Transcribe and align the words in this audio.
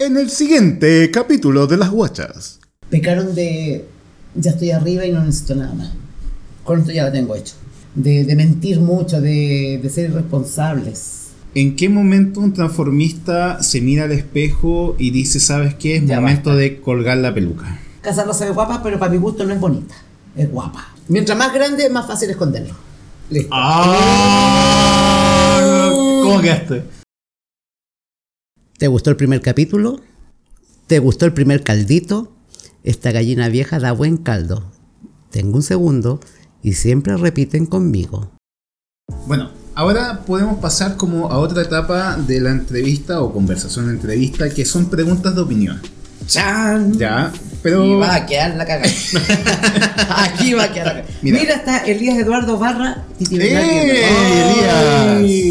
En 0.00 0.16
el 0.16 0.30
siguiente 0.30 1.10
capítulo 1.10 1.66
de 1.66 1.76
Las 1.76 1.90
Guachas. 1.90 2.58
Pecaron 2.88 3.34
de 3.34 3.84
ya 4.34 4.52
estoy 4.52 4.70
arriba 4.70 5.04
y 5.04 5.12
no 5.12 5.22
necesito 5.22 5.56
nada 5.56 5.74
más. 5.74 5.90
Con 6.64 6.80
esto 6.80 6.90
ya 6.90 7.04
lo 7.04 7.12
tengo 7.12 7.36
hecho. 7.36 7.52
De, 7.94 8.24
de 8.24 8.34
mentir 8.34 8.80
mucho, 8.80 9.20
de, 9.20 9.78
de 9.82 9.90
ser 9.90 10.08
irresponsables. 10.08 11.32
¿En 11.54 11.76
qué 11.76 11.90
momento 11.90 12.40
un 12.40 12.54
transformista 12.54 13.62
se 13.62 13.82
mira 13.82 14.04
al 14.04 14.12
espejo 14.12 14.96
y 14.98 15.10
dice, 15.10 15.38
¿sabes 15.38 15.74
qué? 15.74 15.96
Es 15.96 16.06
Ya 16.06 16.18
momento 16.18 16.56
de 16.56 16.80
colgar 16.80 17.18
la 17.18 17.34
peluca? 17.34 17.78
Casarlo 18.00 18.32
se 18.32 18.46
ve 18.46 18.52
guapa, 18.52 18.82
pero 18.82 18.98
para 18.98 19.12
mi 19.12 19.18
gusto 19.18 19.44
no 19.44 19.52
es 19.52 19.60
bonita. 19.60 19.96
Es 20.34 20.50
guapa. 20.50 20.94
Mientras 21.08 21.36
más 21.36 21.52
grande, 21.52 21.90
más 21.90 22.06
fácil 22.06 22.30
esconderlo. 22.30 22.74
Listo. 23.28 23.50
¡Ah! 23.52 24.70
¿Cómo 26.22 26.40
quedaste? 26.40 26.99
¿Te 28.80 28.88
gustó 28.88 29.10
el 29.10 29.16
primer 29.16 29.42
capítulo? 29.42 30.00
¿Te 30.86 31.00
gustó 31.00 31.26
el 31.26 31.34
primer 31.34 31.62
caldito? 31.62 32.32
Esta 32.82 33.12
gallina 33.12 33.48
vieja 33.48 33.78
da 33.78 33.92
buen 33.92 34.16
caldo. 34.16 34.72
Tengo 35.30 35.56
un 35.56 35.62
segundo 35.62 36.18
y 36.62 36.72
siempre 36.72 37.14
repiten 37.18 37.66
conmigo. 37.66 38.30
Bueno, 39.26 39.50
ahora 39.74 40.22
podemos 40.24 40.60
pasar 40.60 40.96
como 40.96 41.30
a 41.30 41.36
otra 41.36 41.60
etapa 41.60 42.16
de 42.16 42.40
la 42.40 42.52
entrevista 42.52 43.20
o 43.20 43.34
conversación 43.34 43.88
de 43.88 43.92
entrevista, 43.92 44.48
que 44.48 44.64
son 44.64 44.88
preguntas 44.88 45.34
de 45.34 45.42
opinión. 45.42 45.78
¡Chan! 46.26 46.96
Ya, 46.96 47.34
pero... 47.62 47.84
Y 47.84 47.96
va 47.96 48.14
a 48.14 48.24
quedar 48.24 48.56
la 48.56 48.64
cagada. 48.64 48.88
Aquí 50.16 50.54
va 50.54 50.64
a 50.64 50.72
quedar 50.72 50.86
la 50.86 50.92
cagada. 50.94 51.18
Mira. 51.20 51.38
Mira. 51.38 51.54
está 51.56 51.84
Elías 51.84 52.16
Eduardo 52.16 52.58
Barra. 52.58 53.04
Titi 53.18 53.36
¡Eh. 53.42 54.06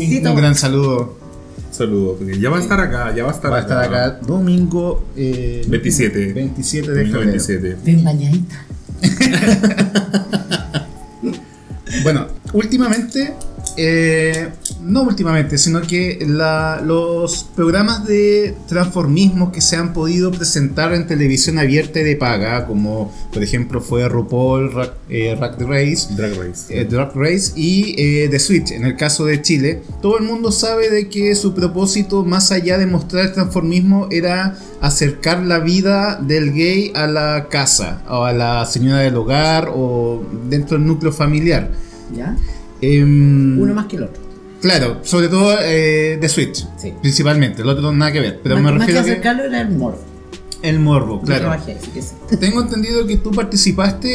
Elías! 0.07 0.32
Un 0.32 0.35
gran 0.35 0.55
saludo. 0.55 1.19
Saludos, 1.80 2.18
porque 2.18 2.38
ya 2.38 2.50
va 2.50 2.58
a 2.58 2.60
estar 2.60 2.78
acá, 2.78 3.16
ya 3.16 3.24
va 3.24 3.30
a 3.30 3.34
estar 3.34 3.50
Va 3.50 3.56
a 3.56 3.62
estar 3.62 3.82
acá 3.82 4.20
domingo 4.28 5.06
eh, 5.16 5.64
27. 5.66 6.34
27 6.34 6.92
de 6.92 7.05
febrero. 7.05 7.20
27. 7.20 7.78
Ven 7.86 8.04
bañadita. 8.04 8.66
Bueno, 12.04 12.27
últimamente, 12.54 13.34
eh, 13.76 14.49
no 14.90 15.04
últimamente, 15.04 15.57
sino 15.57 15.82
que 15.82 16.26
la- 16.27 16.82
los 16.84 17.43
programas 17.55 18.05
de 18.05 18.55
transformismo 18.68 19.51
que 19.51 19.62
se 19.62 19.76
han 19.76 19.93
podido 19.93 20.31
presentar 20.31 20.93
en 20.93 21.05
televisión 21.07 21.59
abierta 21.59 21.99
y 21.99 22.04
de 22.04 22.15
paga, 22.15 22.65
como 22.65 23.13
por 23.31 23.43
ejemplo 23.43 23.81
fue 23.81 24.09
RuPaul, 24.09 24.73
Ra- 24.73 24.93
eh, 25.09 25.35
Drag 25.40 25.62
Race, 25.62 26.07
Drag 26.15 26.34
Race. 26.37 26.65
eh, 26.81 26.85
Drag 26.85 27.12
Race 27.15 27.51
y 27.55 27.96
eh, 27.98 28.27
The 28.29 28.40
Switch, 28.40 28.71
en 28.71 28.84
el 28.85 28.96
caso 28.96 29.26
de 29.26 29.41
Chile, 29.41 29.81
todo 30.01 30.18
el 30.18 30.26
mundo 30.26 30.51
sabe 30.51 30.90
de 30.90 31.07
que 31.07 31.35
su 31.35 31.53
propósito, 31.53 32.26
más 32.26 32.51
allá 32.51 32.77
de 32.77 32.85
mostrar 32.87 33.26
el 33.26 33.34
transformismo, 33.34 34.07
era 34.12 34.57
acercar 34.81 35.43
la 35.43 35.59
vida 35.59 36.20
del 36.21 36.51
gay 36.53 36.91
a 36.96 37.05
la 37.07 37.48
casa, 37.49 38.01
o 38.09 38.24
a 38.24 38.34
la 38.34 38.65
señora 38.65 38.99
del 38.99 39.15
hogar, 39.18 39.70
o 39.74 40.24
dentro 40.49 40.77
del 40.77 40.87
núcleo 40.87 41.12
familiar. 41.12 41.70
¿Ya? 42.15 42.35
Em, 42.81 43.59
Uno 43.59 43.74
más 43.74 43.85
que 43.87 43.98
el 43.98 44.03
otro. 44.03 44.29
Claro, 44.62 44.99
sobre 45.04 45.27
todo 45.29 45.55
eh, 45.62 46.18
The 46.20 46.27
Switch, 46.29 46.65
Sí. 46.77 46.93
principalmente, 47.02 47.62
el 47.62 47.70
otro 47.70 47.91
nada 47.93 48.12
que 48.12 48.20
ver, 48.20 48.40
pero 48.43 48.55
más, 48.55 48.63
me 48.65 48.71
más 48.71 48.79
refiero 48.88 48.99
a 48.99 49.04
que 49.04 49.12
acercarlo 49.12 49.43
era 49.46 49.62
el 49.62 49.70
morbo. 49.71 49.99
el 50.62 50.79
morbo, 50.79 51.21
claro. 51.21 51.41
trabajé, 51.43 51.77
así 51.82 51.91
que 51.91 52.02
sí. 52.02 52.15
Tengo 52.40 52.62
entendido 52.62 53.07
que 53.07 53.15
tú 53.18 53.32
participaste 53.32 54.10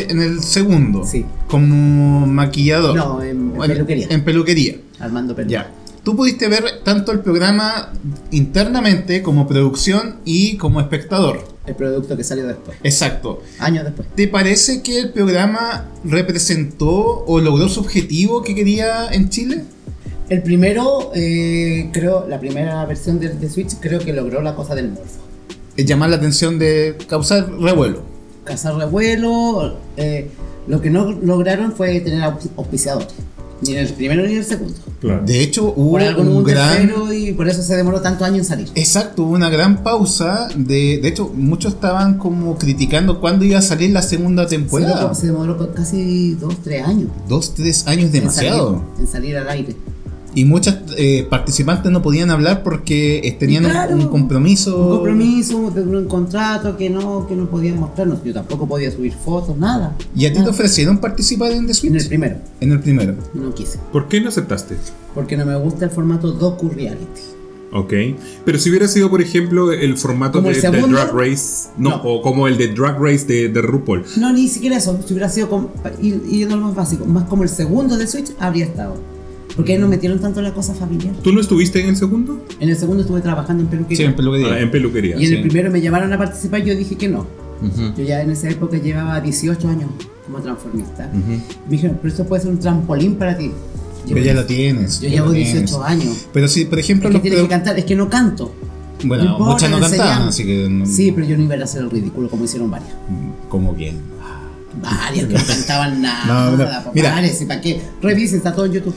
eh, 0.00 0.06
en 0.08 0.22
el 0.22 0.42
segundo, 0.42 1.04
Sí. 1.04 1.26
como 1.48 2.26
maquillador. 2.26 2.96
No, 2.96 3.22
en- 3.22 3.52
peluquería. 3.58 4.06
En 4.08 4.24
peluquería. 4.24 4.76
Armando 4.98 5.34
Pérez. 5.36 5.50
Ya. 5.52 5.70
Tú 6.02 6.16
pudiste 6.16 6.48
ver 6.48 6.64
tanto 6.84 7.10
el 7.12 7.18
programa 7.20 7.92
internamente 8.30 9.22
como 9.22 9.46
producción 9.48 10.16
y 10.24 10.56
como 10.56 10.80
espectador. 10.80 11.44
El 11.66 11.74
producto 11.74 12.16
que 12.16 12.22
salió 12.24 12.46
después. 12.46 12.76
Exacto. 12.82 13.42
Años 13.58 13.84
después. 13.84 14.06
¿Te 14.14 14.28
parece 14.28 14.82
que 14.82 15.00
el 15.00 15.10
programa 15.12 15.86
representó 16.04 17.24
o 17.26 17.40
logró 17.40 17.68
su 17.68 17.80
objetivo 17.80 18.42
que 18.42 18.54
quería 18.54 19.08
en 19.08 19.28
Chile? 19.30 19.64
El 20.28 20.42
primero, 20.42 21.12
eh, 21.14 21.90
creo, 21.92 22.26
la 22.28 22.38
primera 22.40 22.84
versión 22.84 23.18
de, 23.20 23.28
de 23.30 23.48
Switch, 23.50 23.74
creo 23.80 23.98
que 24.00 24.12
logró 24.12 24.42
la 24.42 24.54
cosa 24.54 24.74
del 24.74 24.88
morbo. 24.90 25.04
Es 25.76 25.84
llamar 25.86 26.10
la 26.10 26.16
atención 26.16 26.58
de 26.58 26.96
causar 27.08 27.50
revuelo. 27.60 28.02
Cazar 28.44 28.76
revuelo. 28.76 29.76
eh, 29.96 30.30
lo 30.68 30.80
que 30.80 30.90
no 30.90 31.12
lograron 31.12 31.72
fue 31.72 32.00
tener 32.00 32.22
aus- 32.22 32.48
auspiciadores. 32.56 33.08
Ni 33.62 33.72
en 33.72 33.78
el 33.78 33.88
primero 33.94 34.24
ni 34.26 34.32
en 34.32 34.38
el 34.38 34.44
segundo. 34.44 34.74
Claro. 35.00 35.22
De 35.24 35.40
hecho, 35.42 35.72
hubo 35.76 35.96
un 35.96 36.28
un 36.28 36.44
gran... 36.44 36.90
y 37.12 37.32
por 37.32 37.48
eso 37.48 37.62
se 37.62 37.74
demoró 37.76 38.00
tanto 38.00 38.24
años 38.24 38.38
en 38.40 38.44
salir. 38.44 38.68
Exacto, 38.74 39.24
hubo 39.24 39.32
una 39.32 39.48
gran 39.48 39.82
pausa. 39.82 40.48
De, 40.56 40.98
de 41.02 41.08
hecho, 41.08 41.30
muchos 41.34 41.74
estaban 41.74 42.18
como 42.18 42.56
criticando 42.58 43.20
cuándo 43.20 43.44
iba 43.44 43.58
a 43.58 43.62
salir 43.62 43.90
la 43.90 44.02
segunda 44.02 44.44
Se 44.44 44.56
temporada. 44.56 44.96
demoró, 44.96 45.14
se 45.14 45.26
demoró 45.26 45.74
casi 45.74 46.34
dos, 46.34 46.56
tres 46.62 46.84
años. 46.86 47.08
Dos, 47.28 47.54
tres 47.54 47.86
años 47.86 48.12
demasiado. 48.12 48.74
En 48.74 48.78
salir, 48.78 49.00
en 49.00 49.06
salir 49.06 49.36
al 49.38 49.48
aire. 49.48 49.76
Y 50.36 50.44
muchas 50.44 50.78
eh, 50.98 51.26
participantes 51.30 51.90
no 51.90 52.02
podían 52.02 52.30
hablar 52.30 52.62
porque 52.62 53.18
eh, 53.24 53.32
tenían 53.32 53.64
un- 53.64 53.70
Claro, 53.70 53.96
un, 53.96 54.06
compromiso. 54.08 54.76
Un 54.78 54.96
compromiso, 54.96 55.70
de 55.70 55.80
un 55.82 56.04
contrato 56.04 56.76
que 56.76 56.90
no, 56.90 57.26
que 57.26 57.34
no 57.34 57.48
podían 57.48 57.80
mostrarnos. 57.80 58.22
Yo 58.22 58.34
tampoco 58.34 58.68
podía 58.68 58.90
subir 58.90 59.14
fotos, 59.14 59.56
nada. 59.56 59.96
¿Y 60.14 60.26
a 60.26 60.32
ti 60.32 60.40
te 60.44 60.50
ofrecieron 60.50 60.98
participar 60.98 61.52
en 61.52 61.66
The 61.66 61.72
Switch? 61.74 61.90
En 61.90 61.96
el 62.00 62.06
primero, 62.06 62.36
En 62.60 62.70
el 62.72 62.80
primero. 62.80 63.14
no 63.34 63.54
quise. 63.54 63.78
¿Por 63.90 64.08
qué 64.08 64.20
no 64.20 64.28
aceptaste? 64.28 64.76
Porque 65.14 65.36
no 65.38 65.46
me 65.46 65.56
gusta 65.56 65.86
el 65.86 65.90
formato 65.90 66.30
docu-reality. 66.32 67.22
Ok. 67.72 67.92
Pero 68.44 68.58
si 68.58 68.68
hubiera 68.70 68.88
sido, 68.88 69.08
por 69.10 69.22
ejemplo, 69.22 69.72
el 69.72 69.96
formato 69.96 70.38
¿Como 70.40 70.50
de, 70.52 70.58
el 70.60 70.70
de? 70.72 70.82
Drag 70.82 71.12
Race, 71.14 71.68
no, 71.78 71.90
No. 71.90 72.02
o 72.04 72.20
como 72.22 72.46
el 72.46 72.58
de 72.58 72.68
Drag 72.74 72.98
Race 73.00 73.24
de, 73.26 73.48
de 73.48 73.62
RuPaul. 73.62 74.04
No, 74.18 74.32
ni 74.32 74.48
siquiera 74.48 74.76
eso. 74.76 74.98
Si 75.06 75.14
hubiera 75.14 75.28
sido, 75.30 75.48
como, 75.48 75.70
y- 76.00 76.08
y 76.28 76.38
yendo 76.40 76.54
a 76.54 76.58
lo 76.58 76.66
más 76.66 76.74
básico, 76.74 77.04
más 77.06 77.24
como 77.24 77.42
el 77.42 77.48
segundo 77.48 77.96
de 77.96 78.06
Switch, 78.06 78.32
habría 78.38 78.66
estado. 78.66 78.94
Porque 79.56 79.78
no 79.78 79.88
metieron 79.88 80.18
tanto 80.20 80.42
la 80.42 80.52
cosa 80.52 80.74
familiar. 80.74 81.14
¿Tú 81.22 81.32
no 81.32 81.40
estuviste 81.40 81.80
en 81.80 81.88
el 81.88 81.96
segundo? 81.96 82.44
En 82.60 82.68
el 82.68 82.76
segundo 82.76 83.02
estuve 83.02 83.22
trabajando 83.22 83.62
en 83.62 83.68
peluquería. 83.70 83.96
Sí, 83.96 84.04
en 84.04 84.14
peluquería. 84.14 84.48
Ah, 84.52 84.60
en 84.60 84.70
peluquería. 84.70 85.16
y 85.16 85.22
en 85.24 85.28
sí. 85.28 85.34
el 85.36 85.42
primero 85.42 85.70
me 85.70 85.80
llamaron 85.80 86.12
a 86.12 86.18
participar 86.18 86.60
y 86.60 86.64
yo 86.66 86.76
dije 86.76 86.96
que 86.96 87.08
no. 87.08 87.20
Ujú. 87.62 87.94
Yo 87.96 88.04
ya 88.04 88.20
en 88.20 88.30
esa 88.30 88.50
época 88.50 88.76
llevaba 88.76 89.18
18 89.20 89.66
años 89.68 89.88
como 90.26 90.38
transformista. 90.40 91.10
Me 91.12 91.40
dijeron, 91.70 91.96
pero 92.02 92.08
esto 92.12 92.26
puede 92.26 92.42
ser 92.42 92.50
un 92.50 92.58
trampolín 92.58 93.14
para 93.14 93.36
ti. 93.38 93.50
Pero 94.06 94.20
ya 94.20 94.34
lo 94.34 94.44
tienes. 94.44 95.00
Yo 95.00 95.08
llevo 95.08 95.26
lo 95.28 95.32
tienes. 95.32 95.52
18 95.54 95.82
años. 95.84 96.26
Pero 96.32 96.48
si, 96.48 96.66
por 96.66 96.78
ejemplo, 96.78 97.08
Es 97.08 97.14
que 97.14 97.20
tienes 97.22 97.40
que 97.40 97.48
cantar, 97.48 97.78
es 97.78 97.84
que 97.86 97.96
no 97.96 98.08
canto. 98.10 98.54
Bueno, 99.04 99.24
No 99.24 99.30
importa, 99.32 99.52
muchas 99.52 99.70
no 99.70 99.80
cantaban, 99.80 100.28
así 100.28 100.44
que. 100.44 100.68
no- 100.68 100.86
Sí, 100.86 101.12
pero 101.12 101.26
yo 101.26 101.36
no 101.36 101.44
iba 101.44 101.54
a 101.54 101.64
hacer 101.64 101.82
el 101.82 101.90
ridículo 101.90 102.28
como 102.28 102.44
hicieron 102.44 102.70
varias. 102.70 102.92
Como 103.48 103.72
bien. 103.72 103.96
Varias 104.82 105.26
que 105.26 105.34
no 105.34 105.40
cantaban 105.46 106.02
nada. 106.02 106.50
No, 106.50 106.56
no, 106.56 106.92
mira. 106.94 107.12
varias, 107.12 107.40
¿y 107.40 107.46
para 107.46 107.60
qué? 107.60 107.80
Revisen, 108.02 108.38
está 108.38 108.54
todo 108.54 108.66
en 108.66 108.72
YouTube. 108.72 108.94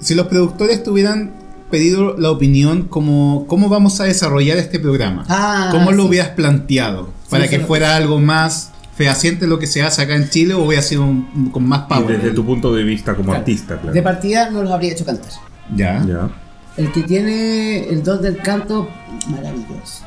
Si 0.00 0.14
los 0.14 0.26
productores 0.28 0.82
tuvieran 0.82 1.32
pedido 1.70 2.16
la 2.16 2.30
opinión 2.30 2.82
como 2.84 3.44
cómo 3.46 3.68
vamos 3.68 4.00
a 4.00 4.04
desarrollar 4.04 4.56
este 4.58 4.78
programa, 4.80 5.24
Ah, 5.28 5.68
¿cómo 5.72 5.90
lo 5.92 6.02
sí. 6.04 6.08
hubieras 6.08 6.28
planteado? 6.30 7.10
Para 7.28 7.44
sí, 7.44 7.50
que 7.50 7.60
fuera 7.60 7.94
algo 7.96 8.20
más 8.20 8.70
fehaciente 8.96 9.46
lo 9.46 9.58
que 9.58 9.66
se 9.66 9.82
hace 9.82 10.02
acá 10.02 10.14
en 10.16 10.28
Chile 10.30 10.54
o 10.54 10.64
hubiera 10.64 10.82
sido 10.82 11.04
un- 11.04 11.50
con 11.52 11.66
más 11.68 11.82
Y 11.86 11.94
power. 11.94 12.16
desde 12.20 12.34
tu 12.34 12.44
punto 12.44 12.74
de 12.74 12.82
vista 12.84 13.12
como 13.14 13.26
Claro. 13.26 13.40
artista, 13.40 13.76
claro. 13.78 13.92
De 13.94 14.02
partida 14.02 14.50
no 14.50 14.62
los 14.62 14.72
habría 14.72 14.92
hecho 14.92 15.04
cantar. 15.04 15.30
Ya. 15.74 16.04
Ya. 16.06 16.30
El 16.76 16.90
que 16.92 17.02
tiene 17.02 17.88
el 17.88 18.02
don 18.02 18.22
del 18.22 18.38
canto, 18.38 18.88
maravilloso. 19.28 20.04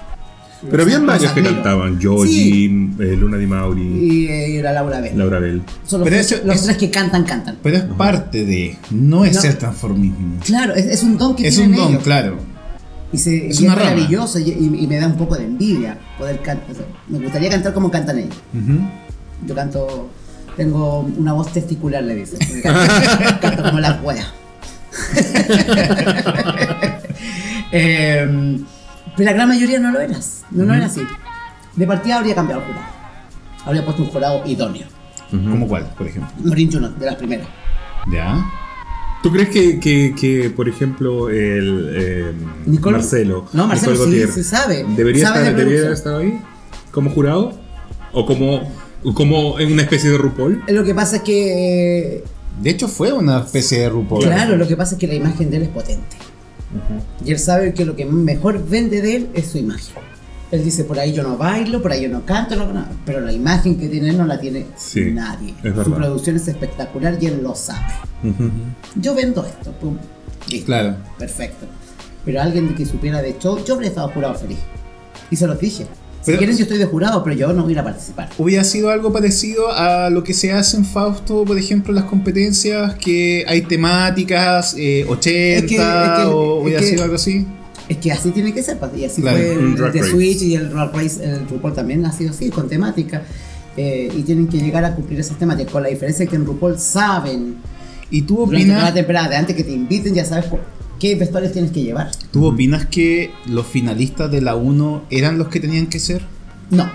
Pero 0.70 0.86
Los 0.86 1.06
varios 1.06 1.32
que 1.32 1.42
cantaban. 1.42 2.00
Joji, 2.02 2.66
eh, 3.00 3.16
Luna 3.18 3.38
Di 3.38 3.48
Mauri, 3.48 3.82
Y, 3.82 4.28
eh, 4.28 4.50
y 4.50 4.62
la 4.62 4.74
Laura 4.74 5.00
Bell. 5.02 5.18
Laura 5.18 5.40
Bell. 5.40 5.62
Son 5.86 6.02
los, 6.02 6.10
Pero 6.10 6.22
tres, 6.22 6.32
eso- 6.34 6.46
los 6.46 6.56
es- 6.58 6.64
tres 6.66 6.78
que 6.78 6.92
cantan, 6.92 7.24
cantan. 7.24 7.58
Pero 7.64 7.78
es 7.78 7.84
parte 7.84 8.46
de, 8.46 8.78
no 8.92 9.26
es 9.26 9.36
No. 9.36 9.44
el 9.50 9.58
transformismo. 9.58 10.40
Claro, 10.46 10.76
es, 10.76 10.86
es 10.86 11.02
un 11.04 11.18
don 11.18 11.36
que 11.36 11.48
Es 11.48 11.56
tienen 11.56 11.72
un 11.72 11.78
don, 11.78 11.90
ellos. 11.94 12.04
claro. 12.04 12.38
Y, 13.12 13.18
se, 13.18 13.50
Es 13.50 13.60
y 13.60 13.64
una 13.66 13.74
es 13.74 13.80
rama. 13.80 13.92
maravilloso 13.92 14.40
y, 14.40 14.44
y- 14.52 14.84
y 14.84 14.88
me 14.88 14.98
da 14.98 15.08
un 15.08 15.18
poco 15.18 15.36
de 15.36 15.46
envidia 15.46 15.98
poder 16.18 16.40
cantar. 16.42 16.76
me 17.10 17.20
gustaría 17.20 17.50
cantar 17.50 17.74
como 17.74 17.90
cantan 17.90 18.20
ellos. 18.20 18.36
Yo 19.48 19.56
canto, 19.56 20.10
tengo 20.56 21.00
una 21.18 21.34
voz 21.34 21.52
testicular, 21.52 22.04
le 22.04 22.16
dicen. 22.16 22.38
Canto, 22.62 22.82
canto 23.42 23.64
como 23.64 23.80
las 23.80 24.02
weas. 24.04 24.28
Eh, 27.74 28.58
pero 29.16 29.30
la 29.30 29.34
gran 29.34 29.48
mayoría 29.50 29.80
no 29.80 29.92
lo 29.92 30.00
eras, 30.00 30.44
no 30.52 30.66
lo 30.66 30.74
era 30.74 30.86
así. 30.86 31.02
De 31.76 31.88
partida 31.88 32.18
habría 32.18 32.36
cambiado 32.36 32.62
el 32.62 32.68
jurado. 32.68 32.86
Habría 33.66 33.86
puesto 33.86 34.04
un 34.04 34.10
jurado 34.10 34.44
idóneo. 34.46 34.88
¿Cómo 35.30 35.68
cuál, 35.68 35.86
por 35.98 36.08
ejemplo? 36.08 36.30
Morin 36.44 36.72
Juno, 36.72 36.90
de 36.90 37.06
las 37.06 37.16
primeras. 37.16 37.48
Ya. 38.12 38.44
¿Tú 39.24 39.32
crees 39.32 39.50
que, 39.50 39.80
que, 39.80 40.14
que, 40.20 40.50
por 40.50 40.68
ejemplo, 40.68 41.30
el 41.30 41.94
eh, 41.96 42.34
Nicole- 42.66 42.94
Marcelo, 42.98 43.48
No, 43.54 43.68
Marcelo 43.68 43.92
Nicole 43.94 44.12
sí, 44.12 44.20
Gautier, 44.20 44.44
sí 44.44 44.44
sabe. 44.50 44.86
¿debería, 44.98 45.28
Sabe 45.28 45.40
estar, 45.40 45.56
de 45.56 45.64
¿debería 45.64 45.82
producción. 45.84 45.94
estar 45.94 46.16
ahí 46.22 46.42
como 46.92 47.12
jurado? 47.12 47.54
¿O 48.14 48.26
como, 48.26 48.70
como 49.14 49.60
en 49.60 49.72
una 49.74 49.84
especie 49.84 50.10
de 50.10 50.18
RuPaul? 50.18 50.64
Lo 50.68 50.84
que 50.84 50.94
pasa 50.96 51.18
es 51.18 51.22
que 51.22 52.24
De 52.60 52.70
hecho, 52.72 52.88
fue 52.90 53.14
una 53.14 53.40
especie 53.42 53.80
de 53.82 53.90
RuPaul. 53.90 54.24
Claro, 54.24 54.58
lo 54.58 54.68
que 54.68 54.76
pasa 54.76 54.96
es 54.96 55.00
que 55.00 55.08
la 55.08 55.14
imagen 55.14 55.50
de 55.52 55.58
él 55.58 55.64
es 55.64 55.70
potente. 55.70 56.18
Y 57.26 57.32
él 57.32 57.40
sabe 57.40 57.74
que 57.74 57.86
lo 57.86 57.96
que 57.96 58.06
mejor 58.06 58.64
vende 58.66 59.02
de 59.02 59.16
él 59.16 59.30
es 59.34 59.48
su 59.48 59.58
imagen. 59.58 59.96
Él 60.52 60.64
dice, 60.66 60.84
por 60.84 61.00
ahí 61.00 61.14
yo 61.14 61.24
no 61.24 61.38
bailo, 61.38 61.82
por 61.82 61.92
ahí 61.94 62.04
yo 62.04 62.10
no 62.10 62.26
canto, 62.26 62.56
no- 62.58 62.72
no", 62.74 62.86
pero 63.06 63.22
la 63.22 63.32
imagen 63.32 63.78
que 63.78 63.88
tiene 63.88 64.10
él 64.10 64.18
no 64.18 64.26
la 64.26 64.38
tiene 64.40 64.66
Sí, 64.76 65.12
nadie. 65.14 65.54
Su 65.58 65.64
verdad. 65.64 65.84
producción 65.96 66.36
es 66.36 66.48
espectacular 66.48 67.18
y 67.22 67.26
él 67.28 67.40
lo 67.42 67.56
sabe. 67.56 67.86
Ujú. 68.24 68.50
Yo 68.96 69.16
vendo 69.16 69.46
esto, 69.46 69.72
pum, 69.72 69.96
listo, 70.50 70.66
Claro. 70.66 70.96
perfecto. 71.18 71.66
Pero 72.26 72.42
alguien 72.42 72.76
que 72.76 72.86
supiera 72.86 73.22
de 73.22 73.38
show, 73.40 73.64
yo 73.66 73.76
habría 73.76 73.90
estado 73.90 74.10
jurado 74.10 74.36
feliz. 74.36 74.60
Y 75.30 75.36
se 75.38 75.48
los 75.48 75.58
dije. 75.60 75.88
Si 76.24 76.32
quieren, 76.34 76.56
yo 76.56 76.64
estoy 76.64 76.78
de 76.78 76.86
jurado, 76.86 77.24
pero 77.24 77.36
yo 77.36 77.52
no 77.54 77.64
voy 77.64 77.76
a 77.78 77.84
participar. 77.84 78.30
Hubiera 78.38 78.64
sido 78.64 78.90
algo 78.92 79.12
parecido 79.12 79.72
a 79.72 80.10
lo 80.12 80.24
que 80.24 80.34
se 80.34 80.52
hace 80.52 80.78
en 80.78 80.86
Fausto, 80.86 81.44
por 81.46 81.58
ejemplo, 81.58 81.92
en 81.92 81.96
las 81.96 82.06
competencias, 82.06 82.94
que 82.96 83.44
hay 83.48 83.62
temáticas 83.64 84.76
eh, 84.78 85.06
80 85.08 85.58
Es 85.58 85.64
que- 85.64 85.76
es 85.76 86.20
que- 86.20 86.26
o 86.26 86.58
es 86.60 86.64
hubiera 86.64 86.80
que- 86.82 86.88
sido 86.88 87.04
algo 87.04 87.16
así. 87.16 87.46
Es 87.90 87.98
que 87.98 88.12
así 88.12 88.30
tiene 88.32 88.54
que 88.54 88.62
ser, 88.64 88.78
pues, 88.78 88.92
y 88.96 89.04
así 89.06 89.22
Claro, 89.22 89.38
fue 89.38 89.52
el 89.54 89.76
Drag 89.76 89.92
de. 89.94 90.04
Switch 90.04 90.42
y 90.44 90.56
el 90.56 90.70
Drag 90.70 90.94
Race, 90.96 91.24
el 91.26 91.48
RuPaul 91.50 91.74
también 91.74 92.06
ha 92.06 92.12
sido 92.14 92.30
así, 92.32 92.50
con 92.50 92.68
temática. 92.70 93.24
eh, 93.78 94.12
y 94.18 94.24
tienen 94.24 94.48
que 94.50 94.58
llegar 94.60 94.84
a 94.84 94.94
cumplir 94.94 95.18
esas 95.22 95.40
temáticas, 95.40 95.72
con 95.72 95.82
la 95.82 95.88
diferencia 95.88 96.26
que 96.26 96.36
en 96.36 96.46
RuPaul 96.46 96.78
saben, 96.78 97.56
¿Y 98.10 98.24
tú 98.24 98.36
toda 98.36 98.48
la 98.52 98.58
opinas, 98.60 98.94
temporada 98.94 99.30
de 99.30 99.36
antes 99.38 99.56
que 99.56 99.64
te 99.64 99.72
inviten, 99.72 100.14
ya 100.14 100.26
sabes 100.26 100.44
qué 101.02 101.16
vestuarios 101.16 101.52
tienes 101.52 101.72
que 101.72 101.82
llevar. 101.82 102.12
tú 102.32 102.46
opinas 102.46 102.86
que 102.86 103.32
los 103.48 103.66
finalistas 103.66 104.30
de 104.32 104.40
la 104.42 104.56
1 104.56 105.04
eran 105.10 105.38
los 105.40 105.48
que 105.50 105.60
tenían 105.60 105.88
que 105.88 106.00
ser? 106.00 106.22
No, 106.70 106.90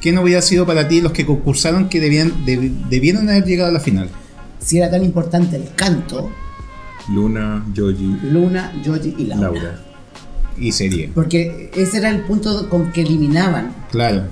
¿Qué 0.00 0.12
no 0.12 0.22
hubiera 0.22 0.42
sido 0.42 0.64
para 0.66 0.86
ti 0.88 1.00
los 1.00 1.12
que 1.12 1.24
concursaron 1.26 1.88
que 1.88 1.98
debían, 2.00 2.32
deb- 2.46 2.72
debieron 2.88 3.28
haber 3.28 3.44
llegado 3.44 3.70
a 3.70 3.72
la 3.72 3.80
final? 3.80 4.08
si 4.60 4.78
era 4.78 4.90
tan 4.90 5.04
importante 5.04 5.54
el 5.56 5.72
canto, 5.76 6.30
Luna, 7.08 7.64
Joji, 7.76 8.18
Luna, 8.24 8.72
Joji 8.84 9.14
y 9.18 9.24
Laura. 9.26 9.50
Laura. 9.50 9.80
Y 10.58 10.72
serie. 10.72 11.10
Porque 11.14 11.70
ese 11.76 11.98
era 11.98 12.10
el 12.10 12.22
punto 12.22 12.68
con 12.68 12.90
que 12.92 13.02
eliminaban. 13.02 13.72
Claro. 13.92 14.24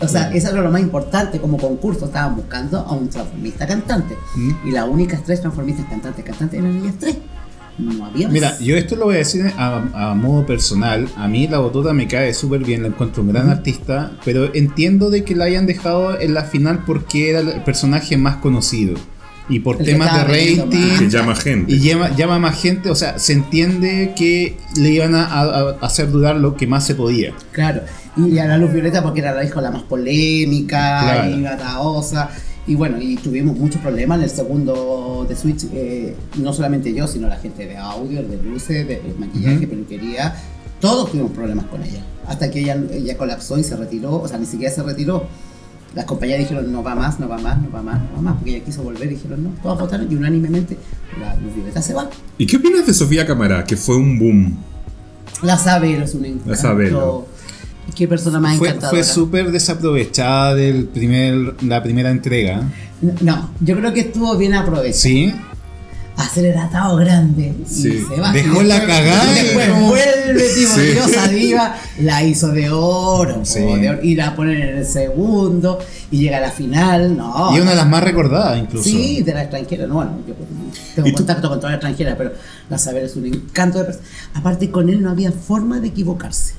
O 0.00 0.08
sea, 0.08 0.32
eso 0.34 0.50
era 0.50 0.62
lo 0.62 0.70
más 0.72 0.80
importante 0.82 1.38
como 1.40 1.56
concurso. 1.58 2.06
Estaban 2.06 2.34
buscando 2.36 2.78
a 2.80 2.92
un 2.92 3.08
transformista 3.08 3.66
cantante. 3.66 4.16
Mm. 4.34 4.68
Y 4.68 4.70
las 4.72 4.88
únicas 4.88 5.22
tres 5.24 5.40
transformistas 5.40 5.86
cantantes 5.88 6.24
cantantes 6.24 6.58
eran 6.58 6.76
ellas 6.76 6.94
tres. 6.98 7.16
No 7.80 8.04
había 8.06 8.26
más. 8.26 8.32
Mira, 8.32 8.58
yo 8.60 8.76
esto 8.76 8.96
lo 8.96 9.06
voy 9.06 9.16
a 9.16 9.18
decir 9.18 9.46
a, 9.56 10.10
a 10.10 10.14
modo 10.14 10.46
personal. 10.46 11.08
A 11.16 11.28
mí 11.28 11.48
la 11.48 11.58
botota 11.58 11.92
me 11.92 12.06
cae 12.06 12.32
súper 12.34 12.62
bien, 12.64 12.82
la 12.82 12.88
encuentro 12.88 13.22
un 13.22 13.28
gran 13.32 13.48
artista, 13.48 14.12
pero 14.24 14.54
entiendo 14.54 15.10
de 15.10 15.24
que 15.24 15.34
la 15.34 15.44
hayan 15.46 15.66
dejado 15.66 16.20
en 16.20 16.34
la 16.34 16.44
final 16.44 16.84
porque 16.86 17.30
era 17.30 17.40
el 17.40 17.62
personaje 17.62 18.16
más 18.16 18.36
conocido. 18.36 18.94
Y 19.48 19.58
por 19.58 19.78
El 19.80 19.84
temas 19.86 20.14
de 20.14 20.24
rating. 20.24 20.98
Que 21.00 21.08
llama 21.10 21.34
gente. 21.34 21.72
Y 21.72 21.80
llama, 21.80 22.14
llama 22.16 22.38
más 22.38 22.60
gente, 22.60 22.88
o 22.88 22.94
sea, 22.94 23.18
se 23.18 23.32
entiende 23.32 24.12
que 24.16 24.56
le 24.76 24.90
iban 24.90 25.16
a, 25.16 25.24
a- 25.24 25.70
a 25.80 25.86
hacer 25.86 26.08
dudar 26.12 26.36
lo 26.36 26.54
que 26.54 26.68
más 26.68 26.86
se 26.86 26.94
podía. 26.94 27.32
Claro. 27.50 27.80
Y 28.16 28.38
a 28.38 28.44
la 28.46 28.58
luz 28.58 28.72
violeta 28.72 29.02
porque 29.02 29.18
era 29.20 29.32
la 29.34 29.42
hija 29.44 29.60
la 29.60 29.72
más 29.72 29.82
polémica 29.82 31.00
Claro. 31.02 31.30
y 31.30 31.42
gataosa. 31.42 32.30
Y 32.66 32.74
bueno, 32.74 33.00
y 33.00 33.16
tuvimos 33.16 33.56
muchos 33.56 33.80
problemas 33.80 34.18
en 34.18 34.24
el 34.24 34.30
segundo 34.30 35.26
de 35.28 35.34
Switch. 35.34 35.64
eh, 35.72 36.14
no 36.38 36.52
solamente 36.52 36.92
yo, 36.94 37.06
sino 37.06 37.28
la 37.28 37.36
gente 37.36 37.66
de 37.66 37.76
audio, 37.76 38.22
de 38.22 38.36
luces, 38.42 38.86
de 38.86 39.02
maquillaje, 39.18 39.66
peluquería. 39.66 40.34
Todos 40.80 41.10
tuvimos 41.10 41.32
problemas 41.32 41.66
con 41.66 41.82
ella. 41.82 42.04
Hasta 42.26 42.50
que 42.50 42.60
ella, 42.60 42.80
ella 42.92 43.16
colapsó 43.16 43.58
y 43.58 43.64
se 43.64 43.76
retiró. 43.76 44.20
O 44.20 44.28
sea, 44.28 44.38
ni 44.38 44.46
siquiera 44.46 44.72
se 44.72 44.82
retiró. 44.82 45.26
Las 45.94 46.04
compañías 46.04 46.38
dijeron 46.38 46.70
no 46.70 46.84
va 46.84 46.94
más, 46.94 47.18
no 47.18 47.28
va 47.28 47.38
más, 47.38 47.60
no 47.60 47.70
va 47.70 47.82
más, 47.82 48.00
no 48.00 48.16
va 48.16 48.22
más. 48.22 48.34
Porque 48.36 48.56
ella 48.56 48.64
quiso 48.64 48.82
volver 48.82 49.06
y 49.06 49.14
dijeron 49.14 49.42
no. 49.42 49.50
Todos 49.62 49.80
votaron 49.80 50.06
y 50.10 50.14
unánimemente 50.14 50.76
la 51.18 51.34
violeta 51.34 51.82
se 51.82 51.94
va. 51.94 52.08
¿Y 52.38 52.46
qué 52.46 52.58
opinas 52.58 52.86
de 52.86 52.94
Sofía 52.94 53.26
Cámara? 53.26 53.64
Que 53.64 53.76
fue 53.76 53.96
un 53.96 54.18
boom. 54.18 54.56
La 55.42 55.58
Sabelo 55.58 56.04
es 56.04 56.14
un 56.14 56.24
encanto. 56.24 56.54
Sabelo. 56.54 57.26
Qué 57.94 58.08
persona 58.08 58.38
más 58.40 58.56
Fue, 58.56 58.68
encantadora. 58.68 59.02
fue 59.02 59.04
súper 59.12 59.50
desaprovechada 59.52 60.54
del 60.54 60.84
primer, 60.86 61.62
la 61.62 61.82
primera 61.82 62.10
entrega. 62.10 62.62
No, 63.20 63.50
yo 63.60 63.76
creo 63.76 63.92
que 63.92 64.00
estuvo 64.00 64.36
bien 64.36 64.54
aprovechado. 64.54 64.92
Sí, 65.00 65.32
Acelerado 66.16 66.96
grande. 66.96 67.54
Y 67.62 67.66
Sí. 67.66 68.04
se 68.06 68.20
va. 68.20 68.30
Dejó 68.32 68.60
Y 68.60 68.66
la 68.66 68.84
cagada 68.84 69.24
y 69.26 69.40
y 69.40 69.42
Después 69.44 69.80
vuelve, 69.80 70.48
tipo, 70.54 70.74
Sí. 70.74 71.34
diva. 71.34 71.76
La 72.00 72.22
hizo 72.22 72.48
de 72.48 72.68
oro. 72.68 73.40
Sí. 73.44 73.60
de 73.60 73.88
oro, 73.88 74.02
y 74.02 74.16
la 74.16 74.36
ponen 74.36 74.60
en 74.60 74.78
el 74.78 74.84
segundo. 74.86 75.78
Y 76.10 76.18
llega 76.18 76.36
a 76.36 76.40
la 76.40 76.50
final. 76.50 77.16
No. 77.16 77.56
y 77.56 77.60
una 77.60 77.70
de 77.70 77.76
las 77.76 77.88
más 77.88 78.04
recordadas 78.04 78.58
incluso. 78.58 78.84
Sí, 78.90 79.22
de 79.22 79.32
la 79.32 79.42
extranjera. 79.42 79.86
No, 79.86 79.94
bueno, 79.94 80.18
yo 80.28 80.34
tengo 80.94 81.08
¿Y 81.08 81.12
contacto 81.12 81.48
con 81.48 81.58
toda 81.58 81.70
la 81.70 81.76
extranjera, 81.76 82.14
pero 82.18 82.32
la 82.68 82.76
saber 82.76 83.04
es 83.04 83.16
un 83.16 83.24
encanto 83.26 83.78
de 83.78 83.84
persona. 83.86 84.04
Aparte, 84.34 84.70
con 84.70 84.90
él 84.90 85.00
no 85.02 85.10
había 85.10 85.32
forma 85.32 85.80
de 85.80 85.88
equivocarse. 85.88 86.52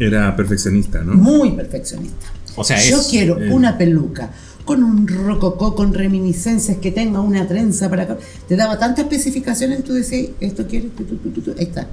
Era 0.00 0.34
perfeccionista, 0.34 1.02
¿no? 1.04 1.14
Muy 1.14 1.52
perfeccionista. 1.52 2.26
O 2.56 2.64
sea, 2.64 2.82
Yo 2.82 3.00
es- 3.00 3.06
quiero 3.08 3.40
eh. 3.40 3.50
una 3.52 3.78
peluca 3.78 4.30
con 4.64 4.82
un 4.84 5.06
rococó, 5.08 5.74
con 5.74 5.92
reminiscencias, 5.94 6.78
que 6.78 6.90
tenga 6.92 7.20
una 7.20 7.46
trenza 7.46 7.88
para 7.90 8.04
acá. 8.04 8.18
Te 8.48 8.56
daba 8.56 8.78
tantas 8.78 9.04
especificaciones, 9.04 9.82
tú 9.84 9.92
decías, 9.94 10.28
esto 10.40 10.66
quieres, 10.66 10.94
tu, 10.96 11.04
tu, 11.04 11.40
tu, 11.40 11.50
ahí 11.52 11.64
está. 11.64 11.88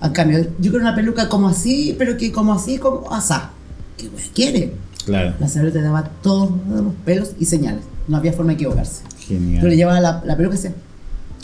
A 0.00 0.12
cambio, 0.12 0.38
yo 0.40 0.70
quiero 0.70 0.78
una 0.78 0.94
peluca 0.94 1.28
como 1.28 1.48
así, 1.48 1.94
pero 1.98 2.16
que 2.16 2.30
como 2.32 2.52
así, 2.54 2.78
como 2.78 3.10
asá. 3.12 3.50
¿Qué 3.96 4.08
quiere? 4.34 4.72
Claro. 5.06 5.34
La 5.40 5.48
señora 5.48 5.72
te 5.72 5.80
daba 5.80 6.04
todos 6.22 6.50
los 6.68 6.94
pelos 7.04 7.30
y 7.40 7.46
señales. 7.46 7.82
No 8.06 8.16
había 8.18 8.32
forma 8.32 8.50
de 8.52 8.54
equivocarse. 8.56 9.02
Genial. 9.26 9.60
Tú 9.62 9.66
le 9.68 9.76
llevabas 9.76 10.02
la, 10.02 10.22
la 10.24 10.36
peluca 10.36 10.54
y 10.54 10.58
decías, 10.58 10.74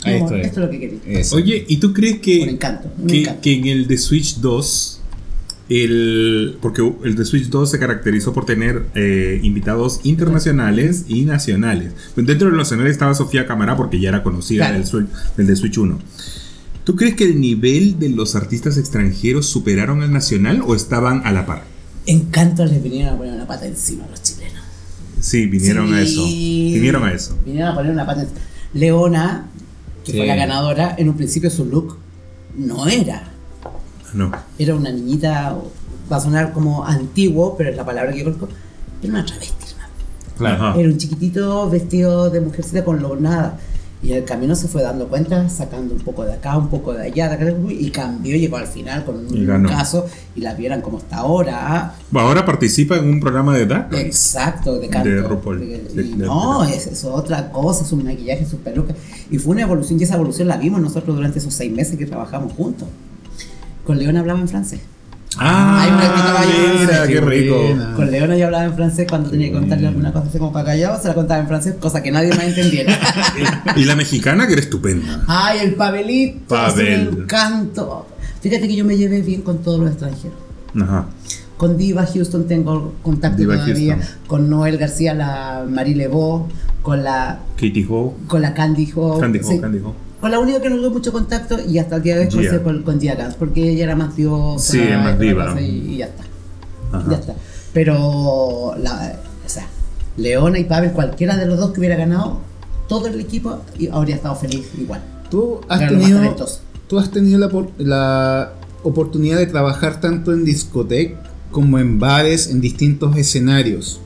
Ahí 0.03 0.13
"Mi 0.13 0.17
amor, 0.19 0.33
estoy. 0.35 0.41
esto 0.47 0.59
es 0.59 0.65
lo 0.65 0.71
que 0.71 0.79
quería. 0.79 0.99
Eso. 1.07 1.35
Oye, 1.37 1.65
¿y 1.67 1.77
tú 1.77 1.93
crees 1.93 2.19
que, 2.19 2.43
Un 2.43 2.49
encanto, 2.49 2.89
un 3.01 3.07
que, 3.07 3.21
encanto. 3.21 3.41
que 3.41 3.53
en 3.57 3.65
el 3.65 3.87
de 3.87 3.97
Switch 3.97 4.37
2, 4.37 5.01
el, 5.69 6.57
porque 6.61 6.81
el 7.03 7.15
de 7.15 7.25
Switch 7.25 7.49
2 7.49 7.69
se 7.71 7.79
caracterizó 7.79 8.33
por 8.33 8.45
tener 8.45 8.85
eh, 8.95 9.39
invitados 9.43 9.99
internacionales 10.03 11.05
y 11.07 11.25
nacionales. 11.25 11.93
Pues 12.13 12.27
Dentro 12.27 12.47
de 12.47 12.51
los 12.55 12.59
nacionales 12.67 12.91
estaba 12.93 13.13
Sofía 13.15 13.45
Cámara 13.47 13.75
porque 13.75 13.99
ya 13.99 14.09
era 14.09 14.23
conocida 14.23 14.67
Claro. 14.67 14.77
del, 14.79 14.87
Switch- 14.87 15.35
del 15.37 15.47
de 15.47 15.55
Switch 15.55 15.77
1. 15.77 15.99
¿Tú 16.83 16.95
crees 16.95 17.15
que 17.15 17.23
el 17.25 17.41
nivel 17.41 17.97
de 17.97 18.09
los 18.09 18.35
artistas 18.35 18.77
extranjeros 18.77 19.47
superaron 19.47 20.03
al 20.03 20.11
nacional 20.13 20.61
o 20.65 20.75
estaban 20.75 21.21
a 21.25 21.31
la 21.31 21.45
par? 21.47 21.63
Encanto 22.05 22.63
les 22.65 22.83
vinieron 22.83 23.15
a 23.15 23.17
poner 23.17 23.33
una 23.33 23.47
pata 23.47 23.65
encima 23.65 24.05
a 24.05 24.09
los 24.09 24.21
chilenos. 24.21 24.61
Sí, 25.19 25.47
vinieron 25.47 25.91
a 25.95 26.01
eso. 26.01 26.23
Vinieron 26.25 27.03
a 27.03 27.11
eso. 27.11 27.35
Vinieron 27.43 27.71
a 27.71 27.75
poner 27.75 27.91
una 27.91 28.05
pata. 28.05 28.27
Leona, 28.75 29.47
que 30.03 30.11
Sí. 30.11 30.17
fue 30.19 30.27
la 30.27 30.35
ganadora, 30.35 30.93
en 30.99 31.09
un 31.09 31.17
principio 31.17 31.49
su 31.49 31.65
look 31.65 31.97
no 32.55 32.85
era. 32.87 33.31
No. 34.15 34.31
Era 34.57 34.73
una 34.75 34.91
niñita, 34.91 35.55
va 36.11 36.17
a 36.17 36.19
sonar 36.19 36.53
como 36.53 36.85
antiguo, 36.85 37.55
pero 37.57 37.69
es 37.69 37.75
la 37.75 37.85
palabra 37.85 38.11
que 38.11 38.19
yo 38.19 38.23
conozco. 38.25 38.47
Era 39.03 39.11
una 39.11 39.25
travesti, 39.25 39.65
hermano. 39.71 39.93
Claro. 40.37 40.79
Era 40.79 40.89
un 40.89 40.97
chiquitito 40.97 41.69
vestido 41.69 42.29
de 42.29 42.41
mujercita 42.41 42.83
con 42.83 43.01
nada 43.21 43.57
Y 44.03 44.11
el 44.13 44.23
camino 44.23 44.53
se 44.55 44.67
fue 44.67 44.83
dando 44.83 45.07
cuenta, 45.07 45.49
sacando 45.49 45.93
un 45.95 46.01
poco 46.01 46.23
de 46.25 46.33
acá, 46.33 46.57
un 46.57 46.67
poco 46.69 46.93
de 46.93 47.03
allá, 47.07 47.29
de 47.29 47.35
acá, 47.35 47.57
y 47.69 47.89
cambió, 47.89 48.35
llegó 48.37 48.57
al 48.57 48.67
final 48.67 49.03
con 49.03 49.15
un 49.17 49.45
ganó. 49.47 49.67
caso 49.69 50.05
y 50.35 50.41
la 50.41 50.53
vieran 50.53 50.81
como 50.81 50.99
está 50.99 51.17
ahora. 51.17 51.55
ah, 51.75 51.95
Bueno, 52.11 52.27
ahora 52.27 52.45
participa 52.45 52.97
en 52.97 53.09
un 53.09 53.19
programa 53.19 53.55
de 53.57 53.65
DAC. 53.65 53.93
Exacto, 53.95 54.77
de 54.79 54.89
canto. 54.89 55.09
De 55.09 55.21
RuPaul. 55.23 55.59
De- 55.59 55.65
De- 55.93 56.01
y 56.03 56.11
de- 56.13 56.25
no, 56.25 56.63
es, 56.65 56.85
es 56.87 57.03
otra 57.05 57.49
cosa, 57.51 57.83
su 57.83 57.95
maquillaje, 57.97 58.45
sus 58.45 58.59
pelucas. 58.59 58.95
Y 59.31 59.39
fue 59.39 59.53
una 59.53 59.63
evolución, 59.63 59.99
y 59.99 60.03
esa 60.03 60.15
evolución 60.15 60.47
la 60.49 60.57
vimos 60.57 60.79
nosotros 60.81 61.15
durante 61.15 61.39
esos 61.39 61.53
seis 61.53 61.71
meses 61.71 61.97
que 61.97 62.05
trabajamos 62.05 62.53
juntos. 62.53 62.87
Con 63.85 63.97
León 63.99 64.17
hablaba 64.17 64.39
en 64.39 64.47
francés. 64.47 64.81
Ah, 65.37 65.81
Ay, 65.83 65.91
practicaba 65.91 66.43
yo 66.45 66.73
mira, 66.79 66.87
francés, 66.87 67.07
qué 67.09 67.21
rico. 67.21 67.55
Con 67.97 68.09
Leona 68.11 68.37
yo 68.37 68.45
hablaba 68.45 68.63
en 68.65 68.73
francés 68.73 69.05
cuando 69.09 69.29
tenía 69.29 69.47
que 69.47 69.53
contarle 69.53 69.87
alguna 69.87 70.13
cosa 70.13 70.27
así 70.29 70.37
como 70.37 70.53
para 70.53 70.65
callado, 70.65 71.01
se 71.01 71.09
la 71.09 71.13
contaba 71.13 71.41
en 71.41 71.47
francés, 71.47 71.75
cosa 71.79 72.01
que 72.01 72.09
nadie 72.11 72.29
más 72.29 72.43
entendiera. 72.45 72.97
Y 73.75 73.83
la 73.83 73.95
mexicana 73.97 74.47
que 74.47 74.53
era 74.53 74.61
estupenda. 74.61 75.23
Ay, 75.27 75.59
el 75.59 75.75
Pavelito, 75.75 76.47
Pavel. 76.55 77.09
un 77.09 77.21
encanto. 77.23 78.07
Fíjate 78.39 78.67
que 78.67 78.75
yo 78.77 78.85
me 78.85 78.95
llevé 78.95 79.21
bien 79.21 79.41
con 79.41 79.57
todos 79.57 79.79
los 79.79 79.89
extranjeros. 79.89 80.37
Ajá. 80.81 81.07
Con 81.57 81.77
Diva 81.77 82.05
Houston 82.05 82.47
tengo 82.47 82.93
contacto 83.01 83.37
Diva 83.37 83.55
todavía. 83.55 83.95
Houston. 83.97 84.15
Con 84.27 84.49
Noel 84.49 84.77
García, 84.77 85.13
la 85.13 85.65
Marie 85.69 85.95
Lebeau. 85.95 86.47
Con 86.81 87.03
la, 87.03 87.39
Katie 87.55 87.85
Ho. 87.89 88.15
con 88.27 88.41
la 88.41 88.53
Candy 88.53 88.89
Ho. 88.95 89.19
Candy 89.19 89.39
Ho, 89.39 89.43
sí. 89.43 89.59
Candy 89.59 89.79
Ho. 89.79 89.95
Con 90.25 90.31
la 90.31 90.39
única 90.39 90.59
que 90.59 90.71
no 90.71 90.77
tuve 90.77 90.89
mucho 90.89 91.13
contacto 91.13 91.55
y 91.69 91.77
hasta 91.77 91.97
el 91.97 92.01
día 92.01 92.15
de 92.17 92.25
hoy 92.25 92.31
Gia. 92.31 92.63
con, 92.63 92.81
con, 92.81 92.99
Gia 92.99 93.13
Gans, 93.13 93.35
porque 93.35 93.69
ella 93.69 93.83
era 93.83 93.95
más 93.95 94.15
diosa. 94.15 94.71
Sí, 94.71 94.79
es 94.79 94.97
más 94.97 95.19
diva. 95.19 95.55
Y, 95.61 95.65
y 95.65 95.97
ya 95.97 96.05
está. 96.05 96.23
Ajá. 96.93 97.11
Ya 97.11 97.17
está. 97.17 97.35
Pero, 97.73 98.73
la, 98.81 99.19
o 99.45 99.47
sea, 99.47 99.67
Leona 100.17 100.57
y 100.57 100.63
Pavel, 100.63 100.93
cualquiera 100.93 101.37
de 101.37 101.45
los 101.45 101.59
dos 101.59 101.73
que 101.73 101.79
hubiera 101.79 101.95
ganado, 101.95 102.39
todo 102.87 103.05
el 103.05 103.19
equipo 103.19 103.59
habría 103.91 104.15
estado 104.15 104.33
feliz 104.35 104.65
igual. 104.79 105.03
¿Tú 105.29 105.61
has 105.69 105.81
Eran 105.81 105.93
los 105.93 106.09
más 106.09 106.11
tenido, 106.19 106.47
tú 106.87 106.97
has 106.97 107.11
tenido 107.11 107.37
la, 107.37 107.51
la 107.77 108.53
oportunidad 108.81 109.37
de 109.37 109.45
trabajar 109.45 110.01
tanto 110.01 110.33
en 110.33 110.43
discoteca 110.43 111.21
como 111.51 111.77
en 111.77 111.99
bares, 111.99 112.49
en 112.49 112.61
distintos 112.61 113.15
escenarios. 113.15 114.01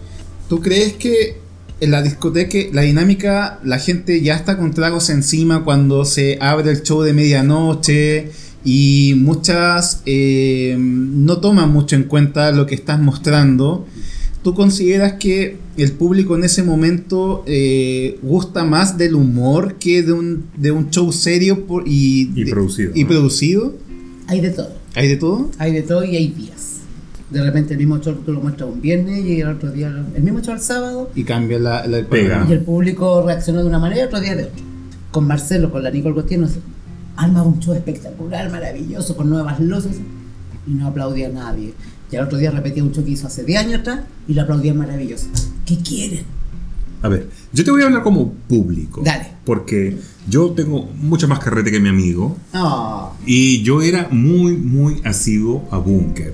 ¿Tú 0.49 0.59
crees 0.59 0.95
que 0.95 1.38
en 1.81 1.91
la 1.91 2.01
discoteca 2.01 2.57
la 2.73 2.81
dinámica, 2.81 3.59
la 3.63 3.79
gente 3.79 4.21
ya 4.21 4.35
está 4.35 4.57
con 4.57 4.71
tragos 4.73 5.09
encima 5.09 5.63
cuando 5.63 6.05
se 6.05 6.37
abre 6.41 6.71
el 6.71 6.83
show 6.83 7.01
de 7.03 7.13
medianoche 7.13 8.31
y 8.65 9.13
muchas 9.17 10.01
eh, 10.05 10.75
no 10.79 11.39
toman 11.39 11.71
mucho 11.71 11.95
en 11.95 12.03
cuenta 12.03 12.51
lo 12.51 12.65
que 12.65 12.75
estás 12.75 12.99
mostrando. 12.99 13.85
¿Tú 14.43 14.53
consideras 14.53 15.13
que 15.13 15.57
el 15.77 15.91
público 15.93 16.35
en 16.35 16.43
ese 16.45 16.63
momento 16.63 17.43
eh, 17.45 18.17
gusta 18.21 18.63
más 18.63 18.97
del 18.97 19.15
humor 19.15 19.75
que 19.79 20.01
de 20.03 20.13
un, 20.13 20.45
de 20.57 20.71
un 20.71 20.89
show 20.89 21.11
serio 21.11 21.65
por- 21.65 21.83
y, 21.87 22.31
Y 22.35 22.43
de- 22.45 22.51
producido, 22.51 22.91
y 22.95 23.03
¿no? 23.03 23.09
producido? 23.09 23.75
Hay 24.27 24.39
de 24.41 24.49
todo. 24.51 24.73
¿Hay 24.95 25.07
de 25.07 25.17
todo? 25.17 25.51
Hay 25.57 25.73
de 25.73 25.81
todo 25.81 26.03
y 26.05 26.15
hay 26.15 26.27
días. 26.29 26.68
De 27.29 27.43
repente 27.43 27.73
el 27.73 27.77
mismo 27.79 27.99
show 27.99 28.13
tú 28.25 28.31
lo 28.33 28.41
muestras 28.41 28.69
un 28.71 28.81
viernes 28.81 29.23
y 29.23 29.41
el 29.41 29.49
otro 29.49 29.71
día 29.71 29.87
el 30.15 30.23
mismo 30.23 30.39
show 30.41 30.53
el 30.55 30.59
sábado 30.61 31.11
Y 31.15 31.23
cambia 31.23 31.59
la, 31.59 31.85
la- 31.85 32.03
Pega. 32.07 32.45
y 32.49 32.53
el 32.53 32.61
público 32.61 33.23
reaccionó 33.25 33.59
de 33.61 33.67
una 33.67 33.77
manera 33.79 34.01
y 34.01 34.05
otro 34.05 34.19
día 34.19 34.35
de 34.35 34.45
otra. 34.45 34.63
Con 35.11 35.27
Marcelo, 35.27 35.71
con 35.71 35.83
la 35.83 35.91
Nicole 35.91 36.15
Gautier, 36.15 36.39
nos 36.39 36.51
arma 37.15 37.43
un 37.43 37.59
show 37.59 37.73
espectacular, 37.73 38.49
maravilloso, 38.51 39.15
con 39.15 39.29
nuevas 39.29 39.59
luces 39.59 39.97
y 40.67 40.71
no 40.71 40.87
aplaudía 40.87 41.27
a 41.27 41.31
nadie. 41.31 41.73
Y 42.11 42.15
al 42.15 42.25
otro 42.25 42.37
día 42.39 42.49
repetía 42.51 42.83
un 42.83 42.91
show 42.91 43.03
que 43.05 43.11
hizo 43.11 43.27
hace 43.27 43.43
10 43.43 43.59
años 43.59 43.79
atrás 43.81 44.01
y 44.27 44.33
lo 44.33 44.41
aplaudía 44.41 44.73
maravilloso. 44.73 45.27
¿Qué 45.65 45.77
quieren? 45.77 46.23
A 47.01 47.07
ver, 47.09 47.29
yo 47.53 47.63
te 47.63 47.71
voy 47.71 47.81
a 47.83 47.85
hablar 47.85 48.01
como 48.03 48.33
público. 48.33 49.01
Dale. 49.05 49.27
Porque 49.45 49.97
yo 50.27 50.51
tengo 50.51 50.89
mucha 50.99 51.27
más 51.27 51.39
carrete 51.39 51.71
que 51.71 51.79
mi 51.79 51.89
amigo. 51.89 52.35
Ah, 52.53 53.11
Y 53.25 53.61
yo 53.63 53.81
era 53.81 54.07
muy, 54.11 54.57
muy 54.57 54.99
asiduo 55.05 55.67
a 55.71 55.77
Bunker. 55.77 56.33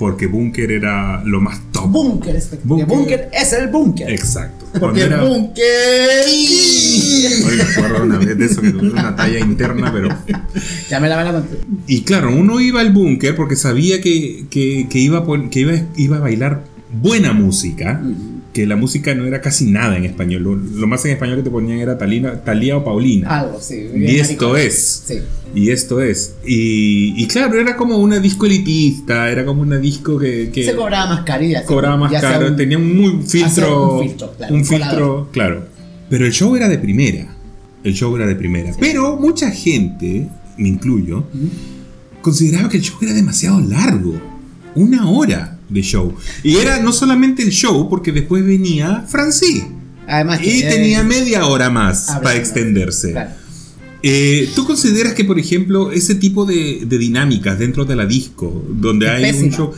Porque 0.00 0.26
Bunker 0.26 0.72
era 0.72 1.22
lo 1.24 1.40
más 1.42 1.60
top. 1.72 1.90
búnker 1.90 2.34
espectacular. 2.34 2.86
Búnker. 2.88 3.18
Búnker 3.20 3.30
es 3.32 3.52
el 3.52 3.68
búnker. 3.68 4.10
Exacto. 4.10 4.64
Porque 4.80 5.02
el 5.02 5.12
era- 5.12 5.22
búnker. 5.24 6.24
Hoy 6.26 7.56
me 7.56 7.62
acuerdo 7.62 8.04
una 8.04 8.16
vez 8.18 8.38
de 8.38 8.44
eso 8.46 8.62
que 8.62 8.70
tuve 8.70 8.90
una 8.90 9.14
talla 9.14 9.38
interna, 9.38 9.92
pero. 9.92 10.08
Ya 10.88 11.00
me 11.00 11.08
la 11.10 11.16
van 11.16 11.26
a 11.28 11.32
contar. 11.32 11.58
Y 11.86 12.00
claro, 12.02 12.34
uno 12.34 12.60
iba 12.60 12.80
al 12.80 12.92
búnker 12.92 13.36
porque 13.36 13.56
sabía 13.56 14.00
que, 14.00 14.46
que- 14.50 14.86
que 14.88 14.98
iba, 14.98 15.18
a 15.18 15.50
que 15.50 15.60
iba, 15.60 15.72
iba 15.96 16.16
a 16.16 16.20
bailar 16.20 16.64
buena 17.02 17.32
música. 17.34 18.00
Que 18.52 18.66
la 18.66 18.74
música 18.74 19.14
no 19.14 19.24
era 19.26 19.40
casi 19.40 19.66
nada 19.70 19.96
en 19.96 20.04
español. 20.04 20.42
Lo, 20.42 20.56
lo 20.56 20.86
más 20.88 21.04
en 21.04 21.12
español 21.12 21.36
que 21.36 21.42
te 21.44 21.50
ponían 21.50 21.78
era 21.78 21.96
Talina, 21.96 22.42
Talía 22.42 22.76
o 22.76 22.84
Paulina. 22.84 23.28
Algo, 23.28 23.60
sí. 23.60 23.86
y 23.94 24.16
esto 24.16 24.56
es. 24.56 25.04
Sí. 25.06 25.18
Y 25.54 25.70
esto 25.70 26.00
es. 26.00 26.34
Y, 26.44 27.14
y 27.22 27.26
claro, 27.28 27.60
era 27.60 27.76
como 27.76 27.98
una 27.98 28.18
disco 28.18 28.46
elitista, 28.46 29.30
era 29.30 29.44
como 29.44 29.62
una 29.62 29.78
disco 29.78 30.18
que, 30.18 30.50
que 30.52 30.64
Se 30.64 30.74
cobraba 30.74 31.06
más 31.14 31.24
caro 31.24 31.44
y 31.44 31.54
cobraba 31.64 31.96
más 31.96 32.12
caro, 32.20 32.48
un- 32.48 32.56
tenía 32.56 32.76
un 32.78 32.96
muy 32.96 33.22
filtro. 33.26 33.98
un 33.98 34.02
filtro, 34.08 34.32
claro, 34.36 34.54
un 34.54 34.64
filtro, 34.64 35.28
claro. 35.32 35.64
Pero 36.08 36.26
el 36.26 36.32
show 36.32 36.56
era 36.56 36.68
de 36.68 36.78
primera. 36.78 37.36
El 37.84 37.94
show 37.94 38.14
era 38.16 38.26
de 38.26 38.34
primera. 38.34 38.72
Pero 38.80 39.16
mucha 39.16 39.50
gente, 39.52 40.26
me 40.58 40.68
incluyo, 40.68 41.24
consideraba 42.20 42.68
que 42.68 42.78
el 42.78 42.82
show 42.82 42.96
era 43.00 43.12
demasiado 43.12 43.60
largo. 43.60 44.14
Una 44.74 45.08
hora 45.08 45.56
de 45.70 45.82
show. 45.82 46.14
Y 46.42 46.56
era 46.56 46.80
no 46.80 46.92
solamente 46.92 47.42
el 47.42 47.50
show, 47.50 47.88
porque 47.88 48.12
después 48.12 48.44
venía 48.44 49.04
Francis. 49.08 49.64
Además 50.06 50.40
que, 50.40 50.54
Y 50.56 50.62
eh, 50.62 50.68
tenía 50.68 51.02
media 51.04 51.46
hora 51.46 51.70
más 51.70 52.08
hablando. 52.08 52.24
para 52.24 52.36
extenderse. 52.38 53.12
Claro. 53.12 53.30
Eh, 54.02 54.48
¿Tú 54.54 54.66
consideras 54.66 55.12
que, 55.14 55.24
por 55.24 55.38
ejemplo, 55.38 55.92
ese 55.92 56.14
tipo 56.14 56.46
de, 56.46 56.84
de 56.86 56.98
dinámicas 56.98 57.58
dentro 57.58 57.84
de 57.84 57.96
la 57.96 58.06
disco, 58.06 58.64
donde 58.70 59.06
Es 59.06 59.12
hay 59.12 59.24
un 59.24 59.30
pésima. 59.30 59.56
show. 59.56 59.72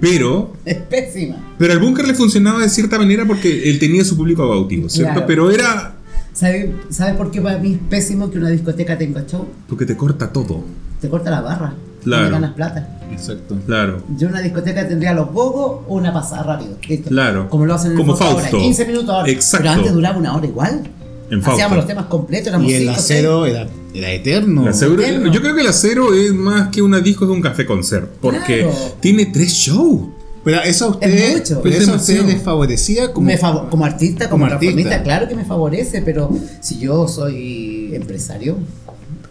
Pero, 0.00 0.52
Es 0.64 0.76
pésima. 0.76 1.54
pero 1.58 1.72
al 1.72 1.80
búnker 1.80 2.06
le 2.06 2.14
funcionaba 2.14 2.60
de 2.62 2.68
cierta 2.68 2.98
manera 2.98 3.26
porque 3.26 3.68
él 3.68 3.80
tenía 3.80 4.04
su 4.04 4.16
público 4.16 4.48
cautivo, 4.48 4.88
¿cierto? 4.88 5.12
Claro. 5.14 5.26
Pero 5.26 5.50
era 5.50 5.96
¿Sabe, 6.32 6.72
¿Sabe 6.88 7.14
por 7.14 7.32
qué 7.32 7.40
para 7.40 7.58
mí 7.58 7.72
es 7.72 7.78
pésimo 7.90 8.30
que 8.30 8.38
una 8.38 8.48
discoteca 8.50 8.96
tenga 8.96 9.26
show? 9.26 9.48
porque 9.68 9.84
te 9.84 9.96
corta 9.96 10.32
todo. 10.32 10.62
Te 11.00 11.08
corta 11.08 11.30
la 11.30 11.40
barra. 11.40 11.74
Claro. 12.02 12.24
No 12.26 12.30
ganas 12.32 12.52
plata. 12.54 12.98
Exacto. 13.12 13.56
Claro. 13.66 14.02
Yo 14.16 14.26
en 14.28 14.32
una 14.34 14.42
discoteca 14.42 14.86
tendría 14.88 15.12
los 15.14 15.32
bogos 15.32 15.82
o 15.88 15.94
una 15.96 16.12
pasada 16.12 16.42
rápido. 16.42 16.76
Listo. 16.88 17.08
Claro. 17.08 17.48
Como 17.48 17.66
lo 17.66 17.74
hacen 17.74 17.92
en 17.92 17.96
Como 17.96 18.12
el 18.12 18.18
Fausto 18.18 18.34
ahora, 18.36 18.48
Fausto. 18.50 18.58
15 18.66 18.84
minutos 18.86 19.10
ahora. 19.14 19.30
Exacto. 19.30 19.62
Pero 19.64 19.74
antes 19.78 19.92
duraba 19.92 20.18
una 20.18 20.36
hora 20.36 20.46
igual. 20.46 20.82
En 21.30 21.42
Fausto. 21.42 21.50
Hacíamos 21.52 21.76
los 21.78 21.86
temas 21.86 22.06
completos, 22.06 22.48
éramos 22.48 22.70
Y 22.70 22.74
el 22.74 22.80
cinco, 22.84 22.92
acero 22.94 23.46
era, 23.46 23.66
era 23.94 24.10
eterno. 24.12 24.62
El 24.62 24.68
acero- 24.68 24.94
Eterno. 25.00 25.32
yo 25.32 25.40
creo 25.42 25.54
que 25.54 25.60
el 25.60 25.66
acero 25.66 26.14
es 26.14 26.32
más 26.32 26.68
que 26.68 26.80
una 26.82 27.00
disco 27.00 27.26
de 27.26 27.32
un 27.32 27.40
café 27.42 27.66
concert. 27.66 28.08
Porque 28.20 28.60
Claro. 28.62 28.74
tiene 29.00 29.26
tres 29.26 29.52
shows. 29.52 30.08
Pero 30.44 30.62
eso 30.62 30.86
a 30.86 30.88
usted, 30.90 31.08
Es 31.12 31.38
mucho. 31.40 31.60
pero 31.62 31.74
Es 31.74 31.82
eso 31.82 31.92
a 31.92 31.96
usted 31.96 32.24
les 32.24 32.40
favorecía 32.42 33.12
como, 33.12 33.26
Me 33.26 33.38
fav- 33.38 33.68
como 33.68 33.84
artista, 33.84 34.30
como, 34.30 34.44
como 34.46 34.54
artista. 34.54 35.02
claro 35.02 35.28
que 35.28 35.34
me 35.34 35.44
favorece, 35.44 36.00
pero 36.00 36.30
si 36.60 36.78
yo 36.78 37.06
soy 37.08 37.90
empresario, 37.94 38.56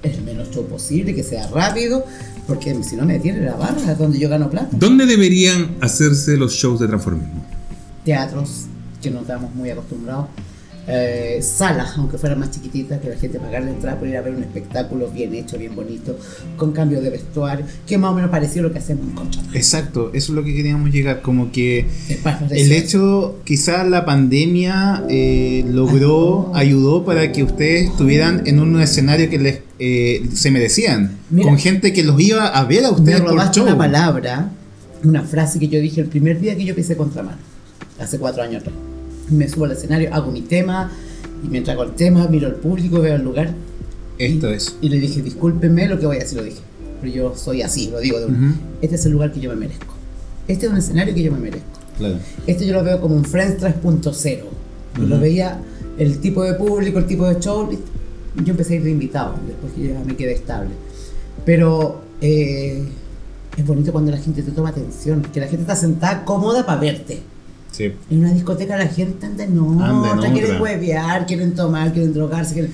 el 0.03 0.21
menos 0.21 0.51
show 0.51 0.65
posible, 0.67 1.15
que 1.15 1.23
sea 1.23 1.47
rápido, 1.47 2.05
porque 2.47 2.81
si 2.83 2.95
no 2.95 3.05
me 3.05 3.13
detiene 3.13 3.41
la 3.41 3.55
barra, 3.55 3.91
es 3.91 3.97
donde 3.97 4.17
yo 4.17 4.29
gano 4.29 4.49
plata. 4.49 4.69
¿Dónde 4.71 5.05
deberían 5.05 5.75
hacerse 5.81 6.37
los 6.37 6.53
shows 6.53 6.79
de 6.79 6.87
transformismo? 6.87 7.43
Teatros, 8.05 8.67
que 9.01 9.11
no 9.11 9.21
estamos 9.21 9.53
muy 9.53 9.69
acostumbrados. 9.69 10.27
Eh, 10.89 11.39
salas, 11.41 11.97
aunque 11.97 12.17
fueran 12.17 12.39
más 12.39 12.51
chiquititas, 12.51 13.01
que 13.01 13.09
la 13.09 13.17
gente 13.17 13.39
pagara 13.39 13.65
la 13.65 13.71
entrada 13.71 13.99
por 13.99 14.07
ir 14.07 14.15
a 14.15 14.21
ver 14.21 14.33
un 14.33 14.41
espectáculo 14.43 15.09
bien 15.09 15.35
hecho, 15.35 15.57
bien 15.57 15.75
bonito, 15.75 16.17
con 16.55 16.71
cambio 16.71 17.01
de 17.01 17.09
vestuario, 17.09 17.65
que 17.85 17.97
más 17.97 18.11
o 18.11 18.15
menos 18.15 18.29
pareció 18.31 18.61
lo 18.61 18.71
que 18.71 18.79
hacemos 18.79 19.05
en 19.05 19.11
Contra. 19.13 19.41
Exacto, 19.53 20.11
eso 20.13 20.31
es 20.31 20.35
lo 20.35 20.43
que 20.45 20.53
queríamos 20.55 20.89
llegar, 20.89 21.21
como 21.21 21.51
que 21.51 21.85
el 22.51 22.71
hecho, 22.71 23.37
quizás 23.43 23.85
la 23.87 24.05
pandemia 24.05 25.03
eh, 25.09 25.65
logró, 25.67 26.51
Ayudó. 26.53 26.55
ayudó 26.55 27.05
para 27.05 27.31
que 27.33 27.43
ustedes 27.43 27.89
estuvieran 27.89 28.43
en 28.45 28.61
un 28.61 28.79
escenario 28.79 29.29
que 29.29 29.39
les 29.39 29.59
eh, 29.79 30.25
se 30.33 30.51
merecían, 30.51 31.17
Mira. 31.29 31.49
con 31.49 31.57
gente 31.59 31.91
que 31.91 32.03
los 32.03 32.17
iba 32.21 32.47
a 32.47 32.63
ver 32.63 32.85
a 32.85 32.91
Me 32.91 32.95
ustedes 32.97 33.21
por 33.21 33.51
show. 33.51 33.63
una 33.65 33.77
palabra, 33.77 34.51
una 35.03 35.23
frase 35.23 35.59
que 35.59 35.67
yo 35.67 35.79
dije 35.81 35.99
el 35.99 36.07
primer 36.07 36.39
día 36.39 36.55
que 36.55 36.63
yo 36.63 36.73
pisé 36.73 36.95
contramano, 36.95 37.37
hace 37.99 38.17
cuatro 38.19 38.41
años 38.41 38.61
atrás. 38.61 38.75
Me 39.29 39.47
subo 39.49 39.65
al 39.65 39.71
escenario, 39.71 40.13
hago 40.13 40.31
mi 40.31 40.41
tema, 40.41 40.91
y 41.43 41.47
mientras 41.47 41.75
hago 41.75 41.83
el 41.83 41.91
tema, 41.95 42.27
miro 42.27 42.47
al 42.47 42.55
público, 42.55 42.99
veo 43.01 43.15
el 43.15 43.23
lugar, 43.23 43.53
Esto 44.17 44.49
es. 44.49 44.77
y 44.81 44.89
le 44.89 44.99
dije, 44.99 45.21
discúlpenme 45.21 45.87
lo 45.87 45.99
que 45.99 46.05
voy 46.05 46.17
a 46.17 46.19
decir, 46.19 46.37
lo 46.37 46.43
dije. 46.43 46.59
Pero 47.01 47.13
yo 47.13 47.35
soy 47.35 47.61
así, 47.61 47.89
lo 47.91 47.99
digo 47.99 48.19
de 48.19 48.25
una. 48.25 48.37
Ujú. 48.49 48.57
Este 48.81 48.95
es 48.95 49.05
el 49.05 49.11
lugar 49.11 49.31
que 49.31 49.39
yo 49.39 49.49
me 49.51 49.55
merezco. 49.55 49.93
Este 50.47 50.65
es 50.65 50.71
un 50.71 50.77
escenario 50.77 51.13
que 51.13 51.21
yo 51.23 51.31
me 51.31 51.39
merezco. 51.39 51.67
Claro. 51.97 52.15
Este 52.47 52.65
yo 52.65 52.73
lo 52.73 52.83
veo 52.83 52.99
como 53.01 53.15
un 53.15 53.25
Friends 53.25 53.61
3.0. 53.61 54.39
Yo 54.97 55.03
lo 55.05 55.19
veía 55.19 55.59
el 55.99 56.19
tipo 56.19 56.43
de 56.43 56.53
público, 56.55 56.97
el 56.99 57.05
tipo 57.05 57.27
de 57.27 57.39
show. 57.39 57.69
y 57.71 58.43
Yo 58.43 58.51
empecé 58.51 58.73
a 58.73 58.75
ir 58.77 58.83
de 58.83 58.91
invitado, 58.91 59.35
después 59.45 59.73
que 59.73 59.93
ya 59.93 60.03
me 60.03 60.15
quedé 60.15 60.33
estable. 60.33 60.71
Pero 61.45 62.01
eh, 62.21 62.83
es 63.55 63.65
bonito 63.65 63.91
cuando 63.91 64.09
la 64.11 64.17
gente 64.17 64.41
te 64.41 64.51
toma 64.51 64.69
atención, 64.69 65.21
que 65.21 65.39
la 65.39 65.47
gente 65.47 65.61
está 65.61 65.75
sentada 65.75 66.25
cómoda 66.25 66.65
para 66.65 66.79
verte. 66.81 67.19
Sí. 67.77 67.91
En 68.09 68.19
una 68.19 68.33
discoteca 68.33 68.75
la 68.75 68.87
gente 68.87 69.25
anda 69.25 69.43
en 69.43 69.59
otra, 69.59 69.89
Anda 69.89 70.27
en 70.27 70.33
quieren 70.33 70.51
otra. 70.55 70.63
huevear, 70.63 71.25
quieren 71.27 71.53
tomar, 71.53 71.93
quieren 71.93 72.11
drogarse, 72.13 72.53
quieren 72.53 72.71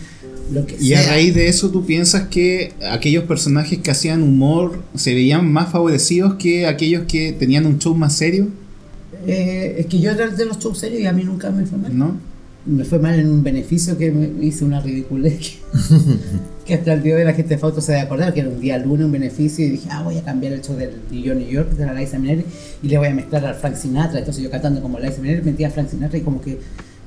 lo 0.51 0.65
que 0.65 0.75
Y 0.79 0.87
sea. 0.89 0.99
a 1.01 1.07
raíz 1.07 1.35
de 1.35 1.47
eso, 1.49 1.69
¿tú 1.71 1.85
piensas 1.85 2.27
que 2.29 2.71
aquellos 2.89 3.25
personajes 3.25 3.79
que 3.79 3.91
hacían 3.91 4.23
humor 4.23 4.81
se 4.95 5.13
veían 5.13 5.51
más 5.51 5.71
favorecidos 5.71 6.35
que 6.35 6.67
aquellos 6.67 7.03
que 7.07 7.33
tenían 7.33 7.65
un 7.65 7.79
show 7.79 7.93
más 7.95 8.15
serio? 8.15 8.47
Eh, 9.27 9.75
es 9.79 9.85
que 9.87 9.99
yo 9.99 10.11
era 10.11 10.27
de 10.27 10.45
los 10.45 10.57
shows 10.59 10.77
serios 10.79 11.01
y 11.01 11.05
a 11.05 11.11
mí 11.13 11.23
nunca 11.23 11.49
me 11.51 11.65
fue 11.65 11.77
mal. 11.77 11.97
¿No? 11.97 12.17
me 12.65 12.85
fue 12.85 12.97
mal 12.97 13.19
en 13.19 13.29
un 13.29 13.43
beneficio 13.43 13.97
que 13.97 14.09
me 14.09 14.45
hice 14.45 14.63
una 14.63 14.79
ridiculez 14.79 15.55
que, 16.63 16.67
que 16.67 16.73
hasta 16.75 16.93
el 16.93 17.03
día 17.03 17.15
de 17.15 17.25
la 17.25 17.33
gente 17.33 17.55
de 17.55 17.57
Fausto 17.57 17.81
se 17.81 17.91
debe 17.91 18.03
acordar 18.03 18.33
que 18.33 18.39
era 18.41 18.49
un 18.49 18.59
día 18.59 18.77
lunes 18.77 19.05
un 19.05 19.11
beneficio 19.11 19.65
y 19.65 19.69
dije 19.69 19.87
ah 19.91 20.01
voy 20.03 20.17
a 20.17 20.23
cambiar 20.23 20.53
el 20.53 20.61
show 20.61 20.75
del 20.75 20.91
New 21.11 21.35
New 21.35 21.47
York 21.47 21.71
de 21.71 21.85
la 21.85 21.93
Liza 21.93 22.17
Minnelli 22.19 22.45
y 22.81 22.87
le 22.87 22.97
voy 22.97 23.07
a 23.07 23.13
mezclar 23.13 23.45
al 23.45 23.55
Frank 23.55 23.75
Sinatra 23.75 24.19
entonces 24.19 24.43
yo 24.43 24.49
cantando 24.49 24.81
como 24.81 24.99
Liza 24.99 25.21
Minnelli 25.21 25.41
metía 25.43 25.67
a 25.67 25.71
Frank 25.71 25.89
Sinatra 25.89 26.17
y 26.17 26.21
como 26.21 26.41
que 26.41 26.59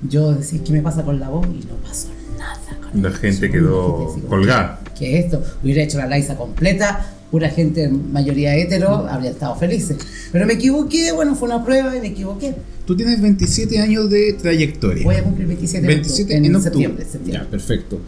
yo 0.09 0.33
decía 0.35 0.61
¿qué 0.65 0.73
me 0.73 0.83
pasa 0.83 1.03
con 1.05 1.19
la 1.19 1.29
voz? 1.29 1.47
y 1.47 1.65
no 1.67 1.75
pasó 1.87 2.09
nada 2.39 2.59
con 2.93 3.03
La 3.03 3.11
gente 3.13 3.47
show. 3.47 3.53
quedó 3.53 4.07
como, 4.15 4.29
colgada. 4.29 4.81
¿qué 4.99 5.19
es 5.19 5.25
esto? 5.27 5.43
hubiera 5.63 5.83
hecho 5.83 5.99
la 5.99 6.07
Liza 6.17 6.37
completa 6.37 7.13
pura 7.31 7.49
gente 7.49 7.89
mayoría 7.89 8.55
hetero 8.55 9.07
habría 9.09 9.31
estado 9.31 9.57
felices 9.57 9.97
pero 10.33 10.47
me 10.47 10.55
equivoqué 10.55 11.13
bueno 11.13 11.35
fue 11.35 11.49
una 11.49 11.65
prueba 11.65 11.97
y 11.97 12.01
me 12.01 12.09
equivoqué 12.09 12.55
Tú 12.87 12.97
tienes 12.97 13.21
27 13.21 13.81
años 13.81 14.09
de 14.09 14.35
trayectoria. 14.35 15.03
voy 15.03 15.17
a 15.17 15.25
cumplir 15.25 15.49
27, 15.49 15.79
en 15.85 15.89
27 15.89 16.23
octubre, 16.23 16.37
en, 16.37 16.55
en, 16.55 16.63
septiembre, 16.63 17.05
septiembre. 17.05 17.45
Ya, 17.45 17.51
perfecto. 17.51 18.01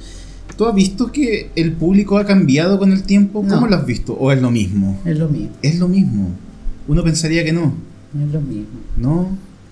¿Tú 0.58 0.66
has 0.66 0.74
visto 0.74 1.10
que 1.12 1.50
el 1.54 1.72
público 1.72 2.18
ha 2.18 2.26
cambiado 2.26 2.78
con 2.78 2.92
el 2.92 3.04
tiempo? 3.04 3.40
¿Cómo 3.48 3.60
No. 3.62 3.66
lo 3.68 3.76
has 3.76 3.86
visto? 3.86 4.12
¿O 4.14 4.32
es 4.32 4.42
lo 4.42 4.50
mismo? 4.50 4.98
Es 5.04 5.16
lo 5.16 5.28
mismo, 5.28 5.50
Es 5.62 5.78
lo 5.78 5.88
mismo. 5.88 6.28
Uno 6.88 7.02
pensaría 7.04 7.44
que 7.44 7.52
no. 7.52 7.72
es 8.12 8.32
lo 8.32 8.40
mismo. 8.40 8.66
¿No? 8.96 9.28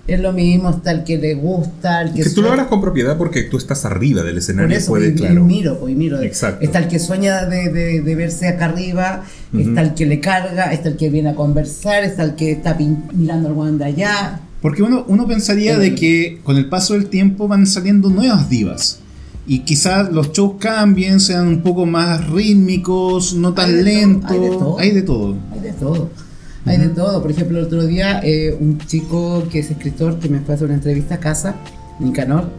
Es 0.06 0.20
lo 0.20 0.32
mismo, 0.32 0.70
está 0.70 0.92
el 0.92 1.02
que 1.02 1.18
le 1.18 1.34
gusta, 1.34 2.02
el 2.02 2.12
que 2.14 2.22
Que 2.22 2.30
tú 2.30 2.40
lo 2.40 2.50
hablas 2.52 2.68
con 2.68 2.80
propiedad 2.80 3.18
porque 3.18 3.42
tú 3.42 3.56
estás 3.56 3.84
arriba 3.84 4.22
del 4.22 4.34
Por 4.34 4.38
escenario, 4.38 4.76
eso, 4.78 4.86
puede, 4.92 5.08
y- 5.08 5.10
y 5.10 5.14
claro. 5.14 5.44
miro, 5.44 5.80
pues, 5.80 5.92
y 5.92 5.96
miro. 5.96 6.22
Exacto. 6.22 6.64
Está 6.64 6.78
el 6.78 6.86
que 6.86 7.00
sueña 7.00 7.44
de, 7.46 7.72
de- 7.72 8.02
de 8.02 8.14
verse 8.14 8.46
acá 8.46 8.66
arriba, 8.66 9.24
está 9.58 9.80
el 9.82 9.94
que 9.94 10.06
le 10.06 10.20
carga, 10.20 10.72
está 10.72 10.90
el 10.90 10.96
que 10.96 11.10
viene 11.10 11.30
a 11.30 11.34
conversar, 11.34 12.04
está 12.04 12.22
el 12.22 12.36
que 12.36 12.52
está 12.52 12.78
mirando 13.12 13.48
al 13.48 13.54
guan 13.54 13.78
de 13.78 13.86
allá. 13.86 14.40
Porque 14.62 14.84
uno, 14.84 15.04
uno 15.08 15.26
pensaría 15.26 15.76
de 15.76 15.96
que 15.96 16.38
con 16.44 16.56
el 16.56 16.68
paso 16.68 16.94
del 16.94 17.06
tiempo 17.06 17.48
van 17.48 17.66
saliendo 17.66 18.08
nuevas 18.08 18.48
divas. 18.48 19.00
Y 19.46 19.60
quizás 19.60 20.12
los 20.12 20.32
shows 20.32 20.56
cambien, 20.58 21.20
sean 21.20 21.46
un 21.46 21.62
poco 21.62 21.86
más 21.86 22.28
rítmicos, 22.28 23.34
no 23.34 23.54
tan 23.54 23.84
lentos. 23.84 24.30
hay 24.30 24.40
de 24.40 24.50
todo. 24.50 24.78
Hay 24.78 24.90
de 24.90 25.02
todo. 25.02 25.36
Hay 25.52 25.60
de 25.60 25.72
todo. 25.72 26.10
Hay 26.64 26.78
de 26.78 26.88
todo. 26.88 27.22
Por 27.22 27.30
ejemplo, 27.30 27.58
el 27.58 27.64
otro 27.66 27.86
día, 27.86 28.20
eh, 28.24 28.56
un 28.58 28.78
chico 28.78 29.44
que 29.50 29.60
es 29.60 29.70
escritor 29.70 30.18
que 30.18 30.28
me 30.28 30.40
fue 30.40 30.54
a 30.54 30.56
hacer 30.56 30.66
una 30.66 30.74
entrevista 30.74 31.16
a 31.16 31.20
casa, 31.20 31.54
Nicanor, 32.00 32.50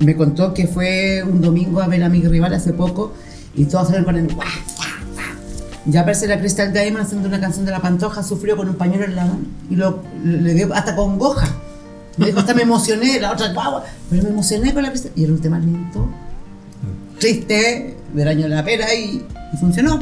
me 0.00 0.16
contó 0.16 0.54
que 0.54 0.68
fue 0.68 1.24
un 1.24 1.40
domingo 1.40 1.80
a 1.80 1.88
ver 1.88 2.02
a 2.04 2.08
mi 2.08 2.22
rival 2.22 2.54
hace 2.54 2.72
poco 2.72 3.12
y 3.54 3.64
todos 3.64 3.88
salen 3.88 4.04
con 4.04 4.16
el 4.16 4.32
guau. 4.32 4.46
Ya 5.86 6.02
aparece 6.02 6.26
la 6.26 6.38
Crystal 6.38 6.72
Diamond 6.72 7.04
haciendo 7.04 7.28
una 7.28 7.40
canción 7.40 7.64
de 7.64 7.72
la 7.72 7.80
pantoja, 7.80 8.22
sufrió 8.22 8.56
con 8.56 8.68
un 8.68 8.74
pañuelo 8.74 9.06
en 9.06 9.16
la 9.16 9.24
mano 9.24 9.40
y 9.70 9.74
lo, 9.74 10.02
le 10.22 10.54
dio 10.54 10.72
hasta 10.74 10.94
con 10.94 11.18
goja. 11.18 11.48
Me 12.16 12.26
dijo, 12.26 12.40
hasta 12.40 12.52
me 12.52 12.62
emocioné, 12.62 13.18
la 13.20 13.32
otra, 13.32 13.52
guau, 13.52 13.82
pero 14.10 14.22
me 14.22 14.28
emocioné 14.28 14.74
con 14.74 14.82
la 14.82 14.90
Crystal. 14.90 15.12
Y 15.16 15.24
era 15.24 15.32
un 15.32 15.40
tema 15.40 15.58
lento, 15.58 16.08
triste, 17.18 17.94
del 18.14 18.28
año 18.28 18.42
de 18.44 18.48
la 18.50 18.64
pera 18.64 18.94
y, 18.94 19.22
y 19.52 19.56
funcionó. 19.58 20.00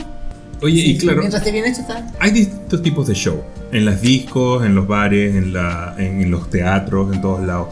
Oye, 0.63 0.81
y 0.81 0.97
claro, 0.99 1.19
Mientras 1.19 1.43
esté 1.43 1.53
bien 1.53 1.67
hecho, 1.67 1.83
está. 1.83 2.07
hay 2.19 2.31
distintos 2.31 2.83
tipos 2.83 3.07
de 3.07 3.15
show. 3.15 3.43
En 3.73 3.85
las 3.85 4.01
discos, 4.01 4.65
en 4.65 4.75
los 4.75 4.87
bares, 4.87 5.35
en, 5.35 5.53
la, 5.53 5.95
en, 5.99 6.23
en 6.23 6.31
los 6.31 6.49
teatros, 6.51 7.15
en 7.15 7.21
todos 7.21 7.45
lados. 7.47 7.69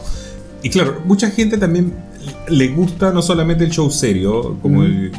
Y 0.61 0.69
claro, 0.69 1.01
mucha 1.05 1.31
gente 1.31 1.57
también 1.57 1.93
le 2.49 2.67
gusta 2.69 3.11
no 3.11 3.21
solamente 3.21 3.63
el 3.63 3.71
show 3.71 3.89
serio, 3.89 4.57
como 4.61 4.83
el, 4.83 5.11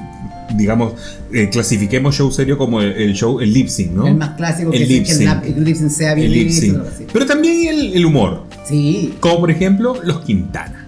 digamos, 0.54 0.92
eh, 1.32 1.48
clasifiquemos 1.50 2.14
show 2.16 2.30
serio 2.30 2.56
como 2.58 2.80
el, 2.82 2.92
el 2.92 3.14
show, 3.14 3.40
el 3.40 3.52
lip 3.52 3.68
sync, 3.68 3.90
¿no? 3.92 4.06
El 4.06 4.14
más 4.16 4.30
clásico 4.36 4.70
que 4.70 4.76
El 4.76 4.86
que 4.88 4.94
lip 4.94 5.06
sync. 5.06 5.44
el 5.44 5.64
lip 5.64 5.76
sync 5.76 5.90
sea 5.90 6.14
bien 6.14 6.26
El 6.28 6.32
lip 6.34 6.50
sync. 6.50 6.76
así. 6.86 7.06
Pero 7.12 7.26
también 7.26 7.66
el, 7.68 7.94
el 7.94 8.04
humor. 8.06 8.44
Sí, 8.68 9.14
Como 9.20 9.40
por 9.40 9.50
ejemplo, 9.50 10.00
los 10.04 10.20
Quintana. 10.20 10.85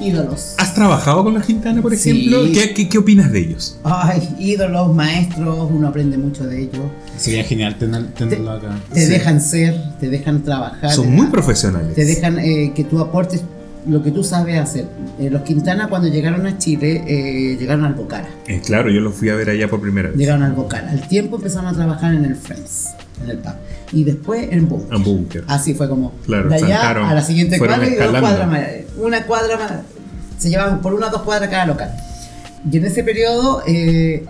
Ídolos. 0.00 0.54
¿Has 0.58 0.74
trabajado 0.74 1.24
con 1.24 1.34
los 1.34 1.44
Quintana, 1.44 1.82
por 1.82 1.94
Sí. 1.96 2.10
ejemplo? 2.10 2.44
¿Qué, 2.52 2.74
qué, 2.74 2.88
qué 2.88 2.98
opinas 2.98 3.32
de 3.32 3.40
ellos? 3.40 3.78
Ay, 3.84 4.28
ídolos, 4.38 4.94
maestros, 4.94 5.70
uno 5.70 5.88
aprende 5.88 6.16
mucho 6.18 6.46
de 6.46 6.62
ellos. 6.62 6.84
Sería 7.16 7.44
genial 7.44 7.76
tener- 7.78 8.08
tenerlo 8.14 8.52
acá. 8.52 8.78
Te 8.92 9.04
Sí. 9.04 9.10
dejan 9.10 9.40
ser, 9.40 9.74
te 10.00 10.08
dejan 10.08 10.42
trabajar. 10.42 10.92
Son 10.92 11.06
muy 11.06 11.26
dejan- 11.26 11.30
profesionales. 11.30 11.94
Te 11.94 12.04
dejan 12.04 12.38
eh, 12.38 12.72
que 12.74 12.84
tú 12.84 13.00
aportes 13.00 13.42
lo 13.88 14.02
que 14.02 14.10
tú 14.10 14.22
sabes 14.22 14.58
hacer. 14.58 14.86
Eh, 15.18 15.30
los 15.30 15.42
Quintana 15.42 15.88
cuando 15.88 16.08
llegaron 16.08 16.46
a 16.46 16.58
Chile, 16.58 17.04
eh, 17.06 17.56
llegaron 17.58 17.84
al 17.84 17.94
Bocara. 17.94 18.28
Eh, 18.46 18.60
claro, 18.64 18.90
yo 18.90 19.00
los 19.00 19.14
fui 19.14 19.30
a 19.30 19.34
ver 19.34 19.48
allá 19.50 19.68
por 19.68 19.80
primera 19.80 20.08
vez. 20.10 20.18
Llegaron 20.18 20.42
al 20.42 20.52
Bocara. 20.52 20.90
Al 20.90 21.08
tiempo 21.08 21.36
empezaron 21.36 21.68
a 21.68 21.72
trabajar 21.72 22.12
en 22.14 22.24
el 22.24 22.36
Friends, 22.36 22.88
en 23.22 23.30
el 23.30 23.38
pub. 23.38 23.52
Y 23.92 24.04
después 24.04 24.48
en. 24.50 24.68
A 24.90 24.96
un 24.96 25.04
búnker. 25.04 25.44
Así 25.46 25.74
fue 25.74 25.88
como 25.88 26.12
Claro, 26.24 26.48
de 26.48 26.56
allá 26.56 26.90
a 26.90 27.14
la 27.14 27.22
siguiente 27.22 27.58
cuadra 27.58 27.86
y 27.86 27.94
dos 27.94 28.20
cuadras 28.20 28.48
más. 28.48 28.62
Una 28.98 29.24
cuadra 29.24 29.56
más. 29.56 29.72
Se 30.38 30.50
llevaban 30.50 30.80
por 30.80 30.94
una 30.94 31.08
o 31.08 31.10
dos 31.10 31.22
cuadras 31.22 31.50
cada 31.50 31.66
local. 31.66 31.94
Y 32.70 32.76
en 32.76 32.84
ese 32.84 33.02
periodo 33.02 33.62
eh, 33.66 34.24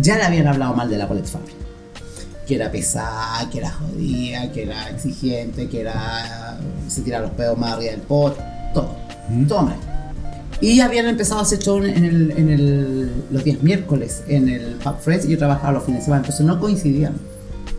ya 0.00 0.16
le 0.16 0.24
habían 0.24 0.46
hablado 0.46 0.74
mal 0.74 0.88
de 0.88 0.98
la 0.98 1.06
Paulette 1.06 1.28
Family. 1.28 1.52
Que 2.46 2.56
era 2.56 2.70
pesada, 2.70 3.48
que 3.50 3.58
era 3.58 3.70
jodida, 3.70 4.50
que 4.52 4.62
era 4.64 4.90
exigente, 4.90 5.68
que 5.68 5.80
era. 5.80 6.58
se 6.88 7.02
tiraba 7.02 7.26
los 7.26 7.34
pedos 7.34 7.58
más 7.58 7.72
arriba 7.74 7.92
del 7.92 8.00
pot, 8.00 8.38
todo. 8.74 8.96
Todo 9.46 9.62
mal. 9.62 9.76
Y 10.60 10.80
habían 10.80 11.06
empezado 11.06 11.40
a 11.40 11.42
hacer 11.42 11.58
show 11.58 11.78
en 11.78 12.04
el, 12.04 12.32
en 12.32 12.50
el, 12.50 13.10
los 13.30 13.44
días 13.44 13.62
miércoles 13.62 14.22
en 14.28 14.48
el 14.48 14.74
Pub 14.74 14.98
Friends 15.00 15.24
y 15.24 15.30
yo 15.30 15.38
trabajaba 15.38 15.72
los 15.72 15.84
fines 15.84 16.00
de 16.00 16.04
semana, 16.04 16.22
entonces 16.22 16.44
no 16.44 16.60
coincidían. 16.60 17.14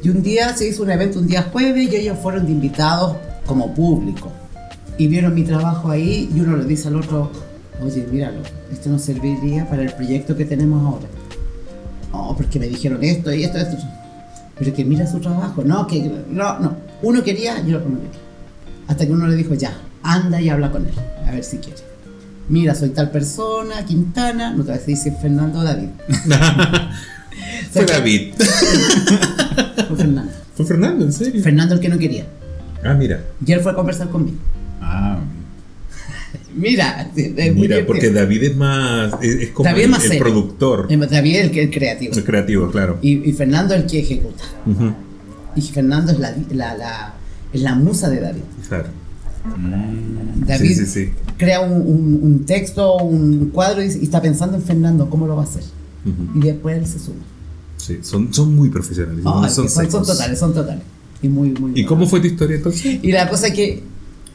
Y 0.03 0.09
un 0.09 0.23
día 0.23 0.55
se 0.55 0.67
hizo 0.67 0.83
un 0.83 0.91
evento 0.91 1.19
un 1.19 1.27
día 1.27 1.49
jueves 1.51 1.91
y 1.91 1.95
ellos 1.95 2.17
fueron 2.21 2.45
de 2.45 2.51
invitados 2.51 3.17
como 3.45 3.73
público. 3.73 4.31
Y 4.97 5.07
vieron 5.07 5.33
mi 5.35 5.43
trabajo 5.43 5.89
ahí 5.89 6.29
y 6.33 6.39
uno 6.39 6.57
le 6.57 6.65
dice 6.65 6.87
al 6.87 6.95
otro, 6.95 7.31
oye, 7.83 8.07
míralo, 8.11 8.39
esto 8.71 8.89
nos 8.89 9.01
serviría 9.01 9.69
para 9.69 9.83
el 9.83 9.93
proyecto 9.93 10.35
que 10.35 10.45
tenemos 10.45 10.85
ahora. 10.85 11.07
No, 12.11 12.35
porque 12.35 12.59
me 12.59 12.67
dijeron 12.67 13.03
esto 13.03 13.31
y 13.31 13.43
esto, 13.43 13.57
esto. 13.57 13.77
Pero 14.57 14.73
que 14.73 14.83
mira 14.83 15.07
su 15.07 15.19
trabajo. 15.19 15.63
No, 15.63 15.87
que 15.87 16.11
no, 16.29 16.59
no. 16.59 16.75
Uno 17.01 17.23
quería 17.23 17.59
y 17.59 17.69
el 17.69 17.75
otro 17.75 17.89
no 17.89 17.97
quería. 17.97 18.19
Hasta 18.87 19.05
que 19.05 19.11
uno 19.11 19.27
le 19.27 19.35
dijo, 19.35 19.53
ya, 19.53 19.73
anda 20.03 20.41
y 20.41 20.49
habla 20.49 20.71
con 20.71 20.85
él, 20.85 20.93
a 21.25 21.31
ver 21.31 21.43
si 21.43 21.57
quiere. 21.57 21.79
Mira, 22.49 22.75
soy 22.75 22.89
tal 22.89 23.11
persona, 23.11 23.85
Quintana, 23.85 24.51
no 24.51 24.63
te 24.63 24.71
voy 24.71 24.81
a 24.81 24.85
decir 24.85 25.13
Fernando 25.21 25.63
David. 25.63 25.87
Fue 27.71 27.85
David. 27.85 28.33
Fue 29.87 29.97
Fernando. 29.97 30.31
¿Fue 30.55 30.65
Fernando, 30.65 31.05
en 31.05 31.13
serio? 31.13 31.41
Fernando 31.41 31.75
el 31.75 31.79
que 31.81 31.89
no 31.89 31.97
quería. 31.97 32.25
Ah, 32.83 32.93
mira. 32.93 33.23
Y 33.45 33.51
él 33.51 33.59
fue 33.61 33.71
a 33.71 33.75
conversar 33.75 34.09
conmigo. 34.09 34.37
Ah, 34.81 35.19
Mira, 36.55 37.09
es 37.15 37.55
Mira, 37.55 37.77
porque 37.85 38.09
David 38.11 38.43
es 38.43 38.55
más. 38.55 39.13
Es, 39.21 39.35
es 39.35 39.49
como 39.51 39.65
David 39.69 39.79
es 39.81 39.85
el, 39.85 39.91
más 39.91 40.05
el 40.05 40.17
productor. 40.17 40.87
David 41.09 41.35
el 41.37 41.51
que 41.51 41.63
es 41.63 41.71
creativo. 41.71 42.13
El 42.13 42.23
creativo, 42.23 42.69
claro. 42.71 42.97
Y, 43.01 43.29
y 43.29 43.33
Fernando 43.33 43.73
el 43.73 43.85
que 43.85 43.99
ejecuta. 43.99 44.43
Y 45.55 45.61
Fernando 45.61 46.11
es 46.11 46.19
la, 46.19 46.35
la, 46.51 46.75
la- 46.77 47.13
es 47.53 47.61
la 47.61 47.75
musa 47.75 48.09
de 48.09 48.19
David. 48.21 48.41
Claro. 48.67 48.87
David 50.45 50.67
Sí, 50.69 50.75
sí, 50.75 50.85
sí. 50.85 51.09
crea 51.37 51.61
un, 51.61 51.73
un- 51.81 52.19
un 52.21 52.45
texto, 52.45 52.95
un 52.97 53.49
cuadro 53.49 53.81
y, 53.83 53.87
y 53.87 54.03
está 54.03 54.21
pensando 54.21 54.55
en 54.57 54.63
Fernando, 54.63 55.09
cómo 55.09 55.27
lo 55.27 55.35
va 55.35 55.41
a 55.43 55.45
hacer. 55.45 55.63
Y 56.35 56.39
después 56.39 56.77
él 56.77 56.85
se 56.87 56.99
suma. 56.99 57.21
Sí, 57.81 57.99
son, 58.03 58.33
son 58.33 58.55
muy 58.55 58.69
profesionales. 58.69 59.23
Son, 59.23 59.89
totales, 59.89 60.39
son 60.39 60.53
totales. 60.53 60.83
Y 61.21 61.27
muy, 61.29 61.51
muy. 61.51 61.71
¿Y 61.79 61.85
cómo 61.85 62.05
fue 62.07 62.19
tu 62.19 62.27
historia 62.27 62.57
entonces? 62.57 62.99
Y 63.01 63.11
la 63.11 63.27
cosa 63.29 63.47
es 63.47 63.53
que 63.53 63.83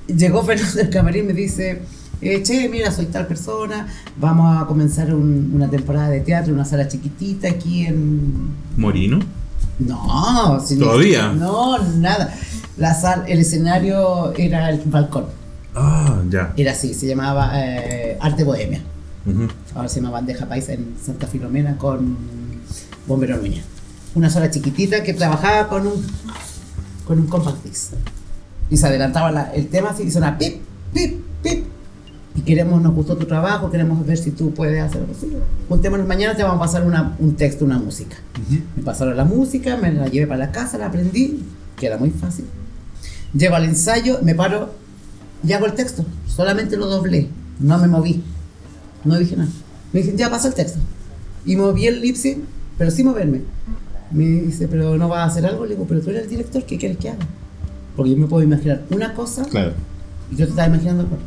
llegó 0.09 0.43
Fernando 0.43 0.75
del 0.77 0.91
camarín 0.91 1.25
y 1.25 1.27
me 1.29 1.33
dice, 1.33 1.83
eh, 2.21 2.43
che, 2.43 2.69
mira, 2.69 2.91
soy 2.91 3.07
tal 3.07 3.27
persona, 3.27 3.87
vamos 4.21 4.61
a 4.61 4.67
comenzar 4.67 5.15
un- 5.15 5.51
una 5.55 5.69
temporada 5.71 6.09
de 6.11 6.21
teatro, 6.21 6.53
una 6.55 6.65
sala 6.65 6.89
chiquitita 6.89 7.49
aquí 7.49 7.87
en... 7.87 8.33
¿Morino? 8.77 9.21
No, 9.79 10.59
si 10.65 10.77
¿Todavía? 10.79 11.33
No, 11.33 11.79
nada. 11.99 12.35
La 12.79 12.95
sal, 12.95 13.25
el 13.29 13.41
escenario 13.41 14.33
era 14.37 14.71
el 14.71 14.81
balcón. 14.87 15.27
Ah, 15.75 16.23
ya. 16.31 16.53
Era 16.57 16.73
así, 16.73 16.95
se 16.95 17.07
llamaba 17.07 17.51
eh, 17.55 18.17
Arte 18.21 18.43
Bohemia. 18.45 18.81
Ahora 19.75 19.89
se 19.89 19.97
llama 20.01 20.11
Bandeja 20.13 20.47
Paisa 20.47 20.73
en 20.73 20.95
Santa 21.05 21.27
Filomena 21.27 21.77
con 21.77 22.17
Bombero 23.07 23.37
Núñez. 23.37 23.65
Una 24.15 24.31
sala 24.31 24.51
chiquitita 24.51 25.03
que 25.03 25.15
trabajaba 25.15 25.69
con 25.69 25.87
un, 25.87 26.05
con 27.07 27.19
un 27.19 27.27
compact 27.27 27.63
disc. 27.65 27.93
Y 28.71 28.77
se 28.77 28.87
adelantaba 28.87 29.31
la- 29.31 29.53
el 29.55 29.69
tema 29.69 29.91
así 29.91 30.05
y 30.05 30.11
sonaba 30.11 30.39
pip, 30.39 30.57
pip, 30.93 31.21
pip. 31.43 31.65
Y 32.35 32.43
queremos, 32.43 32.83
nos 32.83 32.95
gustó 32.95 33.17
tu 33.17 33.27
trabajo, 33.27 33.71
queremos 33.71 34.05
ver 34.07 34.19
si 34.19 34.31
tú 34.31 34.53
puedes 34.53 34.83
hacer 34.83 35.01
algo 35.03 35.15
así. 35.17 35.33
Juntémonos 35.69 36.07
mañana, 36.07 36.37
te 36.37 36.43
vamos 36.43 36.59
a 36.59 36.61
pasar 36.67 36.87
una- 36.87 37.17
un 37.19 37.35
texto, 37.37 37.65
una 37.65 37.79
música. 37.79 38.17
Me 38.77 38.83
pasaron 38.83 39.17
la 39.17 39.25
música, 39.25 39.77
me 39.77 39.93
la 39.93 40.07
llevé 40.09 40.27
para 40.27 40.39
la 40.47 40.53
casa, 40.53 40.77
la 40.79 40.87
aprendí, 40.87 41.43
que 41.77 41.87
era 41.87 41.97
muy 41.97 42.11
fácil. 42.11 42.45
Llego 43.35 43.55
al 43.55 43.65
ensayo, 43.65 44.19
me 44.23 44.35
paro 44.35 44.71
y 45.47 45.53
hago 45.53 45.67
el 45.67 45.73
texto. 45.75 46.05
Solamente 46.27 46.77
lo 46.77 46.87
doblé, 46.87 47.29
no 47.61 47.79
me 47.79 47.89
moví. 47.89 48.23
No 49.05 49.17
dije 49.19 49.37
nada. 49.37 49.51
Me 49.93 50.01
dicen, 50.01 50.17
ya 50.19 50.29
pasa 50.31 50.49
el 50.49 50.55
texto. 50.55 50.79
Y 51.47 51.57
moví 51.57 51.87
el 51.87 52.01
lip 52.01 52.17
sync, 52.17 52.39
pero 52.79 52.91
sin 52.91 53.07
moverme. 53.07 53.43
Me 54.11 54.25
dice, 54.25 54.69
pero 54.69 54.97
no 54.97 55.09
vas 55.09 55.19
a 55.21 55.25
hacer 55.25 55.47
algo. 55.47 55.65
Le 55.67 55.75
digo, 55.75 55.87
pero 55.89 56.01
tú 56.01 56.11
eres 56.11 56.25
el 56.25 56.29
director, 56.31 56.65
¿qué 56.65 56.79
quieres 56.79 56.97
que 56.99 57.11
haga? 57.11 57.19
Porque 57.97 58.11
yo 58.13 58.17
me 58.17 58.27
puedo 58.27 58.43
imaginar 58.45 58.83
una 58.91 59.15
cosa 59.15 59.45
claro. 59.47 59.73
y 60.31 60.37
yo 60.37 60.45
te 60.45 60.51
estaba 60.51 60.69
imaginando 60.69 61.05
otra. 61.05 61.19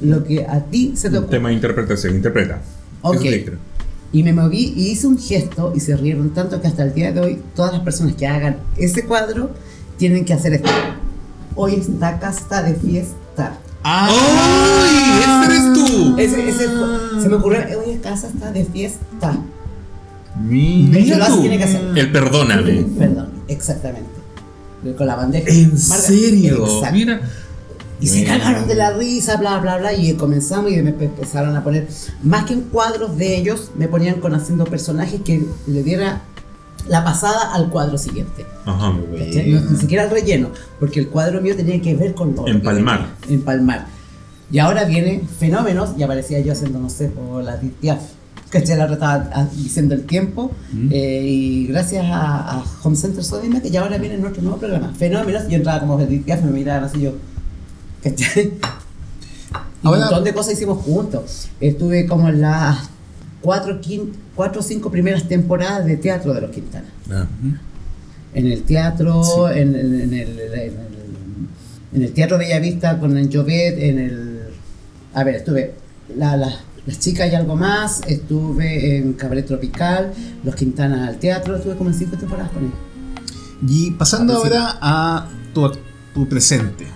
lo 0.00 0.24
que 0.24 0.44
a 0.46 0.60
ti 0.64 0.92
se 0.96 1.10
te 1.10 1.16
Un 1.18 1.24
ocurre. 1.24 1.36
tema 1.38 1.48
de 1.50 1.54
interpretación, 1.56 2.14
interpreta. 2.14 2.60
Ok. 3.02 3.24
Y 4.10 4.22
me 4.22 4.32
moví 4.32 4.72
y 4.74 4.88
hice 4.90 5.06
un 5.06 5.18
gesto 5.18 5.72
y 5.76 5.80
se 5.80 5.94
rieron 5.96 6.30
tanto 6.30 6.60
que 6.62 6.66
hasta 6.68 6.82
el 6.84 6.94
día 6.94 7.12
de 7.12 7.20
hoy 7.20 7.42
todas 7.54 7.72
las 7.72 7.82
personas 7.82 8.14
que 8.14 8.26
hagan 8.26 8.56
ese 8.78 9.04
cuadro 9.04 9.50
tienen 9.98 10.24
que 10.24 10.32
hacer 10.32 10.54
esto. 10.54 10.70
Hoy 11.56 11.74
está 11.74 12.62
de 12.62 12.74
fiesta. 12.74 13.58
¡Ay! 13.82 14.14
¡Ese 15.20 15.44
eres 15.44 15.72
tú! 15.74 16.16
Ese, 16.16 16.48
ese 16.48 16.68
se 17.22 17.28
me 17.28 17.34
ocurrió, 17.36 17.60
hoy 17.84 17.90
esta 17.94 18.10
casa 18.10 18.28
está 18.28 18.50
de 18.50 18.64
fiesta. 18.64 19.36
Mira. 20.40 21.26
Tú. 21.28 21.40
tiene 21.40 21.58
que 21.58 21.64
hacer. 21.64 21.82
El 21.96 22.12
perdóname. 22.12 22.86
Perdón, 22.98 23.28
exactamente. 23.48 24.08
Con 24.96 25.06
la 25.06 25.16
bandeja. 25.16 25.50
¿En 25.50 25.72
Marca- 25.72 25.96
serio? 26.06 26.64
Exacto. 26.64 26.96
Mira. 26.96 27.20
Y 28.00 28.06
se 28.06 28.24
cagaron 28.24 28.68
de 28.68 28.76
la 28.76 28.92
risa, 28.92 29.36
bla, 29.38 29.58
bla, 29.58 29.76
bla. 29.78 29.92
Y 29.92 30.14
comenzamos 30.14 30.70
y 30.70 30.80
me 30.82 30.90
empezaron 30.90 31.56
a 31.56 31.64
poner, 31.64 31.88
más 32.22 32.44
que 32.44 32.52
en 32.54 32.60
cuadros 32.62 33.16
de 33.16 33.36
ellos, 33.36 33.72
me 33.76 33.88
ponían 33.88 34.20
con 34.20 34.34
haciendo 34.34 34.64
personajes 34.66 35.20
que 35.22 35.44
le 35.66 35.82
diera 35.82 36.22
la 36.88 37.02
pasada 37.04 37.52
al 37.54 37.70
cuadro 37.70 37.98
siguiente. 37.98 38.46
Ajá. 38.64 38.90
No, 38.92 39.00
ni 39.70 39.76
siquiera 39.78 40.04
el 40.04 40.10
relleno, 40.10 40.50
porque 40.78 41.00
el 41.00 41.08
cuadro 41.08 41.40
mío 41.40 41.56
tenía 41.56 41.82
que 41.82 41.96
ver 41.96 42.14
con 42.14 42.36
lo 42.36 42.46
Empalmar. 42.46 43.08
Empalmar. 43.28 43.86
Y 44.50 44.60
ahora 44.60 44.84
viene 44.84 45.22
Fenómenos 45.38 45.90
y 45.98 46.02
aparecía 46.04 46.38
yo 46.40 46.52
haciendo, 46.52 46.78
no 46.78 46.88
sé, 46.88 47.08
por 47.08 47.42
la 47.42 47.56
Ditiaf. 47.56 47.98
¿Cachai? 48.50 48.76
La 48.78 48.84
otra 48.84 48.94
estaba 48.94 49.30
ah, 49.34 49.46
diciendo 49.54 49.94
el 49.94 50.04
tiempo. 50.04 50.50
eh, 50.90 51.22
y 51.26 51.66
gracias 51.66 52.04
a, 52.06 52.58
a 52.58 52.64
Home 52.82 52.96
Center 52.96 53.22
Sodimac, 53.22 53.64
y 53.66 53.76
ahora 53.76 53.98
viene 53.98 54.16
nuestro 54.16 54.42
nuevo 54.42 54.58
programa. 54.58 54.92
Fenómenos. 54.94 55.48
Yo 55.48 55.56
entraba 55.56 55.80
como 55.80 55.98
Piaf, 55.98 56.42
me 56.42 56.50
miraban 56.52 56.84
así 56.84 57.00
yo. 57.02 57.12
¿Cachai? 58.02 58.52
Y 59.82 59.86
Ahora- 59.86 59.98
un 59.98 60.04
montón 60.06 60.24
de 60.24 60.32
cosas 60.34 60.54
hicimos 60.54 60.82
juntos. 60.82 61.48
Estuve 61.60 62.06
como 62.06 62.28
en 62.28 62.40
las 62.40 62.88
cuatro, 63.42 63.78
cuatro 64.34 64.60
o 64.60 64.64
cinco 64.64 64.90
primeras 64.90 65.28
temporadas 65.28 65.84
de 65.84 65.96
teatro 65.98 66.32
de 66.34 66.40
los 66.40 66.50
Quintana. 66.50 66.86
Ah. 67.10 67.26
En 68.34 68.46
el 68.46 68.62
teatro, 68.62 69.50
en, 69.50 69.74
en- 69.74 70.00
en 70.00 70.14
el, 70.14 70.38
en, 70.40 70.52
el, 70.58 70.72
en 71.94 72.02
el 72.02 72.12
Teatro 72.12 72.38
Bellavista 72.38 72.98
con 72.98 73.16
el 73.16 73.34
Jovet, 73.34 73.78
en 73.78 73.98
el... 73.98 74.40
A 75.14 75.24
ver, 75.24 75.36
estuve 75.36 75.74
la, 76.16 76.36
la- 76.36 76.60
las 76.88 76.98
chicas 76.98 77.30
y 77.30 77.34
algo 77.36 77.54
más, 77.54 78.00
estuve 78.08 78.96
en 78.96 79.12
Cabaret 79.12 79.46
Tropical, 79.46 80.12
los 80.42 80.54
Quintana 80.56 81.06
al 81.06 81.18
teatro, 81.18 81.54
estuve 81.56 81.76
como 81.76 81.90
en 81.90 81.96
cinco 81.96 82.16
temporadas 82.16 82.50
con 82.50 82.64
ellos. 82.64 82.74
Y 83.68 83.90
pasando 83.92 84.32
sí. 84.34 84.40
ahora 84.42 84.78
a 84.80 85.28
tu, 85.54 85.70
tu 86.14 86.28
presente. 86.28 86.86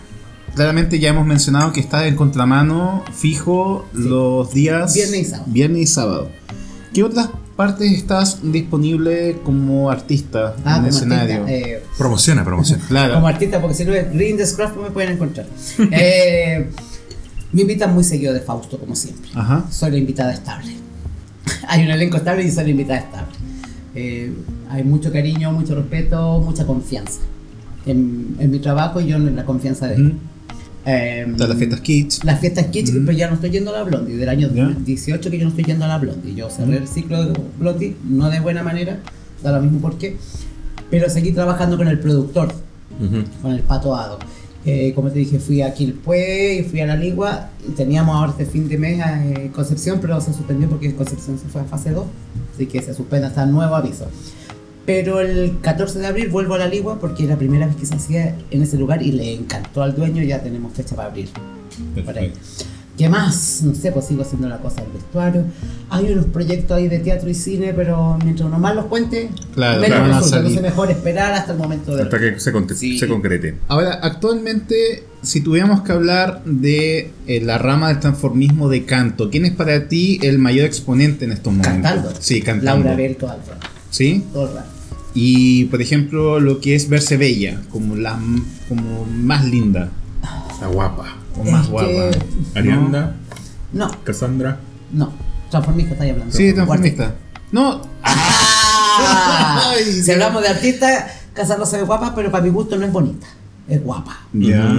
Claramente 0.54 0.98
ya 0.98 1.10
hemos 1.10 1.26
mencionado 1.26 1.72
que 1.72 1.80
estás 1.80 2.04
en 2.06 2.16
contramano 2.16 3.04
fijo 3.12 3.86
Sí. 3.94 4.00
los 4.08 4.52
días 4.54 4.94
Viernes 4.94 5.20
y 5.20 5.24
sábado. 5.26 5.44
viernes 5.52 5.80
y 5.82 5.86
sábado. 5.86 6.30
¿Qué 6.94 7.02
otras 7.04 7.28
partes 7.56 7.90
estás 7.92 8.38
disponible 8.42 9.38
como 9.44 9.90
artista 9.90 10.54
Ah, 10.64 10.76
en 10.76 10.84
como 10.84 10.88
escenario? 10.88 11.42
artista, 11.42 11.52
eh, 11.68 11.82
Promociona, 11.98 12.44
promociona. 12.44 12.84
claro. 12.88 13.14
como 13.16 13.26
artista, 13.28 13.60
porque 13.60 13.74
si 13.76 13.84
no 13.84 13.92
es 13.94 14.10
Green 14.12 14.36
the 14.38 14.46
Scruff 14.46 14.74
me 14.82 14.90
pueden 14.90 15.12
encontrar. 15.12 15.46
Eh, 15.90 16.70
me 17.52 17.62
invitan 17.62 17.92
muy 17.94 18.04
seguido 18.04 18.32
de 18.32 18.40
Fausto, 18.40 18.78
como 18.78 18.94
siempre. 18.96 19.30
Ajá. 19.34 19.64
Soy 19.70 19.90
la 19.90 19.98
invitada 19.98 20.32
estable. 20.32 20.72
hay 21.68 21.84
un 21.84 21.90
elenco 21.90 22.16
estable 22.16 22.44
y 22.44 22.50
soy 22.50 22.64
la 22.64 22.70
invitada 22.70 22.98
estable. 23.00 23.32
Eh, 23.94 24.32
hay 24.70 24.82
mucho 24.84 25.12
cariño, 25.12 25.52
mucho 25.52 25.74
respeto, 25.74 26.40
mucha 26.40 26.66
confianza 26.66 27.20
en, 27.84 28.36
en 28.38 28.50
mi 28.50 28.58
trabajo 28.58 29.00
y 29.00 29.06
yo 29.08 29.16
en 29.16 29.36
la 29.36 29.44
confianza 29.44 29.86
de 29.88 29.94
él. 29.96 30.14
Eh, 30.84 31.26
Están 31.30 31.48
las 31.48 31.58
fiestas 31.58 31.80
kids. 31.80 32.24
las 32.24 32.40
fiestas 32.40 32.66
kitsch, 32.66 32.90
pero 33.04 33.12
ya 33.12 33.28
no 33.28 33.34
estoy 33.34 33.50
yendo 33.50 33.70
a 33.74 33.78
la 33.78 33.82
Blondie. 33.84 34.16
Del 34.16 34.28
año 34.28 34.48
Ya. 34.52 34.64
2018 34.64 35.30
que 35.30 35.38
yo 35.38 35.44
no 35.44 35.50
estoy 35.50 35.64
yendo 35.64 35.84
a 35.84 35.88
la 35.88 35.98
Blondie. 35.98 36.34
Yo 36.34 36.48
cerré 36.50 36.78
el 36.78 36.88
ciclo 36.88 37.24
de 37.24 37.38
Blondie, 37.58 37.96
no 38.08 38.30
de 38.30 38.40
buena 38.40 38.62
manera, 38.62 38.98
da 39.42 39.52
lo 39.52 39.60
mismo 39.60 39.78
por 39.80 39.98
qué, 39.98 40.16
pero 40.90 41.08
seguí 41.10 41.32
trabajando 41.32 41.76
con 41.76 41.86
el 41.88 41.98
productor, 42.00 42.52
Ujú. 42.98 43.24
con 43.42 43.52
el 43.52 43.60
Pato 43.60 43.94
Ado. 43.94 44.18
Eh, 44.64 44.92
como 44.94 45.10
te 45.10 45.18
dije, 45.18 45.40
fui 45.40 45.60
a 45.60 45.74
Quilpué 45.74 46.60
y 46.60 46.62
fui 46.64 46.80
a 46.80 46.86
La 46.86 46.96
Ligua. 46.96 47.50
Y 47.66 47.72
teníamos 47.72 48.16
ahora 48.16 48.32
este 48.32 48.46
fin 48.46 48.68
de 48.68 48.78
mes 48.78 49.00
a 49.00 49.24
eh, 49.24 49.50
Concepción, 49.52 49.98
pero 50.00 50.20
se 50.20 50.32
suspendió 50.32 50.68
porque 50.68 50.94
Concepción 50.94 51.38
se 51.38 51.46
fue 51.46 51.62
a 51.62 51.64
fase 51.64 51.90
2. 51.90 52.04
Así 52.54 52.66
que 52.66 52.80
se 52.82 52.94
suspende 52.94 53.26
hasta 53.26 53.46
nuevo 53.46 53.74
aviso. 53.74 54.06
Pero 54.86 55.20
el 55.20 55.58
14 55.60 56.00
de 56.00 56.06
abril 56.06 56.28
vuelvo 56.28 56.54
a 56.54 56.58
La 56.58 56.66
Ligua 56.66 56.98
porque 56.98 57.24
es 57.24 57.28
la 57.28 57.36
primera 57.36 57.66
vez 57.66 57.76
que 57.76 57.86
se 57.86 57.94
hacía 57.94 58.36
en 58.50 58.62
ese 58.62 58.76
lugar 58.76 59.02
y 59.02 59.12
le 59.12 59.34
encantó 59.34 59.82
al 59.82 59.94
dueño. 59.94 60.22
Ya 60.22 60.42
tenemos 60.42 60.72
fecha 60.72 60.96
para 60.96 61.08
abrir. 61.08 61.28
Por 62.04 62.18
ahí. 62.18 62.32
¿Qué 63.02 63.08
más? 63.08 63.62
No 63.64 63.74
sé, 63.74 63.90
pues 63.90 64.06
sigo 64.06 64.22
haciendo 64.22 64.48
la 64.48 64.58
cosa 64.58 64.80
del 64.80 64.92
vestuario. 64.92 65.44
Hay 65.90 66.12
unos 66.12 66.26
proyectos 66.26 66.76
ahí 66.76 66.86
de 66.86 67.00
teatro 67.00 67.28
y 67.28 67.34
cine, 67.34 67.74
pero 67.74 68.16
mientras 68.22 68.46
uno 68.46 68.60
más 68.60 68.76
los 68.76 68.84
cuente, 68.84 69.28
Claro, 69.56 69.80
menos 69.80 69.98
a 69.98 70.02
resulta. 70.04 70.28
salir. 70.28 70.46
Entonces 70.50 70.62
mejor 70.62 70.90
esperar 70.92 71.32
hasta 71.32 71.50
el 71.50 71.58
momento 71.58 71.96
de... 71.96 72.02
Hasta 72.04 72.20
que 72.20 72.38
se, 72.38 72.52
con- 72.52 72.68
Sí. 72.76 73.00
se 73.00 73.08
concrete. 73.08 73.56
Ahora, 73.66 73.94
actualmente, 74.02 75.02
si 75.20 75.40
tuviéramos 75.40 75.80
que 75.82 75.90
hablar 75.90 76.42
de 76.44 77.10
eh, 77.26 77.40
la 77.40 77.58
rama 77.58 77.88
del 77.88 77.98
transformismo 77.98 78.68
de 78.68 78.84
canto, 78.84 79.30
¿quién 79.30 79.46
es 79.46 79.52
para 79.52 79.88
ti 79.88 80.20
el 80.22 80.38
mayor 80.38 80.64
exponente 80.66 81.24
en 81.24 81.32
estos 81.32 81.52
momentos? 81.52 81.82
Cantando. 81.82 82.12
Sí, 82.20 82.40
cantando. 82.40 82.84
Laura 82.84 82.94
Bell 82.94 83.16
todo 83.16 83.32
el 83.32 83.38
rato. 83.40 83.66
¿Sí? 83.90 84.24
Todo 84.32 84.48
el 84.48 84.54
rato. 84.54 84.68
Y, 85.12 85.64
por 85.64 85.82
ejemplo, 85.82 86.38
lo 86.38 86.60
que 86.60 86.76
es 86.76 86.88
verse 86.88 87.16
bella, 87.16 87.62
como 87.68 87.96
la 87.96 88.16
como 88.68 89.04
más 89.06 89.44
linda 89.44 89.90
Está 90.52 90.68
guapa. 90.68 91.16
O 91.38 91.44
más 91.44 91.64
Es 91.64 91.70
guapa. 91.70 91.88
que- 91.88 92.58
Arianda, 92.58 93.16
No, 93.72 93.90
Cassandra. 94.04 94.58
no. 94.92 95.12
Transformista 95.50 95.92
estáis 95.92 96.12
hablando. 96.12 96.34
Sí, 96.34 96.52
transformista. 96.52 97.14
No, 97.52 97.82
Ah, 98.04 99.70
Ay, 99.74 100.02
si 100.02 100.10
hablamos 100.12 100.42
de 100.42 100.48
artista, 100.48 101.08
Casarlo 101.34 101.64
se 101.66 101.78
ve 101.78 101.82
guapa, 101.84 102.14
pero 102.14 102.30
para 102.30 102.44
mi 102.44 102.50
gusto 102.50 102.76
no 102.76 102.84
es 102.86 102.92
bonita. 102.92 103.26
Es 103.68 103.82
guapa. 103.82 104.20
ya. 104.32 104.76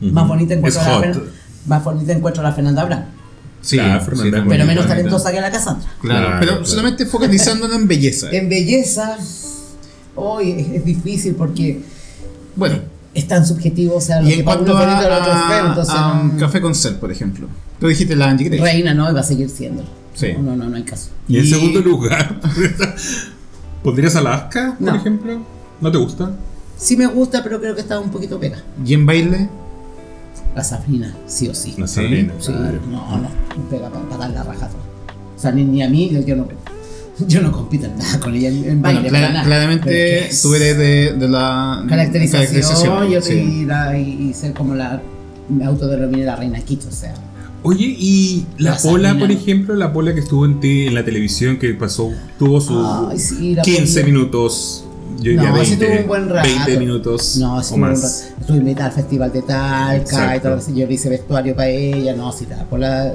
Más 0.00 0.26
bonita 0.26 0.54
encuentro 0.54 0.80
a 0.82 1.00
la 1.00 1.20
más 1.66 1.84
bonita 1.84 2.12
encuentro 2.12 2.44
a 2.44 2.48
la 2.48 2.52
Fernanda 2.54 2.82
Abraham. 2.82 3.04
Sí, 3.60 3.76
Claro, 3.76 4.00
sí, 4.00 4.06
Fernanda. 4.06 4.30
Pero 4.38 4.44
bonita, 4.46 4.64
menos 4.64 4.86
talentosa 4.88 5.30
que 5.30 5.40
la 5.40 5.50
Cassandra. 5.52 5.88
Claro, 6.00 6.20
Claro, 6.26 6.36
pero 6.40 6.52
claro. 6.52 6.66
solamente 6.66 7.06
focalizándonos 7.06 7.76
en 7.76 7.86
belleza. 7.86 8.28
En 8.32 8.48
belleza, 8.48 9.16
hoy 10.16 10.50
es, 10.58 10.68
es 10.70 10.84
difícil 10.84 11.34
porque 11.36 11.82
bueno, 12.56 12.78
es 13.14 13.28
tan 13.28 13.46
subjetivo. 13.46 13.96
O 13.96 14.00
sea, 14.00 14.20
lo 14.20 14.28
y 14.28 14.32
que 14.32 14.38
en 14.40 14.44
para 14.44 14.56
cuanto 14.58 14.76
a, 14.78 14.98
otro 15.20 15.48
feo. 15.48 15.66
Entonces, 15.68 15.94
a 15.94 16.12
un 16.20 16.28
no- 16.34 16.38
café 16.38 16.60
con 16.60 16.74
sed, 16.74 16.96
por 16.96 17.10
ejemplo. 17.12 17.46
Tú 17.80 17.88
dijiste 17.88 18.14
la 18.16 18.30
Angie 18.30 18.48
Grace. 18.48 18.62
reina 18.62 18.94
no, 18.94 19.10
y 19.10 19.14
va 19.14 19.20
a 19.20 19.24
seguir 19.24 19.48
siendo. 19.50 19.82
Sí. 20.14 20.28
No, 20.34 20.42
no, 20.42 20.56
no, 20.56 20.68
no 20.70 20.76
hay 20.76 20.82
caso. 20.84 21.10
Y 21.28 21.38
en 21.38 21.46
segundo 21.46 21.80
lugar, 21.80 22.40
¿pondrías 23.82 24.14
Alaska, 24.16 24.76
por 24.78 24.88
No. 24.88 24.94
ejemplo? 24.96 25.40
¿No 25.80 25.90
te 25.90 25.98
gusta? 25.98 26.30
Sí 26.76 26.96
me 26.96 27.06
gusta, 27.06 27.42
pero 27.42 27.60
creo 27.60 27.74
que 27.74 27.80
está 27.80 27.98
un 27.98 28.10
poquito 28.10 28.38
pega. 28.38 28.58
Y 28.84 28.94
en 28.94 29.06
baile, 29.06 29.48
La 30.54 30.62
Sabrina, 30.64 31.14
sí 31.26 31.48
o 31.48 31.54
sí. 31.54 31.74
No 31.78 31.86
Sí, 31.86 31.94
Sabrina, 31.96 32.34
Sí, 32.38 32.52
claro. 32.52 32.78
no, 32.90 33.16
no, 33.16 33.28
me 33.56 33.70
pega 33.70 33.88
para, 33.90 34.16
dar 34.18 34.30
la 34.30 34.42
raja. 34.42 34.68
O 35.36 35.40
sea, 35.40 35.50
ni, 35.52 35.64
ni 35.64 35.82
a 35.82 35.88
mí, 35.88 36.10
yo 36.26 36.36
no, 36.36 36.46
yo 37.28 37.40
no 37.42 37.52
compito 37.52 37.86
en 37.86 37.96
nada 37.98 38.18
con 38.20 38.34
ella 38.34 38.48
en, 38.48 38.64
en 38.64 38.80
bueno, 38.82 38.96
baile. 38.96 39.08
clara- 39.10 39.22
para 39.26 39.32
nada. 39.34 39.44
claramente 39.46 40.30
tú 40.42 40.54
eres 40.54 40.78
de, 40.78 41.12
de 41.12 41.28
la 41.28 41.84
Caracterización, 41.88 43.10
yo 43.10 43.20
sí. 43.20 43.34
y, 43.34 43.64
la- 43.64 43.98
y- 43.98 44.28
y 44.30 44.34
ser 44.34 44.52
como 44.54 44.74
la. 44.74 45.00
Me 45.48 45.64
autodenominé 45.64 46.24
la 46.24 46.36
reina 46.36 46.60
Quito, 46.60 46.88
o 46.88 46.92
sea. 46.92 47.14
Oye, 47.64 47.94
y 47.98 48.44
la 48.58 48.72
La 48.72 48.76
Pola, 48.78 49.16
por 49.18 49.30
ejemplo, 49.30 49.74
la 49.76 49.92
Pola 49.92 50.14
que 50.14 50.20
estuvo 50.20 50.44
en, 50.46 50.58
ti- 50.60 50.86
en 50.88 50.94
la 50.94 51.04
televisión, 51.04 51.58
que 51.58 51.72
pasó, 51.74 52.10
tuvo 52.38 52.60
su 52.60 52.84
Ay, 53.10 53.18
sí, 53.18 53.54
la 53.54 53.62
15 53.62 54.00
Pola. 54.00 54.12
minutos, 54.12 54.84
yo 55.20 55.32
No, 55.34 55.42
diría 55.44 55.64
sí 55.64 55.76
20, 55.76 55.86
tuvo 55.86 56.00
un 56.00 56.08
buen 56.08 56.28
rato. 56.28 56.48
20 56.48 56.78
minutos 56.78 57.36
No, 57.36 57.62
sí, 57.62 57.74
o 57.74 57.76
más. 57.76 58.32
Estuve 58.40 58.56
invitada 58.56 58.86
al 58.88 58.92
festival 58.94 59.32
de 59.32 59.42
Talca 59.42 59.94
y 59.94 60.00
Exacto. 60.00 60.48
todo 60.48 60.58
eso. 60.58 60.74
Yo 60.74 60.86
le 60.86 60.94
hice 60.94 61.08
vestuario 61.08 61.54
para 61.54 61.68
ella. 61.68 62.14
No, 62.16 62.32
sí, 62.32 62.46
la 62.50 62.64
Pola. 62.64 63.12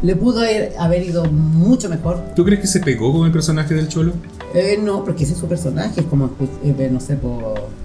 Le 0.00 0.14
pudo 0.14 0.40
haber, 0.40 0.74
haber 0.78 1.02
ido 1.02 1.24
mucho 1.24 1.88
mejor. 1.88 2.20
¿Tú 2.36 2.44
crees 2.44 2.60
que 2.60 2.66
se 2.68 2.80
pegó 2.80 3.12
con 3.12 3.26
el 3.26 3.32
personaje 3.32 3.74
del 3.74 3.88
Cholo? 3.88 4.12
Eh, 4.54 4.78
no, 4.82 5.04
porque 5.04 5.24
ese 5.24 5.32
es 5.32 5.38
su 5.38 5.46
personaje. 5.46 6.00
Es 6.00 6.06
como, 6.06 6.30
eh, 6.64 6.88
no 6.92 7.00
sé, 7.00 7.16
por. 7.16 7.78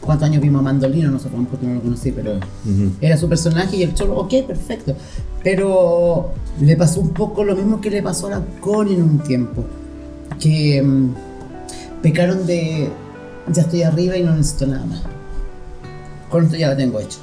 ¿Cuántos 0.00 0.28
años 0.28 0.40
vimos 0.40 0.60
a 0.60 0.62
Mandolino? 0.62 1.10
Nosotros 1.10 1.44
porque 1.50 1.66
no 1.66 1.74
lo 1.74 1.80
conocí, 1.82 2.12
pero. 2.12 2.40
Era 3.00 3.16
su 3.18 3.28
personaje 3.28 3.76
y 3.76 3.82
el 3.82 3.94
cholo, 3.94 4.16
ok, 4.16 4.46
perfecto. 4.46 4.96
Pero 5.44 6.30
le 6.60 6.76
pasó 6.76 7.00
un 7.00 7.10
poco 7.10 7.44
lo 7.44 7.54
mismo 7.54 7.80
que 7.80 7.90
le 7.90 8.02
pasó 8.02 8.28
a 8.28 8.30
la 8.30 8.42
Connie 8.60 8.94
en 8.94 9.02
un 9.02 9.18
tiempo. 9.18 9.64
Que 10.40 10.82
mm, 10.82 11.14
pecaron 12.00 12.46
de 12.46 12.88
ya 13.52 13.62
estoy 13.62 13.82
arriba 13.82 14.16
y 14.16 14.22
no 14.22 14.34
necesito 14.34 14.66
nada 14.66 14.86
más. 14.86 15.02
Con 16.30 16.44
esto 16.44 16.56
ya 16.56 16.70
lo 16.70 16.76
tengo 16.76 17.00
hecho. 17.00 17.18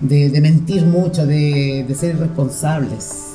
De, 0.00 0.30
de 0.30 0.40
mentir 0.40 0.84
mucho, 0.86 1.26
de, 1.26 1.84
de 1.86 1.94
ser 1.94 2.14
irresponsables. 2.16 3.31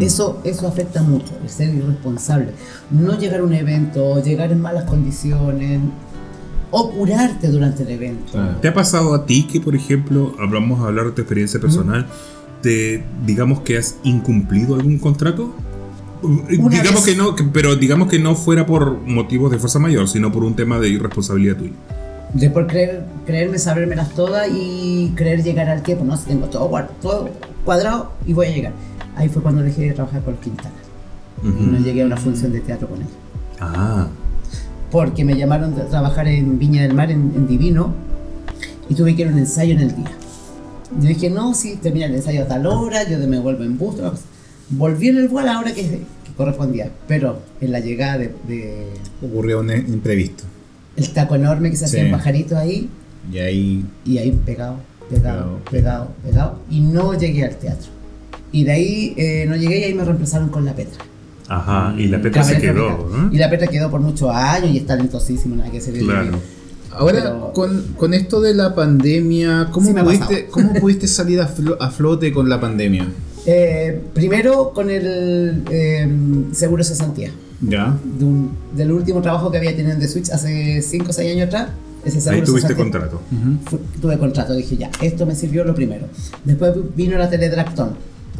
Eso, 0.00 0.40
eso 0.44 0.66
afecta 0.66 1.02
mucho, 1.02 1.32
el 1.42 1.48
ser 1.50 1.74
irresponsable. 1.74 2.52
No 2.90 3.18
llegar 3.18 3.40
a 3.40 3.44
un 3.44 3.52
evento, 3.52 4.22
llegar 4.22 4.50
en 4.52 4.60
malas 4.60 4.84
condiciones, 4.84 5.80
o 6.70 6.90
curarte 6.90 7.48
durante 7.48 7.82
el 7.82 7.90
evento. 7.90 8.32
¿Te 8.62 8.68
ha 8.68 8.74
pasado 8.74 9.14
a 9.14 9.26
ti 9.26 9.46
que, 9.46 9.60
por 9.60 9.74
ejemplo, 9.76 10.34
hablamos 10.40 10.80
a 10.80 10.86
hablar 10.88 11.06
de 11.06 11.12
tu 11.12 11.20
experiencia 11.20 11.60
personal, 11.60 12.06
te, 12.62 13.04
digamos 13.26 13.60
que 13.60 13.76
has 13.76 13.96
incumplido 14.04 14.74
algún 14.76 14.98
contrato? 14.98 15.54
Una 16.22 16.48
digamos 16.70 17.04
vez. 17.04 17.04
que 17.04 17.16
no, 17.16 17.34
que- 17.34 17.44
pero 17.44 17.74
digamos 17.76 18.08
que 18.08 18.18
no 18.18 18.34
fuera 18.36 18.64
por 18.64 18.98
motivos 19.06 19.50
de 19.50 19.58
fuerza 19.58 19.78
mayor, 19.80 20.08
sino 20.08 20.32
por 20.32 20.44
un 20.44 20.54
tema 20.54 20.78
de 20.78 20.88
irresponsabilidad 20.88 21.56
tuya. 21.56 21.72
De 22.32 22.48
por 22.48 22.66
creer, 22.66 23.04
creerme 23.26 23.58
sabérmelas 23.58 24.14
todas 24.14 24.48
y 24.50 25.12
creer 25.16 25.42
llegar 25.42 25.68
al 25.68 25.82
tiempo, 25.82 26.04
no, 26.04 26.16
si 26.16 26.26
tengo 26.26 26.46
todo, 26.46 26.70
todo 27.02 27.28
cuadrado 27.64 28.12
y 28.24 28.32
voy 28.32 28.46
a 28.46 28.50
llegar. 28.50 28.72
Ahí 29.16 29.28
fue 29.28 29.42
cuando 29.42 29.62
dejé 29.62 29.82
de 29.88 29.92
trabajar 29.92 30.22
con 30.22 30.36
Quintana. 30.36 30.70
Y 31.44 31.48
no 31.48 31.78
llegué 31.78 32.02
a 32.02 32.06
una 32.06 32.16
función 32.16 32.52
de 32.52 32.60
teatro 32.60 32.88
con 32.88 32.98
ellos. 32.98 33.12
Ah, 33.60 34.06
Porque 34.90 35.24
me 35.24 35.36
llamaron 35.36 35.74
a 35.74 35.84
trabajar 35.86 36.28
en 36.28 36.58
Viña 36.58 36.82
del 36.82 36.94
Mar, 36.94 37.10
en, 37.10 37.32
en 37.34 37.46
Divino, 37.48 37.92
y 38.88 38.94
tuve 38.94 39.14
que 39.16 39.22
ir 39.22 39.28
a 39.28 39.32
un 39.32 39.38
ensayo 39.38 39.72
en 39.74 39.80
el 39.80 39.96
día. 39.96 40.10
Yo 41.00 41.08
dije, 41.08 41.30
no, 41.30 41.54
si 41.54 41.76
termina 41.76 42.06
el 42.06 42.14
ensayo 42.14 42.42
a 42.42 42.46
tal 42.48 42.66
hora, 42.66 43.08
yo 43.08 43.18
me 43.26 43.38
vuelvo 43.38 43.64
en 43.64 43.78
bus. 43.78 43.96
Volví 44.70 45.08
en 45.08 45.16
el 45.18 45.28
vuelo 45.28 45.48
a 45.50 45.52
la 45.54 45.60
hora 45.60 45.72
que, 45.74 45.82
que 45.82 46.32
correspondía, 46.36 46.90
pero 47.08 47.40
en 47.60 47.72
la 47.72 47.80
llegada 47.80 48.18
de, 48.18 48.34
de 48.46 48.86
ocurrió 49.22 49.60
un 49.60 49.70
imprevisto. 49.70 50.44
el 50.96 51.10
taco 51.12 51.34
enorme 51.34 51.70
que 51.70 51.76
se 51.76 51.86
hacía 51.86 52.00
Sí. 52.00 52.06
en 52.06 52.12
pajarito 52.12 52.56
ahí, 52.56 52.88
Y 53.32 53.38
ahí, 53.38 53.84
y 54.04 54.18
ahí 54.18 54.30
pegado, 54.44 54.76
pegado, 55.10 55.58
pegado, 55.70 56.08
pegado, 56.24 56.58
y 56.70 56.80
no 56.80 57.14
llegué 57.18 57.44
al 57.44 57.56
teatro. 57.56 57.88
Y 58.52 58.64
de 58.64 58.72
ahí 58.72 59.14
eh, 59.16 59.46
no 59.48 59.56
llegué 59.56 59.80
y 59.80 59.84
ahí 59.84 59.94
me 59.94 60.04
reemplazaron 60.04 60.48
con 60.50 60.64
la 60.64 60.74
Petra. 60.74 61.02
ajá, 61.48 61.94
y 61.98 62.06
la 62.08 62.20
Petra 62.20 62.44
se 62.44 62.58
quedó. 62.58 63.08
¿no? 63.10 63.32
Y 63.32 63.38
la 63.38 63.48
Petra 63.50 63.66
quedó 63.66 63.90
por 63.90 64.00
muchos 64.00 64.30
años 64.30 64.70
y 64.70 64.78
es 64.78 64.86
talentosísimo, 64.86 65.56
nada 65.56 65.70
que 65.70 65.80
se 65.80 65.92
Claro. 65.92 66.38
Ahora, 66.94 67.20
Pero- 67.22 67.52
con, 67.54 67.82
con 67.96 68.12
esto 68.12 68.40
de 68.42 68.52
la 68.54 68.74
pandemia, 68.74 69.68
¿cómo, 69.72 69.86
Sí 69.88 69.94
pudiste. 69.94 70.46
¿cómo 70.50 70.74
pudiste 70.74 71.08
salir 71.08 71.40
a, 71.40 71.48
flo- 71.48 71.78
a 71.80 71.90
flote 71.90 72.32
con 72.32 72.48
la 72.50 72.60
pandemia? 72.60 73.06
Eh, 73.46 73.98
primero 74.12 74.72
con 74.74 74.90
el 74.90 75.64
eh, 75.70 76.06
seguro 76.52 76.82
de 76.82 76.88
cesantía. 76.88 77.30
Ya. 77.62 77.96
De 78.18 78.24
un- 78.26 78.50
del 78.76 78.92
último 78.92 79.22
trabajo 79.22 79.50
que 79.50 79.56
había 79.56 79.74
tenido 79.74 79.92
en 79.94 80.00
The 80.00 80.08
Switch 80.08 80.28
hace 80.30 80.82
5 80.82 81.06
o 81.08 81.12
6 81.14 81.32
años 81.32 81.46
atrás. 81.46 81.68
Ese 82.04 82.20
seguro 82.20 82.40
Ahí 82.40 82.44
tuviste 82.46 82.74
cesantía- 82.74 82.76
contrato. 83.00 83.20
Tuve 84.02 84.18
contrato, 84.18 84.54
dije 84.54 84.76
ya, 84.76 84.90
esto 85.00 85.24
me 85.24 85.34
sirvió 85.34 85.64
lo 85.64 85.74
primero. 85.74 86.06
Después 86.44 86.72
vino 86.94 87.16
la 87.16 87.30
Teledracton, 87.30 87.90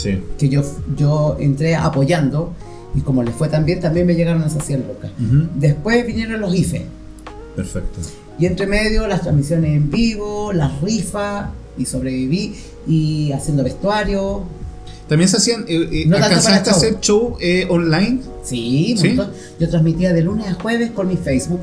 Sí. 0.02 0.20
que 0.38 0.48
yo, 0.48 0.62
yo 0.96 1.36
entré 1.38 1.74
apoyando 1.76 2.52
y 2.94 3.00
como 3.00 3.22
les 3.22 3.34
fue 3.34 3.48
tan 3.48 3.64
bien, 3.64 3.80
también 3.80 4.06
me 4.06 4.14
llegaron 4.14 4.42
esas 4.42 4.64
100 4.66 4.84
lucas. 4.88 5.10
Ujú. 5.20 5.48
Después 5.54 6.06
vinieron 6.06 6.40
los 6.40 6.54
IFE 6.54 6.86
Perfecto. 7.56 8.00
y 8.38 8.46
entre 8.46 8.66
medio 8.66 9.06
las 9.06 9.22
transmisiones 9.22 9.70
en 9.76 9.90
vivo, 9.90 10.52
las 10.52 10.80
rifas 10.80 11.50
y 11.78 11.84
sobreviví 11.86 12.54
y 12.86 13.32
haciendo 13.32 13.62
vestuario. 13.64 14.42
También 15.08 15.28
se 15.28 15.36
hacían. 15.36 15.64
eh, 15.68 15.88
eh, 15.92 16.04
No 16.06 16.16
¿Alcanzaste 16.16 16.70
a 16.70 16.72
hacer 16.72 17.00
show 17.00 17.36
eh, 17.40 17.66
online? 17.68 18.20
Sí, 18.42 18.96
¿Sí? 18.98 19.16
Yo 19.60 19.68
transmitía 19.68 20.12
de 20.12 20.22
lunes 20.22 20.46
a 20.48 20.54
jueves 20.54 20.90
con 20.90 21.08
mi 21.08 21.16
Facebook. 21.16 21.60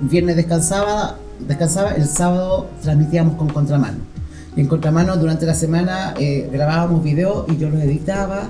Viernes 0.00 0.36
descansaba, 0.36 1.18
descansaba, 1.46 1.92
el 1.92 2.06
sábado 2.06 2.68
transmitíamos 2.82 3.36
con 3.36 3.48
Contramano. 3.48 3.98
En 4.58 4.66
Contramano 4.66 5.16
durante 5.16 5.46
la 5.46 5.54
semana 5.54 6.14
eh, 6.18 6.50
grabábamos 6.52 7.04
videos 7.04 7.46
y 7.48 7.58
yo 7.58 7.70
los 7.70 7.80
editaba 7.80 8.48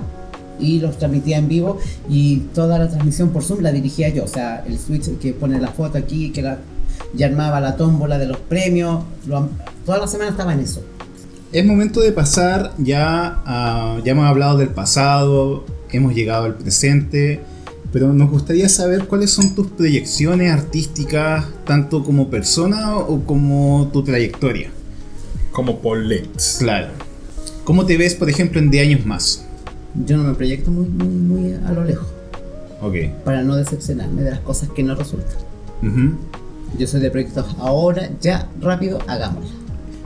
y 0.59 0.79
los 0.79 0.97
transmitía 0.97 1.37
en 1.37 1.47
vivo 1.47 1.77
y 2.09 2.37
toda 2.55 2.79
la 2.79 2.89
transmisión 2.89 3.29
por 3.29 3.43
Zoom 3.43 3.61
la 3.61 3.71
dirigía 3.71 4.09
yo. 4.09 4.23
O 4.23 4.27
sea, 4.27 4.63
el 4.67 4.79
switch 4.79 5.19
que 5.19 5.33
pone 5.33 5.59
la 5.61 5.67
foto 5.67 5.99
aquí, 5.99 6.31
que 6.31 6.41
la, 6.41 6.57
ya 7.13 7.27
armaba 7.27 7.61
la 7.61 7.77
tómbola 7.77 8.17
de 8.17 8.25
los 8.25 8.37
premios, 8.37 9.03
lo 9.27 9.49
toda 9.85 9.99
la 9.99 10.07
semana 10.07 10.31
estaba 10.31 10.51
en 10.53 10.61
eso. 10.61 10.81
Es 11.51 11.63
momento 11.63 12.01
de 12.01 12.11
pasar 12.11 12.73
ya. 12.79 13.43
Ya 14.03 14.11
hemos 14.11 14.25
hablado 14.25 14.57
del 14.57 14.69
pasado, 14.69 15.63
hemos 15.91 16.15
llegado 16.15 16.45
al 16.45 16.55
presente, 16.55 17.39
pero 17.93 18.13
nos 18.13 18.31
gustaría 18.31 18.67
saber 18.67 19.05
cuáles 19.05 19.29
son 19.29 19.53
tus 19.53 19.67
proyecciones 19.67 20.51
artísticas, 20.51 21.45
tanto 21.67 22.03
como 22.03 22.31
persona 22.31 22.97
o 22.97 23.23
como 23.25 23.91
tu 23.93 24.03
trayectoria. 24.03 24.71
Como 25.51 25.79
Paulette. 25.79 26.29
Claro. 26.59 26.87
¿Cómo 27.63 27.85
te 27.85 27.97
ves, 27.97 28.15
por 28.15 28.29
ejemplo, 28.29 28.59
en 28.59 28.69
10 28.71 28.87
años 28.87 29.05
más? 29.05 29.45
Yo 30.05 30.17
no 30.17 30.23
me 30.23 30.33
proyecto 30.35 30.71
muy, 30.71 30.87
muy, 30.87 31.07
muy 31.07 31.53
a 31.53 31.71
lo 31.71 31.83
lejos 31.83 32.07
Ok. 32.81 32.95
para 33.25 33.43
no 33.43 33.55
decepcionarme 33.55 34.21
de 34.23 34.31
las 34.31 34.39
cosas 34.39 34.69
que 34.69 34.83
no 34.83 34.95
resultan. 34.95 35.35
Ujú. 35.81 36.13
Yo 36.77 36.87
soy 36.87 37.01
de 37.01 37.09
proyectos 37.09 37.45
ahora, 37.59 38.09
ya, 38.21 38.47
rápido, 38.61 38.99
hagámoslo. 39.07 39.49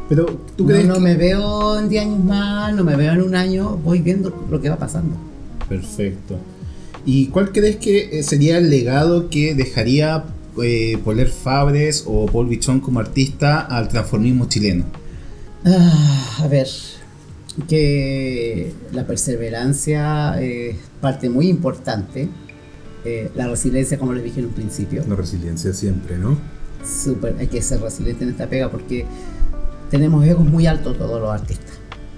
Pero 0.10 0.25
tú 0.56 0.63
No, 0.63 0.69
crees 0.69 0.86
no 0.88 0.93
que- 0.95 0.99
me 1.01 1.15
veo 1.15 1.79
en 1.79 1.89
10 1.89 2.03
años 2.06 2.23
más, 2.23 2.73
no 2.73 2.84
me 2.84 2.95
veo 2.95 3.13
en 3.13 3.21
un 3.21 3.36
año, 3.36 3.77
voy 3.84 3.99
viendo 3.99 4.34
lo 4.49 4.62
que 4.62 4.69
va 4.69 4.77
pasando. 4.77 5.15
Perfecto. 5.67 6.38
¿Y 7.06 7.27
cuál 7.27 7.51
crees 7.51 7.75
que 7.77 8.19
eh, 8.19 8.23
sería 8.23 8.58
el 8.58 8.69
legado 8.69 9.29
que 9.29 9.53
dejaría 9.56 10.25
eh, 10.63 10.97
Poler 11.03 11.27
Fabres 11.29 12.03
o 12.08 12.27
Paul 12.27 12.47
Bichon 12.47 12.79
como 12.79 12.99
artista 12.99 13.60
al 13.60 13.88
transformismo 13.89 14.45
chileno? 14.47 14.86
Ah, 15.65 16.39
a 16.41 16.47
ver, 16.47 16.67
que 17.67 18.73
la 18.91 19.08
perseverancia 19.08 20.41
es 20.41 20.78
parte 21.02 21.30
muy 21.30 21.47
importante. 21.47 22.30
Eh, 23.06 23.32
la 23.36 23.47
resiliencia, 23.47 23.97
como 23.97 24.13
les 24.13 24.23
dije 24.23 24.39
en 24.39 24.47
un 24.47 24.54
principio, 24.54 25.04
La 25.08 25.15
resiliencia 25.15 25.73
siempre, 25.73 26.17
¿no? 26.17 26.38
súper, 26.84 27.36
hay 27.39 27.47
que 27.47 27.62
ser 27.62 27.82
resiliente 27.82 28.23
en 28.23 28.32
esta 28.32 28.47
pega 28.47 28.69
porque 28.69 29.06
tenemos 29.89 30.26
egos 30.26 30.45
muy 30.45 30.67
altos 30.67 30.97
todos 30.97 31.21
los 31.21 31.30
artistas, 31.30 31.78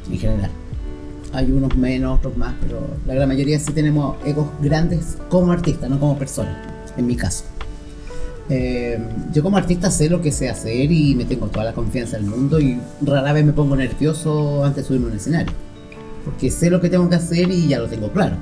en 0.10 0.18
general. 0.18 0.52
Hay 1.34 1.52
unos 1.52 1.76
menos, 1.76 2.20
otros 2.20 2.38
más, 2.38 2.56
pero 2.62 2.80
la 3.06 3.14
gran 3.14 3.28
mayoría 3.28 3.60
sí 3.60 3.74
tenemos 3.74 4.16
egos 4.26 4.48
grandes 4.62 5.18
como 5.30 5.52
artistas, 5.52 5.90
no 5.90 6.00
como 6.00 6.18
personas, 6.18 6.56
en 6.98 7.06
mi 7.06 7.16
caso. 7.16 7.44
Eh, 8.50 9.00
yo 9.34 9.42
como 9.42 9.58
artista 9.58 9.90
sé 9.90 10.10
lo 10.10 10.22
que 10.22 10.32
sé 10.32 10.50
hacer 10.50 10.92
y 10.92 11.16
me 11.16 11.26
tengo 11.26 11.48
toda 11.48 11.66
la 11.66 11.74
confianza 11.74 12.18
del 12.18 12.28
mundo 12.28 12.60
y 12.60 12.78
rara 13.02 13.34
vez 13.34 13.44
me 13.46 13.54
pongo 13.54 13.76
nervioso 13.76 14.64
antes 14.64 14.84
de 14.84 14.88
subirme 14.88 15.08
a 15.08 15.12
un 15.12 15.18
escenario. 15.18 15.54
Porque 16.24 16.52
sé 16.52 16.70
lo 16.70 16.80
que 16.82 16.90
tengo 16.90 17.10
que 17.10 17.16
hacer 17.16 17.50
y 17.52 17.68
ya 17.68 17.80
lo 17.80 17.88
tengo 17.88 18.10
claro. 18.12 18.36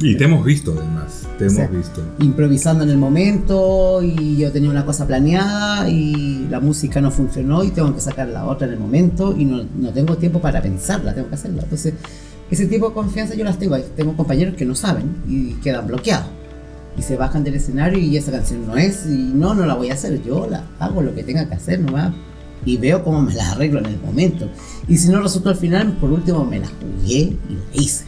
Y 0.00 0.16
te 0.16 0.24
hemos 0.24 0.44
visto 0.44 0.74
además, 0.78 1.26
te 1.38 1.46
hemos 1.46 1.56
Sí. 1.70 1.76
visto. 1.76 2.02
improvisando 2.20 2.84
en 2.84 2.90
el 2.90 2.98
momento 2.98 4.00
y 4.02 4.36
yo 4.36 4.52
tenía 4.52 4.70
una 4.70 4.84
cosa 4.86 5.06
planeada 5.08 5.90
y 5.90 6.46
la 6.48 6.60
música 6.60 7.00
no 7.00 7.10
funcionó 7.10 7.64
y 7.64 7.70
tengo 7.70 7.92
que 7.94 8.00
sacar 8.00 8.28
la 8.28 8.46
otra 8.46 8.68
en 8.68 8.74
el 8.74 8.78
momento 8.78 9.34
y 9.36 9.44
no, 9.44 9.64
no 9.76 9.90
tengo 9.90 10.16
tiempo 10.16 10.40
para 10.40 10.62
pensarla, 10.62 11.14
tengo 11.14 11.28
que 11.28 11.34
hacerla. 11.34 11.64
Entonces, 11.64 11.94
ese 12.48 12.66
tipo 12.66 12.88
de 12.88 12.94
confianza 12.94 13.34
yo 13.34 13.42
las 13.44 13.58
tengo. 13.58 13.76
Tengo 13.96 14.16
compañeros 14.16 14.54
que 14.54 14.64
no 14.64 14.74
saben 14.76 15.16
y 15.28 15.54
quedan 15.54 15.86
bloqueados. 15.88 16.28
Y 16.98 17.02
se 17.02 17.16
bajan 17.16 17.44
del 17.44 17.54
escenario 17.54 17.98
y 17.98 18.16
esa 18.16 18.32
canción 18.32 18.66
no 18.66 18.76
es 18.76 19.06
y 19.06 19.30
no, 19.34 19.54
no 19.54 19.64
la 19.66 19.74
voy 19.74 19.90
a 19.90 19.94
hacer. 19.94 20.20
Yo 20.22 20.48
la 20.50 20.64
hago 20.80 21.00
lo 21.02 21.14
que 21.14 21.22
tenga 21.22 21.48
que 21.48 21.54
hacer 21.54 21.80
nomás 21.80 22.12
y 22.64 22.76
veo 22.76 23.04
cómo 23.04 23.22
me 23.22 23.32
la 23.34 23.52
arreglo 23.52 23.78
en 23.78 23.86
el 23.86 24.00
momento. 24.00 24.50
Y 24.88 24.96
si 24.98 25.08
no 25.08 25.22
resultó 25.22 25.50
al 25.50 25.56
final, 25.56 25.96
por 26.00 26.10
último 26.10 26.44
me 26.44 26.58
la 26.58 26.66
jugué 26.68 27.18
y 27.48 27.54
la 27.54 27.80
hice. 27.82 28.04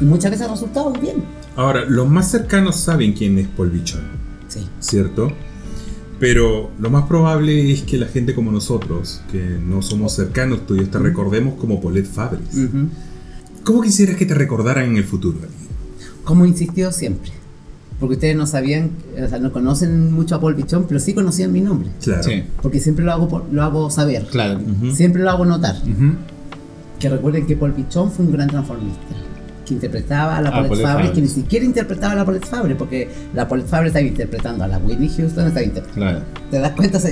Y 0.00 0.04
muchas 0.04 0.30
veces 0.32 0.46
ha 0.46 0.50
resultado 0.50 0.92
bien. 0.92 1.22
Ahora, 1.54 1.84
los 1.84 2.08
más 2.08 2.30
cercanos 2.30 2.76
saben 2.76 3.12
quién 3.12 3.38
es 3.38 3.46
Paul 3.48 3.70
Bichon, 3.70 4.00
Sí. 4.48 4.66
¿cierto? 4.80 5.30
Pero 6.18 6.70
lo 6.80 6.90
más 6.90 7.04
probable 7.06 7.70
es 7.72 7.82
que 7.82 7.96
la 7.98 8.06
gente 8.06 8.34
como 8.34 8.50
nosotros, 8.50 9.20
que 9.30 9.40
no 9.64 9.82
somos 9.82 10.14
cercanos 10.14 10.66
tuyos, 10.66 10.90
te 10.90 10.98
recordemos 10.98 11.54
como 11.54 11.80
Paulette 11.80 12.06
Fabres. 12.08 12.54
Ujú. 12.54 12.88
¿Cómo 13.62 13.82
quisieras 13.82 14.16
que 14.16 14.26
te 14.26 14.34
recordaran 14.34 14.86
en 14.86 14.96
el 14.96 15.04
futuro? 15.04 15.38
como 16.24 16.44
he 16.44 16.48
insistido 16.48 16.92
siempre. 16.92 17.30
Porque 18.00 18.14
ustedes 18.14 18.36
no 18.36 18.46
sabían, 18.46 18.90
o 19.22 19.28
sea, 19.28 19.38
no 19.40 19.52
conocen 19.52 20.12
mucho 20.12 20.36
a 20.36 20.40
Paul 20.40 20.54
Bichón, 20.54 20.84
pero 20.86 21.00
sí 21.00 21.14
conocían 21.14 21.52
mi 21.52 21.60
nombre. 21.60 21.88
Claro. 22.02 22.22
Sí. 22.22 22.44
Porque 22.62 22.78
siempre 22.78 23.04
lo 23.04 23.12
hago, 23.12 23.46
lo 23.50 23.62
hago 23.62 23.90
saber. 23.90 24.24
Claro. 24.26 24.60
Ujú. 24.60 24.92
Siempre 24.94 25.22
lo 25.22 25.30
hago 25.30 25.44
notar. 25.44 25.74
Ujú. 25.82 26.12
Que 27.00 27.08
recuerden 27.08 27.46
que 27.46 27.56
Paul 27.56 27.72
Bichón 27.72 28.12
fue 28.12 28.24
un 28.24 28.32
gran 28.32 28.48
transformista. 28.48 29.00
Que 29.66 29.74
interpretaba 29.74 30.36
a 30.36 30.42
la 30.42 30.48
Ah, 30.48 30.52
Paulette 30.52 30.68
Paulette 30.68 30.86
Fabre, 30.86 31.02
que 31.02 31.08
Fabre. 31.08 31.22
ni 31.22 31.28
siquiera 31.28 31.64
interpretaba 31.64 32.12
a 32.12 32.16
la 32.16 32.24
Paulette 32.24 32.46
Fabre, 32.46 32.74
porque 32.76 33.08
la 33.34 33.48
Paulette 33.48 33.68
Fabre 33.68 33.88
estaba 33.88 34.04
interpretando 34.06 34.64
a 34.64 34.68
la 34.68 34.78
Whitney 34.78 35.08
Houston, 35.08 35.46
estaba 35.48 35.64
interpretando. 35.66 36.06
Claro. 36.10 36.24
¿Te 36.50 36.58
das 36.60 36.72
cuenta? 36.72 36.98
Esa 36.98 37.10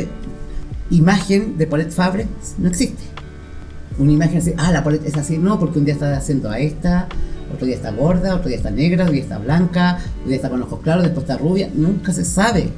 imagen 0.90 1.58
de 1.58 1.66
Paulette 1.66 1.92
Fabre 1.92 2.26
no 2.58 2.68
existe. 2.68 3.02
Una 3.98 4.12
imagen 4.12 4.38
así, 4.38 4.52
ah, 4.56 4.70
la 4.72 4.82
Paulette 4.84 5.06
es 5.06 5.16
así, 5.16 5.38
no, 5.38 5.58
porque 5.58 5.78
un 5.78 5.84
día 5.84 5.94
está 5.94 6.16
haciendo 6.16 6.50
a 6.50 6.58
esta, 6.58 7.08
otro 7.52 7.66
día 7.66 7.76
está 7.76 7.90
gorda, 7.92 8.34
otro 8.34 8.48
día 8.48 8.56
está 8.58 8.70
negra, 8.70 9.04
otro 9.04 9.14
día 9.14 9.22
está 9.22 9.38
blanca, 9.38 9.98
otro 10.18 10.26
día 10.28 10.36
está 10.36 10.50
con 10.50 10.62
ojos 10.62 10.80
claros, 10.82 11.04
después 11.04 11.24
está 11.24 11.36
rubia, 11.38 11.70
nunca 11.74 12.12
se 12.12 12.24
sabe. 12.24 12.68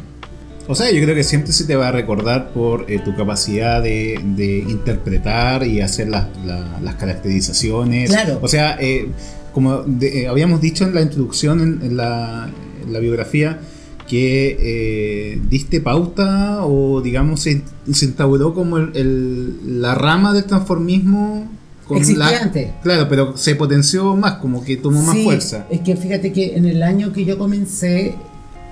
O 0.70 0.74
sea, 0.74 0.90
yo 0.92 1.02
creo 1.02 1.14
que 1.14 1.24
siempre 1.24 1.52
se 1.52 1.64
te 1.64 1.76
va 1.76 1.88
a 1.88 1.92
recordar 1.92 2.50
por 2.52 2.84
eh, 2.90 2.98
tu 3.02 3.14
capacidad 3.16 3.82
de, 3.82 4.20
de 4.36 4.58
interpretar 4.58 5.66
y 5.66 5.80
hacer 5.80 6.08
las, 6.08 6.26
la- 6.44 6.78
las 6.82 6.94
caracterizaciones. 6.96 8.10
Claro. 8.10 8.38
O 8.42 8.48
sea, 8.48 8.76
eh, 8.80 9.08
como 9.54 9.78
de- 9.84 10.22
eh, 10.24 10.28
habíamos 10.28 10.60
dicho 10.60 10.84
en 10.84 10.94
la 10.94 11.00
introducción, 11.00 11.60
en, 11.60 11.80
en 11.82 11.96
la, 11.96 12.50
en 12.84 12.92
la 12.92 12.98
biografía, 12.98 13.60
que 14.06 14.56
eh, 14.60 15.40
diste 15.48 15.80
pauta 15.80 16.64
o 16.64 17.00
digamos 17.02 17.40
se, 17.40 17.62
se 17.92 18.04
instauró 18.06 18.52
como 18.54 18.76
el- 18.78 18.90
el- 18.94 19.80
la 19.80 19.94
rama 19.94 20.32
del 20.34 20.44
transformismo. 20.44 21.50
Existía 21.96 22.30
la- 22.30 22.38
antes. 22.42 22.70
Claro, 22.82 23.08
pero 23.08 23.36
se 23.36 23.54
potenció 23.54 24.14
más, 24.16 24.34
como 24.34 24.62
que 24.64 24.76
tomó 24.76 25.02
más 25.02 25.16
Sí, 25.16 25.24
fuerza. 25.24 25.66
Es 25.70 25.80
que 25.80 25.96
fíjate 25.96 26.32
que 26.32 26.56
en 26.56 26.66
el 26.66 26.82
año 26.82 27.12
que 27.12 27.24
yo 27.24 27.38
comencé, 27.38 28.14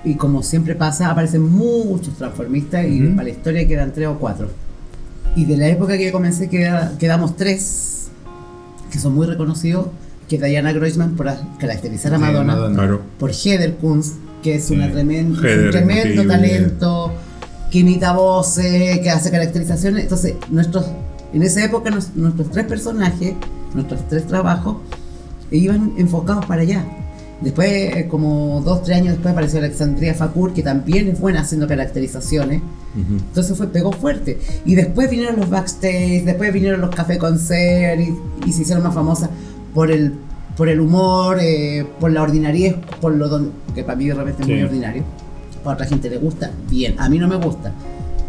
y 0.03 0.15
como 0.15 0.43
siempre 0.43 0.75
pasa, 0.75 1.09
aparecen 1.09 1.41
muchos 1.41 2.15
transformistas 2.17 2.85
y 2.87 3.03
Ujú. 3.05 3.15
para 3.15 3.23
la 3.23 3.29
historia 3.29 3.67
quedan 3.67 3.91
tres 3.93 4.07
o 4.07 4.17
cuatro. 4.19 4.49
Y 5.35 5.45
de 5.45 5.57
la 5.57 5.67
época 5.67 5.97
que 5.97 6.05
yo 6.05 6.11
comencé 6.11 6.49
queda- 6.49 6.93
quedamos 6.99 7.35
tres, 7.35 8.07
que 8.91 8.99
son 8.99 9.13
muy 9.15 9.27
reconocidos, 9.27 9.87
que 10.29 10.37
Diana 10.37 10.71
Groisman 10.73 11.15
por 11.15 11.29
caracterizar 11.59 12.13
a 12.13 12.17
Sí, 12.17 12.21
Madonna, 12.21 12.53
Madonna. 12.55 12.75
Claro. 12.75 13.01
por 13.19 13.31
Heather 13.31 13.75
Kunz, 13.77 14.13
que 14.43 14.55
es 14.55 14.69
una 14.71 14.87
Sí. 14.87 14.93
tremenda, 14.93 15.39
Heather, 15.41 15.65
un 15.65 15.71
tremendo 15.71 16.25
talento, 16.25 17.11
que 17.71 17.79
imita 17.79 18.13
voces, 18.13 18.99
que 18.99 19.09
hace 19.09 19.29
caracterizaciones. 19.31 20.03
Entonces, 20.03 20.35
nuestros, 20.49 20.85
en 21.33 21.43
esa 21.43 21.63
época 21.63 21.89
nos- 21.89 22.15
nuestros 22.15 22.49
tres 22.51 22.65
personajes, 22.65 23.33
nuestros 23.73 24.07
tres 24.07 24.25
trabajos, 24.27 24.77
iban 25.51 25.93
enfocados 25.97 26.45
para 26.45 26.61
allá. 26.61 26.85
Después, 27.41 27.69
eh, 27.71 28.07
como 28.09 28.61
dos, 28.65 28.81
tres 28.83 28.97
años 28.97 29.09
después, 29.13 29.31
apareció 29.31 29.59
Alexandria 29.59 30.15
Fakur, 30.15 30.53
que 30.53 30.63
también 30.63 31.07
es 31.09 31.19
buena 31.19 31.41
haciendo 31.41 31.67
caracterizaciones. 31.67 32.61
Ujú. 32.95 33.13
Entonces 33.17 33.55
fue, 33.55 33.67
pegó 33.67 33.91
fuerte. 33.91 34.39
Y 34.65 34.73
después 34.73 35.09
vinieron 35.09 35.35
los 35.39 35.47
backstage, 35.49 36.23
después 36.25 36.51
vinieron 36.51 36.81
los 36.81 36.89
café 36.95 37.19
concert 37.19 37.99
y, 38.01 38.15
y 38.49 38.51
se 38.53 38.63
hicieron 38.63 38.83
más 38.83 38.95
famosas 38.95 39.29
por 39.75 39.91
el, 39.91 40.13
por 40.55 40.67
el 40.67 40.79
humor, 40.79 41.37
eh, 41.39 41.85
por 41.99 42.09
la 42.11 42.23
ordinariez, 42.23 42.73
por 42.99 43.13
lo 43.13 43.27
don- 43.29 43.51
que 43.75 43.83
para 43.83 43.95
mí 43.97 44.07
de 44.07 44.15
repente 44.15 44.41
es 44.41 44.47
Sí. 44.47 44.53
muy 44.53 44.63
ordinario. 44.63 45.03
Para 45.63 45.75
otra 45.75 45.85
gente 45.85 46.09
le 46.09 46.17
gusta, 46.17 46.49
bien. 46.71 46.95
A 46.99 47.07
mí 47.07 47.19
no 47.19 47.27
me 47.27 47.35
gusta. 47.35 47.71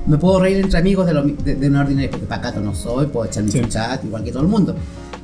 Me 0.08 0.18
puedo 0.18 0.40
reír 0.40 0.56
entre 0.58 0.78
amigos 0.78 1.06
de, 1.06 1.12
lo, 1.14 1.22
de, 1.22 1.54
de 1.54 1.68
una 1.68 1.82
ordinaria, 1.82 2.10
porque 2.10 2.26
pacato 2.26 2.60
no 2.60 2.74
soy, 2.74 3.06
puedo 3.06 3.26
echar 3.26 3.44
mi 3.44 3.50
Sí. 3.52 3.60
chat 3.68 4.04
igual 4.04 4.24
que 4.24 4.32
todo 4.32 4.42
el 4.42 4.48
mundo. 4.48 4.74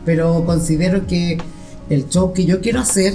Pero 0.05 0.45
considero 0.45 1.07
que 1.07 1.39
el 1.91 2.09
show 2.09 2.33
que 2.33 2.45
yo 2.45 2.61
quiero 2.61 2.81
hacer, 2.81 3.15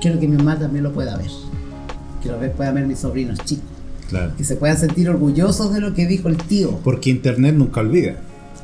quiero 0.00 0.20
que 0.20 0.28
mi 0.28 0.36
mamá 0.36 0.58
también 0.58 0.84
lo 0.84 0.92
pueda 0.92 1.16
ver. 1.16 1.30
Quiero 2.22 2.38
ver, 2.38 2.52
pueda 2.52 2.70
ver 2.72 2.86
mis 2.86 2.98
sobrinos 2.98 3.38
chicos. 3.44 3.64
Claro. 4.08 4.32
Que 4.36 4.44
se 4.44 4.56
puedan 4.56 4.76
sentir 4.76 5.08
orgullosos 5.08 5.72
de 5.72 5.80
lo 5.80 5.94
que 5.94 6.06
dijo 6.06 6.28
el 6.28 6.36
tío. 6.36 6.78
Porque 6.84 7.10
Internet 7.10 7.54
nunca 7.56 7.80
olvida. 7.80 8.16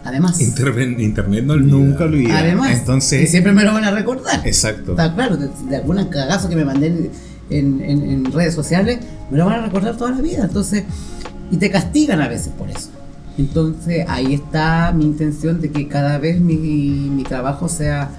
Además, 0.04 0.40
Interven- 0.40 0.98
Internet 1.00 1.44
no 1.44 1.54
olvida. 1.54 1.76
Nunca 1.76 2.04
olvida. 2.04 2.38
además, 2.38 2.70
y 2.70 2.74
Entonces, 2.74 3.30
siempre 3.30 3.52
me 3.52 3.64
lo 3.64 3.72
van 3.72 3.84
a 3.84 3.90
recordar. 3.90 4.40
exacto. 4.46 4.92
Está 4.92 5.14
claro, 5.14 5.36
de, 5.36 5.48
de 5.68 5.76
algún 5.76 6.02
cagazo 6.06 6.48
que 6.48 6.56
me 6.56 6.64
mandé 6.64 7.10
en- 7.50 7.82
en- 7.82 8.02
en 8.10 8.32
redes 8.32 8.54
sociales, 8.54 9.00
me 9.30 9.36
lo 9.38 9.44
van 9.46 9.60
a 9.60 9.66
recordar 9.66 9.96
toda 9.96 10.10
la 10.12 10.20
vida. 10.22 10.44
Entonces, 10.44 10.84
y 11.50 11.56
te 11.56 11.70
castigan 11.70 12.20
a 12.20 12.28
veces 12.28 12.52
por 12.56 12.70
eso. 12.70 12.90
Entonces, 13.38 14.04
ahí 14.08 14.34
está 14.34 14.92
mi 14.92 15.04
intención 15.04 15.60
de 15.60 15.70
que 15.70 15.88
cada 15.88 16.18
vez 16.18 16.40
mi, 16.40 16.56
mi 16.56 17.22
trabajo 17.22 17.68
sea 17.68 18.10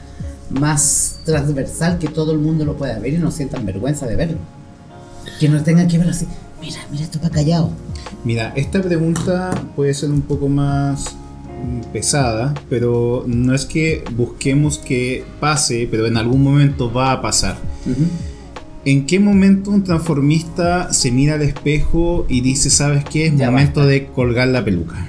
más 0.49 1.19
transversal, 1.25 1.97
que 1.99 2.07
todo 2.07 2.31
el 2.31 2.39
mundo 2.39 2.65
lo 2.65 2.75
pueda 2.75 2.99
ver 2.99 3.13
y 3.13 3.17
no 3.17 3.31
sientan 3.31 3.65
vergüenza 3.65 4.05
de 4.05 4.15
verlo. 4.15 4.37
Que 5.39 5.49
no 5.49 5.61
tengan 5.63 5.87
que 5.87 5.97
verlo 5.97 6.11
así, 6.11 6.27
mira, 6.61 6.77
mira, 6.91 7.03
esto 7.03 7.17
está 7.17 7.29
callado. 7.29 7.71
Mira, 8.23 8.53
esta 8.55 8.81
pregunta 8.81 9.51
puede 9.75 9.93
ser 9.93 10.11
un 10.11 10.21
poco 10.21 10.47
más 10.47 11.05
mm, 11.63 11.91
pesada, 11.91 12.53
pero 12.69 13.23
no 13.27 13.53
es 13.53 13.65
que 13.65 14.03
busquemos 14.15 14.77
que 14.77 15.25
pase, 15.39 15.87
pero 15.89 16.05
en 16.05 16.17
algún 16.17 16.43
momento 16.43 16.91
va 16.91 17.11
a 17.11 17.21
pasar. 17.21 17.57
¿En 18.83 19.05
qué 19.05 19.19
momento 19.19 19.69
un 19.69 19.83
transformista 19.83 20.91
se 20.91 21.11
mira 21.11 21.35
al 21.35 21.43
espejo 21.43 22.25
y 22.27 22.41
dice, 22.41 22.69
¿sabes 22.69 23.03
qué? 23.05 23.27
Es 23.27 23.37
Ya 23.37 23.51
momento 23.51 23.85
de 23.85 24.07
colgar 24.07 24.47
la 24.47 24.65
peluca? 24.65 25.07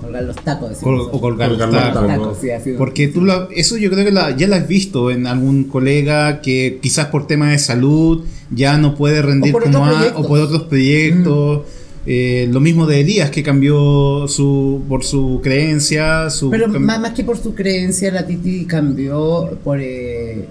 Colgar 0.00 0.24
los 0.24 0.36
tacos, 0.36 0.78
Col- 0.78 1.08
o 1.12 1.20
colgar 1.20 1.50
los 1.50 1.58
Colgar 1.58 1.84
los 1.84 1.92
tacos. 1.94 2.08
tacos. 2.08 2.24
Tacos, 2.26 2.38
sí, 2.40 2.50
así. 2.50 2.70
Porque 2.78 3.08
tú 3.08 3.20
lo- 3.20 3.50
eso 3.50 3.76
yo 3.76 3.90
creo 3.90 4.04
que 4.04 4.10
la- 4.12 4.34
ya 4.36 4.48
lo 4.48 4.54
has 4.56 4.66
visto 4.66 5.10
en 5.10 5.26
algún 5.26 5.64
colega 5.64 6.40
que 6.40 6.78
quizás 6.82 7.06
por 7.06 7.26
tema 7.26 7.50
de 7.50 7.58
salud 7.58 8.24
ya 8.50 8.78
no 8.78 8.94
puede 8.94 9.20
rendir 9.22 9.50
O 9.54 9.58
por 9.58 9.62
como 9.64 9.78
otros 9.78 9.88
a- 9.94 9.98
proyectos. 9.98 10.24
o 10.24 10.28
por 10.28 10.40
otros 10.40 10.62
proyectos. 10.64 11.60
Eh, 12.04 12.48
lo 12.50 12.58
mismo 12.58 12.86
de 12.86 13.00
Elías 13.00 13.30
que 13.30 13.44
cambió 13.44 14.26
su 14.26 14.82
por 14.88 15.04
su 15.04 15.38
creencia, 15.40 16.30
su 16.30 16.50
Pero 16.50 16.66
más, 16.68 16.98
más 17.00 17.12
que 17.12 17.22
por 17.22 17.36
su 17.38 17.54
creencia, 17.54 18.10
la 18.10 18.26
Titi 18.26 18.64
cambió 18.64 19.56
por 19.62 19.78
eh, 19.80 20.46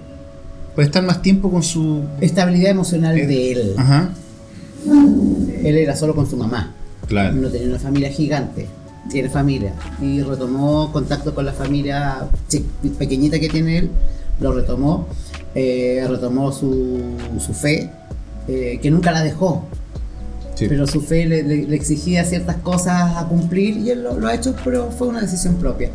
por 0.74 0.84
estar 0.84 1.02
más 1.04 1.20
tiempo 1.22 1.50
con 1.50 1.62
su 1.62 2.02
estabilidad 2.20 2.70
emocional 2.70 3.18
Eh, 3.18 3.26
de 3.26 3.52
él. 3.52 3.74
Ajá, 3.76 4.10
Él 5.64 5.76
era 5.76 5.96
solo 5.96 6.14
con 6.14 6.28
su 6.28 6.36
mamá. 6.36 6.74
claro. 7.06 7.34
No 7.34 7.48
tenía 7.48 7.68
una 7.68 7.78
familia 7.78 8.10
gigante. 8.10 8.66
Tiene 9.10 9.28
familia. 9.28 9.74
Y 10.00 10.22
retomó 10.22 10.92
contacto 10.92 11.34
con 11.34 11.44
la 11.44 11.52
familia 11.52 12.28
pequeñita 12.98 13.38
que 13.40 13.48
tiene 13.48 13.78
él. 13.78 13.90
Lo 14.40 14.52
retomó. 14.52 15.06
eh, 15.54 16.04
retomó 16.08 16.50
su, 16.52 17.00
su 17.38 17.52
fe. 17.52 17.90
eh, 18.48 18.78
que 18.82 18.90
nunca 18.90 19.12
la 19.12 19.22
dejó. 19.22 19.64
Sí. 20.54 20.66
Pero 20.68 20.86
su 20.86 21.00
fe 21.00 21.26
le, 21.26 21.42
le- 21.42 21.64
le 21.66 21.76
exigía 21.76 22.24
ciertas 22.24 22.56
cosas 22.56 23.16
a 23.16 23.26
cumplir 23.28 23.76
y 23.78 23.90
él 23.90 24.02
lo, 24.02 24.18
lo 24.18 24.26
ha 24.28 24.34
hecho, 24.34 24.54
pero 24.64 24.90
fue 24.90 25.08
una 25.08 25.20
decisión 25.20 25.54
propia. 25.56 25.90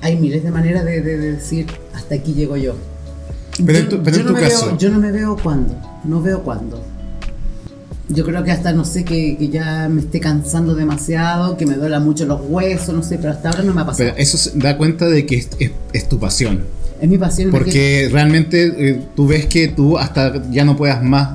Hay 0.00 0.16
miles 0.16 0.42
de 0.44 0.50
maneras 0.50 0.84
de, 0.84 1.00
de- 1.02 1.18
de 1.18 1.32
decir 1.32 1.66
hasta 1.94 2.14
aquí 2.14 2.32
llego 2.34 2.56
yo. 2.56 2.74
Pero 3.64 3.78
yo, 3.80 3.88
tu- 3.88 4.02
pero 4.02 4.16
yo 4.16 4.20
en 4.22 4.26
no 4.28 4.34
tu 4.34 4.40
caso- 4.40 4.66
Veo, 4.66 4.78
yo 4.78 4.90
no 4.90 4.98
me 4.98 5.12
veo 5.12 5.36
cuándo. 5.42 5.74
No 6.04 6.20
veo 6.22 6.42
cuándo. 6.42 6.82
Yo 8.08 8.24
creo 8.26 8.44
que 8.44 8.50
hasta 8.50 8.72
no 8.72 8.84
sé 8.84 9.04
que, 9.04 9.36
que 9.38 9.48
ya 9.48 9.88
me 9.88 10.02
esté 10.02 10.20
cansando 10.20 10.74
demasiado, 10.74 11.56
que 11.56 11.64
me 11.64 11.74
duela 11.74 12.00
mucho 12.00 12.26
los 12.26 12.40
huesos, 12.46 12.94
no 12.94 13.02
sé, 13.02 13.16
pero 13.16 13.30
hasta 13.32 13.48
ahora 13.48 13.62
no 13.62 13.72
me 13.72 13.80
ha 13.80 13.86
pasado. 13.86 14.10
Pero 14.10 14.22
eso 14.22 14.50
da 14.56 14.76
cuenta 14.76 15.06
de 15.08 15.24
que 15.24 15.36
es, 15.36 15.48
es- 15.58 15.70
es 15.92 16.08
tu 16.08 16.18
pasión. 16.18 16.64
es 17.00 17.08
mi 17.08 17.16
pasión. 17.18 17.50
Porque 17.50 18.08
realmente 18.12 18.72
eh, 18.90 19.00
tú 19.16 19.26
ves 19.26 19.46
que 19.46 19.68
tú 19.68 19.96
hasta 19.98 20.42
ya 20.50 20.64
no 20.64 20.76
puedas 20.76 21.02
más. 21.02 21.30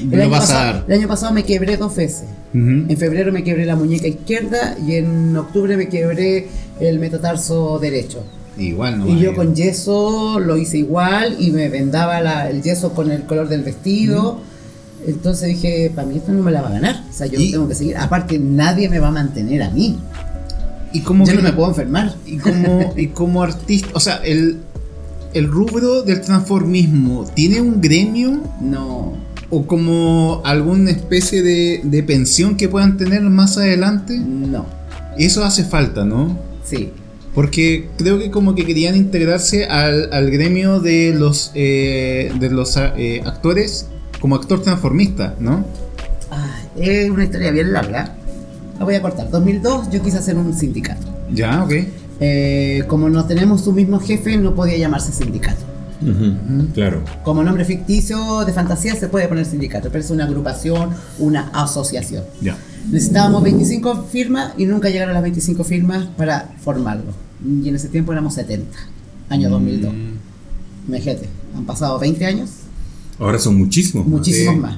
el, 0.00 0.10
Lo 0.10 0.22
año 0.22 0.30
vas 0.30 0.40
a 0.40 0.46
pasado, 0.46 0.72
dar. 0.74 0.84
el 0.88 0.94
año 0.98 1.08
pasado 1.08 1.32
me 1.32 1.44
quebré 1.44 1.76
dos 1.76 1.94
veces. 1.96 2.24
Ujú. 2.54 2.60
En 2.88 2.96
febrero 2.96 3.32
me 3.32 3.42
quebré 3.44 3.64
la 3.66 3.74
muñeca 3.76 4.06
izquierda 4.06 4.76
y 4.86 4.94
en 4.94 5.36
octubre 5.36 5.76
me 5.76 5.88
quebré 5.88 6.48
el 6.80 6.98
metatarso 6.98 7.78
derecho. 7.78 8.22
Igual, 8.58 8.98
¿no? 8.98 9.08
Y 9.08 9.18
yo 9.20 9.34
con 9.34 9.54
yeso 9.54 10.40
lo 10.40 10.56
hice 10.56 10.78
igual 10.78 11.36
y 11.38 11.50
me 11.52 11.68
vendaba 11.68 12.20
la- 12.20 12.50
el 12.50 12.62
yeso 12.62 12.92
con 12.92 13.10
el 13.10 13.22
color 13.24 13.48
del 13.48 13.62
vestido. 13.62 14.40
Entonces 15.06 15.48
dije, 15.48 15.92
para 15.94 16.08
mí 16.08 16.16
esto 16.16 16.32
no 16.32 16.42
me 16.42 16.50
la 16.50 16.60
va 16.62 16.68
a 16.68 16.72
ganar. 16.72 17.04
O 17.08 17.12
sea, 17.12 17.26
yo 17.28 17.38
Y- 17.38 17.46
no 17.46 17.52
tengo 17.52 17.68
que 17.68 17.74
seguir. 17.76 17.96
Aparte, 17.96 18.38
nadie 18.38 18.88
me 18.88 18.98
va 18.98 19.08
a 19.08 19.12
mantener 19.12 19.62
a 19.62 19.70
mí. 19.70 19.96
Y 20.92 21.00
como 21.02 21.24
Yo 21.24 21.32
que- 21.32 21.36
no 21.38 21.42
me 21.44 21.52
puedo 21.52 21.68
enfermar. 21.68 22.14
Y 22.26 22.38
como, 22.38 22.92
y 22.96 23.06
como 23.08 23.42
artista, 23.42 23.88
o 23.94 24.00
sea, 24.00 24.16
el, 24.24 24.58
el 25.34 25.46
rubro 25.46 26.02
del 26.02 26.20
transformismo, 26.20 27.26
¿tiene 27.34 27.60
un 27.60 27.80
gremio 27.80 28.40
No. 28.60 29.12
o 29.50 29.66
como 29.66 30.40
alguna 30.44 30.90
especie 30.90 31.42
de, 31.42 31.82
de 31.84 32.02
pensión 32.02 32.56
que 32.56 32.68
puedan 32.68 32.96
tener 32.96 33.22
más 33.22 33.56
adelante? 33.56 34.18
No. 34.18 34.66
Eso 35.16 35.44
hace 35.44 35.64
falta, 35.64 36.04
¿no? 36.04 36.36
Sí. 36.64 36.90
Porque 37.38 37.88
creo 37.96 38.18
que 38.18 38.32
como 38.32 38.56
que 38.56 38.66
querían 38.66 38.96
integrarse 38.96 39.66
al, 39.66 40.12
al 40.12 40.28
gremio 40.28 40.80
de 40.80 41.14
los, 41.16 41.52
eh, 41.54 42.32
de 42.40 42.50
los 42.50 42.76
eh, 42.76 43.22
actores 43.24 43.86
como 44.18 44.34
actor 44.34 44.60
transformista, 44.60 45.36
¿no? 45.38 45.64
Ay, 46.32 47.04
es 47.04 47.08
una 47.08 47.22
historia 47.22 47.52
bien 47.52 47.72
larga. 47.72 48.16
La 48.80 48.84
voy 48.84 48.96
a 48.96 49.02
cortar. 49.02 49.30
2002 49.30 49.88
yo 49.88 50.02
quise 50.02 50.18
hacer 50.18 50.36
un 50.36 50.52
sindicato. 50.52 51.06
Ya, 51.32 51.62
ok. 51.62 51.74
Eh, 52.18 52.82
como 52.88 53.08
no 53.08 53.24
tenemos 53.26 53.60
su 53.62 53.72
mismo 53.72 54.00
jefe, 54.00 54.36
no 54.36 54.56
podía 54.56 54.76
llamarse 54.76 55.12
sindicato. 55.12 55.62
Ujú, 56.02 56.72
Claro. 56.74 57.04
Como 57.22 57.44
nombre 57.44 57.64
ficticio 57.64 58.44
de 58.46 58.52
fantasía 58.52 58.96
se 58.96 59.06
puede 59.06 59.28
poner 59.28 59.44
sindicato, 59.44 59.90
pero 59.92 60.02
es 60.02 60.10
una 60.10 60.24
agrupación, 60.24 60.90
una 61.20 61.50
asociación. 61.52 62.24
Ya. 62.40 62.58
Necesitábamos 62.90 63.44
25 63.44 64.06
firmas 64.10 64.54
y 64.58 64.66
nunca 64.66 64.88
llegaron 64.88 65.14
las 65.14 65.22
25 65.22 65.62
firmas 65.62 66.08
para 66.16 66.48
formarlo. 66.64 67.27
Y 67.44 67.68
en 67.68 67.74
ese 67.76 67.88
tiempo 67.88 68.12
éramos 68.12 68.34
70, 68.34 68.76
año 69.28 69.50
2002. 69.50 69.92
Imagínate, 70.88 71.28
han 71.56 71.64
pasado 71.64 71.98
20 71.98 72.24
años, 72.26 72.50
Ahora 73.18 73.38
son 73.38 73.56
muchísimos. 73.56 74.06
más. 74.06 74.12
muchísimos 74.18 74.54
sí. 74.54 74.60
más. 74.60 74.76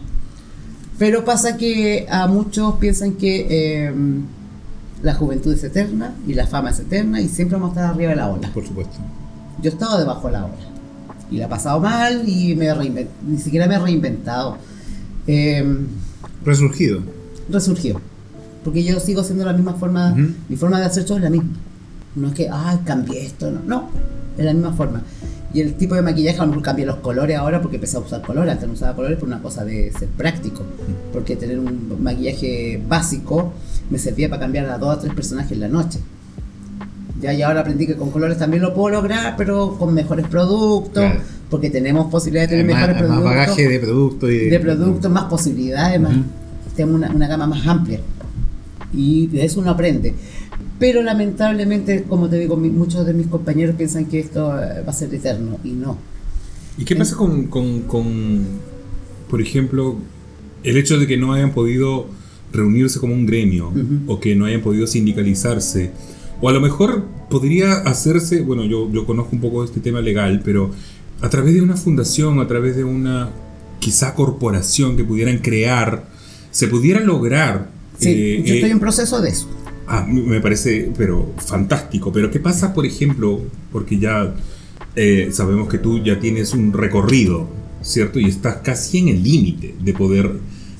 Pero 0.99 1.25
pasa 1.25 1.57
que 1.57 2.07
a 2.11 2.27
muchos 2.27 2.75
piensan 2.77 3.13
que 3.13 3.47
eh, 3.49 3.93
la 5.03 5.15
juventud 5.15 5.53
es 5.53 5.65
eterna 5.65 6.15
y 6.27 6.35
la 6.35 6.47
fama 6.47 6.71
es 6.71 6.81
eterna 6.81 7.21
y 7.21 7.29
siempre 7.29 7.57
vamos 7.59 7.77
a 7.77 7.81
estar 7.81 7.95
arriba 7.95 8.11
de 8.11 8.17
la 8.17 8.29
ola. 8.29 8.51
Por 8.53 8.67
supuesto. 8.67 8.97
Yo 9.63 9.71
he 9.71 9.73
estado 9.73 9.99
debajo 9.99 10.27
de 10.27 10.33
la 10.35 10.45
ola 10.47 10.55
y 11.31 11.37
la 11.39 11.47
he 11.47 11.49
pasado 11.49 11.81
mal 11.81 12.29
y 12.29 12.55
me 12.57 12.67
ni 13.27 13.39
siquiera 13.39 13.67
me 13.67 13.77
he 13.77 13.79
reinventado. 13.79 14.57
Eh, 15.27 15.65
Resurgido. 16.45 17.01
resurgió. 17.49 18.01
Porque 18.65 18.83
yo 18.85 18.99
sigo 19.01 19.21
haciendo 19.23 19.45
la 19.45 19.53
misma 19.55 19.75
forma, 19.75 20.13
Ujú. 20.13 20.33
mi 20.49 20.57
forma 20.57 20.79
de 20.81 20.87
hacer 20.87 21.05
show 21.07 21.17
es 21.17 21.23
la 21.23 21.31
misma. 21.31 21.51
No 22.17 22.29
es 22.29 22.35
que, 22.35 22.49
ay, 22.53 22.79
cambié 22.85 23.25
esto, 23.25 23.51
no, 23.51 23.61
no, 23.67 23.89
es 24.37 24.45
la 24.45 24.53
misma 24.53 24.73
forma. 24.73 25.03
Y 25.53 25.61
el 25.61 25.75
tipo 25.75 25.95
de 25.97 26.03
maquillaje, 26.03 26.39
a 26.39 26.43
lo 26.43 26.49
mejor 26.49 26.63
cambié 26.63 26.87
los 26.87 26.97
colores 26.97 27.37
ahora 27.37 27.61
porque 27.61 27.77
empecé 27.77 27.97
a 27.97 28.01
usar 28.01 28.23
colores, 28.23 28.53
antes 28.53 28.69
no 28.69 28.75
usaba 28.75 28.95
colores 28.95 29.19
por 29.19 29.29
una 29.29 29.41
cosa 29.43 29.65
de 29.65 29.93
ser 29.93 30.09
práctico. 30.09 30.63
Porque 31.13 31.35
tener 31.37 31.59
un 31.59 31.97
maquillaje 32.03 32.81
básico 32.89 33.53
me 33.91 33.99
servía 33.99 34.29
para 34.29 34.41
cambiar 34.43 34.67
a 34.71 34.79
dos 34.79 34.97
o 34.97 35.01
tres 35.01 35.13
personajes 35.15 35.53
en 35.53 35.61
la 35.61 35.69
noche. 35.69 35.99
Ya, 37.21 37.35
y 37.35 37.43
ahora 37.43 37.61
aprendí 37.61 37.87
que 37.87 37.97
con 37.97 38.11
colores 38.11 38.39
también 38.39 38.63
lo 38.63 38.73
puedo 38.75 38.91
lograr, 38.95 39.35
pero 39.37 39.77
con 39.77 39.93
mejores 39.93 40.27
productos, 40.27 40.93
Claro. 41.05 41.21
porque 41.51 41.69
tenemos 41.69 42.11
posibilidad 42.11 42.45
de 42.45 42.57
tener 42.57 42.65
más, 42.67 42.75
mejores 42.77 42.97
hay 42.97 43.03
más 43.03 43.09
productos 43.11 43.31
bagaje 43.31 43.69
de 43.69 43.81
producto 43.81 44.31
y 44.31 44.49
de 44.51 44.61
productos, 44.61 45.11
más 45.11 45.25
posibilidades, 45.25 46.01
más, 46.01 46.13
Ujú. 46.13 46.23
tenemos 46.77 46.95
una, 46.97 47.11
una 47.11 47.27
gama 47.29 47.47
más 47.47 47.67
amplia. 47.67 48.01
Y 48.93 49.27
de 49.27 49.45
eso 49.45 49.61
uno 49.61 49.71
aprende. 49.71 50.15
Pero 50.81 51.03
lamentablemente, 51.03 52.05
como 52.09 52.29
te 52.31 52.39
digo, 52.39 52.57
muchos 52.57 53.07
de 53.07 53.13
mis 53.13 53.27
compañeros 53.27 53.77
piensan 53.77 54.07
que 54.07 54.19
esto 54.19 54.59
eh, 54.59 54.83
va 54.83 54.91
a 54.91 54.93
ser 54.95 55.15
eterno 55.15 55.59
y 55.63 55.73
no. 55.73 55.99
¿Y 56.79 56.85
qué 56.85 56.97
pasa 56.97 57.17
con, 57.17 57.49
con, 57.49 57.83
con, 57.83 58.47
por 59.29 59.43
ejemplo, 59.43 59.99
el 60.65 60.79
hecho 60.79 60.99
de 60.99 61.07
que 61.07 61.19
no 61.19 61.35
hayan 61.35 61.53
podido 61.53 62.07
reunirse 62.53 62.99
como 62.99 63.13
un 63.13 63.27
gremio 63.27 63.73
o 64.07 64.19
que 64.19 64.35
no 64.35 64.47
hayan 64.47 64.63
podido 64.63 64.87
sindicalizarse? 64.87 65.91
O 66.41 66.49
a 66.49 66.53
lo 66.53 66.63
mejor 66.63 67.05
podría 67.29 67.75
hacerse, 67.75 68.41
bueno, 68.41 68.65
yo, 68.65 68.91
yo 68.91 69.05
conozco 69.05 69.37
un 69.37 69.43
poco 69.43 69.63
este 69.63 69.81
tema 69.81 70.01
legal, 70.01 70.41
pero 70.43 70.71
a 71.21 71.29
través 71.29 71.53
de 71.53 71.61
una 71.61 71.77
fundación, 71.77 72.41
a 72.41 72.47
través 72.47 72.77
de 72.77 72.85
una 72.85 73.29
quizá 73.81 74.15
corporación 74.15 74.97
que 74.97 75.05
pudieran 75.05 75.39
crear, 75.39 76.09
se 76.51 76.69
pudiera 76.69 77.01
lograr. 77.01 77.71
Sí, 77.99 78.09
eh, 78.09 78.43
yo 78.43 78.55
eh, 78.55 78.57
estoy 78.57 78.71
en 78.71 78.81
proceso 78.81 79.21
de 79.21 79.29
eso. 79.29 79.49
Ah, 79.93 80.07
me 80.09 80.41
parece, 80.41 80.93
pero 80.97 81.33
fantástico. 81.39 82.13
Pero 82.13 82.31
¿qué 82.31 82.39
pasa, 82.39 82.73
por 82.73 82.87
ejemplo, 82.87 83.41
porque 83.73 83.99
ya 83.99 84.35
eh, 84.95 85.31
sabemos 85.33 85.69
que 85.69 85.79
tú 85.79 86.03
ya 86.05 86.21
tienes 86.21 86.53
un 86.55 86.73
recorrido, 86.73 87.49
¿cierto? 87.83 88.21
Y 88.21 88.27
estás 88.27 88.59
casi 88.63 88.99
en 88.99 89.09
el 89.09 89.23
límite 89.23 89.75
de 89.83 89.93
poder 89.93 90.31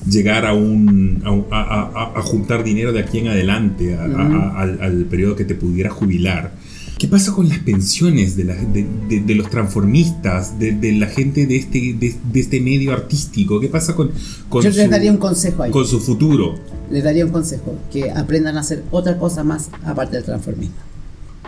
llegar 0.09 0.45
a 0.45 0.53
un 0.53 1.21
a, 1.25 1.29
a- 1.55 1.91
a- 1.93 2.19
a 2.19 2.21
juntar 2.21 2.63
dinero 2.63 2.91
de 2.93 3.01
aquí 3.01 3.17
en 3.19 3.27
adelante, 3.27 3.95
a- 3.95 4.05
a- 4.05 4.07
a- 4.55 4.59
al, 4.61 4.81
al 4.81 5.05
periodo 5.05 5.35
que 5.35 5.43
te 5.45 5.55
pudiera 5.55 5.89
jubilar. 5.89 6.53
¿Qué 7.01 7.07
pasa 7.07 7.33
con 7.33 7.49
las 7.49 7.57
pensiones 7.57 8.35
de, 8.35 8.43
la- 8.43 8.53
de- 8.53 8.85
de- 9.09 9.21
de 9.21 9.33
los 9.35 9.49
transformistas, 9.49 10.59
de, 10.59 10.71
de 10.73 10.91
la 10.91 11.07
gente 11.07 11.47
de 11.47 11.55
este, 11.57 11.79
de, 11.99 12.15
de 12.31 12.39
este 12.39 12.61
medio 12.61 12.93
artístico? 12.93 13.59
¿Qué 13.59 13.69
pasa 13.69 13.95
con, 13.95 14.11
con, 14.49 14.61
Yo 14.61 14.71
su, 14.71 14.77
les 14.77 14.87
daría 14.87 15.09
un 15.09 15.17
consejo 15.17 15.63
ahí. 15.63 15.71
con 15.71 15.83
su 15.87 15.99
futuro? 15.99 16.59
Les 16.91 17.03
daría 17.03 17.25
un 17.25 17.31
consejo, 17.31 17.73
que 17.91 18.11
aprendan 18.11 18.55
a 18.55 18.59
hacer 18.59 18.83
otra 18.91 19.17
cosa 19.17 19.43
más 19.43 19.69
aparte 19.83 20.17
del 20.17 20.25
transformismo. 20.25 20.75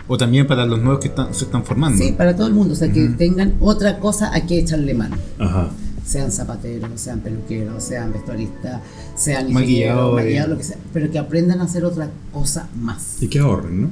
O 0.08 0.18
también 0.18 0.48
para 0.48 0.66
los 0.66 0.80
nuevos 0.82 0.98
que 1.00 1.06
están- 1.06 1.32
se 1.32 1.44
están 1.44 1.64
formando. 1.64 2.02
Sí, 2.02 2.10
para 2.10 2.34
todo 2.34 2.48
el 2.48 2.54
mundo, 2.54 2.74
o 2.74 2.76
sea, 2.76 2.90
que 2.90 3.06
tengan 3.10 3.54
otra 3.60 4.00
cosa 4.00 4.34
a 4.34 4.44
que 4.46 4.58
echarle 4.58 4.92
mano. 4.92 5.16
Ajá. 5.38 5.70
Sean 6.04 6.32
zapateros, 6.32 7.00
sean 7.00 7.20
peluqueros, 7.20 7.84
sean 7.84 8.12
vestuaristas, 8.12 8.80
sean 9.14 9.52
Maquilladores. 9.52 9.68
ingenieros, 9.70 10.14
maquilladores, 10.16 10.50
lo 10.50 10.58
que 10.58 10.64
sea, 10.64 10.76
pero 10.92 11.10
que 11.12 11.18
aprendan 11.20 11.60
a 11.60 11.64
hacer 11.64 11.84
otra 11.84 12.10
cosa 12.32 12.68
más. 12.76 13.22
Y 13.22 13.28
que 13.28 13.38
ahorren, 13.38 13.82
¿no? 13.82 13.90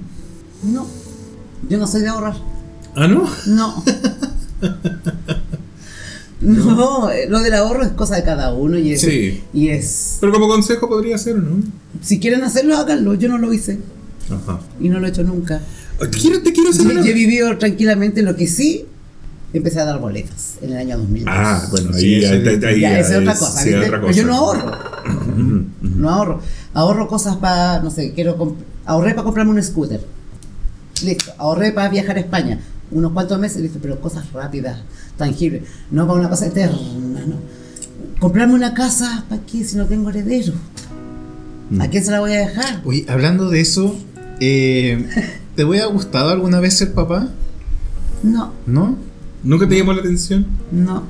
No, 0.64 0.86
yo 1.68 1.78
no 1.78 1.86
soy 1.86 2.02
de 2.02 2.08
ahorrar. 2.08 2.34
Ah, 2.94 3.06
¿no? 3.08 3.28
No. 3.46 3.82
No, 6.40 7.08
eh, 7.10 7.26
lo 7.28 7.38
del 7.40 7.54
ahorro 7.54 7.84
es 7.84 7.90
cosa 7.90 8.16
de 8.16 8.24
cada 8.24 8.52
uno 8.52 8.76
y 8.76 8.92
es, 8.92 9.00
Sí. 9.00 9.44
y 9.52 9.68
es 9.68 10.18
Pero 10.20 10.32
como 10.32 10.48
consejo 10.48 10.88
podría 10.88 11.16
ser, 11.16 11.36
¿no? 11.36 11.62
si 12.02 12.18
quieren 12.18 12.42
hacerlo, 12.42 12.76
háganlo. 12.76 13.14
Yo 13.14 13.28
no 13.28 13.38
lo 13.38 13.52
hice 13.52 13.78
Ajá. 14.28 14.58
y 14.80 14.88
no 14.88 14.98
lo 14.98 15.06
he 15.06 15.10
hecho 15.10 15.22
nunca. 15.22 15.60
Quiero, 16.20 16.42
te 16.42 16.52
quiero 16.52 16.70
hacer 16.70 16.84
Yo, 16.88 16.94
yo 16.94 17.04
he 17.04 17.12
vivido 17.12 17.56
tranquilamente 17.58 18.22
lo 18.22 18.34
que 18.34 18.48
sí 18.48 18.86
empecé 19.52 19.78
a 19.80 19.84
dar 19.84 20.00
boletas 20.00 20.54
en 20.62 20.72
el 20.72 20.78
año 20.78 20.98
2002. 20.98 21.32
Ah, 21.32 21.64
bueno, 21.70 21.90
ahí, 21.94 22.00
Sí, 22.00 22.14
ahí- 22.24 22.42
es- 22.48 22.64
ahí 22.64 22.80
ya, 22.80 22.98
esa 22.98 23.12
es 23.14 23.20
otra 23.20 23.32
es- 23.34 23.38
cosa. 23.38 23.62
sí, 23.62 23.68
¿viste? 23.68 23.86
otra 23.86 24.00
cosa. 24.00 24.12
yo 24.12 24.24
no 24.26 24.34
ahorro. 24.34 24.72
No 25.80 26.10
ahorro. 26.10 26.40
Ahorro 26.74 27.06
cosas 27.06 27.36
para, 27.36 27.80
no 27.80 27.90
sé, 27.92 28.14
quiero 28.14 28.56
ahorré 28.84 29.10
para 29.12 29.22
comprarme 29.22 29.52
un 29.52 29.62
scooter. 29.62 30.00
Listo. 31.02 31.32
Ahorré 31.38 31.72
para 31.72 31.88
viajar 31.88 32.16
a 32.16 32.20
España. 32.20 32.58
Unos 32.90 33.12
cuantos 33.12 33.38
meses, 33.38 33.62
listo, 33.62 33.78
pero 33.80 34.00
cosas 34.00 34.30
rápidas, 34.32 34.78
tangibles. 35.16 35.62
No 35.90 36.06
para 36.06 36.20
una 36.20 36.28
cosa 36.28 36.46
eterna, 36.46 36.76
no. 37.26 37.36
Comprarme 38.20 38.54
una 38.54 38.74
casa, 38.74 39.24
¿para 39.28 39.40
qué? 39.42 39.64
Si 39.64 39.76
no 39.76 39.86
tengo 39.86 40.10
heredero. 40.10 40.52
¿A 41.80 41.88
quién 41.88 42.04
se 42.04 42.10
la 42.10 42.20
voy 42.20 42.32
a 42.34 42.38
dejar? 42.40 42.82
Oye, 42.84 43.06
hablando 43.08 43.48
de 43.48 43.60
eso, 43.60 43.96
eh, 44.40 45.08
¿te 45.56 45.64
hubiera 45.64 45.86
gustado 45.86 46.28
alguna 46.30 46.60
vez 46.60 46.74
ser 46.74 46.92
papá? 46.92 47.28
No, 48.22 48.52
¿No? 48.66 48.96
¿Nunca 49.42 49.66
te 49.68 49.76
llamó 49.76 49.92
la 49.92 50.00
atención? 50.00 50.46
no. 50.70 51.04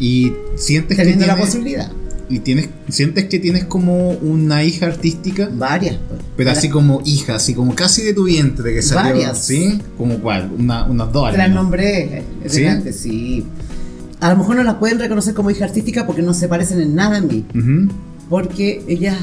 Y 0.00 0.32
sientes 0.54 0.96
que 0.96 1.02
Teniendo 1.02 1.26
la 1.26 1.34
tienes, 1.34 1.50
posibilidad. 1.52 1.90
Y 2.30 2.40
tienes 2.40 2.68
sientes 2.88 3.24
que 3.26 3.38
tienes 3.38 3.64
como 3.64 4.10
una 4.10 4.62
hija 4.64 4.86
artística, 4.86 5.48
Varias, 5.52 5.96
pues. 6.08 6.20
pero 6.36 6.50
así 6.50 6.68
como 6.68 7.02
hija, 7.04 7.34
así 7.36 7.54
como 7.54 7.74
casi 7.74 8.02
de 8.02 8.12
tu 8.14 8.24
vientre 8.24 8.74
que 8.74 8.82
salió, 8.82 9.12
Varias. 9.14 9.38
¿sí? 9.44 9.80
Como 9.96 10.18
cuál, 10.18 10.50
una, 10.58 10.84
unas 10.84 11.12
dos. 11.12 11.36
las 11.36 11.50
nombré. 11.50 12.18
eh, 12.18 12.22
¿Sí? 12.46 12.60
delante, 12.62 12.92
sí. 12.92 13.44
A 14.20 14.30
lo 14.30 14.36
mejor 14.38 14.56
no 14.56 14.62
las 14.64 14.74
pueden 14.76 14.98
reconocer 14.98 15.32
como 15.34 15.50
hija 15.50 15.64
artística 15.64 16.06
porque 16.06 16.22
no 16.22 16.34
se 16.34 16.48
parecen 16.48 16.80
en 16.80 16.94
nada 16.94 17.18
a 17.18 17.20
mí. 17.20 17.44
Ujú, 17.54 17.92
Porque 18.28 18.82
ellas 18.88 19.16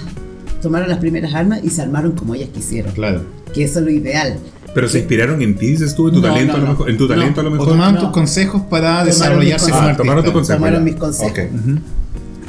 tomaron 0.62 0.90
las 0.90 1.00
primeras 1.00 1.34
armas 1.34 1.60
y 1.64 1.70
se 1.70 1.82
armaron 1.82 2.14
como 2.14 2.34
ellas 2.36 2.50
quisieron. 2.54 2.94
claro. 2.94 3.22
Que 3.54 3.64
eso 3.66 3.80
es 3.80 3.86
lo 3.86 3.92
ideal. 3.92 4.38
Pero 4.74 4.90
se 4.90 4.98
inspiraron 5.00 5.42
en 5.42 5.56
ti, 5.56 5.68
dices 5.68 5.96
tú, 5.96 6.08
en 6.10 6.16
tu 6.16 6.22
No, 6.22 6.28
talento 6.28 6.54
no, 6.54 6.58
a 6.58 6.60
lo 6.60 6.66
no. 6.66 6.72
mejor. 6.74 6.90
En 6.90 6.98
tu 6.98 7.04
No. 7.04 7.10
talento 7.16 7.40
a 7.40 7.44
lo 7.44 7.50
O 7.50 7.54
mejor. 7.54 7.68
tomaron 7.70 7.96
No. 7.96 8.02
tus 8.02 8.10
consejos 8.10 8.62
para 8.64 8.88
Tomaron 8.90 9.06
desarrollarse 9.08 9.66
como 9.70 9.76
Ah, 9.76 9.84
artista. 9.84 10.04
tomaron 10.04 10.26
tu 10.26 10.34
consejo. 10.34 10.58
Tomaron 10.60 10.84
mis 10.84 10.96
consejos. 10.96 11.32
Ok. 11.32 11.40
Ujú. 11.54 11.80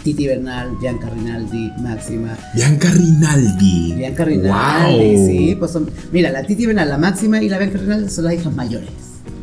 Titi 0.06 0.24
Bernal, 0.28 0.70
Bianca 0.80 1.10
Rinaldi, 1.10 1.72
Máxima. 1.82 2.36
Bianca 2.54 2.88
Rinaldi. 2.92 3.92
Bianca 3.96 4.24
Rinaldi, 4.24 5.16
Wow. 5.16 5.26
sí, 5.26 5.56
pues 5.58 5.72
son. 5.72 5.90
Mira, 6.12 6.30
la 6.30 6.44
Titi 6.46 6.64
Bernal, 6.64 6.88
la 6.88 6.96
Máxima 6.96 7.42
y 7.42 7.48
la 7.48 7.58
Bianca 7.58 7.78
Rinaldi 7.78 8.08
son 8.08 8.24
las 8.26 8.34
hijas 8.34 8.54
mayores. 8.54 8.88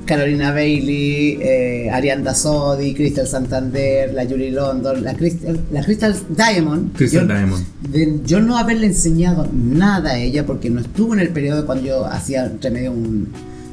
Carolina 0.05 0.51
Bailey, 0.51 1.37
eh, 1.41 1.89
Arianda 1.91 2.33
Sodi, 2.33 2.93
Crystal 2.93 3.27
Santander, 3.27 4.13
la 4.13 4.23
Yuri 4.23 4.51
London, 4.51 5.03
la 5.03 5.13
Crystal, 5.15 5.59
la 5.71 5.83
Crystal 5.83 6.15
Diamond. 6.29 6.93
Crystal 6.95 7.27
Yo- 7.27 7.33
Diamond. 7.33 7.65
de 7.89 8.19
yo 8.25 8.39
no 8.39 8.57
haberle 8.57 8.87
enseñado 8.87 9.49
nada 9.53 10.11
a 10.11 10.17
ella 10.19 10.45
porque 10.45 10.69
no 10.69 10.79
estuvo 10.79 11.13
en 11.13 11.19
el 11.19 11.29
periodo 11.29 11.65
cuando 11.65 11.85
yo 11.85 12.05
hacía 12.05 12.45
entre 12.45 12.69
medio 12.71 12.91
un 12.93 13.27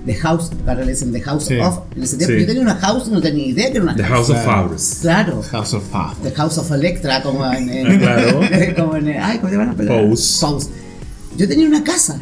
The 0.06 0.14
House, 0.14 0.50
ahora 0.66 0.84
le 0.84 0.92
dicen 0.92 1.12
The 1.12 1.20
House 1.20 1.44
Sí. 1.46 1.58
of. 1.58 1.80
En 1.94 2.02
ese 2.02 2.16
tiempo 2.16 2.34
Sí. 2.34 2.40
yo 2.40 2.46
tenía 2.46 2.62
una 2.62 2.76
house 2.76 3.04
y 3.08 3.10
no 3.10 3.20
tenía 3.20 3.46
idea 3.46 3.66
que 3.70 3.76
era 3.76 3.82
una 3.84 3.96
The 3.96 4.02
house. 4.04 4.28
House 4.28 4.30
of 4.30 4.42
Claro. 4.42 4.62
Favors. 4.62 4.98
Claro. 5.02 5.42
House 5.50 5.74
of 5.74 5.84
Fab. 5.90 6.16
The 6.22 6.30
House 6.32 6.58
of 6.58 6.70
Electra, 6.72 7.22
como 7.22 7.44
en. 7.52 7.68
en- 7.68 7.98
Claro. 7.98 8.40
como 8.76 8.96
en. 8.96 9.08
Ay, 9.08 9.38
¿cómo 9.38 9.50
se 9.50 9.56
llama? 9.58 9.74
Pose. 9.76 10.40
Pose. 10.46 10.68
Yo 11.36 11.46
tenía 11.48 11.66
una 11.66 11.84
casa. 11.84 12.18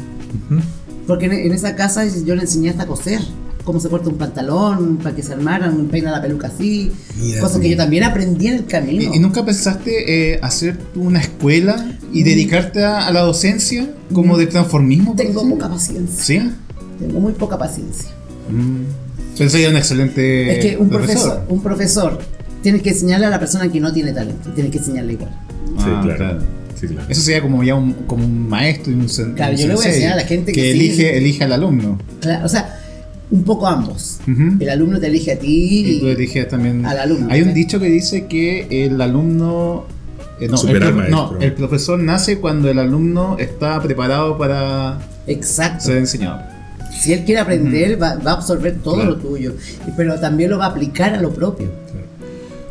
Porque 1.07 1.27
en, 1.27 1.33
en 1.33 1.53
esa 1.53 1.75
casa 1.77 2.05
yo 2.05 2.35
le 2.35 2.43
enseñé 2.43 2.71
hasta 2.71 2.83
a 2.83 2.87
coser. 2.87 3.21
Cómo 3.65 3.81
se 3.81 3.89
corta 3.91 4.09
un 4.09 4.17
pantalón, 4.17 4.97
para 4.97 5.15
que 5.15 5.23
se 5.23 5.35
armaran, 5.35 5.89
peina 5.89 6.11
la 6.11 6.23
peluca 6.23 6.47
así. 6.49 6.91
Mira 7.21 7.39
cosas 7.41 7.57
tú. 7.57 7.63
que 7.63 7.69
yo 7.71 7.77
también 7.77 8.03
aprendí 8.03 8.47
en 8.47 8.55
el 8.55 8.65
camino. 8.67 9.13
¿Y, 9.13 9.17
y 9.17 9.19
nunca 9.21 9.45
pensaste 9.45 10.33
eh, 10.35 10.39
hacer 10.43 10.79
tú 10.95 11.03
una 11.03 11.21
escuela 11.21 11.93
y 12.13 12.23
dedicarte 12.23 12.83
a, 12.83 13.07
a 13.07 13.13
la 13.13 13.21
docencia 13.21 13.91
como 14.15 14.39
de 14.39 14.47
transformismo? 14.47 15.15
Tengo 15.17 15.47
poca 15.49 15.69
paciencia. 15.69 16.25
¿Sí? 16.25 16.51
Tengo 16.99 17.21
muy 17.21 17.33
poca 17.33 17.57
paciencia. 17.59 18.11
Mm. 18.51 18.83
Entonces 19.33 19.53
sería 19.53 19.71
un 19.71 19.77
excelente 19.77 20.53
es 20.59 20.65
que 20.65 20.77
un 20.77 20.89
profesor, 20.89 21.43
un 21.49 21.63
profesor 21.63 22.19
tiene 22.63 22.81
que 22.81 22.91
enseñarle 22.91 23.27
a 23.27 23.31
la 23.31 23.39
persona 23.39 23.71
que 23.71 23.79
no 23.81 23.93
tiene 23.93 24.13
talento, 24.13 24.51
tiene 24.51 24.71
que 24.71 24.79
enseñarle 24.79 25.13
igual. 25.13 25.31
Sí, 25.77 25.85
Ah, 25.87 26.01
claro. 26.03 26.17
claro. 26.19 26.39
Sí, 26.75 26.87
claro. 26.89 27.07
Eso 27.09 27.21
sería 27.23 27.43
como 27.43 27.63
ya 27.63 27.75
un, 27.75 27.93
como 28.07 28.25
un 28.25 28.49
maestro 28.49 28.93
y 28.93 28.97
un, 28.97 29.07
sen- 29.09 29.35
Claro, 29.35 29.53
un 29.53 29.59
yo 29.59 29.69
le 29.69 29.75
voy 29.75 29.85
a 29.85 29.89
enseñar 29.89 30.13
a 30.15 30.17
la 30.17 30.25
gente 30.25 30.53
que 30.53 30.61
que 30.61 30.73
sí. 30.73 30.79
elige, 30.79 31.17
elige 31.19 31.45
al 31.45 31.53
alumno. 31.53 31.99
Claro, 32.21 32.47
o 32.47 32.49
sea, 32.49 32.81
un 33.31 33.43
poco 33.45 33.67
ambos. 33.67 34.19
Ujú. 34.27 34.57
El 34.61 34.71
alumno 34.71 34.99
te 34.99 35.07
elige 35.09 35.33
a 35.33 35.39
ti 35.39 35.85
Y 35.87 36.01
tú 36.01 36.07
y, 36.07 36.11
eliges 36.11 36.49
también. 36.49 36.85
al 36.87 36.99
alumno, 36.99 37.29
Hay 37.31 37.43
un 37.43 37.49
sí. 37.49 37.55
dicho 37.55 37.79
que 37.79 37.87
dice 37.87 38.27
que 38.27 38.67
el 38.87 39.01
alumno. 39.01 39.87
eh, 40.41 40.49
no, 40.49 40.61
el 40.69 40.83
al 40.83 41.11
no, 41.11 41.37
el 41.41 41.53
profesor 41.55 41.99
nace 41.99 42.39
cuando 42.39 42.71
el 42.71 42.79
alumno 42.79 43.37
está 43.39 43.81
preparado 43.83 44.37
para 44.39 44.99
exacto. 45.27 45.85
ser 45.87 45.99
enseñado. 45.99 46.41
Si 47.01 47.13
él 47.13 47.25
quiere 47.25 47.41
aprender, 47.41 48.01
va, 48.03 48.17
va 48.17 48.33
a 48.33 48.35
absorber 48.35 48.79
todo 48.83 48.95
Claro. 48.97 49.11
lo 49.13 49.17
tuyo, 49.19 49.55
pero 49.97 50.19
también 50.19 50.51
lo 50.51 50.59
va 50.59 50.67
a 50.67 50.69
aplicar 50.71 51.15
a 51.15 51.21
lo 51.21 51.31
propio. 51.31 51.69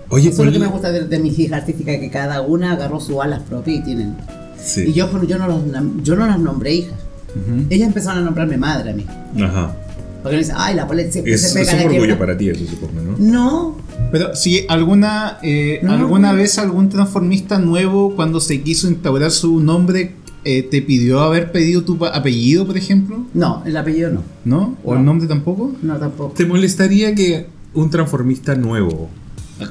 Oye, 0.10 0.30
Eso 0.30 0.42
es 0.44 0.46
lo 0.48 0.52
que 0.54 0.60
me 0.60 0.68
gusta 0.68 0.92
de, 0.92 1.06
de 1.06 1.20
mis 1.20 1.38
hijas 1.38 1.60
artísticas, 1.62 1.98
que 1.98 2.10
cada 2.10 2.42
una 2.42 2.72
agarró 2.74 3.00
sus 3.02 3.18
alas 3.22 3.42
propias 3.44 3.80
y 3.80 3.84
tienen. 3.84 4.16
Sí. 4.62 4.86
Y 4.88 4.94
yo, 4.94 5.10
yo, 5.26 5.38
no 5.38 5.48
los, 5.48 5.62
yo 6.04 6.16
no 6.16 6.26
las 6.26 6.40
nombré 6.40 6.74
hijas. 6.76 6.94
Ujú. 7.36 7.66
Ellas 7.70 7.88
empezaron 7.88 8.20
a 8.20 8.26
nombrarme 8.26 8.58
madre 8.58 8.92
a 8.92 8.94
mí. 8.94 9.06
Ajá. 9.42 9.76
Porque 10.24 10.38
me 10.38 10.44
dicen, 10.44 10.56
ay, 10.58 10.76
la 10.76 10.88
siempre 11.12 11.34
Es, 11.34 11.42
se 11.52 11.62
es 11.62 11.68
pega 11.70 11.72
un 11.74 11.78
la 11.78 11.84
orgullo 11.84 11.96
izquierda". 12.00 12.20
para 12.20 12.38
ti 12.38 12.50
eso, 12.50 12.66
supongo, 12.66 13.02
¿no? 13.02 13.16
No, 13.18 13.78
Pero 14.12 14.34
si 14.36 14.66
alguna 14.70 15.40
eh, 15.44 15.80
No, 15.84 15.94
alguna 15.94 16.32
no. 16.32 16.38
vez 16.38 16.58
algún 16.58 16.90
transformista 16.90 17.60
nuevo 17.60 18.16
cuando 18.16 18.40
se 18.40 18.62
quiso 18.62 18.88
instaurar 18.88 19.32
su 19.32 19.60
nombre 19.60 20.16
eh, 20.44 20.64
te 20.64 20.82
pidió 20.82 21.20
haber 21.22 21.52
pedido 21.52 21.84
tu 21.84 22.04
apellido, 22.06 22.66
por 22.66 22.78
ejemplo, 22.78 23.26
no, 23.34 23.64
el 23.66 23.76
apellido 23.78 24.12
no. 24.12 24.24
¿no? 24.46 24.78
¿O 24.84 24.94
No. 24.94 25.00
el 25.00 25.06
nombre 25.06 25.28
tampoco? 25.28 25.74
No, 25.82 25.98
tampoco. 25.98 26.34
¿Te 26.36 26.46
molestaría 26.46 27.14
que 27.16 27.48
un 27.74 27.90
transformista 27.90 28.56
nuevo 28.56 29.10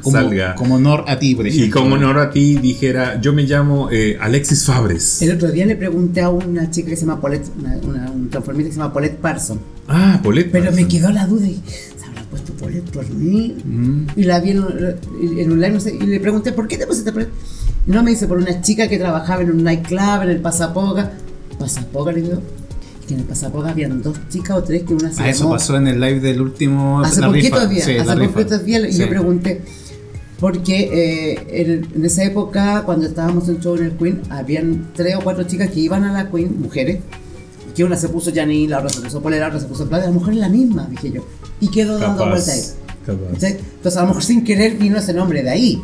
Como, 0.02 0.16
salga 0.16 0.54
como 0.54 0.74
honor 0.76 1.04
a 1.08 1.18
ti, 1.18 1.34
por 1.34 1.46
ejemplo. 1.46 1.66
y 1.66 1.70
como 1.70 1.94
honor 1.94 2.18
a 2.18 2.30
ti 2.30 2.56
dijera, 2.56 3.20
yo 3.20 3.32
me 3.32 3.44
llamo 3.44 3.88
eh, 3.90 4.18
Alexis 4.20 4.64
Fabres? 4.64 5.22
El 5.22 5.32
otro 5.32 5.50
día 5.50 5.64
le 5.64 5.76
pregunté 5.76 6.20
a 6.20 6.28
una 6.28 6.70
chica 6.70 6.90
que 6.90 6.96
se 6.96 7.06
llama 7.06 7.20
Paulette, 7.20 7.46
una, 7.58 7.76
una- 7.82 8.10
un 8.10 8.28
transformista 8.28 8.68
que 8.68 8.74
se 8.74 8.80
llama 8.80 8.92
Paulette 8.92 9.16
Parson. 9.18 9.60
Ah, 9.88 10.20
Paulette. 10.22 10.50
Pero 10.50 10.64
me 10.66 10.82
Parson. 10.82 10.88
quedó 10.88 11.10
la 11.12 11.26
duda 11.26 11.46
y 11.48 11.54
¿se 11.64 12.04
habrá 12.06 12.22
puesto 12.24 12.52
Paulette 12.54 12.90
por 12.90 13.08
mí? 13.10 13.56
Mm. 13.64 14.06
Y 14.16 14.24
la 14.24 14.40
vi 14.40 14.50
en, 14.50 14.58
un- 14.60 15.38
en 15.38 15.52
un 15.52 15.60
live 15.60 15.72
no 15.72 15.80
sé, 15.80 15.94
y 15.94 16.04
le 16.06 16.20
pregunté, 16.20 16.52
¿por 16.52 16.66
qué 16.68 16.76
te 16.76 16.86
pusiste 16.86 17.12
Paulette? 17.12 17.32
Y 17.86 17.90
no 17.92 18.02
me 18.02 18.10
dice, 18.10 18.26
por 18.26 18.38
una 18.38 18.60
chica 18.62 18.88
que 18.88 18.98
trabajaba 18.98 19.42
en 19.42 19.50
un 19.50 19.62
nightclub, 19.64 20.22
en 20.22 20.30
el 20.30 20.40
Pasapoga. 20.40 21.12
Pasapoga, 21.58 22.12
le 22.12 22.22
digo. 22.22 22.42
Que 23.06 23.14
en 23.14 23.20
el 23.20 23.26
Pasapoga 23.26 23.70
habían 23.70 24.02
dos 24.02 24.16
chicas 24.28 24.56
o 24.56 24.62
tres 24.64 24.82
que 24.82 24.94
una 24.94 25.12
se 25.12 25.22
Ah, 25.22 25.28
eso 25.30 25.44
llamó- 25.44 25.52
pasó 25.52 25.76
en 25.76 25.86
el 25.86 26.00
live 26.00 26.18
del 26.20 26.40
último. 26.40 27.00
Hace 27.00 27.20
la 27.20 27.28
rifa. 27.28 27.50
poquitos 27.50 27.70
días, 27.70 27.84
Sí, 27.84 27.94
la 27.94 28.02
hace 28.02 28.28
poquitos 28.28 28.64
días, 28.64 28.82
y 28.88 28.92
Sí. 28.92 28.98
yo 28.98 29.08
pregunté, 29.08 29.62
porque 30.40 30.90
eh, 31.32 31.46
en, 31.62 31.86
en 31.94 32.04
esa 32.04 32.24
época, 32.24 32.82
cuando 32.84 33.06
estábamos 33.06 33.48
en 33.48 33.60
show 33.60 33.76
en 33.76 33.84
el 33.84 33.92
Queen, 33.92 34.22
habían 34.30 34.88
tres 34.94 35.14
o 35.16 35.20
cuatro 35.20 35.44
chicas 35.44 35.70
que 35.70 35.78
iban 35.80 36.02
a 36.02 36.12
la 36.12 36.28
Queen, 36.30 36.60
mujeres, 36.60 36.98
que 37.76 37.84
una 37.84 37.96
se 37.96 38.08
puso 38.08 38.32
Janine, 38.34 38.68
la 38.68 38.78
otra 38.78 38.90
se 38.90 39.00
puso 39.00 39.22
Polera, 39.22 39.42
la 39.42 39.48
otra 39.54 39.60
se 39.60 39.66
puso 39.66 39.86
Claudia, 39.88 40.08
a 40.08 40.10
lo 40.10 40.18
mejor 40.18 40.32
es 40.32 40.40
la 40.40 40.48
misma, 40.48 40.88
dije 40.90 41.12
yo, 41.12 41.24
y 41.60 41.68
quedó 41.68 41.98
dando 42.00 42.26
vuelta 42.26 42.50
ahí. 42.52 42.60
Entonces 43.12 43.96
a 43.96 44.02
lo 44.02 44.08
mejor 44.08 44.22
sin 44.24 44.42
querer 44.44 44.76
vino 44.76 44.98
ese 44.98 45.14
nombre 45.14 45.42
de 45.42 45.50
ahí. 45.50 45.82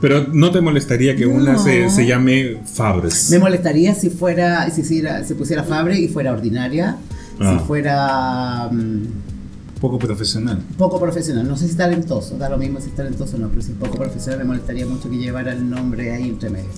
Pero 0.00 0.26
no 0.32 0.50
te 0.50 0.60
molestaría 0.60 1.14
que 1.16 1.26
una 1.26 1.52
No. 1.54 1.58
se, 1.62 1.88
se 1.90 2.06
llame 2.06 2.58
Fabres. 2.64 3.30
Me 3.30 3.38
molestaría 3.38 3.94
si 3.94 4.10
fuera, 4.10 4.68
si 4.70 4.82
se, 4.82 5.24
se 5.24 5.34
pusiera 5.34 5.62
Fabre 5.64 5.98
y 5.98 6.08
fuera 6.08 6.32
ordinaria, 6.32 6.96
Ah. 7.40 7.58
si 7.58 7.66
fuera... 7.66 8.68
mm, 8.72 9.80
Poco 9.80 9.98
profesional. 9.98 10.62
Poco 10.78 10.98
profesional, 11.00 11.46
no 11.46 11.56
sé 11.56 11.68
si 11.68 11.74
talentoso, 11.74 12.38
da 12.38 12.48
lo 12.48 12.56
mismo 12.56 12.80
si 12.80 12.88
es 12.88 12.94
talentoso 12.96 13.36
o 13.36 13.40
no, 13.40 13.48
pero 13.48 13.60
si 13.60 13.72
es 13.72 13.76
poco 13.78 13.96
profesional 13.98 14.38
me 14.38 14.44
molestaría 14.46 14.86
mucho 14.86 15.10
que 15.10 15.16
llevara 15.18 15.52
el 15.52 15.68
nombre 15.68 16.12
ahí 16.12 16.28
entre 16.28 16.48
medio. 16.48 16.68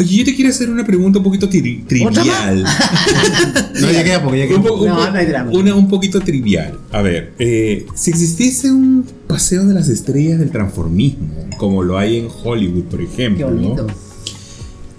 Oye, 0.00 0.16
yo 0.16 0.24
te 0.24 0.34
quiero 0.34 0.50
hacer 0.50 0.70
una 0.70 0.84
pregunta 0.84 1.18
un 1.18 1.24
poquito 1.24 1.46
tri- 1.48 1.84
trivial. 1.86 2.64
No, 3.80 3.90
ya 3.90 4.02
queda 4.04 4.22
poco, 4.22 4.34
ya 4.34 4.46
queda 4.46 4.56
Un, 4.56 4.62
po- 4.62 4.68
poco. 4.70 4.82
un 4.84 4.88
No, 4.88 5.10
no 5.44 5.58
una 5.58 5.74
un 5.74 5.88
poquito 5.88 6.20
trivial. 6.20 6.78
A 6.92 7.02
ver, 7.02 7.32
eh, 7.38 7.86
si 7.94 8.10
existiese 8.10 8.70
un 8.70 9.04
paseo 9.26 9.64
de 9.66 9.74
las 9.74 9.88
estrellas 9.88 10.38
del 10.38 10.50
transformismo, 10.50 11.48
como 11.58 11.82
lo 11.82 11.98
hay 11.98 12.16
en 12.18 12.28
Hollywood, 12.44 12.84
por 12.84 12.98
Qué 13.00 13.04
ejemplo, 13.06 13.50
bonito. 13.50 13.86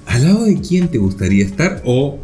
¿al 0.06 0.24
lado 0.24 0.46
de 0.46 0.60
quién 0.62 0.88
te 0.90 0.98
gustaría 0.98 1.46
estar? 1.46 1.82
¿O 1.86 2.20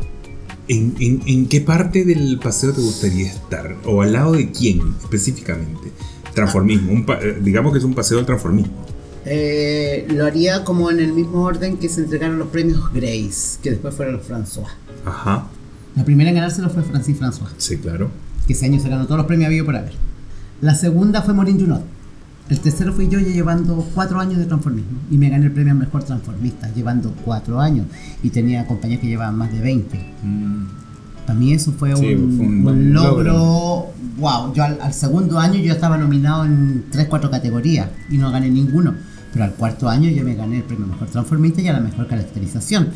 en, 0.67 0.95
en- 0.99 1.21
en 1.25 1.47
qué 1.47 1.61
parte 1.61 2.05
del 2.05 2.38
paseo 2.39 2.73
te 2.73 2.82
gustaría 2.82 3.28
estar? 3.28 3.75
¿O 3.86 4.01
al 4.01 4.13
lado 4.13 4.34
de 4.34 4.51
quién 4.51 4.82
específicamente? 5.01 5.91
Transformismo, 6.34 6.91
un 6.91 7.05
digamos 7.43 7.71
que 7.71 7.80
es 7.80 7.84
un 7.86 7.93
paseo 7.95 8.17
del 8.17 8.25
transformismo. 8.28 8.86
Eh, 9.30 10.07
lo 10.09 10.25
haría 10.25 10.63
como 10.63 10.89
en 10.89 10.99
el 10.99 11.11
mismo 11.13 11.41
orden 11.43 11.78
que 11.78 11.89
se 11.89 12.01
entregaron 12.01 12.39
los 12.39 12.47
premios 12.47 12.91
Grace, 12.93 13.59
que 13.61 13.71
después 13.71 13.93
fueron 13.93 14.15
los 14.15 14.25
François. 14.25 14.67
Ajá, 15.05 15.47
La 15.95 16.05
primera 16.05 16.30
en 16.30 16.36
ganárselo 16.38 16.69
fue 16.69 16.84
Francis 16.84 17.19
François, 17.19 17.49
sí, 17.57 17.78
claro. 17.78 18.09
que 18.45 18.53
ese 18.53 18.65
año 18.65 18.80
se 18.80 18.88
ganó 18.89 19.05
todos 19.05 19.17
los 19.17 19.25
premios 19.28 19.47
habido 19.47 19.65
por 19.65 19.75
haber. 19.75 19.93
La 20.61 20.75
segunda 20.75 21.21
fue 21.21 21.34
Maureen 21.34 21.59
Junot. 21.59 21.84
El 22.49 22.59
tercero 22.61 22.93
fui 22.93 23.09
yo 23.09 23.19
ya 23.19 23.28
llevando 23.28 23.86
cuatro 23.93 24.19
años 24.21 24.38
de 24.38 24.45
transformismo 24.45 24.99
y 25.11 25.17
me 25.17 25.30
gané 25.30 25.47
el 25.47 25.51
premio 25.51 25.73
al 25.73 25.80
mejor 25.80 26.03
transformista, 26.03 26.71
llevando 26.73 27.13
cuatro 27.25 27.59
años 27.59 27.88
y 28.23 28.30
tenía 28.30 28.65
compañías 28.65 29.01
que 29.01 29.07
llevaban 29.07 29.38
más 29.38 29.51
de 29.51 29.59
20. 29.59 30.13
Para 31.25 31.38
mí 31.38 31.51
eso 31.53 31.73
fue, 31.73 31.93
Sí, 31.97 32.13
un, 32.15 32.38
fue 32.38 32.45
un 32.45 32.67
un 32.67 32.93
logro. 32.93 33.23
logro. 33.23 33.86
Wow, 34.17 34.53
yo 34.53 34.63
al, 34.63 34.80
al 34.82 34.93
segundo 34.93 35.38
año 35.39 35.55
yo 35.59 35.73
estaba 35.73 35.97
nominado 35.97 36.45
en 36.45 36.86
3, 36.89 37.07
4 37.09 37.30
categorías 37.30 37.89
y 38.09 38.17
no 38.17 38.32
gané 38.32 38.49
ninguno. 38.49 38.93
Pero 39.38 39.52
al 39.52 39.54
cuarto 39.54 39.88
año 39.88 40.10
yo 40.10 40.24
me 40.24 40.34
gané 40.34 40.58
el 40.58 40.64
premio 40.64 40.88
Mejor 40.88 41.10
Transformista 41.10 41.62
y 41.62 41.68
a 41.68 41.74
la 41.74 41.80
Mejor 41.80 42.08
Caracterización. 42.08 42.90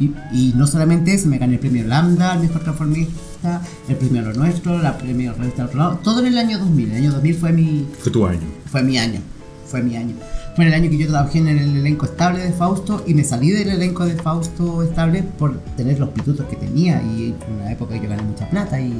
Y, 0.00 0.10
y 0.32 0.52
no 0.56 0.66
solamente 0.66 1.14
eso, 1.14 1.28
me 1.28 1.38
gané 1.38 1.54
el 1.54 1.60
premio 1.60 1.86
Lambda, 1.86 2.34
el 2.34 2.40
Mejor 2.40 2.62
Transformista, 2.64 3.62
el 3.88 3.94
premio 3.94 4.22
Lo 4.22 4.32
Nuestro, 4.32 4.82
la 4.82 4.98
premio 4.98 5.32
Revista 5.38 5.66
Otro 5.66 5.78
Lado, 5.78 6.00
todo 6.02 6.18
en 6.18 6.26
el 6.26 6.38
año 6.38 6.58
2000. 6.58 6.90
El 6.90 6.96
año 6.96 7.12
2000 7.12 7.34
fue 7.36 7.52
mi, 7.52 7.86
Fue 8.00 8.10
tu 8.10 8.26
año. 8.26 8.40
fue 8.68 8.82
mi 8.82 8.98
año. 8.98 9.20
Fue 9.64 9.80
mi 9.80 9.96
año. 9.96 10.16
Fue 10.56 10.64
en 10.64 10.72
el 10.72 10.74
año 10.74 10.90
que 10.90 10.98
yo 10.98 11.06
trabajé 11.06 11.38
en 11.38 11.46
el 11.46 11.76
elenco 11.76 12.06
estable 12.06 12.40
de 12.40 12.50
Fausto 12.50 13.04
y 13.06 13.14
me 13.14 13.22
salí 13.22 13.52
del 13.52 13.68
elenco 13.68 14.04
de 14.04 14.16
Fausto 14.16 14.82
estable 14.82 15.22
por 15.22 15.60
tener 15.76 16.00
los 16.00 16.08
pitutos 16.08 16.46
que 16.46 16.56
tenía 16.56 17.00
y 17.00 17.32
fue 17.38 17.54
una 17.54 17.70
época 17.70 17.94
que 17.94 18.02
yo 18.02 18.08
gané 18.08 18.22
mucha 18.24 18.50
plata 18.50 18.80
y, 18.80 18.92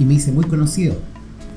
y 0.00 0.04
me 0.04 0.14
hice 0.14 0.32
muy 0.32 0.46
conocido. 0.46 0.96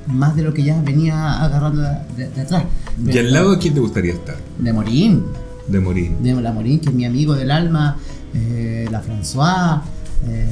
Más 0.06 0.36
de 0.36 0.42
lo 0.42 0.52
que 0.52 0.62
ya 0.62 0.80
venía 0.82 1.42
agarrando 1.42 1.80
de, 1.82 1.88
de- 2.16 2.28
de 2.30 2.40
atrás. 2.42 2.64
¿Y 3.04 3.18
al 3.18 3.32
lado 3.32 3.52
de 3.52 3.58
quién 3.58 3.74
te 3.74 3.80
gustaría 3.80 4.12
estar? 4.12 4.36
De 4.58 4.72
Morín. 4.72 5.22
De 5.66 5.80
morir. 5.80 6.10
De 6.18 6.34
la 6.34 6.52
Morín, 6.52 6.78
que 6.78 6.90
es 6.90 6.94
mi 6.94 7.04
amigo 7.06 7.34
del 7.34 7.50
alma. 7.50 7.96
eh, 8.34 8.86
la 8.90 9.00
François. 9.02 9.82
eh, 10.26 10.46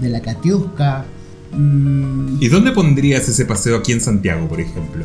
de 0.00 0.08
la 0.08 0.20
Katiuska. 0.20 1.04
mm, 1.52 2.38
¿Y 2.40 2.48
dónde 2.48 2.72
pondrías 2.72 3.28
ese 3.28 3.44
paseo 3.44 3.76
aquí 3.76 3.92
en 3.92 4.00
Santiago, 4.00 4.48
por 4.48 4.60
ejemplo? 4.60 5.04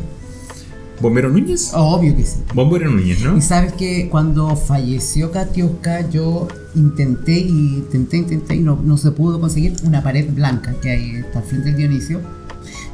¿Bombero 0.99 1.29
Núñez? 1.29 1.71
obvio 1.73 2.15
que 2.15 2.25
sí. 2.25 2.37
Bombero 2.55 2.89
Núñez, 2.89 3.21
¿no? 3.21 3.37
Y 3.37 3.41
sabes 3.41 3.73
que 3.73 4.07
cuando 4.09 4.55
falleció 4.55 5.31
Katiuska, 5.31 6.09
yo 6.09 6.47
intenté 6.73 7.37
y 7.37 7.75
intenté, 7.77 8.17
intenté 8.17 8.55
y 8.55 8.59
no, 8.61 8.79
no 8.83 8.97
se 8.97 9.11
pudo 9.11 9.39
conseguir 9.39 9.75
una 9.83 10.01
pared 10.01 10.27
blanca 10.33 10.73
que 10.81 10.89
hay 10.89 11.15
está 11.17 11.39
al 11.39 11.45
frente 11.45 11.67
del 11.69 11.77
Dionisio. 11.77 12.19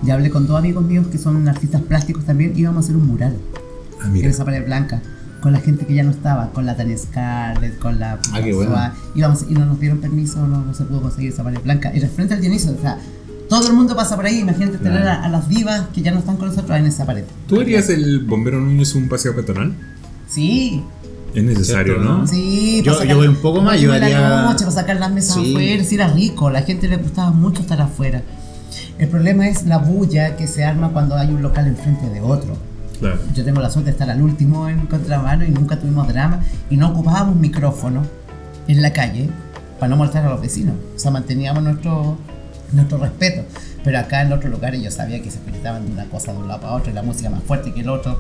Y 0.05 0.11
hablé 0.11 0.29
con 0.29 0.47
dos 0.47 0.57
amigos 0.57 0.83
míos 0.83 1.07
que 1.11 1.17
son 1.17 1.47
artistas 1.47 1.81
plásticos 1.81 2.25
también, 2.25 2.53
íbamos 2.55 2.77
a 2.77 2.85
hacer 2.85 2.95
un 2.97 3.07
mural 3.07 3.35
Ah, 4.01 4.09
en 4.13 4.25
esa 4.25 4.43
pared 4.45 4.65
blanca. 4.65 5.01
Con 5.41 5.51
la 5.53 5.59
gente 5.59 5.85
que 5.85 5.93
ya 5.93 6.03
no 6.03 6.11
estaba, 6.11 6.51
con 6.51 6.65
la 6.65 6.75
Tania 6.77 6.97
Scarlett, 6.97 7.77
con 7.79 7.99
la. 7.99 8.17
Ah, 8.33 8.41
qué 8.41 8.53
bueno. 8.53 8.73
Íbamos- 9.15 9.45
y 9.49 9.53
no 9.53 9.65
nos 9.65 9.79
dieron 9.79 9.99
permiso, 9.99 10.45
no, 10.47 10.63
no 10.63 10.73
se 10.73 10.83
pudo 10.85 11.01
conseguir 11.01 11.31
esa 11.33 11.43
pared 11.43 11.59
blanca. 11.63 11.89
Era 11.93 12.05
al 12.07 12.11
frente 12.13 12.33
del 12.35 12.41
Dionisio, 12.41 12.71
o 12.77 12.81
sea, 12.81 12.97
todo 13.49 13.67
el 13.67 13.73
mundo 13.73 13.93
pasa 13.95 14.15
por 14.15 14.25
ahí. 14.25 14.39
Imagínate 14.39 14.77
tener 14.77 15.05
a, 15.07 15.23
a 15.23 15.29
las 15.29 15.49
divas 15.49 15.83
que 15.93 16.01
ya 16.01 16.11
no 16.11 16.19
están 16.19 16.37
con 16.37 16.47
nosotros 16.47 16.77
en 16.77 16.85
esa 16.85 17.05
pared. 17.05 17.25
¿Tú 17.47 17.59
harías 17.59 17.89
el 17.89 18.21
Bombero 18.21 18.59
Núñez 18.61 18.95
un 18.95 19.09
paseo 19.09 19.35
peatonal? 19.35 19.73
Sí, 20.29 20.81
Es 21.35 21.43
necesario, 21.43 21.95
Cierto, 21.95 22.03
¿no? 22.11 22.17
¿no? 22.19 22.27
Sí, 22.27 22.81
Yo- 22.85 22.93
para 22.97 23.09
yo 23.09 23.17
voy 23.17 23.27
un 23.27 23.35
poco 23.37 23.61
más, 23.61 23.81
yo 23.81 23.93
en 23.93 23.99
la 23.99 24.05
haría- 24.05 24.41
noche, 24.43 24.65
para 24.65 24.71
sacar 24.71 24.95
las 24.97 25.11
mesas 25.11 25.35
Sí. 25.35 25.49
afuera, 25.51 25.83
si 25.83 25.95
era 25.95 26.07
rico, 26.09 26.49
la 26.51 26.61
gente 26.61 26.87
le 26.87 26.97
gustaba 26.97 27.31
mucho 27.31 27.61
estar 27.61 27.81
afuera. 27.81 28.21
El 28.97 29.07
problema 29.09 29.47
es 29.47 29.65
la 29.65 29.77
bulla 29.77 30.35
que 30.35 30.47
se 30.47 30.63
arma 30.63 30.89
cuando 30.89 31.15
hay 31.15 31.29
un 31.31 31.41
local 31.41 31.67
enfrente 31.67 32.09
de 32.09 32.21
otro. 32.21 32.55
Claro. 32.99 33.19
Yo 33.33 33.43
tengo 33.43 33.59
la 33.61 33.69
suerte 33.69 33.91
de 33.91 33.93
estar 33.93 34.09
al 34.09 34.21
último 34.21 34.69
en 34.69 34.85
contramano 34.87 35.43
y 35.45 35.49
nunca 35.49 35.77
tuvimos 35.79 36.07
drama 36.07 36.41
y 36.69 36.77
no 36.77 36.89
ocupábamos 36.89 37.35
micrófono 37.35 38.03
en 38.67 38.81
la 38.81 38.93
calle 38.93 39.29
para 39.79 39.89
no 39.89 39.97
molestar 39.97 40.25
a 40.25 40.29
los 40.29 40.41
vecinos. 40.41 40.75
O 40.95 40.99
sea, 40.99 41.11
manteníamos 41.11 41.63
nuestro, 41.63 42.17
nuestro 42.71 42.97
respeto. 42.99 43.43
Pero 43.83 43.99
acá 43.99 44.21
en 44.21 44.31
otros 44.31 44.49
lugares 44.51 44.81
yo 44.81 44.89
sabía 44.89 45.21
que 45.21 45.29
se 45.29 45.39
gritaban 45.45 45.85
de 45.85 45.91
una 45.91 46.05
cosa 46.05 46.31
de 46.31 46.37
un 46.37 46.47
lado 46.47 46.61
para 46.61 46.73
otro 46.75 46.91
y 46.91 46.93
la 46.95 47.03
música 47.03 47.29
más 47.29 47.43
fuerte 47.43 47.73
que 47.73 47.81
el 47.81 47.89
otro. 47.89 48.17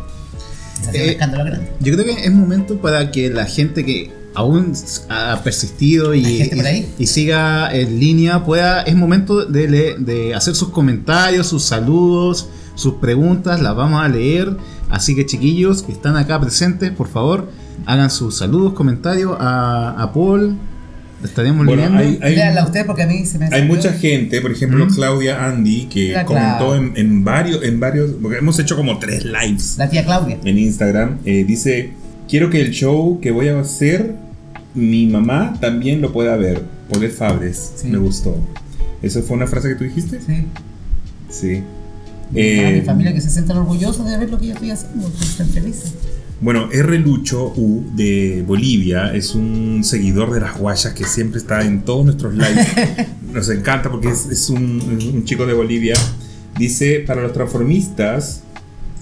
Se 0.81 0.89
hacía 0.89 1.03
un 1.03 1.09
Eh, 1.09 1.11
escándalo 1.13 1.45
grande. 1.45 1.71
Yo 1.79 1.93
creo 1.93 2.03
que 2.05 2.25
es 2.25 2.31
momento 2.33 2.81
para 2.81 3.09
que 3.11 3.29
la 3.29 3.45
gente 3.45 3.85
que 3.85 4.11
aún 4.35 4.73
ha 5.09 5.41
persistido 5.43 6.13
y, 6.15 6.19
y- 6.25 6.85
y 6.99 7.07
siga 7.07 7.73
en 7.73 7.99
línea 7.99 8.43
pueda, 8.45 8.81
es 8.81 8.95
momento 8.95 9.45
de, 9.45 9.95
de 9.99 10.33
hacer 10.35 10.55
sus 10.55 10.69
comentarios, 10.69 11.47
sus 11.47 11.63
saludos, 11.63 12.49
sus 12.75 12.95
preguntas, 12.95 13.61
las 13.61 13.75
vamos 13.75 14.03
a 14.03 14.07
leer. 14.07 14.55
Así 14.89 15.15
que 15.15 15.25
chiquillos 15.25 15.81
que 15.83 15.91
están 15.91 16.15
acá 16.17 16.39
presentes, 16.39 16.91
por 16.91 17.07
favor, 17.07 17.49
hagan 17.85 18.09
sus 18.11 18.37
saludos, 18.37 18.73
comentarios 18.73 19.35
a, 19.39 19.95
a 20.01 20.13
Paul. 20.13 20.57
Estaremos 21.23 21.65
Bueno, 21.65 21.83
leyendo. 21.83 21.99
hay- 22.25 22.63
usted 22.65 22.85
porque 22.85 23.03
a 23.03 23.07
mí 23.07 23.25
se 23.25 23.39
me 23.39 23.45
Hay 23.45 23.51
salió. 23.51 23.65
mucha 23.73 23.93
gente, 23.93 24.41
por 24.41 24.51
ejemplo, 24.51 24.85
Claudia 24.93 25.45
Andy, 25.45 25.85
que 25.85 26.11
La 26.11 26.25
comentó 26.25 26.75
en, 26.75 26.91
en 26.97 27.23
varios, 27.23 27.63
en 27.63 27.79
varios, 27.79 28.11
porque 28.21 28.39
hemos 28.39 28.59
hecho 28.59 28.75
como 28.75 28.99
tres 28.99 29.23
lives 29.23 29.75
La 29.77 29.89
tía 29.89 30.03
Claudia. 30.03 30.37
en 30.43 30.57
Instagram. 30.59 31.19
eh, 31.23 31.45
dice, 31.47 31.91
quiero 32.27 32.49
que 32.49 32.59
el 32.59 32.71
show 32.71 33.19
que 33.21 33.31
voy 33.31 33.47
a 33.47 33.57
hacer, 33.59 34.15
mi 34.75 35.07
mamá 35.07 35.53
también 35.61 36.01
lo 36.01 36.11
pueda 36.13 36.35
ver. 36.35 36.63
Paul 36.89 37.07
Fabres, 37.09 37.73
Sí. 37.77 37.87
me 37.87 37.97
gustó. 37.97 38.35
¿Eso 39.01 39.21
fue 39.23 39.35
una 39.37 39.47
frase 39.47 39.69
que 39.69 39.75
tú 39.75 39.83
dijiste? 39.83 40.19
Sí. 40.21 40.45
Sí. 41.29 41.63
mi 42.31 42.39
Eh, 42.41 42.83
familia 42.85 43.13
que 43.13 43.21
se 43.21 43.29
sientan 43.29 43.57
orgullosos 43.57 44.05
de 44.09 44.17
ver 44.17 44.29
lo 44.29 44.39
que 44.39 44.47
yo 44.47 44.53
estoy 44.53 44.71
haciendo, 44.71 45.11
que 45.11 45.23
están 45.23 45.47
felices. 45.49 45.93
Bueno, 46.41 46.69
R. 46.71 46.99
Lucho 46.99 47.53
U 47.55 47.83
de 47.95 48.43
Bolivia 48.45 49.13
es 49.13 49.33
un 49.35 49.81
seguidor 49.83 50.33
de 50.33 50.41
las 50.41 50.57
guayas 50.57 50.93
que 50.93 51.05
siempre 51.05 51.39
está 51.39 51.61
en 51.65 51.83
todos 51.83 52.05
nuestros 52.05 52.33
lives. 52.33 52.67
Nos 53.33 53.49
encanta 53.49 53.89
porque 53.91 54.09
es, 54.09 54.25
es 54.25 54.49
un, 54.49 54.59
un 55.13 55.23
chico 55.25 55.45
de 55.45 55.53
Bolivia. 55.53 55.93
Dice, 56.57 56.99
para 57.05 57.21
los 57.21 57.33
transformistas, 57.33 58.41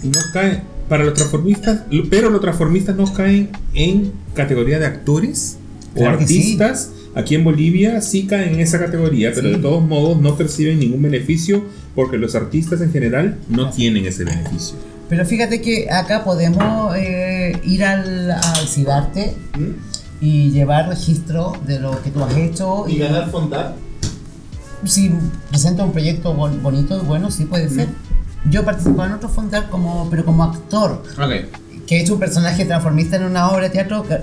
no 0.03 0.19
caen, 0.33 0.61
para 0.87 1.03
los 1.03 1.13
transformistas, 1.15 1.81
pero 2.09 2.29
los 2.29 2.41
transformistas 2.41 2.95
no 2.95 3.11
caen 3.13 3.49
en 3.73 4.11
categoría 4.35 4.77
de 4.79 4.85
actores 4.85 5.57
o 5.95 5.99
Claro 5.99 6.17
sí. 6.17 6.23
artistas. 6.23 6.91
Aquí 7.13 7.35
en 7.35 7.43
Bolivia 7.43 7.99
sí 8.01 8.25
caen 8.25 8.53
en 8.53 8.59
esa 8.61 8.79
categoría, 8.79 9.31
pero 9.35 9.49
Sí. 9.49 9.55
de 9.55 9.61
todos 9.61 9.83
modos 9.83 10.21
no 10.21 10.35
perciben 10.37 10.79
ningún 10.79 11.01
beneficio 11.01 11.63
porque 11.93 12.17
los 12.17 12.35
artistas 12.35 12.79
en 12.81 12.91
general 12.91 13.37
no 13.49 13.69
tienen 13.69 14.05
ese 14.05 14.23
beneficio. 14.23 14.75
Pero 15.09 15.25
fíjate 15.25 15.61
que 15.61 15.89
acá 15.91 16.23
podemos 16.23 16.95
eh, 16.95 17.59
ir 17.65 17.83
al, 17.83 18.31
al 18.31 18.67
Cidarte 18.67 19.33
y 20.21 20.51
llevar 20.51 20.87
registro 20.87 21.51
de 21.67 21.79
lo 21.81 22.01
que 22.01 22.11
tú 22.11 22.23
has 22.23 22.33
hecho. 22.37 22.85
Y, 22.87 23.01
fondar. 23.29 23.75
si 24.85 25.11
presenta 25.49 25.83
un 25.83 25.91
proyecto 25.91 26.33
bon- 26.33 26.61
bonito 26.63 26.97
y 27.01 27.05
bueno, 27.05 27.29
sí 27.29 27.43
puede 27.43 27.69
ser. 27.69 27.89
Yo 28.49 28.63
participaba 28.63 29.07
en 29.07 29.13
otro 29.13 29.27
fondar 29.29 29.69
como, 29.69 30.07
pero 30.09 30.23
como 30.25 30.43
actor. 30.45 31.03
Ok. 31.21 31.59
que 31.85 31.97
he 31.97 32.01
hecho 32.03 32.13
un 32.13 32.19
personaje 32.21 32.63
transformista 32.63 33.17
en 33.17 33.23
una 33.23 33.49
obra 33.49 33.63
de 33.63 33.69
teatro 33.71 34.03
que, 34.03 34.17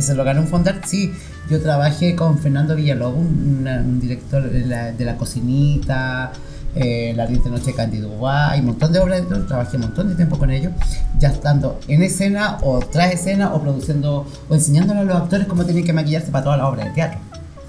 que 0.00 0.06
se 0.06 0.14
lo 0.14 0.24
ganó 0.24 0.40
un 0.40 0.48
fondar, 0.48 0.80
sí. 0.86 1.12
Yo 1.50 1.60
trabajé 1.60 2.14
con 2.16 2.38
Fernando 2.38 2.74
Villalobos, 2.74 3.18
un, 3.18 3.66
un 3.68 4.00
director 4.00 4.50
de 4.50 4.64
la, 4.66 4.92
de 4.92 5.04
la 5.04 5.16
Cocinita, 5.16 6.32
eh, 6.74 7.12
La 7.16 7.24
Ardiente 7.24 7.50
Noche 7.50 7.66
de 7.66 7.74
Cándido 7.74 8.08
Guay, 8.08 8.60
un 8.60 8.66
montón 8.66 8.92
de 8.92 8.98
obras 9.00 9.20
de 9.20 9.26
teatro, 9.26 9.46
trabajé 9.46 9.76
un 9.76 9.82
montón 9.82 10.08
de 10.08 10.14
tiempo 10.14 10.38
con 10.38 10.50
ellos, 10.50 10.72
ya 11.18 11.28
estando 11.28 11.78
en 11.88 12.02
escena 12.02 12.58
o 12.62 12.78
tras 12.78 13.12
escena 13.12 13.52
o 13.54 13.60
produciendo 13.60 14.26
o 14.48 14.54
enseñándole 14.54 15.00
a 15.00 15.04
los 15.04 15.16
actores 15.16 15.46
cómo 15.46 15.64
tienen 15.64 15.84
que 15.84 15.92
maquillarse 15.92 16.30
para 16.30 16.44
toda 16.44 16.56
la 16.56 16.68
obra 16.68 16.84
de 16.86 16.90
teatro. 16.92 17.18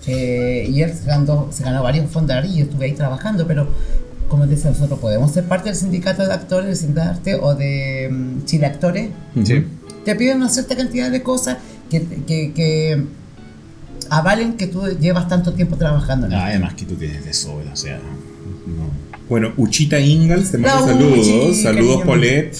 Eh, 0.08 0.68
y 0.70 0.82
él 0.84 0.94
se 0.96 1.06
ganó, 1.06 1.48
se 1.52 1.64
ganó 1.64 1.84
varios 1.84 2.10
fondar 2.10 2.46
y 2.46 2.58
yo 2.58 2.64
estuve 2.64 2.86
ahí 2.86 2.94
trabajando, 2.94 3.46
pero 3.46 3.68
como 4.30 4.48
decía, 4.48 4.72
nosotros 4.72 5.00
podemos 5.00 5.32
ser 5.32 5.44
parte 5.44 5.70
del 5.70 5.76
sindicato 5.78 6.26
de 6.26 6.34
actores, 6.34 6.68
del 6.68 6.78
Sindarte 6.78 7.36
o 7.36 7.54
de 7.56 8.08
mm, 8.10 8.46
Chile 8.46 8.68
Actores, 8.68 9.10
Sí. 9.44 9.66
te 10.06 10.16
piden 10.16 10.38
una 10.38 10.48
cierta 10.50 10.76
cantidad 10.78 11.12
de 11.12 11.22
cosas 11.22 11.58
que, 11.92 12.04
que, 12.26 12.52
que 12.56 13.04
avalen 14.10 14.54
que 14.54 14.68
tú 14.68 14.82
llevas 15.00 15.28
tanto 15.28 15.54
tiempo 15.54 15.76
trabajando 15.78 16.26
en 16.28 16.34
esto. 16.34 16.44
además 16.44 16.74
que 16.74 16.86
tú 16.86 16.96
tienes 16.96 17.24
de 17.26 17.34
sobra, 17.34 17.72
o 17.72 17.76
sea. 17.76 17.98
No. 17.98 18.90
Bueno, 19.30 19.54
Uchita 19.58 20.00
Ingalls 20.00 20.52
te 20.52 20.58
manda 20.58 20.80
saludos. 20.86 21.28
Uchi, 21.28 21.62
saludos. 21.62 22.02
Polet. 22.04 22.58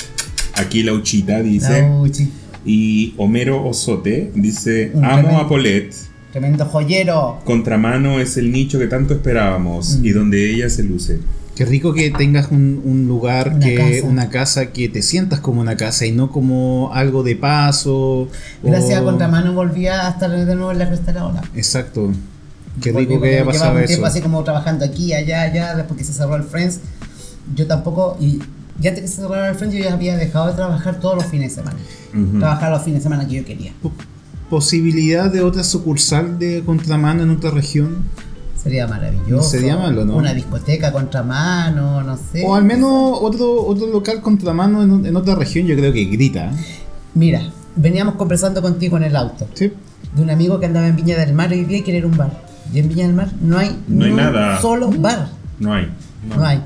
Aquí 0.56 0.84
la 0.84 0.94
Uchita 0.94 1.42
dice. 1.42 1.82
La 1.82 1.92
Uchi. 2.00 2.30
Y 2.66 3.14
Homero 3.18 3.66
Osote 3.66 4.32
dice: 4.36 4.92
Un 4.94 5.04
Amo 5.06 5.16
tremendo- 5.24 5.38
a 5.42 5.48
Polet. 5.50 5.94
Tremendo 6.32 6.66
joyero. 6.66 7.42
Contramano 7.44 8.20
es 8.22 8.38
el 8.38 8.52
nicho 8.52 8.80
que 8.80 8.88
tanto 8.88 9.14
esperábamos 9.14 9.98
Mm. 9.98 10.06
y 10.06 10.10
donde 10.12 10.54
ella 10.54 10.70
se 10.70 10.84
luce. 10.84 11.20
Qué 11.56 11.66
rico 11.66 11.94
que 11.94 12.10
tengas 12.12 12.50
un, 12.52 12.82
un 12.86 13.08
lugar, 13.08 13.50
Una 13.56 13.60
que 13.66 13.76
casa. 13.76 14.08
una 14.08 14.30
casa 14.30 14.68
que 14.72 14.88
te 14.90 15.02
sientas 15.02 15.40
como 15.42 15.62
una 15.62 15.76
casa 15.78 16.06
y 16.06 16.12
no 16.12 16.32
como 16.32 16.92
algo 16.94 17.24
de 17.24 17.36
paso. 17.36 18.30
Gracias 18.64 19.00
o- 19.00 19.02
a 19.02 19.06
Contramano 19.06 19.54
volví 19.54 19.88
a 19.88 20.08
estar 20.10 20.32
de 20.32 20.56
nuevo 20.56 20.72
en 20.72 20.80
la 20.80 21.26
ola. 21.26 21.44
Exacto. 21.56 22.12
Qué 22.82 22.92
Volví 22.94 23.06
rico 23.08 23.22
que 23.22 23.30
haya 23.36 23.46
pasado 23.46 23.74
un 23.74 23.80
eso. 23.80 23.88
tiempo 23.88 24.06
así 24.08 24.22
como 24.22 24.44
trabajando 24.44 24.86
aquí, 24.86 25.14
allá, 25.14 25.42
allá, 25.42 25.76
después 25.76 25.98
que 25.98 26.06
se 26.06 26.14
cerró 26.14 26.36
el 26.38 26.44
Friends. 26.44 26.80
Yo 27.54 27.68
tampoco, 27.68 28.16
y 28.20 28.40
ya 28.80 28.90
antes 28.92 29.02
que 29.04 29.08
se 29.10 29.16
cerrara 29.22 29.50
el 29.50 29.56
Friends, 29.56 29.76
yo 29.76 29.84
ya 29.84 29.94
había 29.94 30.16
dejado 30.16 30.48
de 30.48 30.54
trabajar 30.54 31.00
todos 31.02 31.16
los 31.16 31.26
fines 31.26 31.50
de 31.56 31.62
semana. 31.64 31.78
Trabajar 32.40 32.72
los 32.72 32.82
fines 32.84 33.00
de 33.00 33.04
semana 33.04 33.28
que 33.28 33.36
yo 33.36 33.46
quería. 33.46 33.74
Po- 33.82 33.92
Posibilidad 34.50 35.32
de 35.32 35.42
otra 35.42 35.64
sucursal 35.64 36.38
de 36.40 36.64
contramano 36.66 37.24
en 37.24 37.30
otra 37.30 37.52
región. 37.52 38.04
Sería 38.62 38.88
maravilloso. 38.88 39.36
No 39.38 39.42
sería 39.44 39.76
malo, 39.78 40.06
¿no? 40.06 40.16
Una 40.18 40.34
discoteca 40.34 40.92
contramano, 40.92 42.04
no 42.04 42.18
sé. 42.18 42.44
O 42.46 42.54
al 42.56 42.64
menos 42.64 42.90
otro, 43.22 43.66
otro 43.66 43.88
local 43.88 44.22
contramano 44.22 44.84
en, 44.84 45.06
en 45.06 45.16
otra 45.16 45.36
región, 45.36 45.66
yo 45.66 45.76
creo 45.76 45.92
que 45.92 46.06
grita. 46.06 46.52
Mira, 47.16 47.42
veníamos 47.76 48.16
conversando 48.16 48.62
contigo 48.62 48.98
en 48.98 49.04
el 49.04 49.16
auto. 49.16 49.48
Sí. 49.54 49.72
De 50.16 50.22
un 50.22 50.30
amigo 50.30 50.60
que 50.60 50.68
andaba 50.68 50.88
en 50.88 50.96
Viña 50.96 51.18
del 51.18 51.34
Mar 51.34 51.52
y 51.54 51.60
hoy 51.60 51.66
día 51.66 51.84
quiere 51.84 52.00
ir 52.00 52.04
a 52.06 52.08
un 52.08 52.18
bar. 52.18 52.44
Y 52.74 52.80
en 52.80 52.90
Viña 52.90 53.08
del 53.08 53.16
Mar 53.16 53.32
no 53.42 53.58
hay, 53.58 53.76
No 53.88 54.06
hay 54.06 54.14
nada. 54.14 54.62
solo 54.62 54.90
bar. 54.92 55.30
No 55.60 55.74
hay. 55.74 55.90
No, 56.28 56.44
hay. 56.46 56.62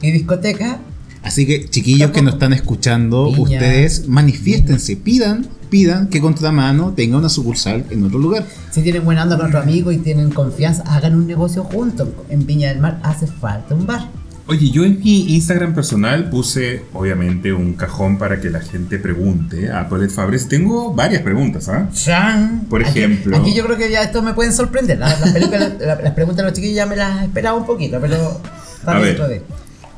Y 0.00 0.10
discoteca, 0.12 0.78
Así 1.22 1.46
que, 1.46 1.68
chiquillos 1.70 2.10
que 2.10 2.20
nos 2.22 2.34
están 2.34 2.52
escuchando, 2.52 3.26
Viña. 3.26 3.42
ustedes 3.42 4.08
manifiéstense, 4.08 4.96
pidan, 4.96 5.46
pidan 5.74 6.06
que 6.06 6.20
Contramano 6.20 6.92
tenga 6.94 7.16
una 7.18 7.28
sucursal 7.28 7.84
en 7.90 8.04
otro 8.04 8.20
lugar. 8.20 8.44
si 8.70 8.80
tienen 8.82 9.04
buena 9.04 9.24
onda 9.24 9.36
con 9.36 9.46
otro 9.46 9.58
amigo 9.58 9.90
y 9.90 9.96
tienen 9.98 10.30
confianza, 10.30 10.84
hagan 10.86 11.16
un 11.16 11.26
negocio 11.26 11.64
juntos. 11.64 12.10
En 12.28 12.46
Viña 12.46 12.68
del 12.68 12.78
Mar 12.78 13.00
hace 13.02 13.26
falta 13.26 13.74
un 13.74 13.84
bar. 13.84 14.08
Oye, 14.46 14.70
yo 14.70 14.84
en 14.84 15.00
mi 15.00 15.34
Instagram 15.34 15.74
personal 15.74 16.30
puse, 16.30 16.84
obviamente, 16.92 17.52
un 17.52 17.72
cajón 17.74 18.18
para 18.18 18.40
que 18.40 18.50
la 18.50 18.60
gente 18.60 19.00
pregunte 19.00 19.72
a 19.72 19.88
Paulette 19.88 20.12
Fabres. 20.12 20.46
Tengo 20.48 20.94
varias 20.94 21.22
preguntas, 21.22 21.68
¿ah? 21.68 21.88
Chan. 21.92 22.66
Por 22.70 22.82
Aquí- 22.84 22.90
ejemplo. 23.00 23.36
Aquí, 23.36 23.52
yo 23.52 23.64
creo 23.64 23.76
que 23.76 23.90
ya 23.90 24.02
esto 24.04 24.22
me 24.22 24.32
pueden 24.32 24.52
sorprender. 24.52 24.98
Las, 25.00 25.20
las 25.20 25.32
películas, 25.32 25.72
la- 25.80 26.00
las 26.00 26.12
preguntas 26.12 26.36
de 26.44 26.50
los 26.50 26.52
chiquillos 26.52 26.76
ya 26.76 26.86
me 26.86 26.94
las 26.94 27.24
esperaba 27.24 27.58
un 27.58 27.66
poquito, 27.66 27.98
pero 28.00 28.16
está 28.78 28.92
A 28.92 28.98
ver. 29.00 29.06
dentro 29.06 29.26
de. 29.28 29.42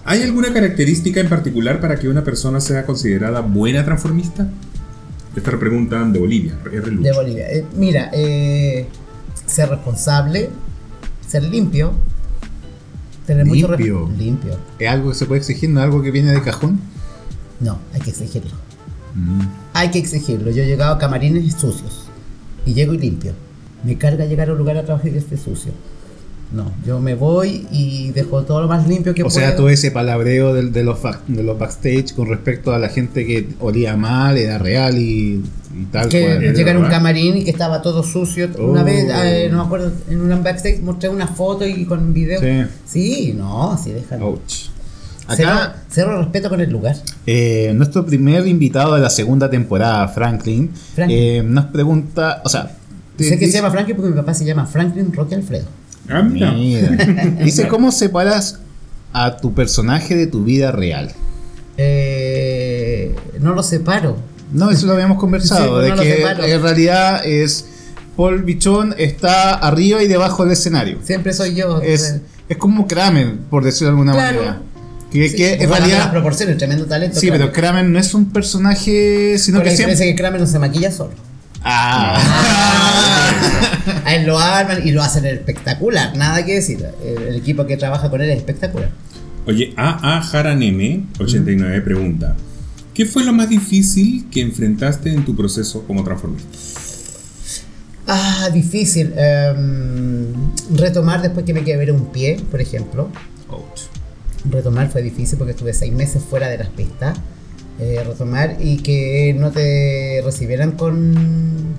¿Hay 0.06 0.22
alguna 0.22 0.52
característica 0.54 1.20
en 1.20 1.28
particular 1.28 1.80
para 1.80 1.96
que 1.96 2.08
una 2.08 2.22
persona 2.24 2.60
sea 2.62 2.86
considerada 2.86 3.40
buena 3.40 3.84
transformista? 3.84 4.46
Esta 5.36 5.52
la 5.52 5.58
preguntan 5.58 6.12
de 6.12 6.18
Bolivia, 6.18 6.58
R. 6.64 6.90
Lucho. 6.90 7.02
De 7.02 7.12
Bolivia. 7.12 7.50
Eh, 7.50 7.64
mira, 7.76 8.10
eh, 8.14 8.86
ser 9.44 9.68
responsable, 9.68 10.48
ser 11.28 11.42
limpio, 11.44 11.92
tener 13.26 13.44
mucho 13.44 13.66
re- 13.66 13.76
Limpio. 13.76 14.10
limpio. 14.16 14.56
¿Es 14.78 14.88
algo 14.88 15.10
que 15.10 15.14
se 15.16 15.26
puede 15.26 15.40
exigir? 15.40 15.68
¿No 15.70 15.80
es 15.80 15.84
algo 15.84 16.02
que 16.02 16.10
viene 16.10 16.32
de 16.32 16.42
cajón? 16.42 16.80
No, 17.60 17.78
hay 17.92 18.00
que 18.00 18.10
exigirlo. 18.10 18.50
Mm. 19.14 19.40
Hay 19.74 19.90
que 19.90 19.98
exigirlo. 19.98 20.50
Yo 20.50 20.62
he 20.62 20.66
llegado 20.66 20.94
a 20.94 20.98
camarines 20.98 21.52
sucios 21.54 22.06
y 22.64 22.72
llego 22.74 22.94
y 22.94 22.98
limpio. 22.98 23.32
Me 23.84 23.96
carga 23.98 24.24
llegar 24.24 24.48
a 24.48 24.52
un 24.52 24.58
lugar 24.58 24.76
a 24.78 24.84
trabajar 24.84 25.08
y 25.08 25.12
que 25.12 25.18
esté 25.18 25.36
sucio. 25.36 25.72
No, 26.52 26.72
yo 26.86 27.00
me 27.00 27.14
voy 27.16 27.66
y 27.72 28.12
dejo 28.12 28.42
todo 28.44 28.60
lo 28.62 28.68
más 28.68 28.86
limpio 28.86 29.12
que 29.14 29.22
O 29.22 29.26
puedo. 29.26 29.36
sea, 29.38 29.56
todo 29.56 29.68
ese 29.68 29.90
palabreo 29.90 30.54
del- 30.54 30.72
de, 30.72 30.84
los, 30.84 30.98
de 31.26 31.42
los 31.42 31.58
backstage 31.58 32.14
con 32.14 32.28
respecto 32.28 32.72
a 32.72 32.78
la 32.78 32.88
gente 32.88 33.26
que 33.26 33.48
olía 33.58 33.96
mal, 33.96 34.38
era 34.38 34.56
real 34.56 34.96
y, 34.96 35.42
y 35.74 35.84
tal 35.90 36.08
que 36.08 36.22
cual. 36.22 36.44
¿Es 36.44 36.56
llegar 36.56 36.76
a 36.76 36.78
un 36.78 36.86
camarín 36.86 37.36
y 37.36 37.44
que 37.44 37.50
estaba 37.50 37.82
todo 37.82 38.02
sucio. 38.04 38.48
Oh. 38.58 38.66
Una 38.70 38.84
vez, 38.84 39.06
eh, 39.24 39.48
no 39.50 39.58
me 39.58 39.64
acuerdo, 39.64 39.90
en 40.08 40.20
un 40.20 40.42
backstage 40.44 40.80
mostré 40.80 41.08
una 41.08 41.26
foto 41.26 41.66
y 41.66 41.84
con 41.84 42.14
video. 42.14 42.40
Sí. 42.40 42.62
Sí, 42.86 43.34
no, 43.36 43.72
así 43.72 43.90
dejan. 43.90 44.22
Ouch. 44.22 44.68
Cero, 45.34 45.50
Acá, 45.50 45.82
cero 45.90 46.16
respeto 46.22 46.48
con 46.48 46.60
el 46.60 46.70
lugar. 46.70 46.94
eh, 47.26 47.72
nuestro 47.74 48.06
primer 48.06 48.46
invitado 48.46 48.94
de 48.94 49.00
la 49.00 49.10
segunda 49.10 49.50
temporada, 49.50 50.06
Franklin, 50.06 50.70
Franklin. 50.94 51.18
eh, 51.18 51.42
nos 51.44 51.64
pregunta, 51.64 52.40
o 52.44 52.48
sea, 52.48 52.76
sé 53.18 53.30
que 53.30 53.46
dice- 53.46 53.50
se 53.50 53.58
llama 53.58 53.72
Franklin 53.72 53.96
porque 53.96 54.10
mi 54.12 54.16
papá 54.16 54.32
se 54.34 54.44
llama 54.44 54.64
Franklin 54.66 55.12
Roque 55.12 55.34
Alfredo. 55.34 55.64
Ah, 56.08 56.22
mira. 56.22 56.52
Dice, 57.44 57.68
¿cómo 57.68 57.92
separas 57.92 58.60
a 59.12 59.36
tu 59.38 59.54
personaje 59.54 60.14
de 60.14 60.26
tu 60.26 60.44
vida 60.44 60.72
real? 60.72 61.12
Eh, 61.78 63.14
no 63.40 63.54
lo 63.54 63.62
separo. 63.62 64.16
No, 64.52 64.70
eso 64.70 64.86
lo 64.86 64.92
habíamos 64.92 65.18
conversado, 65.18 65.64
Sí, 65.64 65.70
pues 65.70 65.82
de 65.84 65.90
no 65.90 66.02
que 66.02 66.52
en 66.54 66.62
realidad 66.62 67.26
es 67.26 67.66
Paul 68.16 68.42
Bichón 68.42 68.94
está 68.96 69.54
arriba 69.54 70.02
y 70.02 70.08
debajo 70.08 70.44
del 70.44 70.52
escenario. 70.52 70.98
Siempre 71.02 71.32
soy 71.32 71.54
yo. 71.54 71.80
Es, 71.82 72.16
es 72.48 72.56
como 72.56 72.86
Kramer, 72.86 73.34
por 73.50 73.64
decirlo 73.64 73.86
de 73.88 73.90
alguna 73.90 74.12
Claro. 74.12 74.36
manera. 74.38 74.62
Que, 75.10 75.28
Sí, 75.28 75.36
que 75.36 75.54
en 75.54 75.70
realidad... 75.70 76.10
proporciones, 76.10 76.58
tremendo 76.58 76.84
talento. 76.86 77.18
Sí, 77.18 77.28
pero. 77.30 77.52
Kramer 77.52 77.84
no 77.84 77.98
es 77.98 78.12
un 78.14 78.30
personaje, 78.32 79.36
sino 79.38 79.58
la 79.58 79.64
que 79.64 79.76
siempre... 79.76 79.96
que 79.98 80.14
Kramer 80.14 80.40
no 80.40 80.46
se 80.46 80.58
maquilla 80.58 80.90
solo. 80.92 81.12
Ah. 81.68 82.16
A 84.04 84.14
él 84.14 84.26
lo 84.26 84.38
arman 84.38 84.86
y 84.86 84.92
lo 84.92 85.02
hacen 85.02 85.26
espectacular. 85.26 86.16
Nada 86.16 86.44
que 86.44 86.54
decir. 86.54 86.84
El, 87.04 87.22
el 87.24 87.36
equipo 87.36 87.66
que 87.66 87.76
trabaja 87.76 88.08
con 88.08 88.20
él 88.20 88.30
es 88.30 88.38
espectacular. 88.38 88.90
Oye, 89.46 89.74
AA 89.76 90.22
Jaraneme, 90.22 91.04
89, 91.18 91.80
pregunta: 91.82 92.36
¿Qué 92.94 93.04
fue 93.04 93.24
lo 93.24 93.32
más 93.32 93.48
difícil 93.48 94.26
que 94.30 94.40
enfrentaste 94.40 95.12
en 95.12 95.24
tu 95.24 95.36
proceso 95.36 95.84
como 95.86 96.02
transformista? 96.02 96.48
Ah, 98.06 98.48
difícil. 98.52 99.12
Em, 99.16 100.32
retomar 100.74 101.22
después 101.22 101.44
que 101.44 101.52
me 101.52 101.64
quebré 101.64 101.92
un 101.92 102.06
pie, 102.06 102.40
por 102.50 102.60
ejemplo. 102.60 103.08
Retomar 104.48 104.88
fue 104.90 105.02
difícil 105.02 105.36
porque 105.38 105.52
estuve 105.52 105.74
seis 105.74 105.92
meses 105.92 106.22
fuera 106.22 106.48
de 106.48 106.58
las 106.58 106.68
pistas. 106.68 107.18
Eh, 107.78 108.02
retomar 108.06 108.56
y 108.58 108.78
que 108.78 109.36
no 109.38 109.50
te 109.50 110.22
recibieran 110.24 110.72
con, 110.72 111.76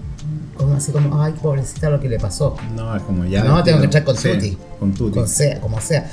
con 0.55 0.75
así 0.75 0.91
como, 0.91 1.19
ay, 1.23 1.33
pobrecita 1.41 1.89
lo 1.89 1.99
que 1.99 2.07
le 2.07 2.19
pasó. 2.19 2.55
No, 2.75 2.95
es 2.95 3.01
como 3.01 3.25
ya... 3.25 3.43
no, 3.43 3.63
tengo 3.63 3.79
que 3.79 3.85
entrar 3.85 4.03
con 4.03 4.15
Sí, 4.15 4.29
tutti. 4.29 4.57
Con 4.79 4.93
tutti. 4.93 5.13
Con 5.17 5.27
sea, 5.27 5.59
como 5.59 5.81
sea. 5.81 6.07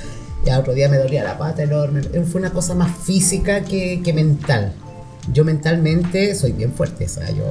Y 0.47 0.49
al 0.49 0.61
otro 0.61 0.72
día 0.72 0.89
me 0.89 0.97
dolía 0.97 1.22
la 1.22 1.37
pata 1.37 1.62
enorme. 1.62 2.01
Fue 2.03 2.41
una 2.41 2.51
cosa 2.51 2.74
más 2.74 2.97
física 2.97 3.62
que, 3.62 4.01
que 4.03 4.12
mental. 4.14 4.72
Yo 5.32 5.45
mentalmente 5.45 6.35
soy 6.35 6.53
bien 6.53 6.72
fuerte. 6.72 7.05
O 7.05 7.09
sea, 7.09 7.30
yo. 7.30 7.45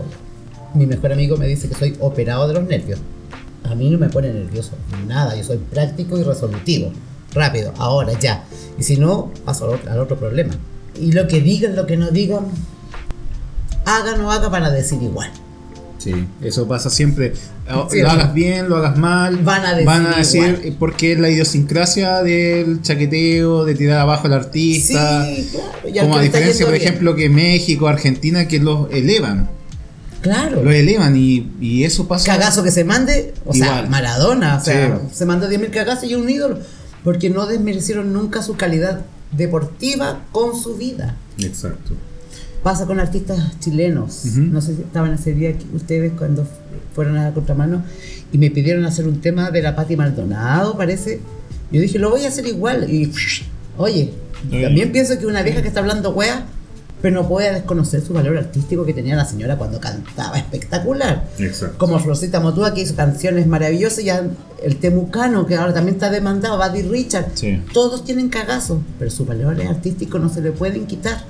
Mi 0.73 0.87
mejor 0.87 1.13
amigo 1.13 1.37
me 1.37 1.45
dice 1.45 1.69
que 1.69 1.75
soy 1.75 1.95
operado 1.99 2.47
de 2.47 2.55
los 2.55 2.63
nervios. 2.63 2.99
A 3.63 3.75
mí 3.75 3.91
no 3.91 3.99
me 3.99 4.09
pone 4.09 4.33
nervioso. 4.33 4.71
Nada. 5.07 5.35
Yo 5.35 5.43
soy 5.43 5.57
práctico 5.57 6.17
y 6.17 6.23
resolutivo. 6.23 6.91
Rápido. 7.33 7.73
Ahora, 7.77 8.13
ya. 8.19 8.43
Y 8.79 8.83
si 8.83 8.97
no, 8.97 9.31
paso 9.45 9.65
al 9.65 9.75
otro, 9.75 9.91
al 9.91 9.99
otro 9.99 10.17
problema. 10.17 10.53
Y 10.99 11.11
lo 11.11 11.27
que 11.27 11.41
digan, 11.41 11.75
lo 11.75 11.85
que 11.85 11.97
no 11.97 12.11
digan, 12.11 12.45
hagan 13.85 14.21
o 14.21 14.31
haga 14.31 14.49
para 14.49 14.69
decir 14.69 15.01
igual. 15.01 15.29
Sí, 15.97 16.13
eso 16.41 16.67
pasa 16.67 16.89
siempre. 16.89 17.33
Sí, 17.89 18.01
lo 18.01 18.09
hagas 18.09 18.33
bien, 18.33 18.67
lo 18.67 18.75
hagas 18.77 18.97
mal. 18.97 19.37
van 19.37 19.65
a 19.65 20.17
decir 20.17 20.43
igual. 20.43 20.61
eh, 20.65 20.75
porque 20.77 21.13
es 21.13 21.19
la 21.19 21.29
idiosincrasia 21.29 22.21
del 22.21 22.81
chaqueteo, 22.81 23.63
de 23.63 23.73
tirar 23.75 23.99
abajo 23.99 24.27
al 24.27 24.33
artista. 24.33 25.25
Sí, 25.25 25.49
claro. 25.53 26.01
como 26.01 26.17
a 26.17 26.21
diferencia, 26.21 26.65
por 26.65 26.73
bien. 26.75 26.85
ejemplo, 26.87 27.15
que 27.15 27.29
México, 27.29 27.87
Argentina, 27.87 28.47
que 28.49 28.59
los 28.59 28.91
elevan. 28.91 29.49
Claro. 30.21 30.61
Los 30.63 30.73
elevan 30.73 31.15
y, 31.15 31.51
y 31.61 31.83
eso 31.85 32.07
pasa. 32.07 32.25
cagazo 32.25 32.63
que 32.63 32.71
se 32.71 32.83
mande, 32.83 33.33
o 33.45 33.53
sea. 33.53 33.83
Maradona, 33.89 34.57
o 34.57 34.63
sea, 34.63 34.97
Sí. 35.09 35.15
se 35.15 35.25
mandó 35.25 35.49
10.000 35.49 35.69
cagazos 35.69 36.03
y 36.09 36.15
un 36.15 36.29
ídolo, 36.29 36.59
porque 37.05 37.29
no 37.29 37.45
desmerecieron 37.45 38.11
nunca 38.11 38.41
su 38.43 38.55
calidad 38.57 39.01
deportiva 39.35 40.23
con 40.31 40.59
su 40.59 40.75
vida. 40.75 41.15
Exacto. 41.39 41.93
Pasa 42.61 42.85
con 42.85 42.99
artistas 42.99 43.59
chilenos, 43.59 44.23
no 44.37 44.61
sé 44.61 44.75
si 44.75 44.81
estaban 44.83 45.13
ese 45.13 45.33
día 45.33 45.49
aquí 45.49 45.65
ustedes 45.73 46.13
cuando 46.17 46.47
fueron 46.95 47.17
a 47.17 47.25
la 47.25 47.33
contramano 47.33 47.83
y 48.31 48.37
me 48.37 48.49
pidieron 48.51 48.85
hacer 48.85 49.05
un 49.05 49.19
tema 49.19 49.51
de 49.51 49.61
la 49.61 49.75
Pati 49.75 49.97
Maldonado, 49.97 50.77
parece. 50.77 51.19
Yo 51.73 51.81
dije, 51.81 51.99
lo 51.99 52.09
voy 52.09 52.23
a 52.23 52.29
hacer 52.29 52.47
igual 52.47 52.89
y, 52.89 53.11
oye, 53.77 54.13
Oye. 54.49 54.63
también 54.63 54.91
pienso 54.93 55.19
que 55.19 55.25
una 55.25 55.41
vieja 55.43 55.61
que 55.61 55.67
está 55.67 55.81
hablando 55.81 56.11
wea, 56.11 56.45
pero 57.03 57.21
no 57.21 57.27
puede 57.27 57.51
desconocer 57.53 58.01
su 58.01 58.13
valor 58.13 58.37
artístico 58.37 58.85
que 58.85 58.93
tenía 58.93 59.17
la 59.17 59.25
señora 59.25 59.57
cuando 59.57 59.77
cantaba 59.79 60.37
espectacular 60.37 61.27
Exacto. 61.37 61.77
como 61.77 61.99
Florcita 61.99 62.39
Motúa 62.39 62.73
que 62.73 62.79
hizo 62.81 62.95
canciones 62.95 63.45
maravillosas, 63.45 64.05
ya 64.05 64.25
el 64.63 64.77
Temucano 64.77 65.45
que 65.45 65.55
ahora 65.55 65.73
también 65.73 65.95
está 65.95 66.09
demandado, 66.09 66.57
Buddy 66.57 66.83
Richard, 66.83 67.25
Sí. 67.35 67.61
todos 67.73 68.05
tienen 68.05 68.29
cagazo, 68.29 68.81
pero 68.97 69.11
sus 69.11 69.27
valores 69.27 69.67
artísticos 69.69 70.21
no 70.21 70.29
se 70.29 70.39
le 70.39 70.51
pueden 70.53 70.87
quitar. 70.87 71.25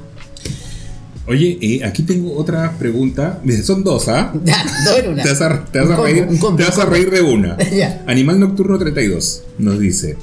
Oye, 1.26 1.57
eh, 1.61 1.84
aquí 1.86 2.03
tengo 2.03 2.36
otra 2.38 2.74
pregunta. 2.78 3.41
Son 3.63 3.84
dos, 3.84 4.09
¿ah? 4.09 4.32
Ya, 4.43 4.63
dos 4.86 4.99
en 4.99 5.13
una. 5.13 5.24
Te 5.24 5.30
vas 5.30 5.41
a, 5.41 5.65
te 5.65 5.80
vas 5.80 5.88
Un 5.88 5.93
a 5.93 5.95
combo, 5.95 6.03
reír, 6.11 6.28
un 6.30 6.38
combo, 6.38 6.57
te 6.57 6.63
vas 6.65 6.74
a 6.74 6.76
un 6.76 6.82
combo. 6.84 6.95
reír 6.95 7.09
de 7.11 7.21
una. 7.21 7.57
Ya. 7.74 8.03
Animal 8.07 8.39
Nocturno 8.39 8.78
32 8.78 9.43
nos 9.57 9.80
dice: 9.80 10.17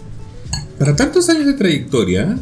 Para 0.79 0.95
tantos 0.95 1.29
años 1.31 1.47
de 1.47 1.55
trayectoria, 1.55 2.39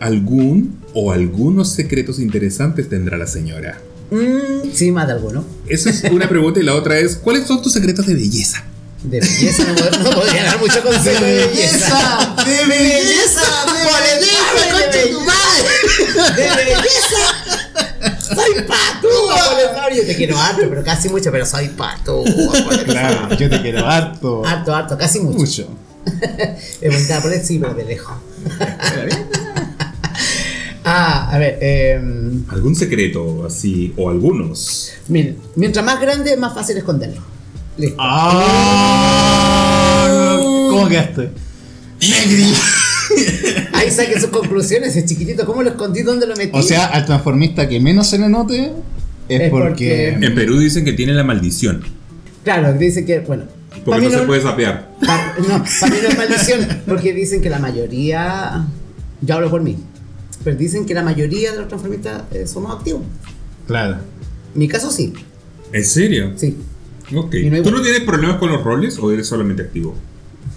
¿algún 0.00 0.79
o 0.94 1.12
algunos 1.12 1.70
secretos 1.72 2.18
interesantes 2.18 2.88
tendrá 2.88 3.16
la 3.18 3.26
señora? 3.26 3.80
Mm, 4.10 4.70
sí, 4.74 4.90
más 4.90 5.06
de 5.06 5.12
alguno. 5.14 5.44
Esa 5.68 5.90
es 5.90 6.04
una 6.10 6.28
pregunta 6.28 6.58
y 6.60 6.62
la 6.64 6.74
otra 6.74 6.98
es, 6.98 7.16
¿cuáles 7.16 7.46
son 7.46 7.62
tus 7.62 7.72
secretos 7.72 8.06
de 8.06 8.14
belleza? 8.14 8.64
De 9.04 9.20
belleza 9.20 9.64
no, 9.68 9.74
pod- 9.76 9.98
no 10.02 10.10
podría 10.10 10.44
dar 10.44 10.58
mucho 10.60 10.82
consejo 10.82 11.24
de 11.24 11.46
belleza. 11.46 12.34
¡De 12.44 12.66
belleza! 12.66 13.40
¡De 13.66 14.18
belleza! 14.18 14.70
¡De 16.36 16.42
belleza! 16.42 17.22
¡Soy 18.34 18.62
patúa! 18.64 19.90
Yo 19.94 20.04
te 20.06 20.14
quiero 20.16 20.38
harto, 20.38 20.62
pero 20.68 20.84
casi 20.84 21.08
mucho, 21.08 21.30
pero 21.32 21.46
soy 21.46 21.68
patúa. 21.68 22.24
Claro, 22.84 23.34
yo 23.36 23.48
te 23.48 23.60
quiero 23.62 23.86
harto. 23.86 24.44
Harto, 24.46 24.74
harto, 24.74 24.98
casi 24.98 25.20
mucho. 25.20 25.38
Mucho. 25.38 25.68
Es 26.80 26.92
bonita 26.92 27.20
por 27.20 27.32
sí, 27.42 27.58
pero 27.58 27.74
de 27.74 27.84
lejos. 27.84 28.16
Ah, 30.92 31.30
a 31.32 31.38
ver, 31.38 31.58
eh, 31.60 32.00
¿Algún 32.48 32.74
secreto 32.74 33.44
así 33.46 33.92
o 33.96 34.10
algunos? 34.10 34.92
miren, 35.08 35.36
mientras 35.56 35.84
más 35.84 36.00
grande, 36.00 36.36
más 36.36 36.52
fácil 36.54 36.76
esconderlo. 36.76 37.20
Listo. 37.78 37.96
¡Ah! 39.20 40.36
¿Cómo 40.70 40.88
quedaste? 40.88 41.30
Negri. 42.00 42.44
Ahí 43.72 43.90
saquen 43.90 44.20
sus 44.20 44.30
conclusiones, 44.30 44.94
es 44.96 45.04
chiquitito. 45.06 45.44
¿Cómo 45.46 45.62
lo 45.62 45.70
escondí? 45.70 46.02
¿Dónde 46.02 46.26
lo 46.26 46.36
metí? 46.36 46.56
O 46.58 46.62
sea, 46.62 46.86
al 46.86 47.06
transformista 47.06 47.68
que 47.68 47.80
menos 47.80 48.06
se 48.08 48.18
le 48.18 48.28
note 48.28 48.72
es, 49.28 49.40
Es 49.40 49.50
porque. 49.50 50.12
porque- 50.14 50.26
En 50.26 50.34
Perú 50.34 50.58
dicen 50.58 50.84
que 50.84 50.92
tiene 50.92 51.12
la 51.14 51.24
maldición. 51.24 51.82
claro, 52.44 52.72
dice 52.74 53.04
que, 53.04 53.20
bueno. 53.20 53.44
Porque 53.84 54.02
no 54.02 54.10
se 54.10 54.18
puede 54.26 54.42
sapear. 54.42 54.90
pa- 55.04 55.34
no, 55.38 55.64
para 55.80 55.92
mí 55.94 55.98
no 56.02 56.08
es 56.08 56.16
maldición, 56.18 56.68
porque 56.86 57.12
dicen 57.12 57.40
que 57.40 57.48
la 57.50 57.58
mayoría. 57.58 58.66
Yo 59.22 59.34
hablo 59.34 59.50
por 59.50 59.62
mí. 59.62 59.76
Pero 60.44 60.56
dicen 60.56 60.86
que 60.86 60.94
la 60.94 61.02
mayoría 61.02 61.52
de 61.52 61.58
los 61.58 61.68
transformistas 61.68 62.22
eh, 62.32 62.46
somos 62.46 62.74
activos. 62.74 63.02
Claro. 63.66 63.98
Mi 64.54 64.68
caso 64.68 64.90
sí, 64.90 65.12
¿En 65.72 65.84
serio? 65.84 66.32
sí. 66.36 66.56
Ok. 67.14 67.34
No 67.50 67.62
¿Tú 67.62 67.70
no 67.72 67.82
tienes 67.82 68.02
problemas 68.02 68.36
con 68.36 68.50
los 68.50 68.62
roles 68.62 68.98
o 68.98 69.10
eres 69.10 69.26
solamente 69.26 69.62
activo? 69.62 69.96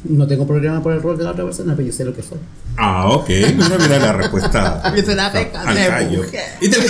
No 0.03 0.27
tengo 0.27 0.45
problema 0.45 0.83
por 0.83 0.93
el 0.93 1.01
rol 1.01 1.17
de 1.17 1.23
la 1.23 1.31
otra 1.31 1.45
persona, 1.45 1.75
pero 1.75 1.87
yo 1.87 1.93
sé 1.93 2.03
lo 2.05 2.13
que 2.13 2.21
soy. 2.21 2.37
Ah, 2.77 3.07
ok. 3.09 3.29
No 3.55 3.69
mira 3.79 3.99
la 3.99 4.13
respuesta. 4.13 4.93
Yo 4.95 5.03
soy 5.03 5.15
la 5.15 5.31
peca. 5.31 5.63
¿Y 6.61 6.69
te 6.69 6.77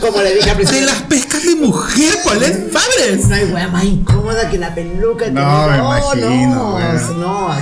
Como 0.00 0.22
le 0.22 0.34
dije 0.34 0.50
al 0.50 0.56
de 0.56 0.64
principio. 0.64 0.86
las 0.86 1.02
pescas 1.02 1.44
de 1.44 1.54
mujer, 1.56 2.14
¿cuál 2.24 2.42
es? 2.42 2.58
Fabres? 2.72 3.28
No 3.28 3.34
hay 3.34 3.44
wea 3.46 3.68
más 3.68 3.84
incómoda 3.84 4.50
que 4.50 4.58
la 4.58 4.74
peluca. 4.74 5.30
No, 5.30 5.68
me 5.68 5.76
imagino, 5.78 6.54
No, 6.54 6.74
wea. 6.76 7.08
no, 7.16 7.48
a, 7.48 7.56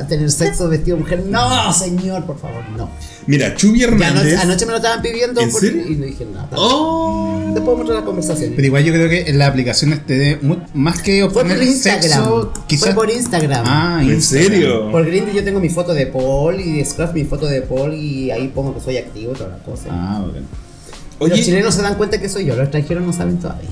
a 0.00 0.06
tener 0.06 0.30
sexo 0.30 0.68
vestido 0.68 0.96
de 0.96 1.02
mujer. 1.02 1.24
No, 1.26 1.72
señor, 1.72 2.24
por 2.24 2.38
favor, 2.38 2.62
no. 2.76 2.88
Mira, 3.26 3.54
Chubi 3.54 3.80
Ya 3.80 3.86
anoche, 3.88 4.06
Hernández. 4.08 4.40
anoche 4.40 4.66
me 4.66 4.70
lo 4.72 4.76
estaban 4.78 5.02
pidiendo 5.02 5.40
¿En 5.40 5.50
por- 5.52 5.64
y 5.64 5.96
no 5.96 6.06
dije 6.06 6.26
nada. 6.32 6.48
Oh. 6.56 7.50
Te 7.54 7.60
puedo 7.60 7.76
mostrar 7.78 7.96
las 7.98 8.04
conversaciones. 8.06 8.52
Pero 8.56 8.66
igual 8.66 8.84
yo 8.84 8.92
creo 8.92 9.08
que 9.08 9.22
en 9.30 9.38
las 9.38 9.48
aplicaciones 9.50 10.04
te 10.06 10.16
dé 10.18 10.38
mu- 10.40 10.56
más 10.74 11.00
que 11.02 11.20
Fue 11.24 11.32
por 11.32 11.42
obtener 11.42 11.62
Instagram. 11.64 12.02
sexo, 12.02 12.52
Fue 12.54 12.62
quizás. 12.66 12.94
por 12.94 13.10
Instagram. 13.10 13.64
Ah, 13.66 13.98
¿En 14.02 14.10
Instagram. 14.14 14.48
serio? 14.50 14.90
Por 14.90 15.04
Grindr 15.06 15.32
yo 15.32 15.44
tengo 15.44 15.60
mi 15.60 15.68
foto 15.68 15.92
de 15.94 16.06
Paul 16.06 16.60
y 16.60 16.78
de 16.78 16.84
Scruff 16.84 17.12
mi 17.12 17.24
foto 17.24 17.46
de 17.46 17.62
Paul 17.62 17.94
y 17.94 18.30
ahí 18.30 18.48
pongo 18.48 18.74
que 18.74 18.80
soy 18.80 18.96
activo 18.96 19.32
y 19.32 19.36
toda 19.36 19.50
la 19.50 19.58
cosa. 19.58 19.84
Ah, 19.90 20.20
bueno. 20.22 20.46
Los 20.46 20.69
Oye, 21.20 21.42
chilenos 21.42 21.74
se 21.74 21.82
dan 21.82 21.96
cuenta 21.96 22.18
que 22.18 22.28
soy 22.28 22.46
yo, 22.46 22.56
los 22.56 22.64
extranjeros 22.64 23.04
no 23.04 23.12
saben 23.12 23.38
todavía. 23.38 23.68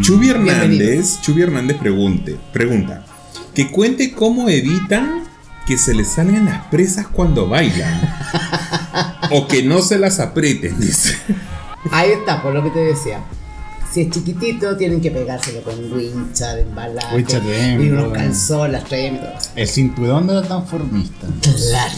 Chubi 0.00 0.30
Hernández. 0.30 1.20
Chubi 1.20 1.42
Hernández 1.42 1.76
pregunte, 1.76 2.38
pregunta, 2.52 3.04
que 3.54 3.70
cuente 3.70 4.12
cómo 4.12 4.48
evitan 4.48 5.24
que 5.66 5.78
se 5.78 5.94
les 5.94 6.08
salgan 6.08 6.44
las 6.44 6.66
presas 6.66 7.08
cuando 7.08 7.48
bailan. 7.48 8.00
o 9.30 9.48
que 9.48 9.62
no 9.64 9.82
se 9.82 9.98
las 9.98 10.20
aprieten, 10.20 10.78
dice. 10.78 11.16
Ahí 11.90 12.10
está, 12.10 12.40
por 12.40 12.54
lo 12.54 12.62
que 12.62 12.70
te 12.70 12.78
decía. 12.78 13.24
Si 13.92 14.02
es 14.02 14.10
chiquitito, 14.10 14.76
tienen 14.76 15.00
que 15.00 15.10
pegárselo 15.10 15.62
con 15.62 15.92
wincha 15.92 16.54
de 16.54 16.62
embalaje. 16.62 17.16
Wincha 17.16 17.40
de 17.40 17.84
y 17.84 17.90
unos 17.90 18.12
calzones, 18.12 18.84
tremendo. 18.84 19.28
El 19.54 19.68
cinturón 19.68 20.28
de 20.28 20.34
la 20.34 20.42
transformista. 20.42 21.26
Claro. 21.42 21.94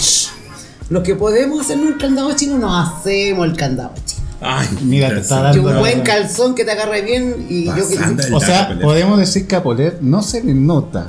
Lo 0.88 1.02
que 1.02 1.14
podemos 1.14 1.60
hacer 1.60 1.78
en 1.78 1.84
un 1.84 1.92
candado 1.94 2.34
chino, 2.34 2.58
no 2.58 2.76
hacemos 2.76 3.46
el 3.46 3.56
candado 3.56 3.94
chino. 4.04 4.13
Ay, 4.44 4.68
Mira, 4.82 5.08
te 5.08 5.20
está 5.20 5.38
Y 5.40 5.42
dando- 5.56 5.70
un 5.70 5.78
buen 5.78 6.00
calzón 6.02 6.54
que 6.54 6.64
te 6.64 6.72
agarre 6.72 7.02
bien 7.02 7.46
y 7.48 7.64
yo 7.64 7.74
que 7.74 8.32
O 8.34 8.40
sea, 8.40 8.78
podemos 8.80 9.18
decir 9.18 9.46
que 9.46 9.56
a 9.56 9.62
Polet 9.62 10.00
no 10.00 10.22
se 10.22 10.42
le 10.42 10.54
nota. 10.54 11.06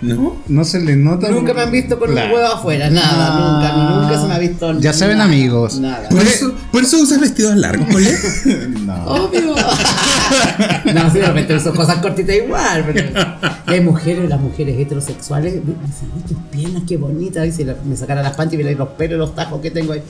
¿No? 0.00 0.36
No 0.48 0.64
se 0.64 0.80
le 0.80 0.96
nota. 0.96 1.30
Nunca 1.30 1.54
me 1.54 1.62
han 1.62 1.70
visto 1.70 1.98
con 1.98 2.10
Claro. 2.10 2.28
un 2.28 2.34
huevo 2.34 2.46
afuera, 2.54 2.90
nada, 2.90 3.08
Ah. 3.30 3.38
nunca, 3.38 4.02
nunca 4.02 4.20
se 4.20 4.26
me 4.28 4.34
ha 4.34 4.38
visto 4.38 4.78
Ya 4.80 4.92
saben, 4.92 5.16
nada, 5.16 5.30
amigos. 5.30 5.78
Nada. 5.78 6.08
Por 6.10 6.20
eso, 6.20 6.52
por 6.72 6.82
eso 6.82 6.98
usas 7.00 7.20
vestidos 7.20 7.56
largos, 7.56 7.86
Pole. 7.90 8.10
No. 8.84 9.04
Obvio. 9.06 9.54
no, 10.94 11.10
sí, 11.10 11.18
de 11.18 11.26
repente 11.26 11.58
son 11.60 11.74
cosas 11.74 11.96
cortitas 11.98 12.36
igual. 12.36 12.84
Pero... 12.92 13.18
Hay 13.66 13.80
mujeres, 13.80 14.28
las 14.28 14.40
mujeres 14.40 14.78
heterosexuales, 14.78 15.54
me 15.54 15.60
dicen, 15.86 16.10
"Uy, 16.14 16.22
tus 16.28 16.36
piernas, 16.50 16.82
qué 16.86 16.96
bonitas. 16.98 17.46
Y 17.46 17.52
si 17.52 17.64
me 17.64 17.96
sacara 17.96 18.22
las 18.22 18.34
panties 18.34 18.54
y 18.54 18.62
veréis 18.62 18.78
los 18.78 18.88
pelos, 18.90 19.18
los 19.18 19.34
tajos 19.34 19.60
que 19.62 19.70
tengo 19.70 19.92
ahí. 19.94 20.02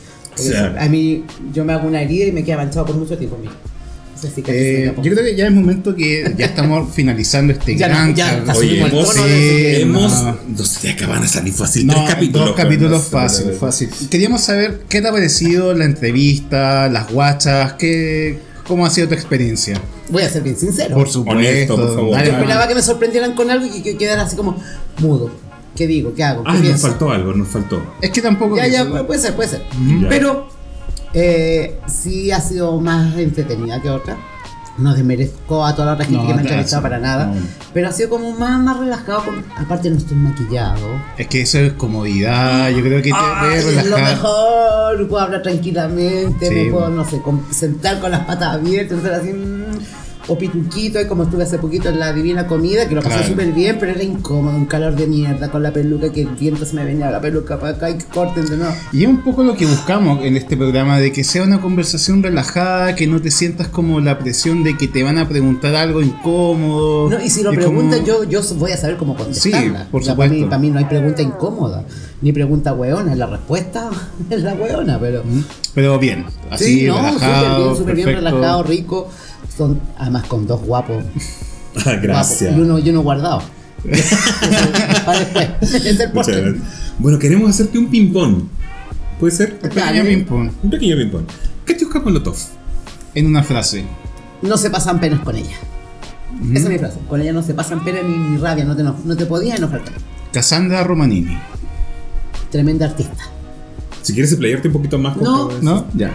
A 0.79 0.89
mí, 0.89 1.25
yo 1.53 1.65
me 1.65 1.73
hago 1.73 1.87
una 1.89 2.03
herida 2.03 2.27
y 2.27 2.33
me 2.33 2.45
queda 2.45 2.57
manchado 2.59 2.87
por 2.87 2.97
mucho 2.97 3.17
tiempo. 3.17 3.39
Mira. 3.41 3.53
Eh, 4.47 4.91
yo 5.03 5.13
creo 5.13 5.23
que 5.23 5.37
ya 5.37 5.47
es 5.49 5.53
momento 5.53 5.95
que 5.95 6.33
ya 6.39 6.47
estamos 6.47 6.91
finalizando 6.95 7.53
este 7.53 7.77
Ya, 7.77 7.89
gran 7.89 8.15
ya, 8.15 8.43
Oye, 8.57 8.81
hemos, 8.81 9.15
de 9.17 9.75
tema. 9.81 9.99
hemos, 9.99 10.23
No. 10.23 10.39
no 10.57 10.65
se 10.65 10.81
te 10.81 10.91
acaban 10.93 11.23
a 11.23 11.29
salir 11.29 11.53
fácil. 11.53 11.87
No, 11.87 11.93
tres 11.93 12.09
capítulos. 12.15 12.47
dos 12.49 12.57
capítulos 12.57 13.09
pero- 13.11 13.23
fácil, 13.23 13.53
fácil. 13.53 13.91
Queríamos 14.11 14.41
saber 14.41 14.85
qué 14.89 15.03
te 15.03 15.09
ha 15.09 15.13
parecido 15.13 15.75
la 15.75 15.85
entrevista, 15.85 16.89
las 16.89 17.11
guachas, 17.13 17.75
qué, 17.75 18.39
cómo 18.67 18.87
ha 18.87 18.91
sido 18.91 19.09
tu 19.09 19.15
experiencia. 19.15 19.79
Voy 20.09 20.23
a 20.23 20.31
ser 20.31 20.43
bien 20.43 20.57
sincero. 20.57 20.95
Por 20.95 21.09
supuesto. 21.11 21.39
Honesto, 21.39 21.77
por 21.77 21.95
favor. 21.95 22.25
Yo 22.25 22.33
esperaba 22.33 22.67
que 22.69 22.75
me 22.77 22.83
sorprendieran 22.83 23.35
con 23.35 23.51
algo 23.51 23.67
y 23.67 23.83
que 23.83 23.99
quedara 23.99 24.23
así 24.23 24.37
como 24.37 24.57
mudo. 25.01 25.31
¿Qué 25.77 25.87
digo? 25.87 26.13
¿Qué 26.15 26.23
hago? 26.25 26.43
¿Qué 26.45 26.51
Ay, 26.51 26.57
nos 26.59 26.63
pienso? 26.67 26.89
faltó 26.89 27.11
algo, 27.11 27.33
nos 27.35 27.49
faltó. 27.49 27.83
Es 28.01 28.11
que 28.11 28.23
tampoco. 28.23 28.57
Ya, 28.57 28.67
ya, 28.69 28.85
puede 29.07 29.21
ser, 29.21 29.35
puede 29.35 29.49
ser. 29.49 29.63
Ya. 30.01 30.09
Pero 30.09 30.49
eh, 31.13 31.81
sí 31.87 32.31
ha 32.31 32.41
sido 32.41 32.81
más 32.81 33.17
entretenida 33.19 33.81
que 33.83 33.91
otra. 33.91 34.17
No 34.77 34.93
desmerezco 34.93 35.65
a 35.65 35.73
toda 35.73 35.87
la 35.87 35.93
otra 35.93 36.05
gente 36.05 36.21
No, 36.21 36.27
que 36.27 36.35
me 36.35 36.41
ha 36.41 36.43
entrevistado 36.43 36.83
para 36.83 36.99
nada. 36.99 37.27
no. 37.27 37.35
Pero 37.73 37.89
ha 37.89 37.93
sido 37.93 38.11
como 38.11 38.33
más, 38.33 38.61
más 38.61 38.79
relajado. 38.81 39.25
con- 39.25 39.45
aparte 39.57 39.89
no 39.89 39.97
estoy 39.99 40.17
maquillado. 40.17 40.81
Es 41.17 41.29
que 41.29 41.43
eso 41.43 41.59
es 41.61 41.73
comodidad. 41.75 42.71
Yo 42.71 42.81
creo 42.83 42.99
que 43.01 43.11
te 43.11 43.17
Ay, 43.17 43.41
puede 43.41 43.59
es 43.59 43.65
lo 43.89 43.97
relajar. 43.97 44.15
mejor, 44.17 45.09
puedo 45.09 45.23
hablar 45.23 45.43
tranquilamente, 45.43 46.49
Sí, 46.49 46.55
me 46.55 46.65
puedo, 46.71 46.87
bueno. 46.87 47.05
no 47.05 47.09
sé, 47.09 47.21
con- 47.23 47.45
sentar 47.53 48.01
con 48.01 48.11
las 48.11 48.21
patas 48.27 48.55
abiertas, 48.55 48.99
estar 48.99 49.15
así, 49.15 49.29
mm, 49.33 49.79
o 50.27 50.39
pituquito, 50.39 50.99
como 51.07 51.25
estuve 51.25 51.43
hace 51.43 51.59
poquito 51.59 51.89
en 51.91 51.99
la 51.99 52.13
Divina 52.13 52.47
Comida, 52.47 52.89
que 52.89 52.95
lo 52.95 53.03
pasé 53.03 53.17
Claro. 53.17 53.29
súper 53.31 53.53
bien, 53.53 53.77
pero 53.79 53.93
era 53.93 54.03
incómodo, 54.03 54.57
un 54.57 54.65
calor 54.67 54.97
de 54.97 55.07
mierda, 55.07 55.51
con 55.51 55.63
la 55.63 55.73
peluca, 55.73 56.11
que 56.13 56.23
el 56.23 56.29
viento 56.29 56.65
se 56.65 56.75
me 56.75 56.85
venía 56.85 57.11
la 57.11 57.21
peluca 57.21 57.59
para 57.61 57.77
acá 57.77 57.91
y 57.91 57.99
que 57.99 58.05
corten 58.07 58.47
de 58.47 58.57
nuevo. 58.57 58.75
Y 58.93 59.03
es 59.03 59.09
un 59.09 59.19
poco 59.23 59.43
lo 59.43 59.55
que 59.55 59.67
buscamos 59.67 60.25
en 60.25 60.37
este 60.37 60.57
programa, 60.57 60.99
de 60.99 61.13
que 61.13 61.25
sea 61.25 61.43
una 61.43 61.61
conversación 61.61 62.23
relajada, 62.23 62.95
que 62.95 63.07
no 63.07 63.21
te 63.21 63.31
sientas 63.31 63.69
como 63.69 64.01
la 64.01 64.19
presión 64.19 64.63
de 64.63 64.77
que 64.77 64.89
te 64.89 65.03
van 65.03 65.19
a 65.19 65.29
preguntar 65.29 65.75
algo 65.75 66.01
incómodo. 66.01 67.11
No, 67.11 67.23
y 67.23 67.29
si 67.31 67.43
lo 67.43 67.51
preguntan, 67.53 68.01
como- 68.05 68.25
yo, 68.25 68.25
yo 68.25 68.41
voy 68.57 68.73
a 68.73 68.77
saber 68.77 68.97
cómo 68.97 69.15
contestarla. 69.17 69.81
Sí, 69.81 69.87
por 69.91 70.01
O 70.01 70.05
sea, 70.05 70.17
Para 70.17 70.29
mí, 70.31 70.37
supuesto. 70.37 70.51
para 70.51 70.61
mí 70.61 70.71
no 70.71 70.79
hay 70.79 70.85
pregunta 70.87 71.23
incómoda, 71.23 71.85
ni 72.23 72.33
pregunta 72.33 72.73
hueona, 72.73 73.15
la 73.15 73.27
respuesta 73.27 73.91
es 74.31 74.43
la 74.43 74.55
hueona, 74.55 74.99
pero... 74.99 75.23
Pero 75.75 75.99
bien, 75.99 76.25
así 76.51 76.81
sí, 76.81 76.87
no, 76.87 76.97
relajado, 76.97 77.13
súper 77.21 77.57
bien, 77.65 77.77
súper 77.77 77.95
bien 77.95 78.07
perfecto. 78.07 78.31
relajado, 78.37 78.63
rico. 78.63 79.09
Son 79.57 79.81
además 79.99 80.25
con 80.25 80.47
dos 80.47 80.61
guapos. 80.63 81.05
Ah, 81.87 81.97
gracias. 82.01 82.41
guapos, 82.55 82.57
y 82.57 82.61
uno, 82.61 82.79
y 82.79 82.91
uno 82.91 83.01
guardado. 83.03 83.43
Para 85.05 85.19
después. 85.21 85.49
Es 85.61 85.75
el 85.75 85.93
Muchas 85.97 86.11
postre. 86.13 86.41
gracias. 86.41 86.65
Bueno, 87.01 87.19
queremos 87.19 87.51
hacerte 87.51 87.79
un 87.79 87.89
ping-pong. 87.91 88.45
¿Puede 89.19 89.35
ser? 89.35 89.59
Un 89.61 89.69
pequeño 89.71 90.05
ping-pong, 90.05 90.51
Un 90.63 90.71
pequeño 90.71 90.97
ping-pong. 90.97 91.25
Katiuska 91.65 92.01
Molotov. 92.01 92.37
en 93.15 93.27
una 93.27 93.43
frase. 93.43 93.85
No 94.43 94.57
se 94.57 94.71
pasan 94.71 95.01
penas 95.01 95.21
con 95.21 95.35
ella. 95.35 95.57
Esa 96.53 96.63
es 96.65 96.69
mi 96.69 96.79
frase. 96.79 96.99
Con 97.09 97.21
ella 97.21 97.33
no 97.33 97.43
se 97.43 97.55
pasan 97.55 97.83
penas 97.85 98.03
ni, 98.05 98.17
ni 98.17 98.37
rabia, 98.37 98.65
no 98.65 98.77
te, 98.77 98.83
eno- 98.83 98.97
no 99.05 99.17
te 99.17 99.27
podías 99.27 99.59
enojar. 99.59 99.83
Cassandra 100.33 100.85
Romanini. 100.85 101.37
Tremenda 102.53 102.87
artista. 102.87 103.25
Si 104.03 104.13
quieres 104.13 104.31
explayarte 104.33 104.69
un 104.69 104.75
poquito 104.75 104.99
más 104.99 105.15
con 105.17 105.25
No. 105.25 105.37
todo 105.39 105.51
eso. 105.51 105.63
¿No? 105.63 105.87
Ya. 105.95 106.13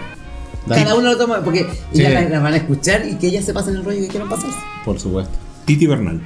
Dale. 0.66 0.82
Cada 0.82 0.94
uno 0.94 1.10
lo 1.10 1.16
toma 1.18 1.42
porque 1.42 1.66
Sí. 1.92 2.00
ellas 2.02 2.12
la, 2.24 2.28
la 2.28 2.40
van 2.40 2.52
a 2.54 2.56
escuchar 2.58 3.06
y 3.08 3.16
que 3.16 3.28
ellas 3.28 3.44
se 3.44 3.52
pasen 3.54 3.76
el 3.76 3.84
rollo 3.84 4.00
que 4.00 4.08
quieran 4.08 4.28
pasarse. 4.28 4.56
Por 4.84 4.98
supuesto. 5.00 5.32
Titi 5.64 5.86
Bernal. 5.86 6.20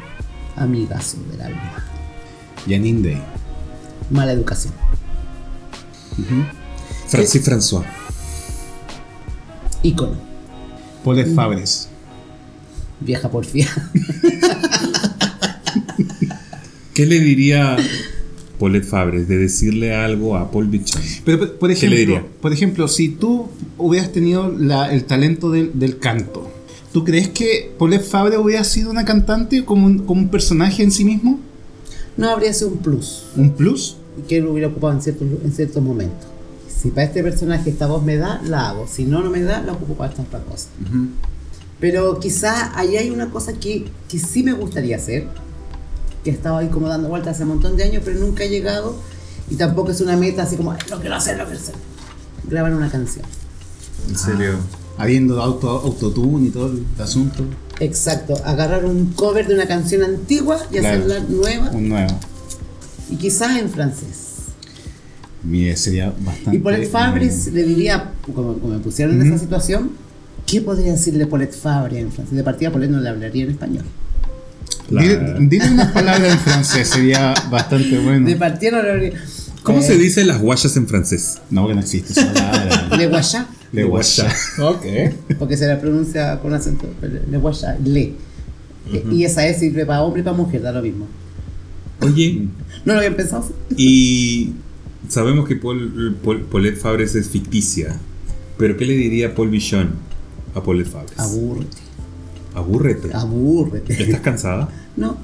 Amigazo 0.57 1.18
del 1.30 1.41
alma. 1.43 1.85
Janine 2.68 3.03
Day. 3.09 3.22
Mala 4.11 4.32
educación. 4.32 4.72
Francis 7.09 7.43
François. 7.45 7.85
Ícono. 9.82 10.16
Paulette 11.05 11.35
Fabres. 11.35 11.89
Vieja 13.01 13.30
porfía. 13.30 13.68
¿Qué 16.95 17.07
le 17.07 17.18
diría 17.20 17.76
Paulette 18.59 18.85
Fabres, 18.87 19.26
de 19.28 19.37
decirle 19.37 19.95
algo 19.95 20.37
a 20.37 20.51
Paul 20.51 20.68
Bichon. 20.68 21.03
Pero, 21.24 21.39
por- 21.41 21.59
por 21.59 21.68
¿Qué 21.74 21.89
le 21.89 21.97
ejemplo, 21.97 21.99
diría? 21.99 22.26
por 22.41 22.53
ejemplo, 22.53 22.89
si 22.89 23.09
tú 23.09 23.49
hubieras 23.79 24.12
tenido 24.12 24.51
la- 24.51 24.93
el 24.93 25.05
talento 25.05 25.51
del, 25.51 25.79
del 25.79 25.99
canto, 25.99 26.49
¿tú 26.93 27.05
crees 27.05 27.29
que 27.29 27.72
Paulette 27.79 28.05
Fabre 28.05 28.39
hubiera 28.39 28.64
sido 28.64 28.91
una 28.91 29.05
cantante 29.05 29.64
como 29.64 29.87
un, 29.87 29.99
como 30.01 30.20
un 30.22 30.29
personaje 30.29 30.83
en 30.83 30.91
sí 30.91 31.05
mismo? 31.05 31.39
No 32.16 32.31
habría 32.31 32.53
sido 32.53 32.68
un 32.70 32.79
plus 32.79 33.25
¿Un 33.37 33.51
plus? 33.51 33.97
que 34.29 34.41
lo 34.41 34.53
hubiera 34.53 34.68
ocupado 34.68 34.93
en 34.95 35.03
ciertos, 35.03 35.27
en 35.45 35.53
ciertos 35.53 35.83
momentos. 35.83 36.29
Si 36.68 36.91
para 36.91 37.05
este 37.05 37.22
personaje 37.22 37.70
esta 37.70 37.87
voz 37.87 38.05
me 38.05 38.16
da, 38.16 38.41
la 38.45 38.68
hago. 38.68 38.87
Si 38.87 39.05
no, 39.05 39.22
no 39.22 39.31
me 39.31 39.43
da, 39.43 39.61
la 39.62 39.72
ocupo 39.72 39.95
para 39.95 40.11
esta 40.11 40.22
otra 40.22 40.41
cosa. 40.41 40.68
Pero 41.81 42.20
quizá 42.20 42.79
ahí 42.79 42.97
hay 42.97 43.11
una 43.11 43.31
cosa 43.31 43.55
que, 43.55 43.87
que 44.09 44.18
sí 44.18 44.43
me 44.43 44.53
gustaría 44.53 44.97
hacer, 44.97 45.27
que 46.22 46.31
he 46.31 46.33
estado 46.33 46.59
ahí 46.59 46.68
como 46.68 46.89
dando 46.89 47.09
vueltas 47.09 47.35
hace 47.35 47.43
un 47.43 47.51
montón 47.51 47.77
de 47.77 47.85
años, 47.85 48.03
pero 48.05 48.20
nunca 48.20 48.45
he 48.45 48.49
llegado. 48.49 48.95
Y 49.51 49.57
tampoco 49.57 49.91
es 49.91 50.01
una 50.01 50.16
meta 50.16 50.43
así 50.45 50.57
como, 50.57 50.70
"Ay, 50.72 50.79
lo 50.91 51.01
quiero 51.01 51.16
hacer, 51.16 51.37
lo 51.37 51.45
quiero 51.45 51.59
hacer. 51.61 51.75
Grabar 52.49 52.72
una 52.75 52.91
canción. 52.91 53.25
En 54.09 54.16
serio. 54.18 54.55
Habiendo 54.96 55.42
auto, 55.42 55.68
autotune 55.70 56.46
y 56.48 56.50
todo 56.50 56.66
el 56.72 56.84
asunto. 57.02 57.44
Exacto, 57.80 58.34
agarrar 58.44 58.84
un 58.84 59.07
cover 59.14 59.48
de 59.48 59.55
una 59.55 59.66
canción 59.66 60.02
antigua 60.05 60.59
y 60.70 60.78
Claro. 60.78 61.05
hacerla 61.05 61.26
nueva 61.28 61.70
Un 61.70 61.88
nuevo. 61.88 62.16
y 63.11 63.16
quizás 63.16 63.59
en 63.59 63.68
francés. 63.70 64.07
Mire, 65.42 65.76
sería 65.76 66.12
bastante. 66.24 66.57
Y 66.57 66.61
Paulette 66.61 66.88
Fabres 66.90 67.48
le 67.52 67.64
diría, 67.64 68.12
como, 68.34 68.55
como 68.59 68.74
me 68.74 68.78
pusieron 68.80 69.20
en 69.20 69.26
esa 69.32 69.38
situación, 69.42 69.90
¿qué 70.46 70.61
podría 70.61 70.92
decirle 70.92 71.26
Paulette 71.26 71.55
Fabre 71.55 71.98
en 71.98 72.12
francés? 72.12 72.34
De 72.36 72.44
partida 72.44 72.70
Paulette 72.70 72.90
no 72.92 73.00
le 73.00 73.09
hablaría 73.09 73.44
en 73.44 73.50
español. 73.50 73.84
Dile, 74.88 75.18
Claro. 75.18 75.38
dile 75.40 75.70
unas 75.70 75.92
palabras 75.92 76.32
en 76.32 76.38
francés, 76.38 76.88
sería 76.88 77.34
bastante 77.50 77.98
bueno. 77.98 78.26
De 78.28 78.36
partida 78.36 78.70
no 78.72 78.82
le 78.82 78.90
hablaría. 78.92 79.24
¿Cómo 79.64 79.78
Eh, 79.80 79.82
se 79.82 79.96
dice 79.96 80.24
las 80.24 80.40
guayas 80.40 80.76
en 80.76 80.86
francés? 80.86 81.38
No, 81.50 81.66
que 81.66 81.74
no 81.74 81.80
existe 81.80 82.12
esa 82.12 82.32
palabra. 82.32 82.88
Le 82.96 83.09
guayá, 83.09 83.46
Le 83.75 83.85
guacha. 83.85 84.29
Ok. 84.61 84.85
porque 85.39 85.57
se 85.57 85.66
la 85.66 85.81
pronuncia 85.81 86.39
con 86.41 86.55
acento. 86.55 86.87
Le 87.31 87.39
le. 87.85 88.12
Y 89.11 89.25
esa 89.25 89.47
es 89.47 89.59
sirve 89.59 89.87
para 89.87 90.03
hombre 90.03 90.20
y 90.20 90.25
para 90.25 90.37
mujer, 90.37 90.62
da 90.62 90.72
lo 90.72 90.83
mismo. 90.83 91.07
Oye, 92.01 92.49
No 92.85 92.93
lo 92.93 92.99
habían 92.99 93.14
pensado. 93.14 93.47
y 93.77 94.53
sabemos 95.09 95.49
que 95.49 95.57
Paul, 95.57 96.16
Paul- 96.22 96.43
Paulette 96.43 96.77
Fabres 96.79 97.14
es 97.14 97.29
ficticia, 97.29 97.97
pero 98.59 98.77
¿qué 98.77 98.85
le 98.85 98.95
diría 98.95 99.35
Paul 99.35 99.49
Bichon 99.49 99.91
a 100.55 100.62
Paulette 100.62 100.89
Fabres? 100.89 101.18
Abúrrete, 101.18 101.77
Abúrrete. 102.55 103.11
abúrrete. 103.14 104.03
¿Estás 104.03 104.20
cansada? 104.20 104.68
No. 104.97 105.16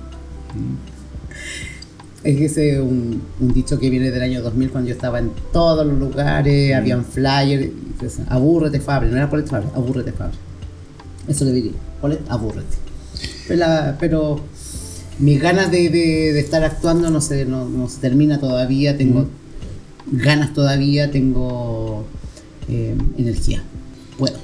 Es 2.22 2.38
ese 2.40 2.80
un, 2.80 3.22
un 3.40 3.52
dicho 3.54 3.78
que 3.78 3.88
viene 3.88 4.10
del 4.10 4.20
año 4.22 4.42
2000 4.42 4.70
cuando 4.70 4.88
yo 4.88 4.94
estaba 4.94 5.18
en 5.20 5.30
todos 5.52 5.86
los 5.86 5.98
lugares, 5.98 6.74
habían 6.74 7.04
flyers, 7.04 7.70
abúrrete 8.28 8.78
Fabre, 8.80 9.08
no 9.08 9.16
era 9.16 9.30
Paulette 9.30 9.48
Fabre, 9.48 9.68
abúrrete 9.74 10.12
Fabre. 10.12 10.36
Eso 11.28 11.44
le 11.46 11.52
diría, 11.52 11.72
Paulette, 12.00 12.22
abúrrete. 12.28 12.76
Pero, 13.48 13.58
la- 13.60 13.96
pero 13.98 14.40
mis 15.18 15.40
ganas 15.40 15.70
de, 15.70 15.88
de- 15.88 16.32
de 16.34 16.40
estar 16.40 16.62
actuando 16.62 17.08
no 17.10 17.20
se, 17.22 17.46
no, 17.46 17.66
no 17.68 17.88
se 17.88 18.00
termina 18.00 18.38
todavía, 18.38 18.96
tengo 18.98 19.26
ganas 20.12 20.52
todavía, 20.52 21.10
tengo 21.10 22.04
eh, 22.68 22.94
energía. 23.16 23.62
Puedo. 24.18 24.36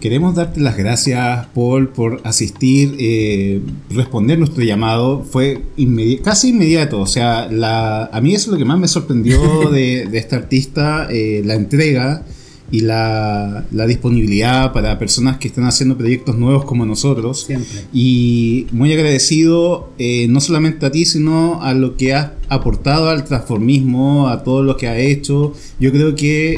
Queremos 0.00 0.34
darte 0.34 0.60
las 0.60 0.76
gracias, 0.76 1.46
Paul, 1.54 1.88
por 1.88 2.20
asistir, 2.24 2.96
eh, 3.00 3.60
responder 3.90 4.38
nuestro 4.38 4.62
llamado. 4.62 5.24
Fue 5.24 5.62
inmedi- 5.76 6.20
casi 6.20 6.50
inmediato. 6.50 7.00
O 7.00 7.06
sea, 7.06 7.48
la, 7.50 8.04
a 8.06 8.20
mí 8.20 8.34
eso 8.34 8.46
es 8.46 8.52
lo 8.52 8.58
que 8.58 8.64
más 8.64 8.78
me 8.78 8.88
sorprendió 8.88 9.70
de, 9.72 10.06
de 10.06 10.18
esta 10.18 10.36
artista, 10.36 11.08
eh, 11.10 11.42
la 11.44 11.54
entrega 11.54 12.24
y 12.70 12.80
la, 12.80 13.64
la 13.70 13.86
disponibilidad 13.86 14.72
para 14.72 14.98
personas 14.98 15.38
que 15.38 15.48
están 15.48 15.64
haciendo 15.64 15.96
proyectos 15.96 16.36
nuevos 16.36 16.64
como 16.64 16.84
nosotros. 16.84 17.44
Siempre. 17.44 17.82
Y 17.92 18.66
muy 18.72 18.92
agradecido 18.92 19.90
eh, 19.98 20.26
no 20.28 20.40
solamente 20.40 20.84
a 20.86 20.90
ti, 20.90 21.04
sino 21.04 21.62
a 21.62 21.74
lo 21.74 21.96
que 21.96 22.14
has 22.14 22.32
aportado 22.48 23.08
al 23.08 23.24
transformismo, 23.24 24.28
a 24.28 24.42
todo 24.42 24.62
lo 24.62 24.76
que 24.76 24.88
has 24.88 24.98
hecho. 24.98 25.54
Yo 25.78 25.92
creo 25.92 26.14
que 26.16 26.52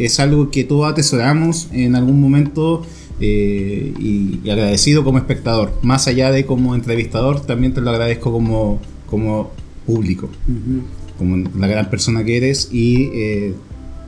eh, 0.00 0.04
es 0.04 0.20
algo 0.20 0.50
que 0.50 0.64
todos 0.64 0.90
atesoramos 0.90 1.68
en 1.72 1.94
algún 1.96 2.20
momento 2.20 2.82
eh, 3.20 3.94
y, 3.98 4.40
y 4.44 4.50
agradecido 4.50 5.04
como 5.04 5.18
espectador. 5.18 5.72
Más 5.82 6.06
allá 6.06 6.30
de 6.30 6.44
como 6.44 6.74
entrevistador, 6.74 7.40
también 7.40 7.72
te 7.72 7.80
lo 7.80 7.90
agradezco 7.90 8.30
como, 8.30 8.78
como 9.06 9.52
público, 9.86 10.28
Ujú. 10.48 10.82
como 11.16 11.48
la 11.58 11.66
gran 11.66 11.88
persona 11.88 12.24
que 12.24 12.36
eres 12.36 12.68
y 12.72 13.04
eh, 13.14 13.54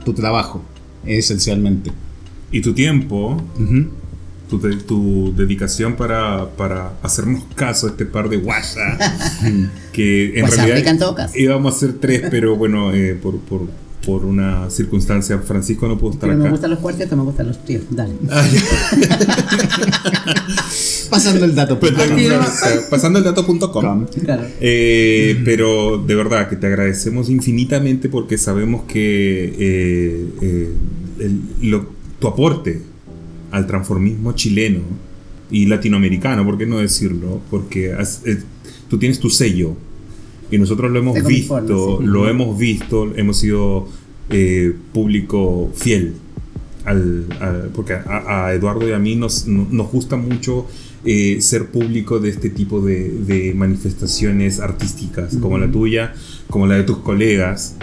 tu 0.05 0.13
trabajo, 0.13 0.61
esencialmente. 1.05 1.91
Y 2.51 2.61
tu 2.61 2.73
tiempo, 2.73 3.41
tu, 4.49 4.59
de- 4.59 4.77
tu 4.77 5.33
dedicación 5.35 5.95
para, 5.95 6.49
para 6.57 6.93
hacernos 7.03 7.43
caso 7.55 7.87
a 7.87 7.89
este 7.91 8.05
par 8.05 8.29
de 8.29 8.37
guayas, 8.37 8.75
que 9.93 10.25
en 10.35 10.41
Guayas 10.41 10.55
realidad 10.57 10.75
rica 10.77 10.89
en 10.89 10.99
todo 10.99 11.15
caso. 11.15 11.37
íbamos 11.37 11.75
a 11.75 11.79
ser 11.79 11.93
tres, 11.93 12.23
pero 12.31 12.55
bueno, 12.55 12.93
eh, 12.93 13.13
por, 13.15 13.37
por, 13.39 13.67
por 14.05 14.23
una 14.25 14.69
circunstancia, 14.69 15.39
Francisco 15.39 15.87
no 15.87 15.97
pudo 15.97 16.11
estar 16.13 16.29
Pero 16.29 16.37
me 16.39 16.45
acá. 16.45 16.51
gustan 16.51 16.69
los 16.71 16.79
cuartetos, 16.79 17.17
me 17.17 17.23
gustan 17.23 17.47
los 17.47 17.63
tríos. 17.65 17.83
Dale. 17.91 18.13
Ah. 18.29 18.47
Pasando 21.09 21.45
el 21.45 21.55
dato. 21.55 21.79
Pues, 21.79 21.93
pasando 22.89 23.19
el 23.19 23.25
dato.com. 23.25 24.05
Claro. 24.23 24.43
Eh, 24.61 25.41
pero 25.43 25.97
de 25.97 26.15
verdad 26.15 26.47
que 26.47 26.55
te 26.55 26.67
agradecemos 26.67 27.29
infinitamente 27.29 28.09
porque 28.09 28.37
sabemos 28.37 28.83
que 28.83 29.45
eh, 29.57 30.27
eh, 30.41 30.69
el- 31.19 31.41
lo- 31.69 31.87
tu 32.19 32.27
aporte 32.27 32.81
al 33.51 33.65
transformismo 33.65 34.33
chileno 34.33 34.81
y 35.49 35.65
latinoamericano, 35.65 36.45
¿por 36.45 36.57
qué 36.57 36.67
no 36.67 36.77
decirlo? 36.77 37.41
Porque 37.49 37.93
has- 37.93 38.21
eh, 38.25 38.39
tú 38.87 38.99
tienes 38.99 39.19
tu 39.19 39.29
sello 39.31 39.75
y 40.51 40.57
nosotros 40.57 40.91
lo 40.91 40.99
hemos 40.99 41.23
visto, 41.23 41.97
sí. 41.99 42.05
lo 42.05 42.27
hemos 42.29 42.57
visto, 42.57 43.11
hemos 43.15 43.37
sido 43.37 43.87
eh, 44.29 44.73
público 44.93 45.71
fiel. 45.75 46.13
Al, 46.85 47.25
al- 47.39 47.69
porque 47.75 47.93
a, 47.93 48.45
a 48.47 48.53
Eduardo 48.53 48.87
y 48.87 48.93
a 48.93 48.99
mí 48.99 49.15
nos, 49.15 49.45
no- 49.47 49.67
nos 49.69 49.91
gusta 49.91 50.15
mucho 50.15 50.65
eh, 51.05 51.37
ser 51.41 51.67
público 51.67 52.19
de 52.19 52.29
este 52.29 52.49
tipo 52.49 52.81
de, 52.81 53.09
de 53.09 53.53
manifestaciones 53.53 54.59
artísticas, 54.59 55.35
como 55.39 55.57
la 55.57 55.69
tuya, 55.69 56.13
como 56.49 56.65
la 56.67 56.75
de 56.75 56.83
tus 56.83 56.97
colegas, 56.99 57.75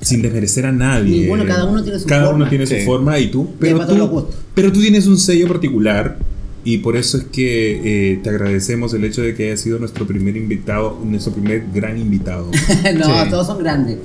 sin 0.00 0.22
desmerecer 0.22 0.66
a 0.66 0.72
nadie. 0.72 1.22
Ninguno, 1.22 1.44
cada 1.46 1.64
uno 1.64 1.82
tiene 1.82 1.98
su 1.98 2.06
Cada 2.06 2.26
forma. 2.26 2.36
uno 2.42 2.48
tiene 2.48 2.66
su 2.66 2.76
forma 2.84 3.18
y 3.18 3.30
tú, 3.30 3.42
Y 3.54 3.56
pero 3.58 3.86
tú, 3.86 4.26
pero 4.54 4.70
tú 4.70 4.80
tienes 4.80 5.06
un 5.06 5.18
sello 5.18 5.48
particular 5.48 6.18
y 6.64 6.78
por 6.78 6.96
eso 6.96 7.18
es 7.18 7.24
que 7.24 8.12
eh, 8.12 8.20
te 8.22 8.30
agradecemos 8.30 8.92
el 8.94 9.04
hecho 9.04 9.22
de 9.22 9.34
que 9.34 9.44
hayas 9.48 9.60
sido 9.60 9.78
nuestro 9.78 10.06
primer 10.06 10.36
invitado, 10.36 10.98
nuestro 11.04 11.32
primer 11.32 11.64
gran 11.74 11.98
invitado. 11.98 12.50
no, 12.96 13.04
Sí. 13.24 13.30
todos 13.30 13.46
son 13.46 13.58
grandes. 13.58 13.98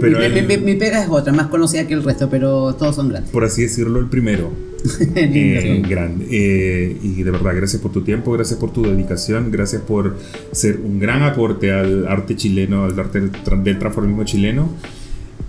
Pero 0.00 0.18
mi, 0.20 0.24
él- 0.24 0.46
mi- 0.46 0.56
mi- 0.56 0.74
pega 0.74 1.02
es 1.04 1.08
otra, 1.10 1.32
más 1.34 1.48
conocida 1.48 1.86
que 1.86 1.92
el 1.94 2.02
resto, 2.02 2.28
pero 2.30 2.74
todos 2.74 2.96
son 2.96 3.10
grandes. 3.10 3.30
por 3.30 3.44
así 3.44 3.62
decirlo, 3.62 4.00
el 4.00 4.06
primero. 4.08 4.50
Eh, 5.14 5.80
¿no? 5.82 5.88
grande. 5.88 6.26
Eh, 6.30 6.96
y 7.02 7.22
de 7.22 7.30
verdad, 7.30 7.52
gracias 7.54 7.80
por 7.80 7.92
tu 7.92 8.00
tiempo, 8.02 8.32
gracias 8.32 8.58
por 8.58 8.72
tu 8.72 8.82
dedicación, 8.82 9.50
gracias 9.52 9.82
por 9.82 10.16
ser 10.50 10.80
un 10.84 10.98
gran 10.98 11.22
aporte 11.22 11.70
al 11.70 12.08
arte 12.08 12.34
chileno, 12.34 12.84
al 12.84 12.98
arte 12.98 13.20
del, 13.20 13.30
tra- 13.32 13.62
del 13.62 13.78
transformismo 13.78 14.24
chileno. 14.24 14.70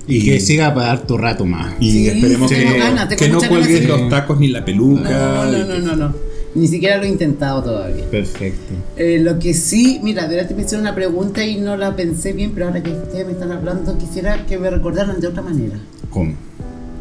Y 0.07 0.25
que 0.25 0.39
siga 0.41 0.73
para 0.75 0.91
harto 0.91 1.17
rato 1.17 1.45
más. 1.45 1.73
Y 1.79 1.91
Sí, 1.91 2.07
esperemos 2.09 2.51
que, 2.51 2.63
ganas, 2.77 3.07
tengo 3.09 3.19
que 3.19 3.29
no 3.29 3.39
cuelgues 3.49 3.87
los 3.87 4.09
tacos 4.09 4.37
ni 4.39 4.49
la 4.49 4.63
peluca. 4.65 5.09
No, 5.09 5.51
no, 5.51 5.65
no, 5.65 5.79
no, 5.79 5.95
no. 5.95 6.15
Ni 6.55 6.67
siquiera 6.67 6.97
lo 6.97 7.03
he 7.03 7.07
intentado 7.07 7.63
todavía. 7.63 8.05
Perfecto. 8.11 8.73
Eh, 8.95 9.19
lo 9.19 9.39
que 9.39 9.53
sí, 9.55 9.99
mira, 10.03 10.27
de 10.27 10.35
verdad 10.35 10.55
me 10.55 10.61
hicieron 10.61 10.81
una 10.85 10.93
pregunta 10.93 11.43
y 11.43 11.59
no 11.59 11.75
la 11.77 11.95
pensé 11.95 12.31
bien, 12.33 12.51
pero 12.53 12.67
ahora 12.67 12.83
que 12.83 12.91
ustedes 12.91 13.25
me 13.25 13.31
están 13.31 13.51
hablando, 13.51 13.97
quisiera 13.97 14.45
que 14.45 14.59
me 14.59 14.69
recordaran 14.69 15.19
de 15.19 15.27
otra 15.27 15.41
manera. 15.41 15.75
¿Cómo? 16.11 16.33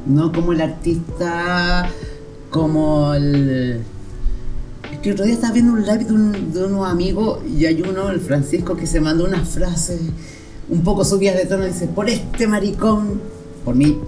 No 0.06 0.32
como 0.32 0.52
el 0.52 0.60
artista, 0.62 1.88
como 2.50 3.12
el... 3.14 3.80
Es 4.90 4.98
que 5.00 5.12
otro 5.12 5.24
día 5.24 5.34
estaba 5.34 5.52
viendo 5.52 5.72
un 5.74 5.82
live 5.86 6.04
de, 6.04 6.12
un- 6.12 6.52
de 6.52 6.64
unos 6.64 6.88
amigos 6.90 7.40
y 7.46 7.66
hay 7.66 7.82
uno, 7.82 8.08
el 8.10 8.20
Francisco, 8.20 8.74
que 8.76 8.86
se 8.86 9.00
mandó 9.00 9.24
unas 9.26 9.48
frases 9.48 10.00
un 10.70 10.80
poco 10.82 11.04
subidas 11.04 11.36
de 11.36 11.44
tono. 11.46 11.64
Dice, 11.66 11.86
por 11.88 12.08
este 12.08 12.46
maricón, 12.46 13.20
por 13.64 13.74
mí, 13.74 13.98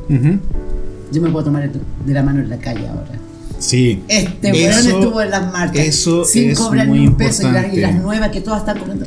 yo 1.13 1.21
me 1.23 1.31
puedo 1.31 1.45
tomar 1.45 1.71
de 1.71 2.13
la 2.15 2.23
mano 2.23 2.41
en 2.41 2.49
la 2.51 2.59
calle 2.59 2.87
ahora. 2.89 3.13
Sí. 3.59 4.03
Este 4.09 4.51
Eso- 4.51 4.89
weón 4.91 5.03
estuvo 5.03 5.23
en 5.23 5.31
las 5.31 5.53
marcas 5.53 5.85
eso 5.87 6.25
sin 6.25 6.51
es 6.51 6.59
cobrar 6.59 6.87
muy 6.89 7.01
ni 7.01 7.07
un 7.09 7.17
peso 7.17 7.49
y 7.49 7.53
las, 7.53 7.73
y 7.75 7.77
las 7.81 7.95
nuevas 7.95 8.31
que 8.31 8.41
todas 8.41 8.61
están 8.61 8.79
cobrando. 8.79 9.07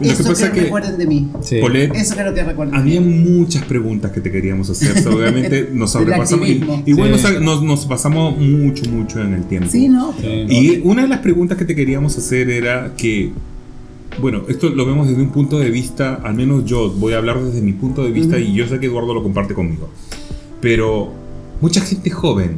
Lo 0.00 0.06
que 0.06 0.12
Eso 0.14 0.24
pasa 0.24 0.48
que, 0.50 0.54
que- 0.60 0.64
recuerden 0.64 0.96
de 0.96 1.06
mí. 1.06 1.28
Sí. 1.42 1.58
Polet, 1.60 1.94
Eso 1.94 2.14
quiero 2.14 2.32
que 2.32 2.42
recuerden. 2.42 2.74
de 2.74 2.80
Había 2.80 3.00
muchas 3.02 3.64
preguntas 3.64 4.10
que 4.12 4.22
te 4.22 4.32
queríamos 4.32 4.70
hacer. 4.70 4.98
so, 5.02 5.10
obviamente 5.14 5.68
nos 5.74 5.90
sobrepasamos. 5.92 6.48
Igual 6.48 7.18
Sí. 7.18 7.22
nos, 7.34 7.42
nos- 7.42 7.62
nos 7.62 7.84
pasamos 7.86 8.38
mucho, 8.38 8.88
mucho 8.90 9.20
en 9.20 9.34
el 9.34 9.44
tiempo. 9.44 9.68
Sí, 9.70 9.88
¿no? 9.90 10.14
Sí. 10.18 10.26
Y 10.48 10.80
una 10.84 11.02
de 11.02 11.08
las 11.08 11.18
preguntas 11.18 11.58
que 11.58 11.66
te 11.66 11.74
queríamos 11.74 12.16
hacer 12.16 12.48
era 12.48 12.94
que 12.96 13.32
Bueno, 14.20 14.42
esto 14.48 14.70
lo 14.70 14.84
vemos 14.86 15.08
desde 15.08 15.22
un 15.22 15.30
punto 15.30 15.58
de 15.60 15.70
vista, 15.70 16.14
al 16.24 16.34
menos 16.34 16.64
yo 16.64 16.90
voy 16.90 17.12
a 17.12 17.18
hablar 17.18 17.40
desde 17.42 17.60
mi 17.60 17.72
punto 17.74 18.02
de 18.02 18.10
vista 18.10 18.38
y 18.40 18.52
yo 18.54 18.66
sé 18.66 18.80
que 18.80 18.86
Eduardo 18.86 19.14
lo 19.14 19.22
comparte 19.22 19.54
conmigo. 19.54 19.88
Pero 20.60 21.12
mucha 21.60 21.80
gente 21.80 22.10
joven 22.10 22.56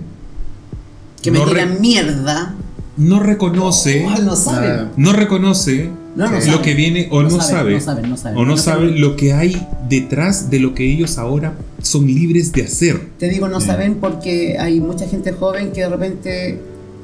Que 1.22 1.30
me 1.30 1.38
No 1.38 1.46
digan 1.46 1.80
mierda. 1.80 2.54
no 2.96 3.20
reconoce, 3.20 4.04
Oh, 4.06 4.20
no 4.22 4.36
saben. 4.36 4.88
no 4.96 5.12
reconoce 5.12 5.90
No, 6.16 6.26
no 6.26 6.32
lo 6.32 6.40
saben. 6.42 6.62
que 6.62 6.74
viene 6.74 7.08
o 7.10 7.22
No 7.22 7.30
no, 7.30 7.40
sabe, 7.40 7.74
no 7.74 7.80
saben, 7.80 8.10
no 8.10 8.16
saben. 8.16 8.38
o 8.38 8.44
no, 8.44 8.50
No 8.52 8.56
sabe 8.58 8.86
saben. 8.88 9.00
lo 9.00 9.16
que 9.16 9.32
hay 9.32 9.66
detrás 9.88 10.50
de 10.50 10.58
lo 10.60 10.74
que 10.74 10.90
ellos 10.92 11.16
ahora 11.18 11.54
son 11.80 12.06
libres 12.06 12.52
de 12.52 12.62
hacer. 12.64 13.08
Te 13.18 13.28
digo, 13.28 13.48
no 13.48 13.60
saben 13.60 13.94
porque 13.96 14.58
hay 14.58 14.80
mucha 14.80 15.06
gente 15.08 15.32
joven 15.32 15.72
que 15.72 15.80
de 15.82 15.88
repente 15.88 16.60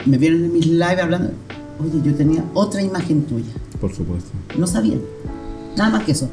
me 0.07 0.19
vieron 0.19 0.45
en 0.45 0.53
mis 0.53 0.66
lives 0.66 0.99
hablando. 1.01 1.31
Oye, 1.81 2.01
yo 2.05 2.14
tenía 2.14 2.45
otra 2.55 2.83
imagen 2.83 3.23
tuya. 3.23 3.53
Por 3.81 3.95
supuesto. 3.95 4.31
No 4.59 4.66
sabían. 4.66 5.01
Nada 5.77 5.91
más 5.91 6.05
que 6.05 6.12
eso. 6.12 6.29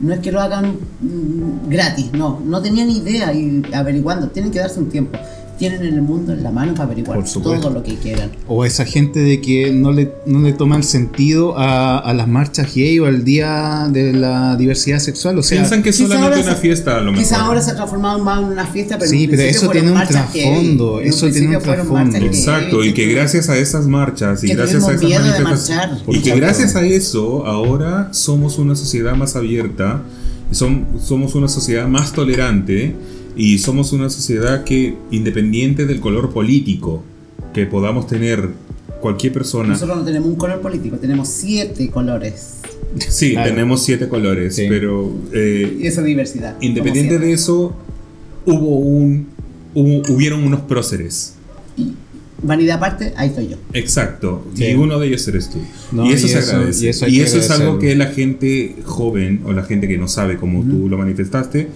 No 0.00 0.12
es 0.12 0.20
que 0.20 0.30
lo 0.32 0.40
hagan 0.40 0.76
mm, 1.00 1.70
gratis, 1.70 2.12
no. 2.12 2.40
No 2.44 2.60
tenían 2.60 2.90
idea 2.90 3.32
y 3.32 3.62
averiguando. 3.74 4.28
Tienen 4.28 4.50
que 4.50 4.58
darse 4.58 4.80
un 4.80 4.88
tiempo. 4.90 5.18
Tienen 5.58 5.82
el 5.84 6.02
mundo 6.02 6.32
en 6.32 6.42
la 6.42 6.50
mano 6.50 6.72
para 6.72 6.84
averiguar 6.84 7.22
todo 7.24 7.70
lo 7.70 7.82
que 7.84 7.94
quieran. 7.96 8.30
O 8.48 8.64
esa 8.64 8.84
gente 8.84 9.20
de 9.20 9.40
que 9.40 9.70
no 9.72 9.92
le, 9.92 10.10
no 10.26 10.40
le 10.40 10.52
toma 10.52 10.76
el 10.76 10.82
sentido 10.82 11.56
a, 11.56 11.98
a 11.98 12.14
las 12.14 12.26
marchas 12.26 12.74
gay 12.74 12.98
o 12.98 13.06
al 13.06 13.22
día 13.22 13.86
de 13.90 14.12
la 14.12 14.56
diversidad 14.56 14.98
sexual. 14.98 15.38
O 15.38 15.42
sea, 15.42 15.58
Piensan 15.58 15.82
que 15.84 15.90
es 15.90 15.96
solamente 15.98 16.40
una 16.40 16.54
se- 16.54 16.60
fiesta, 16.60 16.96
a 16.96 17.00
lo 17.00 17.12
mejor. 17.12 17.18
Quizás 17.24 17.38
ahora 17.38 17.60
se 17.62 17.70
ha 17.70 17.74
transformado 17.76 18.18
más 18.18 18.38
en 18.40 18.44
una 18.46 18.66
fiesta, 18.66 18.98
pero 18.98 19.10
Sí, 19.10 19.24
en 19.24 19.30
pero 19.30 19.42
eso 19.42 19.68
tiene 19.70 19.92
un 19.92 20.06
trasfondo, 20.06 21.00
En 21.00 21.06
eso 21.08 21.30
tiene 21.30 21.56
un 21.56 21.62
trasfondo. 21.62 21.92
marchas 21.94 22.20
gay, 22.20 22.28
Exacto, 22.28 22.84
y 22.84 22.92
que 22.94 23.06
gracias 23.12 23.48
a 23.48 23.56
esas 23.56 23.86
marchas 23.86 24.42
y 24.42 24.48
Que 24.48 24.54
gracias 24.56 24.82
a 24.84 24.90
esas 24.92 25.02
miedo 25.02 25.22
de 25.22 25.30
manifestaciones 25.30 25.90
marchar. 25.90 26.00
y 26.08 26.12
que 26.12 26.18
Exacto. 26.30 26.36
gracias 26.40 26.76
a 26.76 26.86
eso 26.86 27.46
ahora 27.46 28.08
somos 28.12 28.58
una 28.58 28.74
sociedad 28.74 29.14
más 29.14 29.36
abierta, 29.36 30.02
son, 30.50 30.86
somos 31.00 31.34
una 31.34 31.46
sociedad 31.48 31.86
más 31.86 32.12
tolerante 32.12 32.94
y 33.36 33.58
somos 33.58 33.92
una 33.92 34.10
sociedad 34.10 34.64
que 34.64 34.94
independiente 35.10 35.86
del 35.86 36.00
color 36.00 36.32
político 36.32 37.02
que 37.54 37.66
podamos 37.66 38.06
tener 38.06 38.50
cualquier 39.00 39.32
persona, 39.32 39.70
Nosotros 39.70 39.98
no 39.98 40.04
tenemos 40.04 40.28
un 40.28 40.36
color 40.36 40.60
político, 40.60 40.96
tenemos 40.96 41.28
siete 41.28 41.88
colores. 41.90 42.58
sí, 43.08 43.32
Claro. 43.32 43.50
tenemos 43.50 43.82
siete 43.82 44.08
colores, 44.08 44.54
Sí. 44.56 44.66
pero 44.68 45.12
eh, 45.32 45.78
Y 45.80 45.86
esa 45.86 46.02
diversidad. 46.02 46.56
independiente 46.60 47.18
de 47.18 47.32
eso 47.32 47.74
hubo 48.46 48.78
un 48.78 49.26
hubo- 49.74 50.02
hubieron 50.12 50.44
unos 50.44 50.60
próceres. 50.60 51.34
siempre. 51.74 51.96
Vanidad 52.44 52.76
aparte, 52.78 53.12
ahí 53.16 53.28
estoy 53.28 53.48
yo. 53.48 53.56
Exacto, 53.72 54.44
Sí. 54.54 54.64
y 54.66 54.74
uno 54.74 54.98
de 54.98 55.06
ellos 55.06 55.26
eres 55.28 55.48
tú. 55.48 55.58
No, 55.92 56.04
y 56.04 56.12
eso 56.12 56.26
y 56.26 56.30
se 56.30 56.38
eso- 56.40 56.56
agradece. 56.56 56.84
y 56.84 56.86
Y 56.86 56.88
eso 56.90 56.96
eso, 56.98 57.04
hay 57.06 57.12
que 57.12 57.38
es 57.38 57.50
algo 57.50 57.78
que 57.78 57.94
la 57.94 58.06
gente 58.06 58.76
joven 58.84 59.40
o 59.44 59.52
la 59.52 59.62
gente 59.62 59.86
que 59.88 59.96
no 59.96 60.08
sabe, 60.08 60.36
como 60.36 60.62
tú 60.64 60.88
lo 60.88 60.98
manifestaste, 60.98 61.68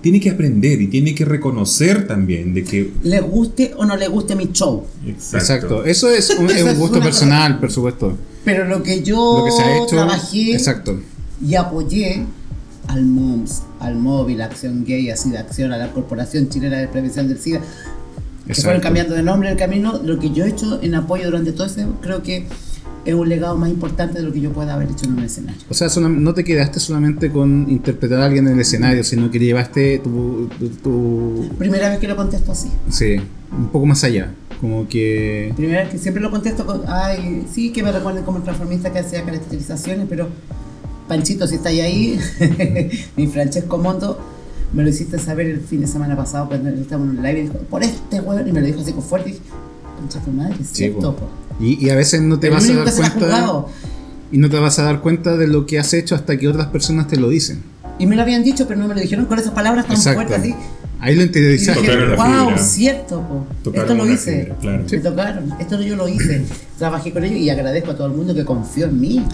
tiene 0.00 0.20
que 0.20 0.30
aprender 0.30 0.80
y 0.80 0.86
tiene 0.88 1.14
que 1.14 1.24
reconocer 1.24 2.06
también 2.06 2.54
de 2.54 2.64
que. 2.64 2.92
Le 3.02 3.20
guste 3.20 3.72
o 3.76 3.84
no 3.84 3.96
le 3.96 4.08
guste 4.08 4.34
mi 4.34 4.50
show. 4.52 4.86
Exacto. 5.06 5.36
exacto. 5.38 5.84
Eso 5.84 6.08
es 6.08 6.30
un, 6.30 6.50
es 6.50 6.62
un 6.62 6.76
gusto 6.76 7.00
personal, 7.00 7.58
por 7.60 7.70
supuesto. 7.70 8.16
Pero 8.44 8.64
lo 8.64 8.82
que 8.82 9.02
yo 9.02 9.38
Lo 9.38 9.44
que 9.44 9.50
se 9.50 9.62
ha 9.62 9.76
hecho. 9.76 9.86
trabajé 9.96 10.52
Exacto. 10.54 10.98
y 11.46 11.54
apoyé 11.56 12.24
al 12.88 13.04
MUMS, 13.04 13.62
al 13.78 13.96
móvil, 13.96 14.40
Acción 14.40 14.84
Gay, 14.84 15.10
a 15.10 15.16
SIDA 15.16 15.40
Acción, 15.40 15.72
a 15.72 15.78
la 15.78 15.92
Corporación 15.92 16.48
Chilena 16.48 16.78
de 16.78 16.88
Prevención 16.88 17.28
del 17.28 17.38
SIDA, 17.38 17.60
que 17.60 18.52
Exacto. 18.52 18.62
fueron 18.62 18.80
cambiando 18.80 19.14
de 19.14 19.22
nombre 19.22 19.48
en 19.48 19.52
el 19.52 19.58
camino, 19.58 20.00
lo 20.02 20.18
que 20.18 20.30
yo 20.30 20.44
he 20.44 20.48
hecho 20.48 20.80
en 20.82 20.94
apoyo 20.94 21.26
durante 21.26 21.52
todo 21.52 21.66
ese, 21.66 21.86
creo 22.00 22.22
que 22.22 22.46
es 23.10 23.16
un 23.16 23.28
legado 23.28 23.56
más 23.56 23.70
importante 23.70 24.18
de 24.18 24.24
lo 24.24 24.32
que 24.32 24.40
yo 24.40 24.52
pueda 24.52 24.74
haber 24.74 24.90
hecho 24.90 25.06
en 25.06 25.12
un 25.12 25.20
escenario. 25.20 25.60
O 25.68 25.74
sea, 25.74 25.88
no 26.00 26.34
te 26.34 26.44
quedaste 26.44 26.80
solamente 26.80 27.30
con 27.30 27.66
interpretar 27.70 28.20
a 28.20 28.26
alguien 28.26 28.46
en 28.46 28.54
el 28.54 28.60
escenario, 28.60 29.04
sino 29.04 29.30
que 29.30 29.38
llevaste 29.38 29.98
tu, 29.98 30.48
tu, 30.58 30.68
tu- 30.68 31.48
Primera 31.58 31.88
vez 31.90 31.98
que 31.98 32.08
lo 32.08 32.16
contesto 32.16 32.52
así. 32.52 32.68
Sí, 32.90 33.16
un 33.56 33.68
poco 33.68 33.86
más 33.86 34.02
allá. 34.04 34.32
Como 34.60 34.86
que. 34.88 35.52
Primera 35.56 35.82
vez 35.82 35.90
que 35.90 35.98
siempre 35.98 36.22
lo 36.22 36.30
contesto 36.30 36.66
con, 36.66 36.82
ay, 36.86 37.46
sí, 37.50 37.72
que 37.72 37.82
me 37.82 37.92
recuerden 37.92 38.24
como 38.24 38.38
el 38.38 38.44
transformista 38.44 38.92
que 38.92 38.98
hacía 38.98 39.22
caracterizaciones, 39.24 40.06
pero 40.08 40.28
Panchito, 41.08 41.46
si 41.46 41.54
estáis 41.56 41.80
ahí, 41.80 42.20
mi 43.16 43.26
Francesco 43.26 43.78
Mondo, 43.78 44.18
me 44.72 44.82
lo 44.82 44.88
hiciste 44.90 45.18
saber 45.18 45.46
el 45.46 45.60
fin 45.60 45.80
de 45.80 45.86
semana 45.86 46.16
pasado 46.16 46.46
cuando 46.48 46.68
estábamos 46.70 47.12
en 47.12 47.18
un 47.18 47.24
live 47.24 47.38
y 47.40 47.42
dijo, 47.44 47.54
por 47.70 47.82
este 47.82 48.20
huevo, 48.20 48.46
y 48.46 48.52
me 48.52 48.60
lo 48.60 48.66
dijo 48.66 48.80
así 48.80 48.92
con 48.92 49.02
fuerte 49.02 49.30
y 49.30 49.32
dije, 49.32 49.44
concha 49.98 50.20
tu 50.20 50.30
madre, 50.30 50.54
es 50.60 50.66
Sí, 50.68 50.74
cierto, 50.74 51.16
po. 51.16 51.22
po. 51.22 51.28
Y, 51.60 51.84
y 51.84 51.90
a 51.90 51.94
veces 51.94 52.22
no 52.22 52.38
te 52.38 52.48
El 52.48 52.54
vas 52.54 52.68
a 52.68 52.74
dar 52.74 52.94
cuenta. 52.94 53.64
Y 54.32 54.38
no 54.38 54.48
te 54.48 54.58
vas 54.58 54.78
a 54.78 54.84
dar 54.84 55.00
cuenta 55.00 55.36
de 55.36 55.48
lo 55.48 55.66
que 55.66 55.78
has 55.78 55.92
hecho 55.92 56.14
hasta 56.14 56.36
que 56.38 56.48
otras 56.48 56.68
personas 56.68 57.08
te 57.08 57.16
lo 57.16 57.28
dicen. 57.28 57.62
Y 57.98 58.06
me 58.06 58.16
lo 58.16 58.22
habían 58.22 58.42
dicho, 58.42 58.66
pero 58.66 58.80
no 58.80 58.88
me 58.88 58.94
lo 58.94 59.00
dijeron 59.00 59.26
con 59.26 59.38
esas 59.38 59.52
palabras 59.52 59.86
tan 59.86 59.96
Exacto. 59.96 60.20
fuertes 60.20 60.38
así. 60.38 60.54
Ahí 61.00 61.16
lo 61.16 61.22
interiorizaste. 61.22 62.14
wow, 62.16 62.52
cierto, 62.58 63.22
po. 63.62 63.72
Esto 63.72 63.94
lo 63.94 64.10
hice. 64.10 64.42
fibra, 64.42 64.56
claro. 64.58 64.84
Me 64.90 64.98
tocaron, 64.98 65.52
esto 65.58 65.80
yo 65.82 65.96
lo 65.96 66.08
hice. 66.08 66.44
Trabajé 66.78 67.12
con 67.12 67.24
ellos 67.24 67.38
y 67.38 67.50
agradezco 67.50 67.90
a 67.90 67.96
todo 67.96 68.06
el 68.06 68.14
mundo 68.14 68.34
que 68.34 68.44
confió 68.44 68.86
en 68.86 69.00
mí. 69.00 69.24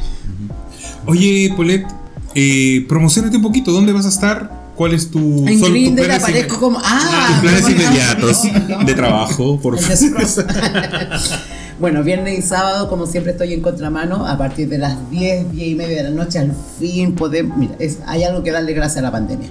Oye, 1.07 1.53
Polet, 1.57 1.87
eh, 2.35 2.85
promocionate 2.89 3.37
un 3.37 3.43
poquito. 3.43 3.72
¿Dónde 3.72 3.93
vas 3.93 4.07
a 4.07 4.11
estar? 4.11 4.51
¿Cuál 4.77 4.95
es 4.95 5.11
tu. 5.11 5.47
En 5.47 5.61
Grindr 5.61 6.11
aparezco 6.11 6.59
como. 6.61 6.79
¡Ah! 6.83 7.29
tus 7.29 7.51
planes 7.51 7.68
inmediatos 7.68 8.43
de 8.87 8.95
trabajo, 8.95 9.61
por 9.61 9.79
favor. 9.79 10.27
bueno, 11.79 12.03
viernes 12.03 12.39
y 12.39 12.43
sábado, 12.43 12.89
como 12.89 13.07
siempre, 13.07 13.33
estoy 13.33 13.53
en 13.53 13.61
contramano. 13.61 14.27
A 14.27 14.39
partir 14.39 14.68
de 14.68 14.79
las 14.79 15.11
10, 15.11 15.53
10 15.53 15.68
y 15.68 15.74
media 15.74 16.03
de 16.03 16.11
la 16.11 16.11
noche, 16.11 16.39
al 16.39 16.53
fin 16.79 17.14
podemos. 17.14 17.57
Mira, 17.59 17.74
es, 17.79 17.99
hay 18.07 18.24
algo 18.24 18.43
que 18.43 18.51
darle 18.51 18.72
gracias 18.72 18.99
a 18.99 19.03
la 19.03 19.12
pandemia. 19.12 19.51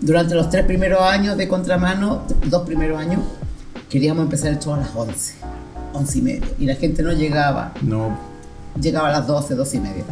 Durante 0.00 0.34
los 0.34 0.48
tres 0.48 0.64
primeros 0.64 1.02
años 1.02 1.36
de 1.36 1.48
contramano, 1.48 2.22
dos 2.46 2.62
primeros 2.62 2.98
años, 2.98 3.20
queríamos 3.90 4.24
empezar 4.24 4.52
el 4.52 4.58
show 4.60 4.74
a 4.74 4.78
las 4.78 4.90
11, 4.94 5.34
11 5.92 6.18
y 6.18 6.22
media. 6.22 6.48
Y 6.58 6.66
la 6.66 6.74
gente 6.76 7.02
no 7.02 7.12
llegaba. 7.12 7.72
No, 7.82 8.16
Llegaba 8.80 9.08
a 9.08 9.12
las 9.12 9.26
12, 9.26 9.54
12 9.54 9.76
y 9.76 9.80
media. 9.80 10.04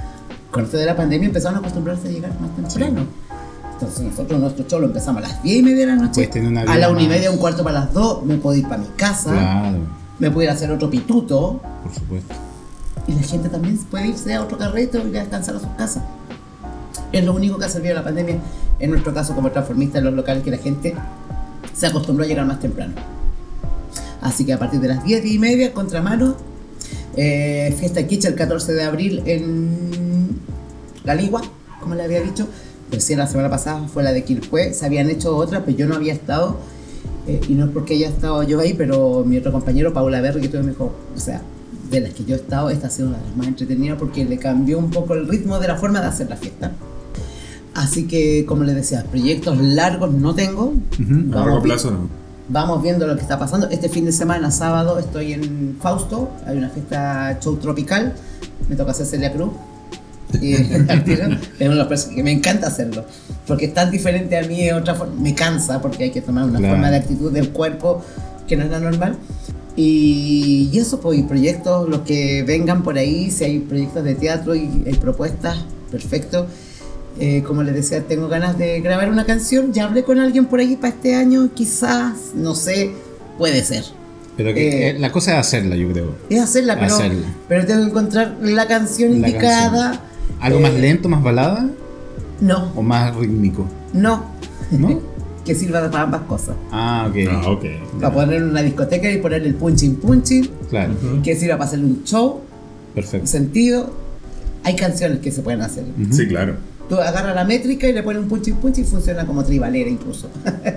Con 0.50 0.64
esto 0.64 0.76
de 0.76 0.86
la 0.86 0.96
pandemia 0.96 1.28
empezaron 1.28 1.56
a 1.56 1.60
acostumbrarse 1.60 2.08
a 2.08 2.10
llegar 2.10 2.32
más 2.40 2.54
temprano. 2.56 3.06
Entonces 3.72 4.00
nosotros 4.04 4.40
nuestro 4.40 4.66
show 4.66 4.80
lo 4.80 4.86
empezamos 4.86 5.22
a 5.22 5.28
las 5.28 5.42
10 5.42 5.58
y 5.58 5.62
media 5.62 5.86
de 5.86 5.86
la 5.86 5.96
noche. 5.96 6.28
Una 6.40 6.62
a 6.62 6.76
la 6.76 6.88
una 6.90 7.02
y 7.02 7.06
más. 7.06 7.16
media, 7.16 7.30
un 7.30 7.38
cuarto 7.38 7.62
para 7.62 7.80
las 7.80 7.92
2, 7.92 8.24
me 8.24 8.36
puedo 8.38 8.56
ir 8.56 8.64
para 8.64 8.78
mi 8.78 8.88
casa 8.96 9.30
claro, 9.30 9.78
me 10.18 10.30
puedo 10.30 10.44
ir 10.44 10.50
a 10.50 10.52
hacer 10.54 10.70
otro 10.70 10.90
pituto 10.90 11.60
por 11.82 11.94
supuesto. 11.94 12.34
y 13.06 13.12
la 13.12 13.22
gente 13.22 13.48
también 13.48 13.78
puede 13.90 14.08
irse 14.08 14.34
a 14.34 14.42
otro 14.42 14.58
carrito 14.58 14.98
y 14.98 15.16
a 15.16 15.20
descansar 15.20 15.56
a 15.56 15.60
sus 15.60 15.68
casas. 15.70 16.02
Es 17.12 17.24
lo 17.24 17.34
único 17.34 17.58
que 17.58 17.64
ha 17.66 17.68
servido 17.68 17.94
la 17.94 18.04
pandemia, 18.04 18.38
en 18.78 18.90
nuestro 18.90 19.14
caso 19.14 19.34
como 19.34 19.50
transformista 19.50 19.98
en 19.98 20.04
los 20.04 20.14
locales, 20.14 20.42
que 20.42 20.50
la 20.50 20.58
gente 20.58 20.94
se 21.72 21.86
acostumbró 21.86 22.24
a 22.24 22.28
llegar 22.28 22.46
más 22.46 22.60
temprano. 22.60 22.94
Así 24.20 24.44
que 24.44 24.52
a 24.52 24.58
partir 24.58 24.80
de 24.80 24.88
las 24.88 25.04
10 25.04 25.24
y 25.26 25.38
media, 25.38 25.72
contramano, 25.72 26.36
eh, 27.16 27.74
fiesta 27.78 28.06
Kitsch 28.06 28.24
el 28.26 28.34
14 28.34 28.72
de 28.74 28.82
abril 28.82 29.22
en 29.26 30.40
La 31.04 31.14
Ligua, 31.14 31.42
como 31.80 31.94
le 31.94 32.02
había 32.02 32.20
dicho. 32.20 32.48
Recién 32.90 33.18
la 33.18 33.26
semana 33.26 33.50
pasada 33.50 33.86
fue 33.88 34.02
la 34.02 34.12
de 34.12 34.24
Quilpué, 34.24 34.72
se 34.72 34.86
habían 34.86 35.10
hecho 35.10 35.36
otras, 35.36 35.62
pero 35.64 35.76
yo 35.76 35.86
no 35.86 35.96
había 35.96 36.12
estado. 36.12 36.56
Eh, 37.26 37.40
y 37.48 37.54
no 37.54 37.66
es 37.66 37.70
porque 37.72 37.94
haya 37.94 38.08
estado 38.08 38.42
yo 38.42 38.60
ahí, 38.60 38.74
pero 38.74 39.24
mi 39.24 39.38
otro 39.38 39.52
compañero, 39.52 39.92
Paula 39.92 40.20
Berry, 40.20 40.40
que 40.40 40.48
tuve 40.48 40.62
me 40.62 40.70
dijo, 40.70 40.92
o 41.14 41.20
sea, 41.20 41.42
de 41.90 42.00
las 42.00 42.12
que 42.12 42.24
yo 42.24 42.34
he 42.34 42.38
estado, 42.38 42.70
esta 42.70 42.86
ha 42.86 42.90
sido 42.90 43.08
una 43.08 43.18
de 43.18 43.24
las 43.24 43.36
más 43.36 43.46
entretenidas 43.48 43.98
porque 43.98 44.24
le 44.24 44.38
cambió 44.38 44.78
un 44.78 44.90
poco 44.90 45.14
el 45.14 45.28
ritmo 45.28 45.58
de 45.58 45.68
la 45.68 45.76
forma 45.76 46.00
de 46.00 46.06
hacer 46.06 46.28
la 46.28 46.36
fiesta. 46.36 46.72
Así 47.74 48.06
que, 48.06 48.46
como 48.46 48.64
les 48.64 48.74
decía, 48.74 49.04
proyectos 49.04 49.58
largos 49.60 50.12
no 50.12 50.34
tengo. 50.34 50.72
A 51.32 51.36
largo 51.36 51.62
plazo 51.62 51.90
no. 51.90 52.08
Vamos 52.48 52.82
viendo 52.82 53.06
lo 53.06 53.16
que 53.16 53.22
está 53.22 53.38
pasando. 53.38 53.68
Este 53.68 53.88
fin 53.88 54.04
de 54.04 54.12
semana, 54.12 54.50
sábado, 54.50 54.98
estoy 54.98 55.32
en 55.32 55.76
Fausto. 55.80 56.30
Hay 56.46 56.56
una 56.56 56.70
fiesta 56.70 57.38
show 57.40 57.56
tropical. 57.56 58.14
Me 58.68 58.76
toca 58.76 58.92
hacer 58.92 59.04
Celia 59.04 59.32
Cruz. 59.32 59.50
Y 60.40 60.54
es 60.54 60.66
personajes 61.88 62.04
que 62.06 62.22
me 62.22 62.32
encanta 62.32 62.66
hacerlo. 62.68 63.04
Porque 63.46 63.66
es 63.66 63.74
tan 63.74 63.90
diferente 63.90 64.36
a 64.36 64.42
mí, 64.42 64.62
es 64.62 64.72
otra 64.72 64.94
forma. 64.94 65.14
Me 65.20 65.34
cansa 65.34 65.80
porque 65.80 66.04
hay 66.04 66.10
que 66.10 66.20
tomar 66.20 66.44
una 66.44 66.58
Claro. 66.58 66.74
forma 66.74 66.90
de 66.90 66.96
actitud 66.96 67.32
del 67.32 67.50
cuerpo 67.50 68.02
que 68.48 68.56
no 68.56 68.64
es 68.64 68.70
la 68.70 68.80
normal. 68.80 69.16
Y, 69.76 70.70
y 70.72 70.78
eso, 70.78 71.00
pues, 71.00 71.18
y 71.18 71.22
proyectos, 71.22 71.88
los 71.88 72.00
que 72.00 72.42
vengan 72.42 72.82
por 72.82 72.96
ahí, 72.96 73.30
si 73.30 73.44
hay 73.44 73.58
proyectos 73.60 74.04
de 74.04 74.14
teatro 74.14 74.54
y 74.54 74.68
hay 74.86 74.94
propuestas, 74.94 75.58
perfecto. 75.90 76.46
Eh, 77.18 77.42
como 77.46 77.62
les 77.62 77.74
decía, 77.74 78.02
tengo 78.02 78.28
ganas 78.28 78.58
de 78.58 78.80
grabar 78.80 79.10
una 79.10 79.24
canción. 79.26 79.72
Ya 79.72 79.84
hablé 79.84 80.02
con 80.02 80.18
alguien 80.18 80.46
por 80.46 80.60
ahí 80.60 80.76
para 80.76 80.88
este 80.94 81.14
año, 81.14 81.50
quizás, 81.54 82.12
no 82.34 82.54
sé, 82.54 82.90
puede 83.38 83.62
ser. 83.64 83.84
Pero 84.36 84.52
que, 84.52 84.68
Eh, 84.68 84.90
eh, 84.90 84.98
la 84.98 85.12
cosa 85.12 85.32
es 85.32 85.38
hacerla, 85.46 85.76
yo 85.76 85.90
creo. 85.92 86.14
Es 86.28 86.40
hacerla, 86.40 86.78
pero, 86.78 86.94
Hacerla. 86.94 87.26
pero 87.48 87.64
tengo 87.66 87.82
que 87.84 87.90
encontrar 87.90 88.36
la 88.42 88.66
canción 88.66 89.20
La 89.20 89.28
indicada. 89.28 90.00
¿Algo 90.40 90.58
Eh, 90.58 90.62
más 90.62 90.74
lento, 90.74 91.08
más 91.08 91.22
balada 91.22 91.70
No, 92.40 92.72
o 92.74 92.82
más 92.82 93.14
rítmico? 93.16 93.66
no. 93.92 94.24
¿No? 94.70 95.00
que 95.44 95.54
sirva 95.54 95.88
para 95.90 96.02
ambas 96.04 96.22
cosas. 96.22 96.56
Ah, 96.72 97.06
ok. 97.08 97.16
Ah, 97.30 97.50
ok. 97.50 97.64
Para 98.00 98.12
poner 98.12 98.42
en 98.42 98.48
una 98.50 98.62
discoteca 98.62 99.08
y 99.10 99.18
ponerle 99.18 99.48
el 99.48 99.54
punchin 99.54 99.94
punchin, 99.94 100.50
Claro, 100.70 100.94
que 101.22 101.36
sirva 101.36 101.56
para 101.56 101.68
hacerle 101.68 101.86
un 101.86 102.02
show, 102.04 102.40
perfecto. 102.94 103.26
sentido. 103.28 103.92
hay 104.64 104.74
canciones 104.74 105.20
que 105.20 105.30
se 105.30 105.42
pueden 105.42 105.60
hacer. 105.60 105.84
Sí, 106.10 106.26
claro. 106.26 106.56
Tú 106.88 106.96
agarras 106.96 107.34
la 107.36 107.44
métrica 107.44 107.86
y 107.88 107.92
le 107.92 108.02
pones 108.02 108.22
un 108.22 108.28
punch 108.28 108.48
y 108.48 108.52
punch 108.54 108.78
y 108.78 108.84
funciona 108.84 109.24
como 109.24 109.44
tribalera 109.44 109.88
incluso. 109.88 110.28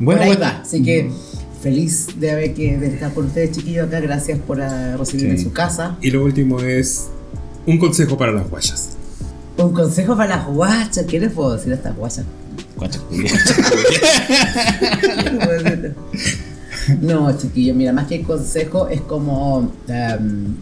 Bueno, 0.00 0.20
por 0.20 0.28
ahí 0.30 0.36
bueno. 0.36 0.40
va. 0.40 0.60
Así 0.62 0.82
que 0.82 1.10
feliz 1.62 2.08
de 2.18 2.30
haber 2.32 2.54
que 2.54 2.76
de 2.76 2.88
estar 2.88 3.12
con 3.14 3.26
ustedes 3.26 3.52
chiquillos 3.52 3.86
acá. 3.86 4.00
Gracias 4.00 4.38
por 4.40 4.60
ah, 4.60 4.96
recibirme 4.96 5.34
Sí. 5.36 5.42
en 5.42 5.44
su 5.44 5.52
casa. 5.52 5.96
Y 6.00 6.10
lo 6.10 6.24
último 6.24 6.58
es 6.60 7.06
un 7.66 7.78
consejo 7.78 8.16
para 8.16 8.32
las 8.32 8.48
guayas. 8.50 8.90
Un 9.56 9.72
consejo 9.72 10.16
para 10.16 10.36
las 10.36 10.46
guachas. 10.46 11.04
¿Qué 11.06 11.20
les 11.20 11.32
puedo 11.32 11.54
decir 11.56 11.72
a 11.72 11.76
estas 11.76 11.96
guachas? 11.96 12.24
Guacha, 12.76 12.98
culia. 13.08 13.32
No, 17.00 17.36
chiquillos, 17.36 17.76
mira, 17.76 17.92
más 17.92 18.08
que 18.08 18.22
consejo 18.22 18.88
es 18.88 19.00
como 19.02 19.70
em, 19.86 20.54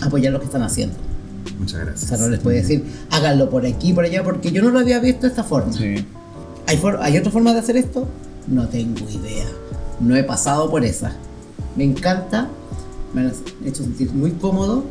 apoyar 0.00 0.32
lo 0.32 0.38
que 0.38 0.46
están 0.46 0.62
haciendo. 0.62 0.96
Muchas 1.58 1.82
O 1.82 1.84
gracias. 1.84 2.08
sea, 2.08 2.16
no 2.18 2.28
les 2.28 2.40
puedo 2.40 2.56
decir, 2.56 2.84
háganlo 3.10 3.50
por 3.50 3.66
aquí, 3.66 3.92
por 3.92 4.04
allá, 4.04 4.24
porque 4.24 4.50
yo 4.50 4.62
no 4.62 4.70
lo 4.70 4.78
había 4.78 4.98
visto 4.98 5.22
de 5.22 5.28
esta 5.28 5.44
forma. 5.44 5.72
Sí. 5.74 6.06
¿Hay, 6.66 6.76
for- 6.78 7.00
¿Hay 7.02 7.18
otra 7.18 7.30
forma 7.30 7.52
de 7.52 7.58
hacer 7.58 7.76
esto? 7.76 8.08
No 8.46 8.66
tengo 8.68 9.06
idea. 9.10 9.44
No 10.00 10.16
he 10.16 10.24
pasado 10.24 10.70
por 10.70 10.84
esa. 10.84 11.12
Me 11.76 11.84
encanta, 11.84 12.48
me 13.12 13.22
han 13.22 13.32
hecho 13.66 13.82
sentir 13.82 14.10
muy 14.12 14.30
cómodo. 14.30 14.84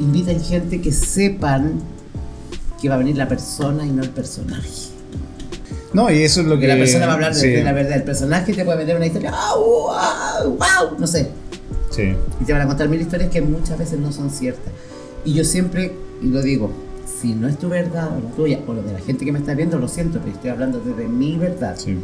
Invitan 0.00 0.40
gente 0.40 0.80
que 0.80 0.92
sepan 0.92 1.80
que 2.80 2.88
va 2.88 2.96
a 2.96 2.98
venir 2.98 3.16
la 3.16 3.28
persona 3.28 3.86
y 3.86 3.90
no 3.90 4.02
el 4.02 4.10
personaje. 4.10 4.68
No, 5.92 6.10
y 6.10 6.22
eso 6.22 6.42
es 6.42 6.46
lo 6.46 6.58
que. 6.58 6.66
Porque 6.66 6.68
la 6.68 6.76
persona 6.76 7.06
va 7.06 7.12
a 7.12 7.14
hablar 7.14 7.34
de, 7.34 7.40
sí, 7.40 7.48
de 7.48 7.64
la 7.64 7.72
verdad 7.72 7.94
del 7.94 8.02
personaje 8.02 8.52
y 8.52 8.54
te 8.54 8.64
puede 8.64 8.78
vender 8.78 8.96
una 8.96 9.06
historia. 9.06 9.30
¡Au! 9.30 9.62
¡Wow! 9.64 10.58
¡Wow! 10.58 10.98
No 10.98 11.06
sé. 11.06 11.30
Sí. 11.90 12.14
Y 12.40 12.44
te 12.44 12.52
van 12.52 12.62
a 12.62 12.66
contar 12.66 12.88
mil 12.88 13.00
historias 13.00 13.30
que 13.30 13.40
muchas 13.40 13.78
veces 13.78 13.98
no 13.98 14.12
son 14.12 14.30
ciertas. 14.30 14.72
Y 15.24 15.32
yo 15.32 15.44
siempre, 15.44 15.92
y 16.22 16.26
lo 16.26 16.42
digo, 16.42 16.70
si 17.20 17.34
no 17.34 17.48
es 17.48 17.58
tu 17.58 17.68
verdad 17.68 18.10
o 18.16 18.20
la 18.20 18.30
tuya, 18.36 18.60
o 18.66 18.74
lo 18.74 18.82
de 18.82 18.92
la 18.92 19.00
gente 19.00 19.24
que 19.24 19.32
me 19.32 19.38
está 19.38 19.54
viendo, 19.54 19.78
lo 19.78 19.88
siento, 19.88 20.18
pero 20.20 20.32
estoy 20.32 20.50
hablando 20.50 20.80
desde 20.80 21.08
mi 21.08 21.38
verdad. 21.38 21.76
Sí. 21.78 21.96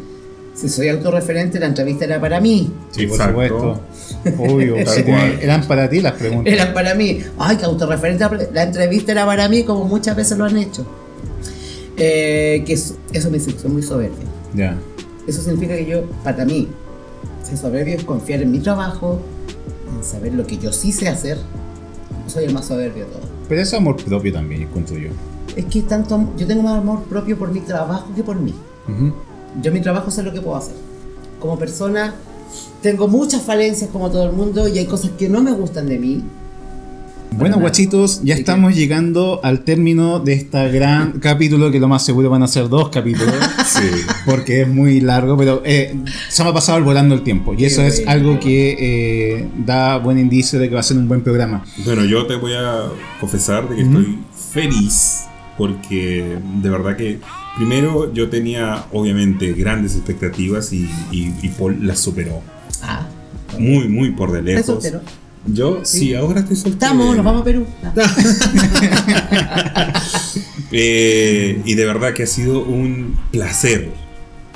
Si 0.55 0.68
soy 0.68 0.88
autorreferente, 0.88 1.59
la 1.59 1.66
entrevista 1.66 2.05
era 2.05 2.20
para 2.20 2.40
mí. 2.40 2.70
Sí, 2.90 3.07
por 3.07 3.16
Exacto. 3.16 3.30
supuesto. 4.22 4.42
Obvio. 4.42 4.74
Tal 4.84 4.88
Sí, 4.88 5.03
cual. 5.03 5.38
eran 5.40 5.66
para 5.66 5.88
ti 5.88 6.00
las 6.00 6.12
preguntas. 6.12 6.53
Era 6.53 6.74
para 6.74 6.94
mí. 6.94 7.20
Ay, 7.38 7.57
que 7.57 7.64
autorreferente, 7.64 8.24
la 8.53 8.62
entrevista 8.64 9.12
era 9.12 9.24
para 9.26 9.48
mí, 9.48 9.64
como 9.64 9.84
muchas 9.86 10.14
veces 10.14 10.36
lo 10.36 10.44
han 10.44 10.57
hecho. 10.59 10.84
Eh, 11.96 12.62
que 12.66 12.74
eso, 12.74 12.96
eso 13.12 13.30
me 13.30 13.38
soy 13.40 13.55
muy 13.70 13.82
soberbia. 13.82 14.16
Ya. 14.55 14.76
Eso 15.26 15.40
significa 15.42 15.74
que 15.76 15.86
yo, 15.86 16.03
para 16.24 16.44
mí, 16.44 16.68
ser 17.42 17.57
soberbio 17.57 17.94
es 17.96 18.05
confiar 18.05 18.42
en 18.42 18.50
mi 18.50 18.59
trabajo, 18.59 19.20
en 19.96 20.05
saber 20.05 20.34
lo 20.34 20.46
que 20.46 20.59
yo 20.59 20.72
sí 20.72 20.92
sé 20.92 21.09
hacer. 21.09 21.38
Soy 22.26 22.44
el 22.44 22.55
más 22.55 22.66
soberbio 22.66 23.05
de 23.07 23.11
todos. 23.11 23.26
Pero 23.48 23.61
es 23.61 23.72
amor 23.74 23.96
propio 24.05 24.32
también, 24.32 24.62
encuentro 24.62 24.96
yo. 24.96 25.11
Es 25.57 25.64
que 25.66 25.82
tanto, 25.82 26.32
yo 26.36 26.46
tengo 26.46 26.62
más 26.62 26.78
amor 26.78 27.03
propio 27.05 27.38
por 27.38 27.50
mi 27.53 27.61
trabajo 27.61 28.11
que 28.14 28.22
por 28.22 28.36
mí. 28.38 28.55
Ujú. 28.88 29.12
Yo 29.61 29.72
mi 29.72 29.80
trabajo 29.80 30.11
sé 30.11 30.22
lo 30.22 30.32
que 30.32 30.40
puedo 30.40 30.57
hacer. 30.57 30.74
Como 31.40 31.59
persona, 31.59 32.14
tengo 32.80 33.09
muchas 33.09 33.42
falencias 33.42 33.90
como 33.90 34.11
todo 34.11 34.24
el 34.24 34.32
mundo 34.32 34.68
y 34.68 34.78
hay 34.78 34.86
cosas 34.86 35.11
que 35.18 35.28
no 35.28 35.42
me 35.42 35.53
gustan 35.53 35.88
de 35.88 35.98
mí. 35.98 36.22
Bueno, 37.34 37.59
guachitos, 37.59 38.20
ya 38.22 38.34
estamos 38.34 38.74
llegando 38.74 39.40
al 39.42 39.61
término 39.64 40.20
de 40.20 40.34
este 40.34 40.68
gran 40.70 41.12
capítulo, 41.20 41.70
que 41.70 41.80
lo 41.80 41.88
más 41.88 42.05
seguro 42.05 42.28
van 42.28 42.42
a 42.42 42.46
ser 42.46 42.68
dos 42.68 42.90
capítulos, 42.90 43.34
Sí. 43.66 43.88
porque 44.26 44.62
es 44.62 44.68
muy 44.68 45.00
largo, 45.00 45.34
pero 45.38 45.62
eh, 45.64 45.96
se 46.28 46.44
me 46.44 46.50
ha 46.50 46.53
pasado 46.53 46.82
volando 46.84 47.14
el 47.14 47.22
tiempo. 47.22 47.55
Y 47.57 47.64
eso 47.64 47.80
es 47.82 48.07
algo 48.07 48.38
que 48.38 48.76
eh, 48.78 49.48
da 49.64 49.96
buen 49.98 50.18
indicio 50.18 50.59
de 50.59 50.68
que 50.68 50.74
va 50.74 50.80
a 50.80 50.84
ser 50.84 50.98
un 50.98 51.09
buen 51.09 51.22
programa. 51.22 51.64
Bueno, 51.86 52.05
yo 52.05 52.26
te 52.26 52.36
voy 52.36 52.53
a 52.53 52.82
confesar 53.18 53.66
de 53.68 53.76
que 53.76 53.82
estoy 53.82 54.18
feliz 54.53 55.22
porque 55.59 56.38
de 56.62 56.68
verdad 56.70 56.96
que 56.96 57.18
primero 57.57 58.12
yo 58.14 58.28
tenía 58.30 58.84
obviamente 58.92 59.53
grandes 59.53 59.94
expectativas 59.96 60.72
y, 60.72 60.88
y- 61.11 61.34
y 61.42 61.48
Paul 61.48 61.86
las 61.86 61.98
superó. 62.00 62.40
Ah, 62.82 63.07
Muy, 63.59 63.88
muy 63.88 64.11
por 64.12 64.32
de 64.32 64.38
¿estás 64.40 64.66
lejos. 64.68 64.82
soltero? 64.82 65.00
Yo 65.46 65.80
sí, 65.84 65.98
Sí. 65.98 66.14
ahora 66.14 66.40
estoy 66.40 66.57
soltero. 66.57 66.74
Estamos, 66.74 67.16
nos 67.16 67.24
vamos 67.24 67.40
a 67.42 67.44
Perú. 67.44 67.66
Eh, 70.74 71.61
y 71.66 71.74
de 71.74 71.84
verdad 71.84 72.14
que 72.14 72.22
ha 72.22 72.26
sido 72.26 72.64
un 72.64 73.18
placer. 73.30 73.90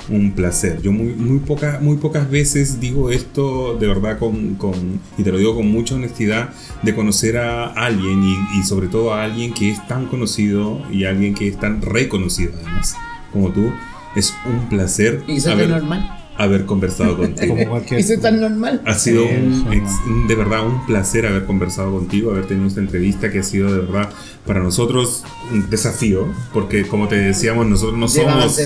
Un 0.09 0.31
placer. 0.31 0.81
Yo 0.81 0.91
muy, 0.91 1.07
muy, 1.13 1.39
poca- 1.39 1.79
muy 1.81 1.97
pocas 1.97 2.29
veces 2.29 2.79
digo 2.79 3.11
esto 3.11 3.75
de 3.77 3.87
verdad 3.87 4.17
con, 4.17 4.55
con- 4.55 5.01
y 5.17 5.23
te 5.23 5.31
lo 5.31 5.37
digo 5.37 5.53
con 5.55 5.69
mucha 5.69 5.95
honestidad, 5.95 6.49
de 6.81 6.95
conocer 6.95 7.37
a 7.37 7.65
alguien 7.65 8.23
y, 8.23 8.59
y 8.59 8.63
sobre 8.63 8.87
todo 8.87 9.13
a 9.13 9.23
alguien 9.23 9.53
que 9.53 9.69
es 9.71 9.85
tan 9.87 10.05
conocido 10.05 10.81
y 10.91 11.03
alguien 11.05 11.33
que 11.33 11.47
es 11.49 11.59
tan 11.59 11.81
reconocido 11.81 12.53
además 12.55 12.95
como 13.33 13.49
tú. 13.49 13.71
Es 14.15 14.33
un 14.45 14.69
placer 14.69 15.23
¿Y 15.27 15.39
haber, 15.47 15.69
tan 15.69 15.79
normal? 15.81 16.26
Haber 16.37 16.65
conversado 16.65 17.17
contigo. 17.17 17.55
Como 17.55 17.69
cualquier. 17.69 17.99
¿Y 17.99 18.03
soy 18.03 18.17
tan 18.17 18.39
normal? 18.39 18.81
Ha 18.85 18.93
sido 18.93 19.23
Sí, 19.27 19.29
un- 19.35 19.73
ex- 19.73 20.27
de 20.27 20.35
verdad 20.35 20.65
un 20.65 20.85
placer 20.85 21.25
haber 21.25 21.45
conversado 21.45 21.91
contigo, 21.91 22.31
haber 22.31 22.45
tenido 22.45 22.67
esta 22.67 22.79
entrevista 22.79 23.31
que 23.31 23.39
ha 23.39 23.43
sido 23.43 23.71
de 23.73 23.79
verdad 23.79 24.09
para 24.45 24.61
nosotros 24.61 25.23
un 25.51 25.69
desafío, 25.69 26.27
porque 26.53 26.87
como 26.87 27.07
te 27.07 27.15
decíamos, 27.17 27.65
nosotros 27.67 27.97
no 27.97 28.07
somos, 28.07 28.59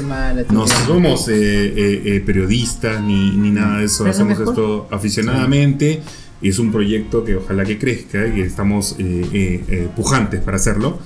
no 0.51 0.67
somos 0.67 1.27
eh, 1.29 1.33
eh, 1.35 2.01
eh, 2.05 2.23
periodistas 2.25 3.01
ni, 3.01 3.31
ni 3.31 3.49
nada 3.51 3.79
de 3.79 3.85
eso, 3.85 4.03
Pero 4.03 4.11
hacemos 4.11 4.37
mejor. 4.37 4.49
esto 4.53 4.87
aficionadamente 4.91 6.01
y 6.41 6.49
es 6.49 6.59
un 6.59 6.71
proyecto 6.71 7.23
que 7.23 7.35
ojalá 7.37 7.63
que 7.65 7.77
crezca 7.77 8.27
y 8.27 8.41
estamos 8.41 8.95
eh, 8.99 9.25
eh, 9.33 9.63
eh, 9.67 9.87
pujantes 9.95 10.41
para 10.41 10.57
hacerlo. 10.57 10.99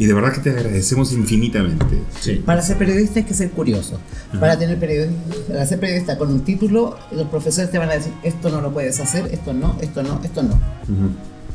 Y 0.00 0.06
de 0.06 0.14
verdad 0.14 0.32
que 0.32 0.40
te 0.40 0.48
agradecemos 0.50 1.12
infinitamente. 1.12 1.84
Sí. 2.20 2.36
Para 2.46 2.62
ser 2.62 2.78
periodista 2.78 3.20
hay 3.20 3.26
que 3.26 3.34
ser 3.34 3.50
curioso. 3.50 4.00
Para 4.40 4.58
tener 4.58 4.78
periodista, 4.80 5.20
para 5.48 5.66
ser 5.66 5.78
periodista 5.78 6.16
con 6.16 6.30
un 6.32 6.40
título, 6.40 6.96
los 7.12 7.26
profesores 7.28 7.70
te 7.70 7.76
van 7.78 7.90
a 7.90 7.92
decir 7.92 8.12
esto 8.22 8.48
no 8.48 8.62
lo 8.62 8.72
puedes 8.72 8.98
hacer, 8.98 9.26
esto 9.30 9.52
no, 9.52 9.76
esto 9.82 10.02
no, 10.02 10.18
esto 10.24 10.42
no. 10.42 10.58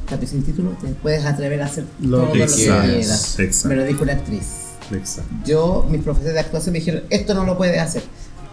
Tapi 0.08 0.28
sin 0.28 0.44
título 0.44 0.70
te 0.80 0.90
puedes 0.90 1.26
atrever 1.26 1.60
a 1.64 1.66
hacer 1.66 1.86
Lo 2.00 2.20
todo 2.20 2.34
que 2.34 2.38
lo 2.40 2.46
que 2.46 2.54
quieras. 2.54 2.86
quieras. 2.86 3.40
Exacto. 3.40 3.70
Me 3.70 3.76
lo 3.78 3.84
dijo 3.84 4.04
una 4.04 4.14
actriz. 4.14 4.44
Exacto. 4.92 5.34
Yo, 5.44 5.88
mis 5.90 6.04
profesores 6.04 6.36
de 6.36 6.40
actuación 6.40 6.74
me 6.74 6.80
dijeron, 6.80 7.02
esto 7.10 7.34
no 7.34 7.46
lo 7.46 7.58
puedes 7.58 7.82
hacer. 7.82 8.04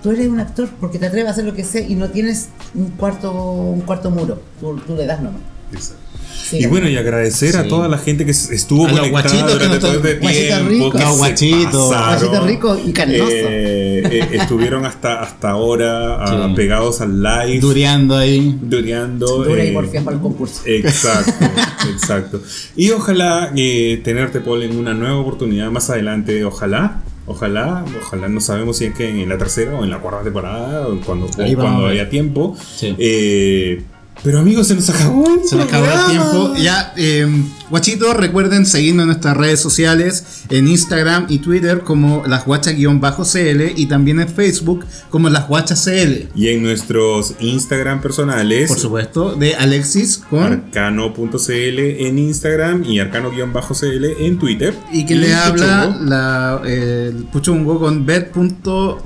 Tú 0.03 0.11
eres 0.13 0.27
un 0.27 0.41
actor 0.41 0.71
porque 0.81 0.99
te 0.99 1.07
atreves 1.07 1.29
a 1.29 1.33
hacer 1.33 1.45
lo 1.45 1.53
que 1.53 1.65
sé 1.65 1.87
y 1.87 1.97
no 1.97 2.09
tienes 2.09 2.49
un 2.75 2.89
cuarto, 2.93 3.31
un 3.31 3.83
cuarto 3.83 4.11
muro. 4.11 4.41
Tú, 4.59 4.75
tú 4.87 4.97
le 4.97 5.05
das 5.05 5.21
nomás. 5.21 5.43
Exacto. 5.73 6.03
Sí, 6.49 6.59
Y 6.59 6.67
bueno, 6.67 6.89
y 6.89 6.97
agradecer 6.97 7.57
a 7.57 7.67
toda 7.67 7.89
la 7.89 7.97
gente 7.99 8.25
que 8.27 8.31
estuvo 8.33 8.87
A 8.87 8.91
los 8.91 8.99
conectada 9.01 9.23
guachitos 9.23 9.53
durante 9.55 9.79
todo 9.79 9.93
to- 9.93 9.97
este 10.09 10.19
guachitos 10.21 10.47
tiempo. 10.49 10.69
ricos. 10.71 11.01
que 11.01 11.17
guachitos. 11.19 11.91
pasaron. 11.95 12.29
Guachito 12.29 12.47
rico 12.47 12.81
y 12.87 12.93
carnoso. 12.93 13.25
Eh, 13.31 14.03
eh, 14.11 14.29
estuvieron 14.33 14.85
hasta, 14.85 15.23
hasta 15.23 15.51
ahora 15.51 16.17
ah, 16.23 16.47
Sí. 16.49 16.55
pegados 16.55 17.01
al 17.01 17.23
live. 17.23 17.61
Dureando 17.61 18.17
ahí. 18.17 18.59
Dureando. 18.61 19.45
Dura 19.45 19.65
y 19.65 19.69
eh, 19.69 19.73
porfía 19.73 20.03
para 20.03 20.17
el 20.17 20.23
concurso. 20.23 20.63
Exacto, 20.67 21.33
exacto. 21.93 22.43
Y 22.77 22.91
ojalá 22.91 23.53
eh, 23.57 24.01
tenerte, 24.05 24.41
Paul, 24.41 24.63
en 24.65 24.77
una 24.79 24.93
nueva 24.95 25.17
oportunidad 25.17 25.71
más 25.71 25.89
adelante. 25.91 26.45
Ojalá, 26.45 27.01
ojalá, 27.27 27.85
ojalá. 28.05 28.29
No 28.29 28.41
sabemos 28.41 28.77
si 28.77 28.87
es 28.87 28.95
que 28.95 29.09
en 29.09 29.29
la 29.29 29.39
tercera 29.39 29.75
o 29.79 29.85
en 29.85 29.91
la 29.91 29.99
cuarta 30.01 30.23
temporada, 30.25 30.87
o 30.89 31.01
cuando, 31.01 31.27
o 31.27 31.31
cuando 31.57 31.87
haya 31.87 32.11
tiempo. 32.11 32.57
Sí. 32.77 32.95
Eh, 32.99 33.83
pero 34.25 34.39
amigos, 34.39 34.69
se 34.69 34.77
nos 34.77 34.89
acabó. 34.89 35.27
el 35.35 35.49
Se 35.49 35.57
nos 35.57 35.67
acabó 35.67 35.87
el 35.87 36.11
tiempo. 36.11 36.55
Ya, 36.57 36.93
eh, 36.97 37.27
guachitos, 37.71 38.17
recuerden 38.17 38.67
seguirnos 38.67 39.03
en 39.03 39.09
nuestras 39.09 39.37
redes 39.37 39.61
sociales, 39.61 40.45
en 40.49 40.69
Instagram 40.69 41.27
y 41.29 41.39
Twitter 41.39 41.81
como 41.81 42.23
las 42.27 42.47
guachas-cl 42.47 43.73
y 43.75 43.87
también 43.87 44.21
en 44.21 44.29
Facebook 44.29 44.87
como 45.11 45.29
las 45.29 45.49
guachas 45.49 45.85
CL. 45.85 46.29
Y 46.37 46.49
en 46.49 46.63
nuestros 46.63 47.35
Instagram 47.41 48.01
personales. 48.01 48.69
Por 48.69 48.79
supuesto, 48.79 49.35
de 49.35 49.57
Alexis 49.57 50.19
con... 50.19 50.45
Arcano.cl 50.45 51.79
en 51.79 52.19
Instagram 52.19 52.85
y 52.85 53.01
arcano-cl 53.01 54.05
en 54.21 54.39
Twitter. 54.39 54.75
Y 54.93 55.05
que 55.05 55.17
le 55.17 55.35
habla 55.35 55.87
Puchungo. 55.89 56.05
la, 56.11 56.61
el 56.65 57.25
Puchungo 57.25 57.81
con 57.81 58.07
bet.raw. 58.07 58.99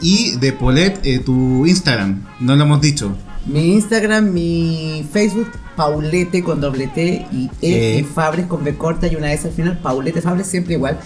Y 0.00 0.36
de 0.36 0.52
Polet, 0.52 0.98
eh, 1.04 1.20
tu 1.20 1.64
Instagram, 1.66 2.26
no 2.40 2.56
lo 2.56 2.64
hemos 2.64 2.80
dicho. 2.80 3.14
Mi 3.46 3.72
Instagram, 3.74 4.32
mi 4.32 5.06
Facebook, 5.12 5.48
Paulete 5.76 6.42
con 6.44 6.60
doble 6.60 6.86
T 6.88 7.26
y 7.32 7.50
E, 7.60 7.96
Eh. 7.96 7.98
y 8.00 8.02
Fabres 8.04 8.46
con 8.46 8.62
B 8.62 8.76
corta 8.76 9.06
y 9.08 9.16
una 9.16 9.32
S 9.32 9.48
al 9.48 9.54
final, 9.54 9.78
Paulete 9.78 10.20
Fabres 10.22 10.46
siempre 10.46 10.74
igual. 10.74 10.98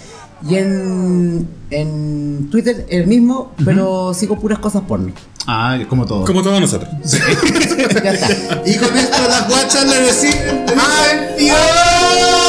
Y 0.47 0.55
en, 0.55 1.47
en 1.71 2.47
Twitter 2.51 2.85
el 2.89 3.07
mismo, 3.07 3.53
pero 3.65 4.13
sigo 4.13 4.37
puras 4.39 4.59
cosas 4.59 4.83
porno. 4.87 5.11
Ah, 5.47 5.79
como 5.89 6.05
todo. 6.05 6.25
Como 6.25 6.43
todos 6.43 6.59
nosotros. 6.61 6.89
Ya 8.03 8.11
está. 8.11 8.61
Y 8.65 8.75
con 8.77 8.95
esto 8.97 9.17
las 9.27 9.47
guachas 9.49 9.85
le 9.85 10.01
decimos 10.01 10.45
adiós. 10.77 12.46